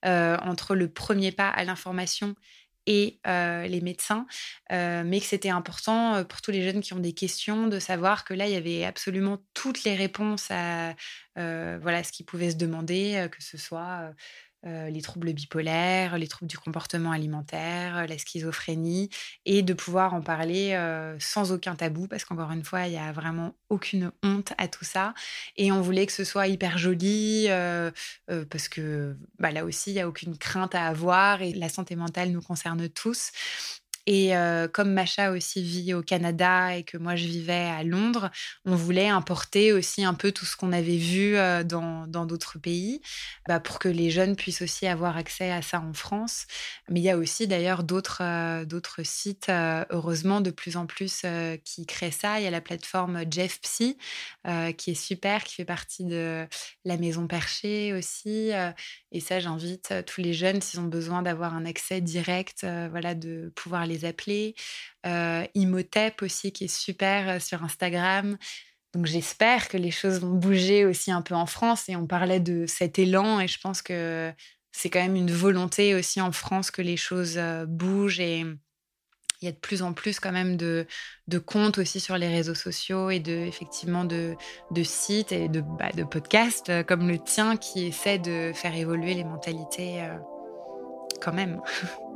euh, 0.04 0.36
entre 0.42 0.74
le 0.74 0.88
premier 0.88 1.32
pas 1.32 1.48
à 1.48 1.64
l'information 1.64 2.34
et 2.86 3.20
les 3.26 3.82
médecins, 3.82 4.26
mais 4.70 5.20
que 5.20 5.26
c'était 5.26 5.50
important 5.50 6.24
pour 6.24 6.40
tous 6.40 6.52
les 6.52 6.62
jeunes 6.62 6.80
qui 6.80 6.94
ont 6.94 6.98
des 6.98 7.12
questions 7.12 7.66
de 7.66 7.78
savoir 7.78 8.24
que 8.24 8.32
là, 8.32 8.46
il 8.46 8.54
y 8.54 8.56
avait 8.56 8.86
absolument 8.86 9.42
toutes 9.52 9.84
les 9.84 9.94
réponses 9.94 10.50
à 10.50 10.94
voilà, 11.36 12.02
ce 12.02 12.12
qu'ils 12.12 12.24
pouvaient 12.24 12.52
se 12.52 12.56
demander, 12.56 13.28
que 13.30 13.42
ce 13.42 13.58
soit 13.58 14.10
euh, 14.68 14.90
les 14.90 15.00
troubles 15.00 15.32
bipolaires, 15.32 16.18
les 16.18 16.28
troubles 16.28 16.48
du 16.48 16.58
comportement 16.58 17.10
alimentaire, 17.10 17.96
euh, 17.96 18.06
la 18.06 18.18
schizophrénie, 18.18 19.08
et 19.46 19.62
de 19.62 19.72
pouvoir 19.72 20.12
en 20.12 20.20
parler 20.20 20.72
euh, 20.74 21.16
sans 21.18 21.52
aucun 21.52 21.74
tabou, 21.74 22.06
parce 22.06 22.24
qu'encore 22.24 22.52
une 22.52 22.64
fois, 22.64 22.86
il 22.86 22.90
n'y 22.90 22.98
a 22.98 23.10
vraiment 23.12 23.54
aucune 23.70 24.12
honte 24.22 24.52
à 24.58 24.68
tout 24.68 24.84
ça. 24.84 25.14
Et 25.56 25.72
on 25.72 25.80
voulait 25.80 26.06
que 26.06 26.12
ce 26.12 26.24
soit 26.24 26.48
hyper 26.48 26.76
joli, 26.76 27.48
parce 28.50 28.68
que 28.68 29.16
bah, 29.38 29.50
là 29.50 29.64
aussi, 29.64 29.90
il 29.90 29.94
n'y 29.94 30.00
a 30.00 30.08
aucune 30.08 30.36
crainte 30.36 30.74
à 30.74 30.86
avoir, 30.86 31.42
et 31.42 31.52
la 31.52 31.68
santé 31.68 31.96
mentale 31.96 32.30
nous 32.30 32.42
concerne 32.42 32.88
tous. 32.88 33.32
Et 34.10 34.32
comme 34.72 34.94
Macha 34.94 35.32
aussi 35.32 35.62
vit 35.62 35.92
au 35.92 36.00
Canada 36.02 36.74
et 36.74 36.82
que 36.82 36.96
moi 36.96 37.14
je 37.14 37.26
vivais 37.26 37.52
à 37.52 37.84
Londres, 37.84 38.30
on 38.64 38.74
voulait 38.74 39.08
importer 39.08 39.70
aussi 39.70 40.02
un 40.02 40.14
peu 40.14 40.32
tout 40.32 40.46
ce 40.46 40.56
qu'on 40.56 40.72
avait 40.72 40.96
vu 40.96 41.34
dans 41.66 42.06
d'autres 42.06 42.58
pays 42.58 43.02
bah, 43.46 43.60
pour 43.60 43.78
que 43.78 43.88
les 43.88 44.10
jeunes 44.10 44.34
puissent 44.34 44.62
aussi 44.62 44.86
avoir 44.86 45.18
accès 45.18 45.50
à 45.50 45.60
ça 45.60 45.80
en 45.82 45.92
France. 45.92 46.46
Mais 46.88 47.00
il 47.00 47.02
y 47.02 47.10
a 47.10 47.18
aussi 47.18 47.46
d'ailleurs 47.46 47.82
d'autres 47.82 48.64
d'autres 48.64 49.02
sites, 49.02 49.50
heureusement 49.50 50.40
de 50.40 50.50
plus 50.52 50.78
en 50.78 50.86
plus, 50.86 51.26
qui 51.62 51.84
créent 51.84 52.10
ça. 52.10 52.40
Il 52.40 52.44
y 52.44 52.46
a 52.46 52.50
la 52.50 52.62
plateforme 52.62 53.24
Jeff 53.30 53.60
Psy 53.60 53.98
qui 54.78 54.90
est 54.92 54.94
super, 54.94 55.44
qui 55.44 55.54
fait 55.54 55.66
partie 55.66 56.06
de 56.06 56.46
la 56.86 56.96
Maison 56.96 57.26
Perchée 57.26 57.92
aussi. 57.92 58.52
et 59.12 59.20
ça, 59.20 59.38
j'invite 59.38 59.92
tous 60.06 60.22
les 60.22 60.32
jeunes, 60.32 60.62
s'ils 60.62 60.80
ont 60.80 60.84
besoin 60.84 61.20
d'avoir 61.20 61.54
un 61.54 61.66
accès 61.66 62.00
direct, 62.00 62.66
voilà, 62.90 63.14
de 63.14 63.52
pouvoir 63.54 63.84
les 63.84 63.97
appeler. 64.04 64.54
Euh, 65.06 65.44
Imhotep 65.54 66.22
aussi, 66.22 66.52
qui 66.52 66.64
est 66.64 66.74
super 66.74 67.28
euh, 67.28 67.38
sur 67.38 67.62
Instagram. 67.62 68.36
Donc 68.94 69.06
j'espère 69.06 69.68
que 69.68 69.76
les 69.76 69.90
choses 69.90 70.20
vont 70.20 70.34
bouger 70.34 70.84
aussi 70.84 71.12
un 71.12 71.22
peu 71.22 71.34
en 71.34 71.46
France. 71.46 71.88
Et 71.88 71.96
on 71.96 72.06
parlait 72.06 72.40
de 72.40 72.66
cet 72.66 72.98
élan, 72.98 73.40
et 73.40 73.48
je 73.48 73.58
pense 73.60 73.82
que 73.82 74.32
c'est 74.72 74.90
quand 74.90 75.00
même 75.00 75.16
une 75.16 75.30
volonté 75.30 75.94
aussi 75.94 76.20
en 76.20 76.32
France 76.32 76.70
que 76.70 76.82
les 76.82 76.96
choses 76.96 77.34
euh, 77.36 77.66
bougent. 77.66 78.20
Et 78.20 78.44
il 79.40 79.44
y 79.44 79.48
a 79.48 79.52
de 79.52 79.56
plus 79.56 79.82
en 79.82 79.92
plus 79.92 80.18
quand 80.18 80.32
même 80.32 80.56
de, 80.56 80.86
de 81.28 81.38
comptes 81.38 81.78
aussi 81.78 82.00
sur 82.00 82.18
les 82.18 82.28
réseaux 82.28 82.56
sociaux 82.56 83.10
et 83.10 83.20
de, 83.20 83.32
effectivement 83.32 84.04
de, 84.04 84.36
sites 84.82 85.30
et 85.30 85.48
de, 85.48 85.60
bah, 85.60 85.90
podcasts 86.10 86.84
comme 86.86 87.08
le 87.08 87.20
tien 87.20 87.56
qui 87.56 87.86
essaient 87.86 88.18
de 88.18 88.50
faire 88.52 88.74
évoluer 88.74 89.14
les 89.14 89.22
mentalités 89.22 90.02
quand 91.20 91.32
même. 91.32 91.60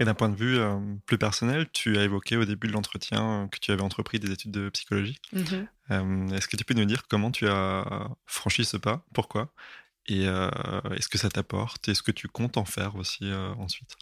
Et 0.00 0.04
d'un 0.06 0.14
point 0.14 0.30
de 0.30 0.34
vue 0.34 0.58
euh, 0.58 0.78
plus 1.04 1.18
personnel, 1.18 1.68
tu 1.74 1.98
as 1.98 2.04
évoqué 2.04 2.38
au 2.38 2.46
début 2.46 2.66
de 2.66 2.72
l'entretien 2.72 3.48
que 3.52 3.58
tu 3.58 3.70
avais 3.70 3.82
entrepris 3.82 4.18
des 4.18 4.32
études 4.32 4.50
de 4.50 4.70
psychologie. 4.70 5.18
Mm-hmm. 5.34 5.66
Euh, 5.90 6.28
est-ce 6.28 6.48
que 6.48 6.56
tu 6.56 6.64
peux 6.64 6.72
nous 6.72 6.86
dire 6.86 7.06
comment 7.06 7.30
tu 7.30 7.46
as 7.46 8.08
franchi 8.24 8.64
ce 8.64 8.78
pas 8.78 9.04
Pourquoi 9.12 9.52
Et 10.06 10.26
euh, 10.26 10.48
est-ce 10.96 11.08
que 11.08 11.18
ça 11.18 11.28
t'apporte 11.28 11.86
Est-ce 11.90 12.02
que 12.02 12.12
tu 12.12 12.28
comptes 12.28 12.56
en 12.56 12.64
faire 12.64 12.96
aussi 12.96 13.30
ensuite? 13.58 13.94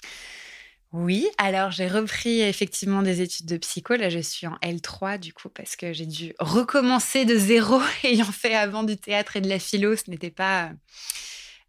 Oui, 0.92 1.26
alors 1.36 1.72
j'ai 1.72 1.88
repris 1.88 2.40
effectivement 2.42 3.02
des 3.02 3.20
études 3.20 3.46
de 3.46 3.56
psycho. 3.58 3.96
Là, 3.96 4.08
je 4.08 4.20
suis 4.20 4.46
en 4.46 4.54
L3 4.62 5.18
du 5.18 5.32
coup 5.32 5.48
parce 5.48 5.74
que 5.74 5.92
j'ai 5.92 6.06
dû 6.06 6.32
recommencer 6.38 7.24
de 7.24 7.36
zéro, 7.36 7.80
ayant 8.04 8.24
fait 8.24 8.54
avant 8.54 8.84
du 8.84 8.96
théâtre 8.96 9.36
et 9.36 9.40
de 9.40 9.48
la 9.48 9.58
philo. 9.58 9.96
Ce 9.96 10.08
n'était 10.08 10.30
pas 10.30 10.70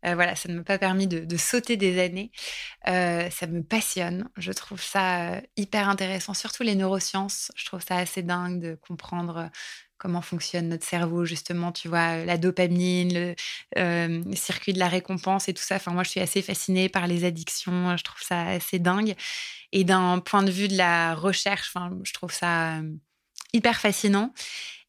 euh, 0.06 0.16
voilà, 0.16 0.36
ça 0.36 0.50
ne 0.50 0.58
m'a 0.58 0.64
pas 0.64 0.78
permis 0.78 1.08
de, 1.08 1.38
sauter 1.38 1.78
des 1.78 2.00
années. 2.00 2.32
Euh, 2.88 3.30
ça 3.30 3.48
me 3.48 3.64
passionne. 3.64 4.30
Je 4.38 4.52
trouve 4.52 4.82
ça 4.82 5.34
euh, 5.34 5.42
hyper 5.58 5.90
intéressant, 5.90 6.34
surtout 6.34 6.64
les 6.64 6.76
neurosciences. 6.76 7.52
Je 7.56 7.66
trouve 7.66 7.82
ça 7.82 7.98
assez 7.98 8.24
dingue 8.24 8.62
de 8.62 8.76
comprendre 8.76 9.50
comment 9.98 10.22
fonctionne 10.22 10.70
notre 10.70 10.86
cerveau, 10.86 11.26
justement, 11.26 11.74
tu 11.74 11.90
vois, 11.90 12.24
la 12.24 12.38
dopamine, 12.38 13.36
le, 13.76 14.36
circuit 14.36 14.72
de 14.72 14.80
la 14.80 14.88
récompense 14.88 15.50
et 15.50 15.54
tout 15.54 15.64
ça. 15.64 15.76
Enfin, 15.76 15.92
moi, 15.92 16.04
je 16.04 16.12
suis 16.12 16.22
assez 16.22 16.42
fascinée 16.42 16.88
par 16.88 17.06
les 17.06 17.26
addictions. 17.26 17.98
Je 17.98 18.04
trouve 18.04 18.22
ça 18.22 18.44
assez 18.44 18.80
dingue. 18.80 19.16
Et 19.74 19.84
d'un 19.84 20.20
point 20.20 20.44
de 20.44 20.52
vue 20.52 20.70
de 20.70 20.78
la 20.78 21.16
recherche, 21.16 21.72
enfin, 21.74 21.92
je 22.04 22.14
trouve 22.14 22.32
ça 22.32 22.80
hyper 23.52 23.80
fascinant. 23.80 24.34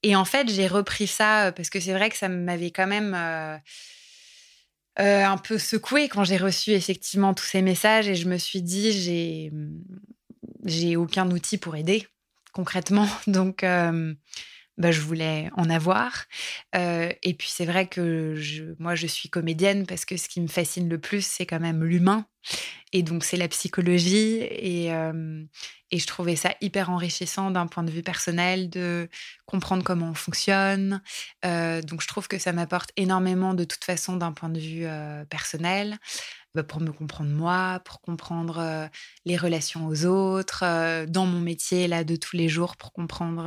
Et 0.03 0.15
en 0.15 0.25
fait, 0.25 0.49
j'ai 0.49 0.69
repris 0.69 1.09
ça 1.09 1.53
parce 1.53 1.71
que 1.71 1.81
c'est 1.81 1.93
vrai 1.93 2.09
que 2.09 2.17
ça 2.17 2.29
m'avait 2.29 2.71
quand 2.71 2.87
même 2.87 3.15
un 5.01 5.36
peu 5.38 5.59
secouée 5.59 6.09
quand 6.09 6.24
j'ai 6.24 6.36
reçu 6.36 6.72
effectivement 6.72 7.34
tous 7.34 7.44
ces 7.44 7.62
messages 7.62 8.09
et 8.09 8.14
je 8.14 8.28
me 8.28 8.38
suis 8.38 8.62
dit 8.62 8.92
j'ai 8.92 9.53
j'ai 10.64 10.96
aucun 10.96 11.30
outil 11.30 11.59
pour 11.59 11.76
aider 11.76 12.07
concrètement. 12.53 13.09
Donc 13.26 13.64
euh, 13.64 14.14
bah, 14.79 14.93
je 14.93 15.01
voulais 15.01 15.51
en 15.57 15.68
avoir 15.68 16.25
euh, 16.75 17.11
et 17.23 17.35
puis 17.35 17.49
c'est 17.51 17.66
vrai 17.66 17.87
que 17.87 18.35
je, 18.37 18.64
moi 18.79 18.95
je 18.95 19.07
suis 19.07 19.29
comédienne 19.29 19.87
parce 19.87 20.05
que 20.05 20.16
ce 20.16 20.29
qui 20.29 20.41
me 20.41 20.49
fascine 20.49 20.89
le 20.89 20.99
plus 20.99 21.25
c'est 21.25 21.47
quand 21.47 21.61
même 21.61 21.85
l'humain 21.85 22.27
et 22.93 23.03
donc, 23.03 23.25
c'est 23.25 23.37
la 23.37 23.49
psychologie. 23.49 24.39
Et, 24.41 24.87
et, 24.87 25.99
je 25.99 26.07
trouvais 26.07 26.37
ça 26.37 26.55
hyper 26.61 26.91
enrichissant 26.91 27.51
d'un 27.51 27.66
point 27.66 27.83
de 27.83 27.91
vue 27.91 28.03
personnel 28.03 28.71
de 28.71 29.09
comprendre 29.47 29.85
comment 29.85 30.11
on 30.11 30.14
fonctionne. 30.14 31.03
Euh, 31.45 31.83
donc, 31.83 32.03
je 32.03 32.09
trouve 32.09 32.29
que 32.29 32.39
ça 32.39 32.53
m'apporte 32.53 32.91
énormément 32.97 33.55
de 33.55 33.64
toute 33.64 33.85
façon 33.85 34.16
d'un 34.16 34.33
point 34.33 34.49
de 34.49 34.59
vue 34.59 34.87
personnel. 35.29 35.99
Bah, 36.55 36.64
pour 36.64 36.80
me 36.80 36.90
comprendre 36.90 37.30
moi, 37.30 37.80
pour 37.84 38.01
comprendre 38.01 38.88
les 39.24 39.36
relations 39.36 39.86
aux 39.86 40.05
autres, 40.05 40.64
dans 41.07 41.24
mon 41.26 41.40
métier 41.40 41.86
là 41.86 42.03
de 42.03 42.16
tous 42.16 42.36
les 42.36 42.48
jours, 42.48 42.76
pour 42.76 42.92
comprendre 42.92 43.44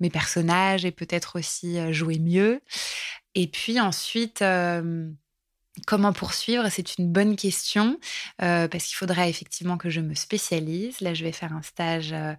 mes 0.00 0.10
personnages 0.10 0.84
et 0.84 0.90
peut-être 0.90 1.38
aussi 1.38 1.78
jouer 1.92 2.18
mieux. 2.18 2.60
Et 3.34 3.46
puis 3.48 3.80
ensuite, 3.80 4.42
Comment 5.86 6.12
poursuivre? 6.12 6.68
C'est 6.70 6.98
une 6.98 7.10
bonne 7.10 7.36
question 7.36 7.98
euh, 8.42 8.68
parce 8.68 8.84
qu'il 8.84 8.96
faudra 8.96 9.28
effectivement 9.28 9.76
que 9.76 9.90
je 9.90 10.00
me 10.00 10.14
spécialise. 10.14 11.00
Là, 11.00 11.14
je 11.14 11.24
vais 11.24 11.32
faire 11.32 11.52
un 11.52 11.62
stage 11.62 12.12
euh, 12.12 12.34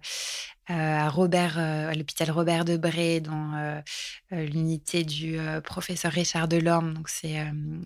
euh, 0.70 0.98
à 0.98 1.08
Robert, 1.08 1.58
à 1.58 1.94
l'hôpital 1.94 2.30
Robert 2.30 2.64
Debré 2.64 3.20
dans 3.20 3.82
l'unité 4.30 5.02
du 5.02 5.36
professeur 5.64 6.12
Richard 6.12 6.46
Delorme. 6.46 6.94
Donc, 6.94 7.08
c'est 7.08 7.44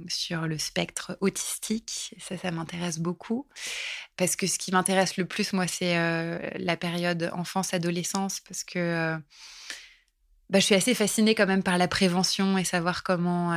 sur 0.09 0.43
le 0.43 0.59
spectre 0.59 1.17
autistique. 1.21 2.15
Ça, 2.19 2.37
ça 2.37 2.51
m'intéresse 2.51 2.99
beaucoup 2.99 3.47
parce 4.19 4.37
que 4.37 4.47
ce 4.47 4.59
qui 4.59 4.71
m'intéresse 4.71 5.17
le 5.17 5.25
plus, 5.25 5.55
moi, 5.55 5.67
c'est 5.67 5.97
la 6.59 6.77
période 6.77 7.31
enfance-adolescence 7.33 8.41
parce 8.41 8.65
que 8.65 9.17
bah, 10.51 10.59
je 10.59 10.67
suis 10.67 10.75
assez 10.75 10.95
fascinée 10.95 11.35
quand 11.35 11.47
même 11.47 11.63
par 11.63 11.79
la 11.79 11.89
prévention 11.89 12.59
et 12.59 12.65
savoir 12.65 13.03
comment 13.03 13.55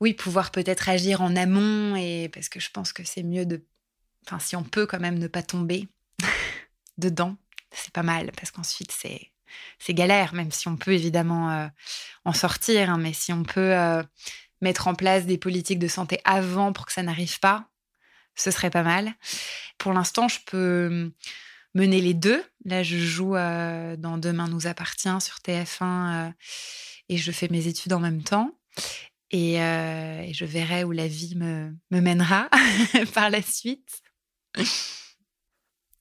oui, 0.00 0.14
pouvoir 0.14 0.50
peut-être 0.50 0.88
agir 0.88 1.22
en 1.22 1.36
amont 1.36 1.96
et 1.96 2.28
parce 2.32 2.48
que 2.48 2.60
je 2.60 2.70
pense 2.70 2.92
que 2.92 3.04
c'est 3.04 3.22
mieux 3.22 3.46
de, 3.46 3.64
enfin, 4.26 4.38
si 4.38 4.56
on 4.56 4.64
peut 4.64 4.86
quand 4.86 5.00
même 5.00 5.18
ne 5.18 5.28
pas 5.28 5.42
tomber 5.42 5.88
dedans, 6.98 7.36
c'est 7.70 7.92
pas 7.92 8.02
mal 8.02 8.30
parce 8.32 8.50
qu'ensuite 8.50 8.92
c'est 8.92 9.30
c'est 9.78 9.94
galère, 9.94 10.34
même 10.34 10.50
si 10.50 10.68
on 10.68 10.76
peut 10.76 10.92
évidemment 10.92 11.50
euh, 11.50 11.68
en 12.24 12.32
sortir, 12.32 12.90
hein, 12.90 12.98
mais 12.98 13.12
si 13.12 13.32
on 13.32 13.42
peut 13.42 13.74
euh, 13.74 14.02
mettre 14.60 14.88
en 14.88 14.94
place 14.94 15.24
des 15.24 15.38
politiques 15.38 15.78
de 15.78 15.88
santé 15.88 16.20
avant 16.24 16.72
pour 16.72 16.86
que 16.86 16.92
ça 16.92 17.02
n'arrive 17.02 17.38
pas, 17.40 17.68
ce 18.34 18.50
serait 18.50 18.70
pas 18.70 18.82
mal. 18.82 19.14
Pour 19.78 19.92
l'instant, 19.92 20.28
je 20.28 20.40
peux 20.46 20.86
hum, 20.90 21.12
mener 21.74 22.00
les 22.00 22.14
deux. 22.14 22.44
Là, 22.64 22.82
je 22.82 22.98
joue 22.98 23.36
euh, 23.36 23.96
dans 23.96 24.18
Demain 24.18 24.48
nous 24.48 24.66
appartient 24.66 25.20
sur 25.20 25.36
TF1 25.36 26.32
et 27.08 27.16
je 27.16 27.32
fais 27.32 27.48
mes 27.48 27.66
études 27.68 27.92
en 27.92 28.00
même 28.00 28.22
temps. 28.22 28.52
Euh, 29.34 30.20
et, 30.20 30.32
je 30.32 30.44
verrai 30.44 30.84
où 30.84 30.92
la 30.92 31.08
vie 31.08 31.34
me, 31.36 31.74
mènera 31.90 32.48
par 33.14 33.30
la 33.30 33.42
suite. 33.42 34.02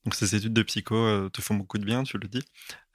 Donc 0.04 0.14
ces 0.14 0.36
études 0.36 0.54
de 0.54 0.62
psycho 0.62 0.96
euh, 0.96 1.30
te 1.30 1.42
font 1.42 1.56
beaucoup 1.56 1.80
de 1.80 1.86
bien, 1.86 2.04
tu 2.04 2.18
le 2.18 2.28
dis. 2.28 2.44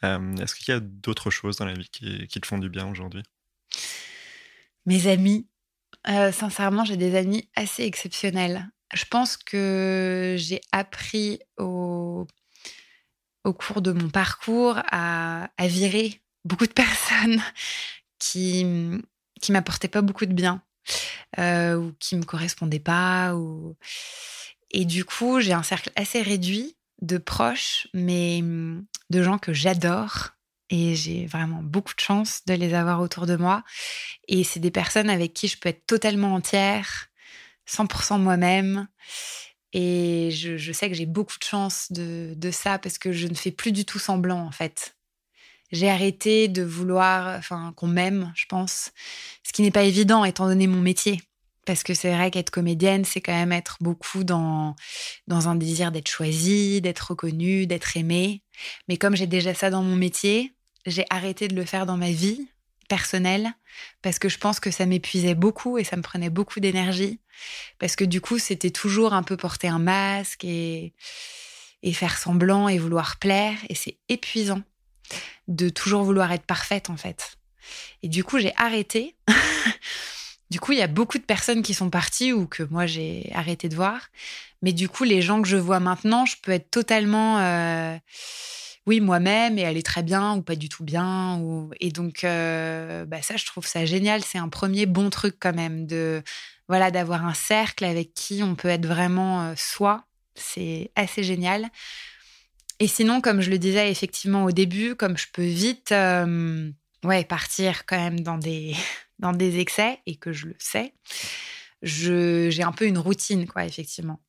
Euh, 0.05 0.37
est-ce 0.37 0.55
qu'il 0.55 0.73
y 0.73 0.77
a 0.77 0.81
d'autres 0.81 1.31
choses 1.31 1.57
dans 1.57 1.65
la 1.65 1.75
vie 1.75 1.89
qui, 1.91 2.29
te 2.29 2.47
font 2.47 2.59
du 2.59 2.71
bien 2.71 2.89
aujourd'hui? 2.89 3.23
Mes 4.87 5.09
amis. 5.09 5.49
sincèrement, 6.07 6.85
j'ai 6.85 6.97
des 6.97 7.17
amis 7.17 7.51
assez 7.57 7.83
exceptionnels. 7.83 8.71
Je 8.95 9.05
pense 9.05 9.37
que 9.37 10.37
j'ai 10.39 10.61
appris 10.73 11.41
au, 11.59 12.27
au 13.45 13.53
cours 13.53 13.83
de 13.83 13.93
mon 13.93 14.09
parcours 14.09 14.81
à, 14.91 15.51
à 15.57 15.67
virer 15.67 16.23
beaucoup 16.45 16.67
de 16.67 16.73
personnes 16.73 17.43
qui, 18.19 18.65
qui 19.41 19.53
m'apportaient 19.53 19.89
pas 19.89 20.03
beaucoup 20.03 20.27
de 20.27 20.33
bien 20.33 20.63
euh, 21.39 21.77
ou 21.77 21.93
qui 21.99 22.17
me 22.17 22.25
correspondaient 22.25 22.79
pas. 22.79 23.35
Ou... 23.35 23.77
Et 24.71 24.85
du 24.85 25.05
coup, 25.05 25.41
j'ai 25.41 25.53
un 25.53 25.63
cercle 25.63 25.91
assez 25.97 26.23
réduit 26.23 26.77
de 27.03 27.19
proches, 27.19 27.89
mais 27.95 28.43
de 28.43 29.23
gens 29.23 29.39
que 29.39 29.53
j'adore. 29.53 30.31
Et 30.73 30.95
j'ai 30.95 31.27
vraiment 31.27 31.63
beaucoup 31.63 31.95
de 31.95 32.01
chance 32.01 32.43
de 32.47 32.55
les 32.55 32.75
avoir 32.75 33.01
autour 33.01 33.27
de 33.27 33.35
moi. 33.35 33.65
Et 34.29 34.45
c'est 34.45 34.61
des 34.61 34.71
personnes 34.71 35.11
avec 35.11 35.35
qui 35.35 35.49
je 35.49 35.59
peux 35.59 35.69
être 35.69 35.85
totalement 35.87 36.35
entière, 36.35 37.09
100% 37.69 38.21
moi-même. 38.21 38.87
Et 39.73 40.31
je, 40.33 40.73
sais 40.73 40.89
que 40.89 40.95
j'ai 40.95 41.07
beaucoup 41.07 41.39
de 41.39 41.45
chance 41.45 41.91
de, 41.91 42.35
de, 42.37 42.51
ça 42.51 42.79
parce 42.79 42.99
que 42.99 43.13
je 43.13 43.29
ne 43.29 43.35
fais 43.35 43.53
plus 43.53 43.73
du 43.73 43.85
tout 43.85 43.99
semblant, 43.99 44.41
en 44.41 44.51
fait. 44.51 44.97
J'ai 45.73 45.89
arrêté 45.89 46.49
de 46.49 46.63
vouloir, 46.63 47.39
enfin, 47.39 47.73
qu'on 47.77 47.87
m'aime, 47.87 48.33
je 48.35 48.47
pense. 48.47 48.91
Ce 49.45 49.53
qui 49.53 49.63
n'est 49.63 49.71
pas 49.71 49.85
évident 49.85 50.25
étant 50.25 50.47
donné 50.47 50.67
mon 50.67 50.81
métier. 50.81 51.21
Parce 51.67 51.83
que 51.83 51.95
c'est 51.95 52.13
vrai 52.13 52.31
qu'être 52.31 52.51
comédienne, 52.51 53.05
c'est 53.05 53.21
quand 53.21 53.35
même 53.35 53.53
être 53.53 53.77
beaucoup 53.81 54.25
dans, 54.25 54.75
dans 55.29 55.49
un 55.49 55.55
désir 55.55 55.93
d'être 55.93 56.09
choisie, 56.09 56.81
d'être 56.81 57.11
reconnue, 57.11 57.67
d'être 57.67 57.97
aimée. 57.97 58.43
Mais 58.89 58.97
comme 58.97 59.15
j'ai 59.15 59.27
déjà 59.27 59.55
ça 59.55 59.71
dans 59.71 59.83
mon 59.83 59.95
métier, 59.95 60.55
j'ai 60.87 61.05
arrêté 61.11 61.49
de 61.49 61.55
le 61.55 61.65
faire 61.65 61.87
dans 61.87 61.97
ma 61.97 62.11
vie 62.11 62.49
personnelle 62.89 63.53
parce 64.03 64.19
que 64.19 64.29
je 64.29 64.39
pense 64.39 64.59
que 64.59 64.71
ça 64.71 64.87
m'épuisait 64.87 65.37
beaucoup 65.37 65.79
et 65.79 65.85
ça 65.85 65.97
me 65.97 66.03
prenait 66.03 66.31
beaucoup 66.31 66.61
d'énergie. 66.61 67.21
Parce 67.79 67.95
que 67.95 68.05
du 68.05 68.21
coup, 68.21 68.39
c'était 68.39 68.71
toujours 68.71 69.13
un 69.13 69.23
peu 69.23 69.37
porter 69.37 69.69
un 69.69 69.79
masque 69.79 70.45
et, 70.45 70.93
et 71.83 71.93
faire 71.93 72.19
semblant 72.19 72.69
et 72.69 72.79
vouloir 72.79 73.19
plaire. 73.19 73.57
Et 73.69 73.75
c'est 73.75 73.99
épuisant 74.09 74.63
de 75.49 75.69
toujours 75.69 76.05
vouloir 76.05 76.33
être 76.33 76.47
parfaite 76.47 76.91
en 76.91 76.97
fait. 76.97 77.37
Et 78.03 78.09
du 78.09 78.25
coup, 78.25 78.39
j'ai 78.39 78.53
arrêté. 78.57 79.15
du 80.51 80.61
coup, 80.61 80.73
il 80.73 80.79
y 80.79 80.83
a 80.83 80.87
beaucoup 80.87 81.19
de 81.19 81.25
personnes 81.25 81.63
qui 81.63 81.75
sont 81.75 81.91
parties 81.91 82.33
ou 82.33 82.47
que 82.47 82.63
moi 82.65 82.87
j'ai 82.87 83.31
arrêté 83.35 83.69
de 83.69 83.77
voir. 83.77 84.09
Mais 84.63 84.73
du 84.73 84.89
coup, 84.89 85.05
les 85.05 85.23
gens 85.23 85.41
que 85.41 85.49
je 85.49 85.57
vois 85.57 85.81
maintenant, 85.81 86.27
je 86.27 86.37
peux 86.43 86.53
être 86.53 86.71
totalement, 86.71 87.39
euh, 87.39 87.97
oui, 88.87 89.01
moi-même 89.01 89.59
et 89.59 89.63
est 89.63 89.87
très 89.87 90.03
bien 90.03 90.37
ou 90.37 90.43
pas 90.43 90.57
du 90.57 90.69
tout 90.69 90.85
bien. 90.85 91.39
Ou... 91.39 91.71
Et 91.81 91.91
donc, 91.91 92.25
euh, 92.25 93.05
bah 93.07 93.23
ça, 93.23 93.37
je 93.37 93.47
trouve 93.47 93.67
ça 93.67 93.87
génial. 93.87 94.23
C'est 94.23 94.39
un 94.39 94.49
premier 94.49 94.87
bon 94.87 95.09
truc 95.11 95.37
quand 95.41 95.55
même 95.55 95.87
de, 95.87 96.23
voilà, 96.69 96.91
d'avoir 96.91 97.25
un 97.25 97.35
cercle 97.35 97.85
avec 97.85 98.13
qui 98.15 98.43
on 98.43 98.55
peut 98.55 98.69
être 98.69 98.87
vraiment 98.87 99.43
euh, 99.43 99.55
soi. 99.57 100.05
C'est 100.35 100.91
assez 100.95 101.23
génial. 101.23 101.69
Et 102.81 102.87
sinon, 102.87 103.21
comme 103.21 103.43
je 103.43 103.51
le 103.51 103.59
disais 103.59 103.91
effectivement 103.91 104.45
au 104.45 104.53
début, 104.53 104.97
comme 104.97 105.19
je 105.19 105.27
peux 105.31 105.45
vite 105.45 105.93
euh, 105.93 106.71
ouais, 107.05 107.25
partir 107.25 107.85
quand 107.85 107.99
même 107.99 108.21
dans 108.21 108.39
des, 108.39 108.75
dans 109.19 109.33
des 109.33 109.59
excès, 109.59 110.01
et 110.07 110.17
que 110.17 110.33
je 110.33 110.47
le 110.47 110.57
sais, 110.59 110.95
j'ai 111.83 112.63
un 112.63 112.73
peu 112.73 112.87
une 112.87 112.99
routine, 112.99 113.47
quoi, 113.47 113.67
effectivement. 113.67 114.21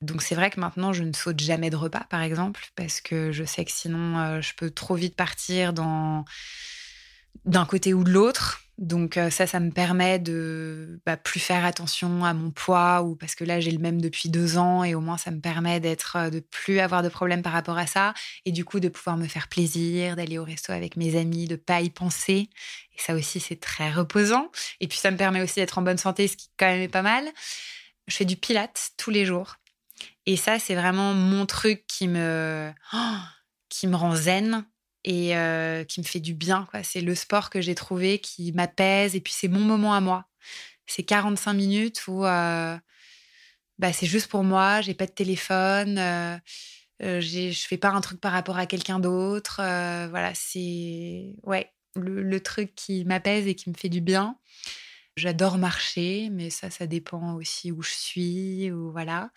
Donc 0.00 0.22
c'est 0.22 0.36
vrai 0.36 0.50
que 0.50 0.60
maintenant, 0.60 0.92
je 0.92 1.02
ne 1.02 1.12
saute 1.12 1.40
jamais 1.40 1.68
de 1.68 1.76
repas, 1.76 2.06
par 2.08 2.22
exemple, 2.22 2.70
parce 2.76 3.00
que 3.00 3.32
je 3.32 3.44
sais 3.44 3.64
que 3.64 3.72
sinon, 3.72 4.18
euh, 4.18 4.40
je 4.40 4.54
peux 4.54 4.70
trop 4.70 4.94
vite 4.94 5.16
partir 5.16 5.72
d'un 5.72 6.24
côté 7.66 7.92
ou 7.92 8.04
de 8.04 8.10
l'autre. 8.10 8.62
Donc 8.80 9.18
euh, 9.18 9.28
ça, 9.28 9.46
ça 9.46 9.60
me 9.60 9.70
permet 9.70 10.18
de 10.18 11.02
bah, 11.04 11.18
plus 11.18 11.38
faire 11.38 11.66
attention 11.66 12.24
à 12.24 12.32
mon 12.32 12.50
poids 12.50 13.02
ou 13.02 13.14
parce 13.14 13.34
que 13.34 13.44
là 13.44 13.60
j'ai 13.60 13.72
le 13.72 13.78
même 13.78 14.00
depuis 14.00 14.30
deux 14.30 14.56
ans 14.56 14.84
et 14.84 14.94
au 14.94 15.02
moins 15.02 15.18
ça 15.18 15.30
me 15.30 15.38
permet 15.38 15.80
d'être 15.80 16.16
euh, 16.16 16.30
de 16.30 16.40
plus 16.40 16.80
avoir 16.80 17.02
de 17.02 17.10
problèmes 17.10 17.42
par 17.42 17.52
rapport 17.52 17.76
à 17.76 17.86
ça 17.86 18.14
et 18.46 18.52
du 18.52 18.64
coup 18.64 18.80
de 18.80 18.88
pouvoir 18.88 19.18
me 19.18 19.26
faire 19.26 19.48
plaisir, 19.48 20.16
d'aller 20.16 20.38
au 20.38 20.44
resto 20.44 20.72
avec 20.72 20.96
mes 20.96 21.18
amis, 21.18 21.44
de 21.44 21.56
pas 21.56 21.82
y 21.82 21.90
penser. 21.90 22.48
Et 22.96 22.98
ça 22.98 23.14
aussi 23.14 23.38
c'est 23.38 23.60
très 23.60 23.90
reposant. 23.92 24.50
Et 24.80 24.88
puis 24.88 24.96
ça 24.96 25.10
me 25.10 25.18
permet 25.18 25.42
aussi 25.42 25.56
d'être 25.56 25.76
en 25.76 25.82
bonne 25.82 25.98
santé, 25.98 26.26
ce 26.26 26.38
qui 26.38 26.48
quand 26.56 26.66
même 26.66 26.80
est 26.80 26.88
pas 26.88 27.02
mal. 27.02 27.28
Je 28.08 28.16
fais 28.16 28.24
du 28.24 28.36
pilates 28.36 28.92
tous 28.96 29.10
les 29.10 29.26
jours 29.26 29.56
et 30.24 30.38
ça 30.38 30.58
c'est 30.58 30.74
vraiment 30.74 31.12
mon 31.12 31.44
truc 31.44 31.84
qui 31.86 32.08
me 32.08 32.72
qui 33.68 33.86
me 33.88 33.96
rend 33.96 34.14
zen 34.16 34.64
et 35.04 35.32
qui 35.88 36.00
me 36.00 36.04
fait 36.04 36.20
du 36.20 36.34
bien. 36.34 36.68
C'est 36.82 37.00
le 37.00 37.14
sport 37.14 37.50
que 37.50 37.60
j'ai 37.60 37.74
trouvé 37.74 38.18
qui 38.18 38.52
m'apaise 38.52 39.16
et 39.16 39.20
puis 39.20 39.32
c'est 39.32 39.48
mon 39.48 39.60
moment 39.60 39.94
à 39.94 40.00
moi. 40.00 40.26
C'est 40.86 41.02
45 41.02 41.52
minutes 41.54 42.06
où 42.08 42.20
bah, 42.22 42.80
c'est 43.92 44.06
juste 44.06 44.28
pour 44.28 44.44
moi, 44.44 44.80
j'ai 44.82 44.94
pas 44.94 45.06
de 45.06 45.12
téléphone, 45.12 45.98
euh 45.98 46.38
je 47.00 47.66
fais 47.66 47.78
pas 47.78 47.88
un 47.88 48.00
truc 48.02 48.20
par 48.20 48.32
rapport 48.32 48.58
à 48.58 48.66
quelqu'un 48.66 48.98
d'autre. 49.00 49.56
voilà, 49.56 50.32
c'est 50.34 51.34
ouais, 51.44 51.72
le, 51.96 52.22
le, 52.22 52.40
truc 52.40 52.74
qui 52.74 53.04
m'apaise 53.04 53.46
et 53.46 53.54
qui 53.54 53.70
me 53.70 53.74
fait 53.74 53.88
du 53.88 54.00
bien. 54.00 54.36
J'adore 55.16 55.58
marcher, 55.58 56.28
mais 56.30 56.50
ça, 56.50 56.70
ça 56.70 56.86
dépend 56.86 57.34
aussi 57.34 57.72
où 57.72 57.82
je 57.82 57.90
suis, 57.90 58.70
ou 58.70 58.90
voilà. 58.92 59.30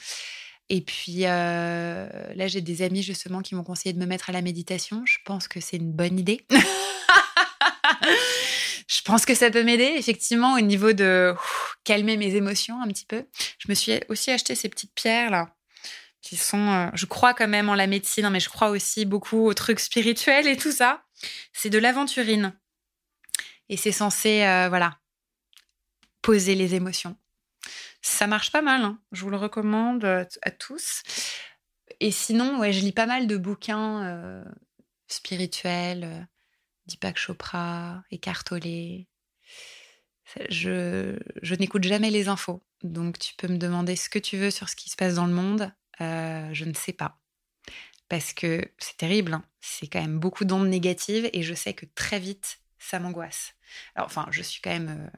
Et 0.69 0.81
puis 0.81 1.25
euh, 1.25 2.07
là, 2.35 2.47
j'ai 2.47 2.61
des 2.61 2.81
amis 2.81 3.03
justement 3.03 3.41
qui 3.41 3.55
m'ont 3.55 3.63
conseillé 3.63 3.93
de 3.93 3.99
me 3.99 4.05
mettre 4.05 4.29
à 4.29 4.33
la 4.33 4.41
méditation. 4.41 5.03
Je 5.05 5.17
pense 5.25 5.47
que 5.47 5.59
c'est 5.59 5.77
une 5.77 5.91
bonne 5.91 6.17
idée. 6.19 6.45
je 8.87 9.01
pense 9.03 9.25
que 9.25 9.35
ça 9.35 9.51
peut 9.51 9.63
m'aider 9.63 9.93
effectivement 9.97 10.53
au 10.55 10.61
niveau 10.61 10.93
de 10.93 11.33
calmer 11.83 12.17
mes 12.17 12.35
émotions 12.35 12.81
un 12.81 12.87
petit 12.87 13.05
peu. 13.05 13.25
Je 13.59 13.67
me 13.69 13.73
suis 13.73 13.99
aussi 14.09 14.31
acheté 14.31 14.55
ces 14.55 14.69
petites 14.69 14.93
pierres 14.95 15.29
là 15.29 15.53
qui 16.23 16.37
sont, 16.37 16.69
euh, 16.69 16.89
je 16.93 17.05
crois 17.05 17.33
quand 17.33 17.47
même 17.47 17.69
en 17.69 17.75
la 17.75 17.85
médecine, 17.85 18.25
hein, 18.25 18.29
mais 18.29 18.39
je 18.39 18.49
crois 18.49 18.69
aussi 18.69 19.05
beaucoup 19.05 19.45
aux 19.45 19.53
trucs 19.53 19.81
spirituels 19.81 20.47
et 20.47 20.57
tout 20.57 20.71
ça. 20.71 21.03
C'est 21.51 21.69
de 21.69 21.77
l'aventurine 21.77 22.57
et 23.69 23.77
c'est 23.77 23.91
censé, 23.91 24.43
euh, 24.43 24.69
voilà, 24.69 24.97
poser 26.21 26.55
les 26.55 26.75
émotions. 26.75 27.15
Ça 28.05 28.27
marche 28.27 28.51
pas 28.51 28.61
mal, 28.61 28.81
hein. 28.81 28.99
je 29.13 29.21
vous 29.21 29.29
le 29.29 29.37
recommande 29.37 30.03
euh, 30.03 30.25
à 30.41 30.51
tous. 30.51 31.03
Et 32.01 32.11
sinon, 32.11 32.59
ouais, 32.59 32.73
je 32.73 32.81
lis 32.81 32.91
pas 32.91 33.05
mal 33.05 33.27
de 33.27 33.37
bouquins 33.37 34.03
euh, 34.03 34.43
spirituels, 35.07 36.03
euh, 36.03 36.21
Deepak 36.85 37.17
Chopra, 37.17 38.03
Eckhart 38.11 38.43
Tolle. 38.43 39.05
Je, 40.49 41.17
je 41.41 41.55
n'écoute 41.55 41.85
jamais 41.85 42.09
les 42.09 42.27
infos, 42.27 42.61
donc 42.83 43.19
tu 43.19 43.35
peux 43.35 43.47
me 43.47 43.57
demander 43.57 43.95
ce 43.95 44.09
que 44.09 44.19
tu 44.19 44.35
veux 44.35 44.51
sur 44.51 44.67
ce 44.67 44.75
qui 44.75 44.89
se 44.89 44.97
passe 44.97 45.15
dans 45.15 45.27
le 45.27 45.33
monde. 45.33 45.71
je 45.99 46.65
ne 46.65 46.73
sais 46.73 46.93
pas. 46.93 47.19
Parce 48.09 48.33
que 48.33 48.69
c'est 48.79 48.97
terrible, 48.97 49.33
hein. 49.33 49.45
c'est 49.61 49.87
quand 49.87 50.01
même 50.01 50.19
beaucoup 50.19 50.43
d'ondes 50.43 50.67
négatives 50.67 51.29
et 51.31 51.41
je 51.41 51.53
sais 51.53 51.73
que 51.73 51.85
très 51.95 52.19
vite, 52.19 52.59
ça 52.79 52.99
m'angoisse. 52.99 53.53
Alors, 53.95 54.07
enfin, 54.07 54.27
je 54.31 54.41
suis 54.41 54.61
quand 54.61 54.71
même 54.71 55.09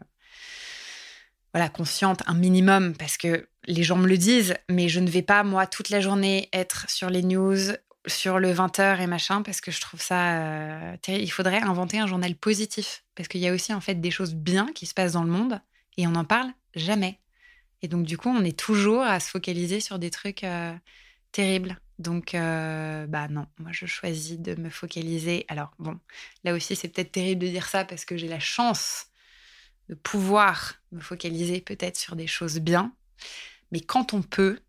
voilà, 1.55 1.69
consciente 1.69 2.21
un 2.27 2.33
minimum 2.33 2.93
parce 2.97 3.15
que 3.15 3.47
les 3.65 3.83
gens 3.83 3.95
me 3.95 4.09
le 4.09 4.17
disent, 4.17 4.55
mais 4.69 4.89
je 4.89 4.99
ne 4.99 5.09
vais 5.09 5.21
pas, 5.21 5.41
moi, 5.45 5.65
toute 5.67 5.87
la 5.87 6.01
journée 6.01 6.49
être 6.51 6.89
sur 6.89 7.09
les 7.09 7.23
news, 7.23 7.71
sur 8.07 8.39
le 8.39 8.53
20h 8.53 8.99
et 8.99 9.07
machin, 9.07 9.41
parce 9.41 9.61
que 9.61 9.71
je 9.71 9.79
trouve 9.79 10.01
ça 10.01 10.33
euh, 10.33 10.97
terrible. 11.01 11.23
Il 11.23 11.29
faudrait 11.29 11.61
inventer 11.61 11.97
un 11.97 12.07
journal 12.07 12.35
positif, 12.35 13.05
parce 13.15 13.29
qu'il 13.29 13.39
y 13.39 13.47
a 13.47 13.53
aussi, 13.53 13.73
en 13.73 13.79
fait, 13.79 14.01
des 14.01 14.11
choses 14.11 14.35
bien 14.35 14.67
qui 14.75 14.85
se 14.85 14.93
passent 14.93 15.13
dans 15.13 15.23
le 15.23 15.31
monde 15.31 15.61
et 15.95 16.05
on 16.07 16.11
n'en 16.11 16.25
parle 16.25 16.49
jamais. 16.75 17.21
Et 17.81 17.87
donc, 17.87 18.05
du 18.05 18.17
coup, 18.17 18.27
on 18.27 18.43
est 18.43 18.59
toujours 18.59 19.03
à 19.03 19.21
se 19.21 19.29
focaliser 19.29 19.79
sur 19.79 19.97
des 19.97 20.09
trucs 20.09 20.43
euh, 20.43 20.73
terribles. 21.31 21.79
Donc, 21.99 22.35
euh, 22.35 23.07
bah 23.07 23.29
non, 23.29 23.47
moi, 23.59 23.71
je 23.71 23.85
choisis 23.85 24.39
de 24.39 24.59
me 24.59 24.69
focaliser. 24.69 25.45
Alors, 25.47 25.71
bon, 25.79 25.97
là 26.43 26.53
aussi, 26.53 26.75
c'est 26.75 26.89
peut-être 26.89 27.13
terrible 27.13 27.45
de 27.45 27.47
dire 27.47 27.67
ça 27.67 27.85
parce 27.85 28.03
que 28.03 28.17
j'ai 28.17 28.27
la 28.27 28.41
chance 28.41 29.05
de 29.89 29.95
pouvoir 29.95 30.75
me 30.91 30.99
focaliser 30.99 31.61
peut-être 31.61 31.97
sur 31.97 32.15
des 32.15 32.27
choses 32.27 32.59
bien. 32.59 32.93
Mais 33.71 33.81
quand 33.81 34.13
on 34.13 34.21
peut, 34.21 34.59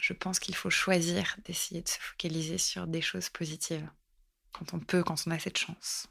je 0.00 0.12
pense 0.12 0.38
qu'il 0.38 0.54
faut 0.54 0.70
choisir 0.70 1.36
d'essayer 1.44 1.82
de 1.82 1.88
se 1.88 1.98
focaliser 1.98 2.58
sur 2.58 2.86
des 2.86 3.02
choses 3.02 3.28
positives. 3.28 3.88
Quand 4.52 4.74
on 4.74 4.80
peut, 4.80 5.02
quand 5.02 5.22
on 5.26 5.30
a 5.30 5.38
cette 5.38 5.58
chance. 5.58 6.08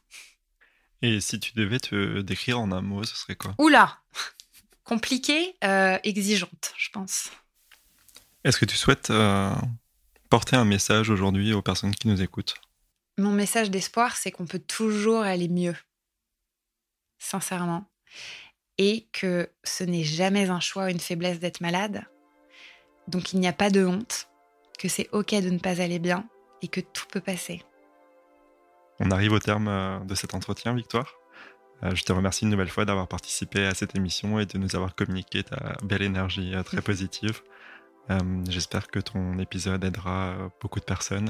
Et 1.02 1.20
si 1.22 1.40
tu 1.40 1.54
devais 1.54 1.80
te 1.80 2.22
décrire 2.22 2.60
en 2.60 2.72
un 2.72 2.82
mot, 2.82 3.04
ce 3.04 3.16
serait 3.16 3.36
quoi? 3.36 3.56
Oula 3.58 4.00
Compliquée, 4.84 5.56
euh, 5.64 5.98
exigeante, 6.04 6.74
je 6.78 6.90
pense. 6.90 7.30
Est-ce 8.44 8.58
que 8.58 8.66
tu 8.66 8.76
souhaites 8.76 9.10
euh, 9.10 9.54
porter 10.30 10.56
un 10.56 10.66
message 10.66 11.10
aujourd'hui 11.10 11.54
aux 11.54 11.62
personnes 11.62 11.94
qui 11.94 12.08
nous 12.08 12.22
écoutent? 12.22 12.56
Mon 13.18 13.32
message 13.32 13.70
d'espoir, 13.70 14.16
c'est 14.16 14.32
qu'on 14.32 14.48
peut 14.48 14.60
toujours 14.60 15.22
aller 15.22 15.50
mieux. 15.50 15.76
Sincèrement 17.18 17.89
et 18.78 19.08
que 19.12 19.50
ce 19.64 19.84
n'est 19.84 20.04
jamais 20.04 20.50
un 20.50 20.62
choix 20.62 20.86
ou 20.86 20.88
une 20.88 21.00
faiblesse 21.00 21.40
d'être 21.40 21.62
malade. 21.62 22.06
Donc 23.08 23.34
il 23.34 23.40
n'y 23.40 23.48
a 23.48 23.54
pas 23.54 23.70
de 23.70 23.86
honte, 23.86 24.30
que 24.80 24.88
c'est 24.88 25.10
ok 25.12 25.32
de 25.36 25.50
ne 25.50 25.60
pas 25.60 25.82
aller 25.82 26.00
bien 26.00 26.28
et 26.62 26.68
que 26.68 26.80
tout 26.80 27.06
peut 27.12 27.20
passer. 27.20 27.62
On 29.00 29.12
arrive 29.12 29.34
au 29.34 29.40
terme 29.40 29.68
euh, 29.68 30.00
de 30.00 30.16
cet 30.16 30.34
entretien, 30.34 30.74
Victoire. 30.74 31.14
Euh, 31.84 31.96
je 31.96 32.04
te 32.04 32.12
remercie 32.12 32.46
une 32.46 32.52
nouvelle 32.52 32.70
fois 32.70 32.86
d'avoir 32.86 33.08
participé 33.08 33.66
à 33.66 33.74
cette 33.74 33.96
émission 33.96 34.40
et 34.40 34.46
de 34.46 34.58
nous 34.58 34.76
avoir 34.76 34.96
communiqué 34.96 35.44
ta 35.44 35.78
belle 35.84 36.02
énergie 36.02 36.56
euh, 36.56 36.64
très 36.64 36.82
positive. 36.82 37.42
J'espère 38.48 38.88
que 38.88 39.00
ton 39.00 39.38
épisode 39.38 39.84
aidera 39.84 40.50
beaucoup 40.62 40.80
de 40.80 40.86
personnes 40.86 41.30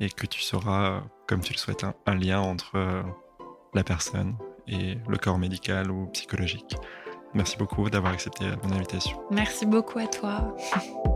et 0.00 0.08
que 0.08 0.24
tu 0.24 0.40
seras, 0.40 1.02
comme 1.28 1.40
tu 1.40 1.52
le 1.52 1.58
souhaites, 1.58 1.84
un 1.84 2.14
lien 2.14 2.40
entre 2.40 3.04
la 3.74 3.84
personne 3.84 4.34
et 4.68 4.98
le 5.08 5.16
corps 5.18 5.38
médical 5.38 5.90
ou 5.90 6.06
psychologique. 6.06 6.76
Merci 7.34 7.56
beaucoup 7.56 7.90
d'avoir 7.90 8.12
accepté 8.12 8.46
mon 8.62 8.74
invitation. 8.74 9.18
Merci 9.30 9.66
beaucoup 9.66 9.98
à 9.98 10.06
toi. 10.06 10.56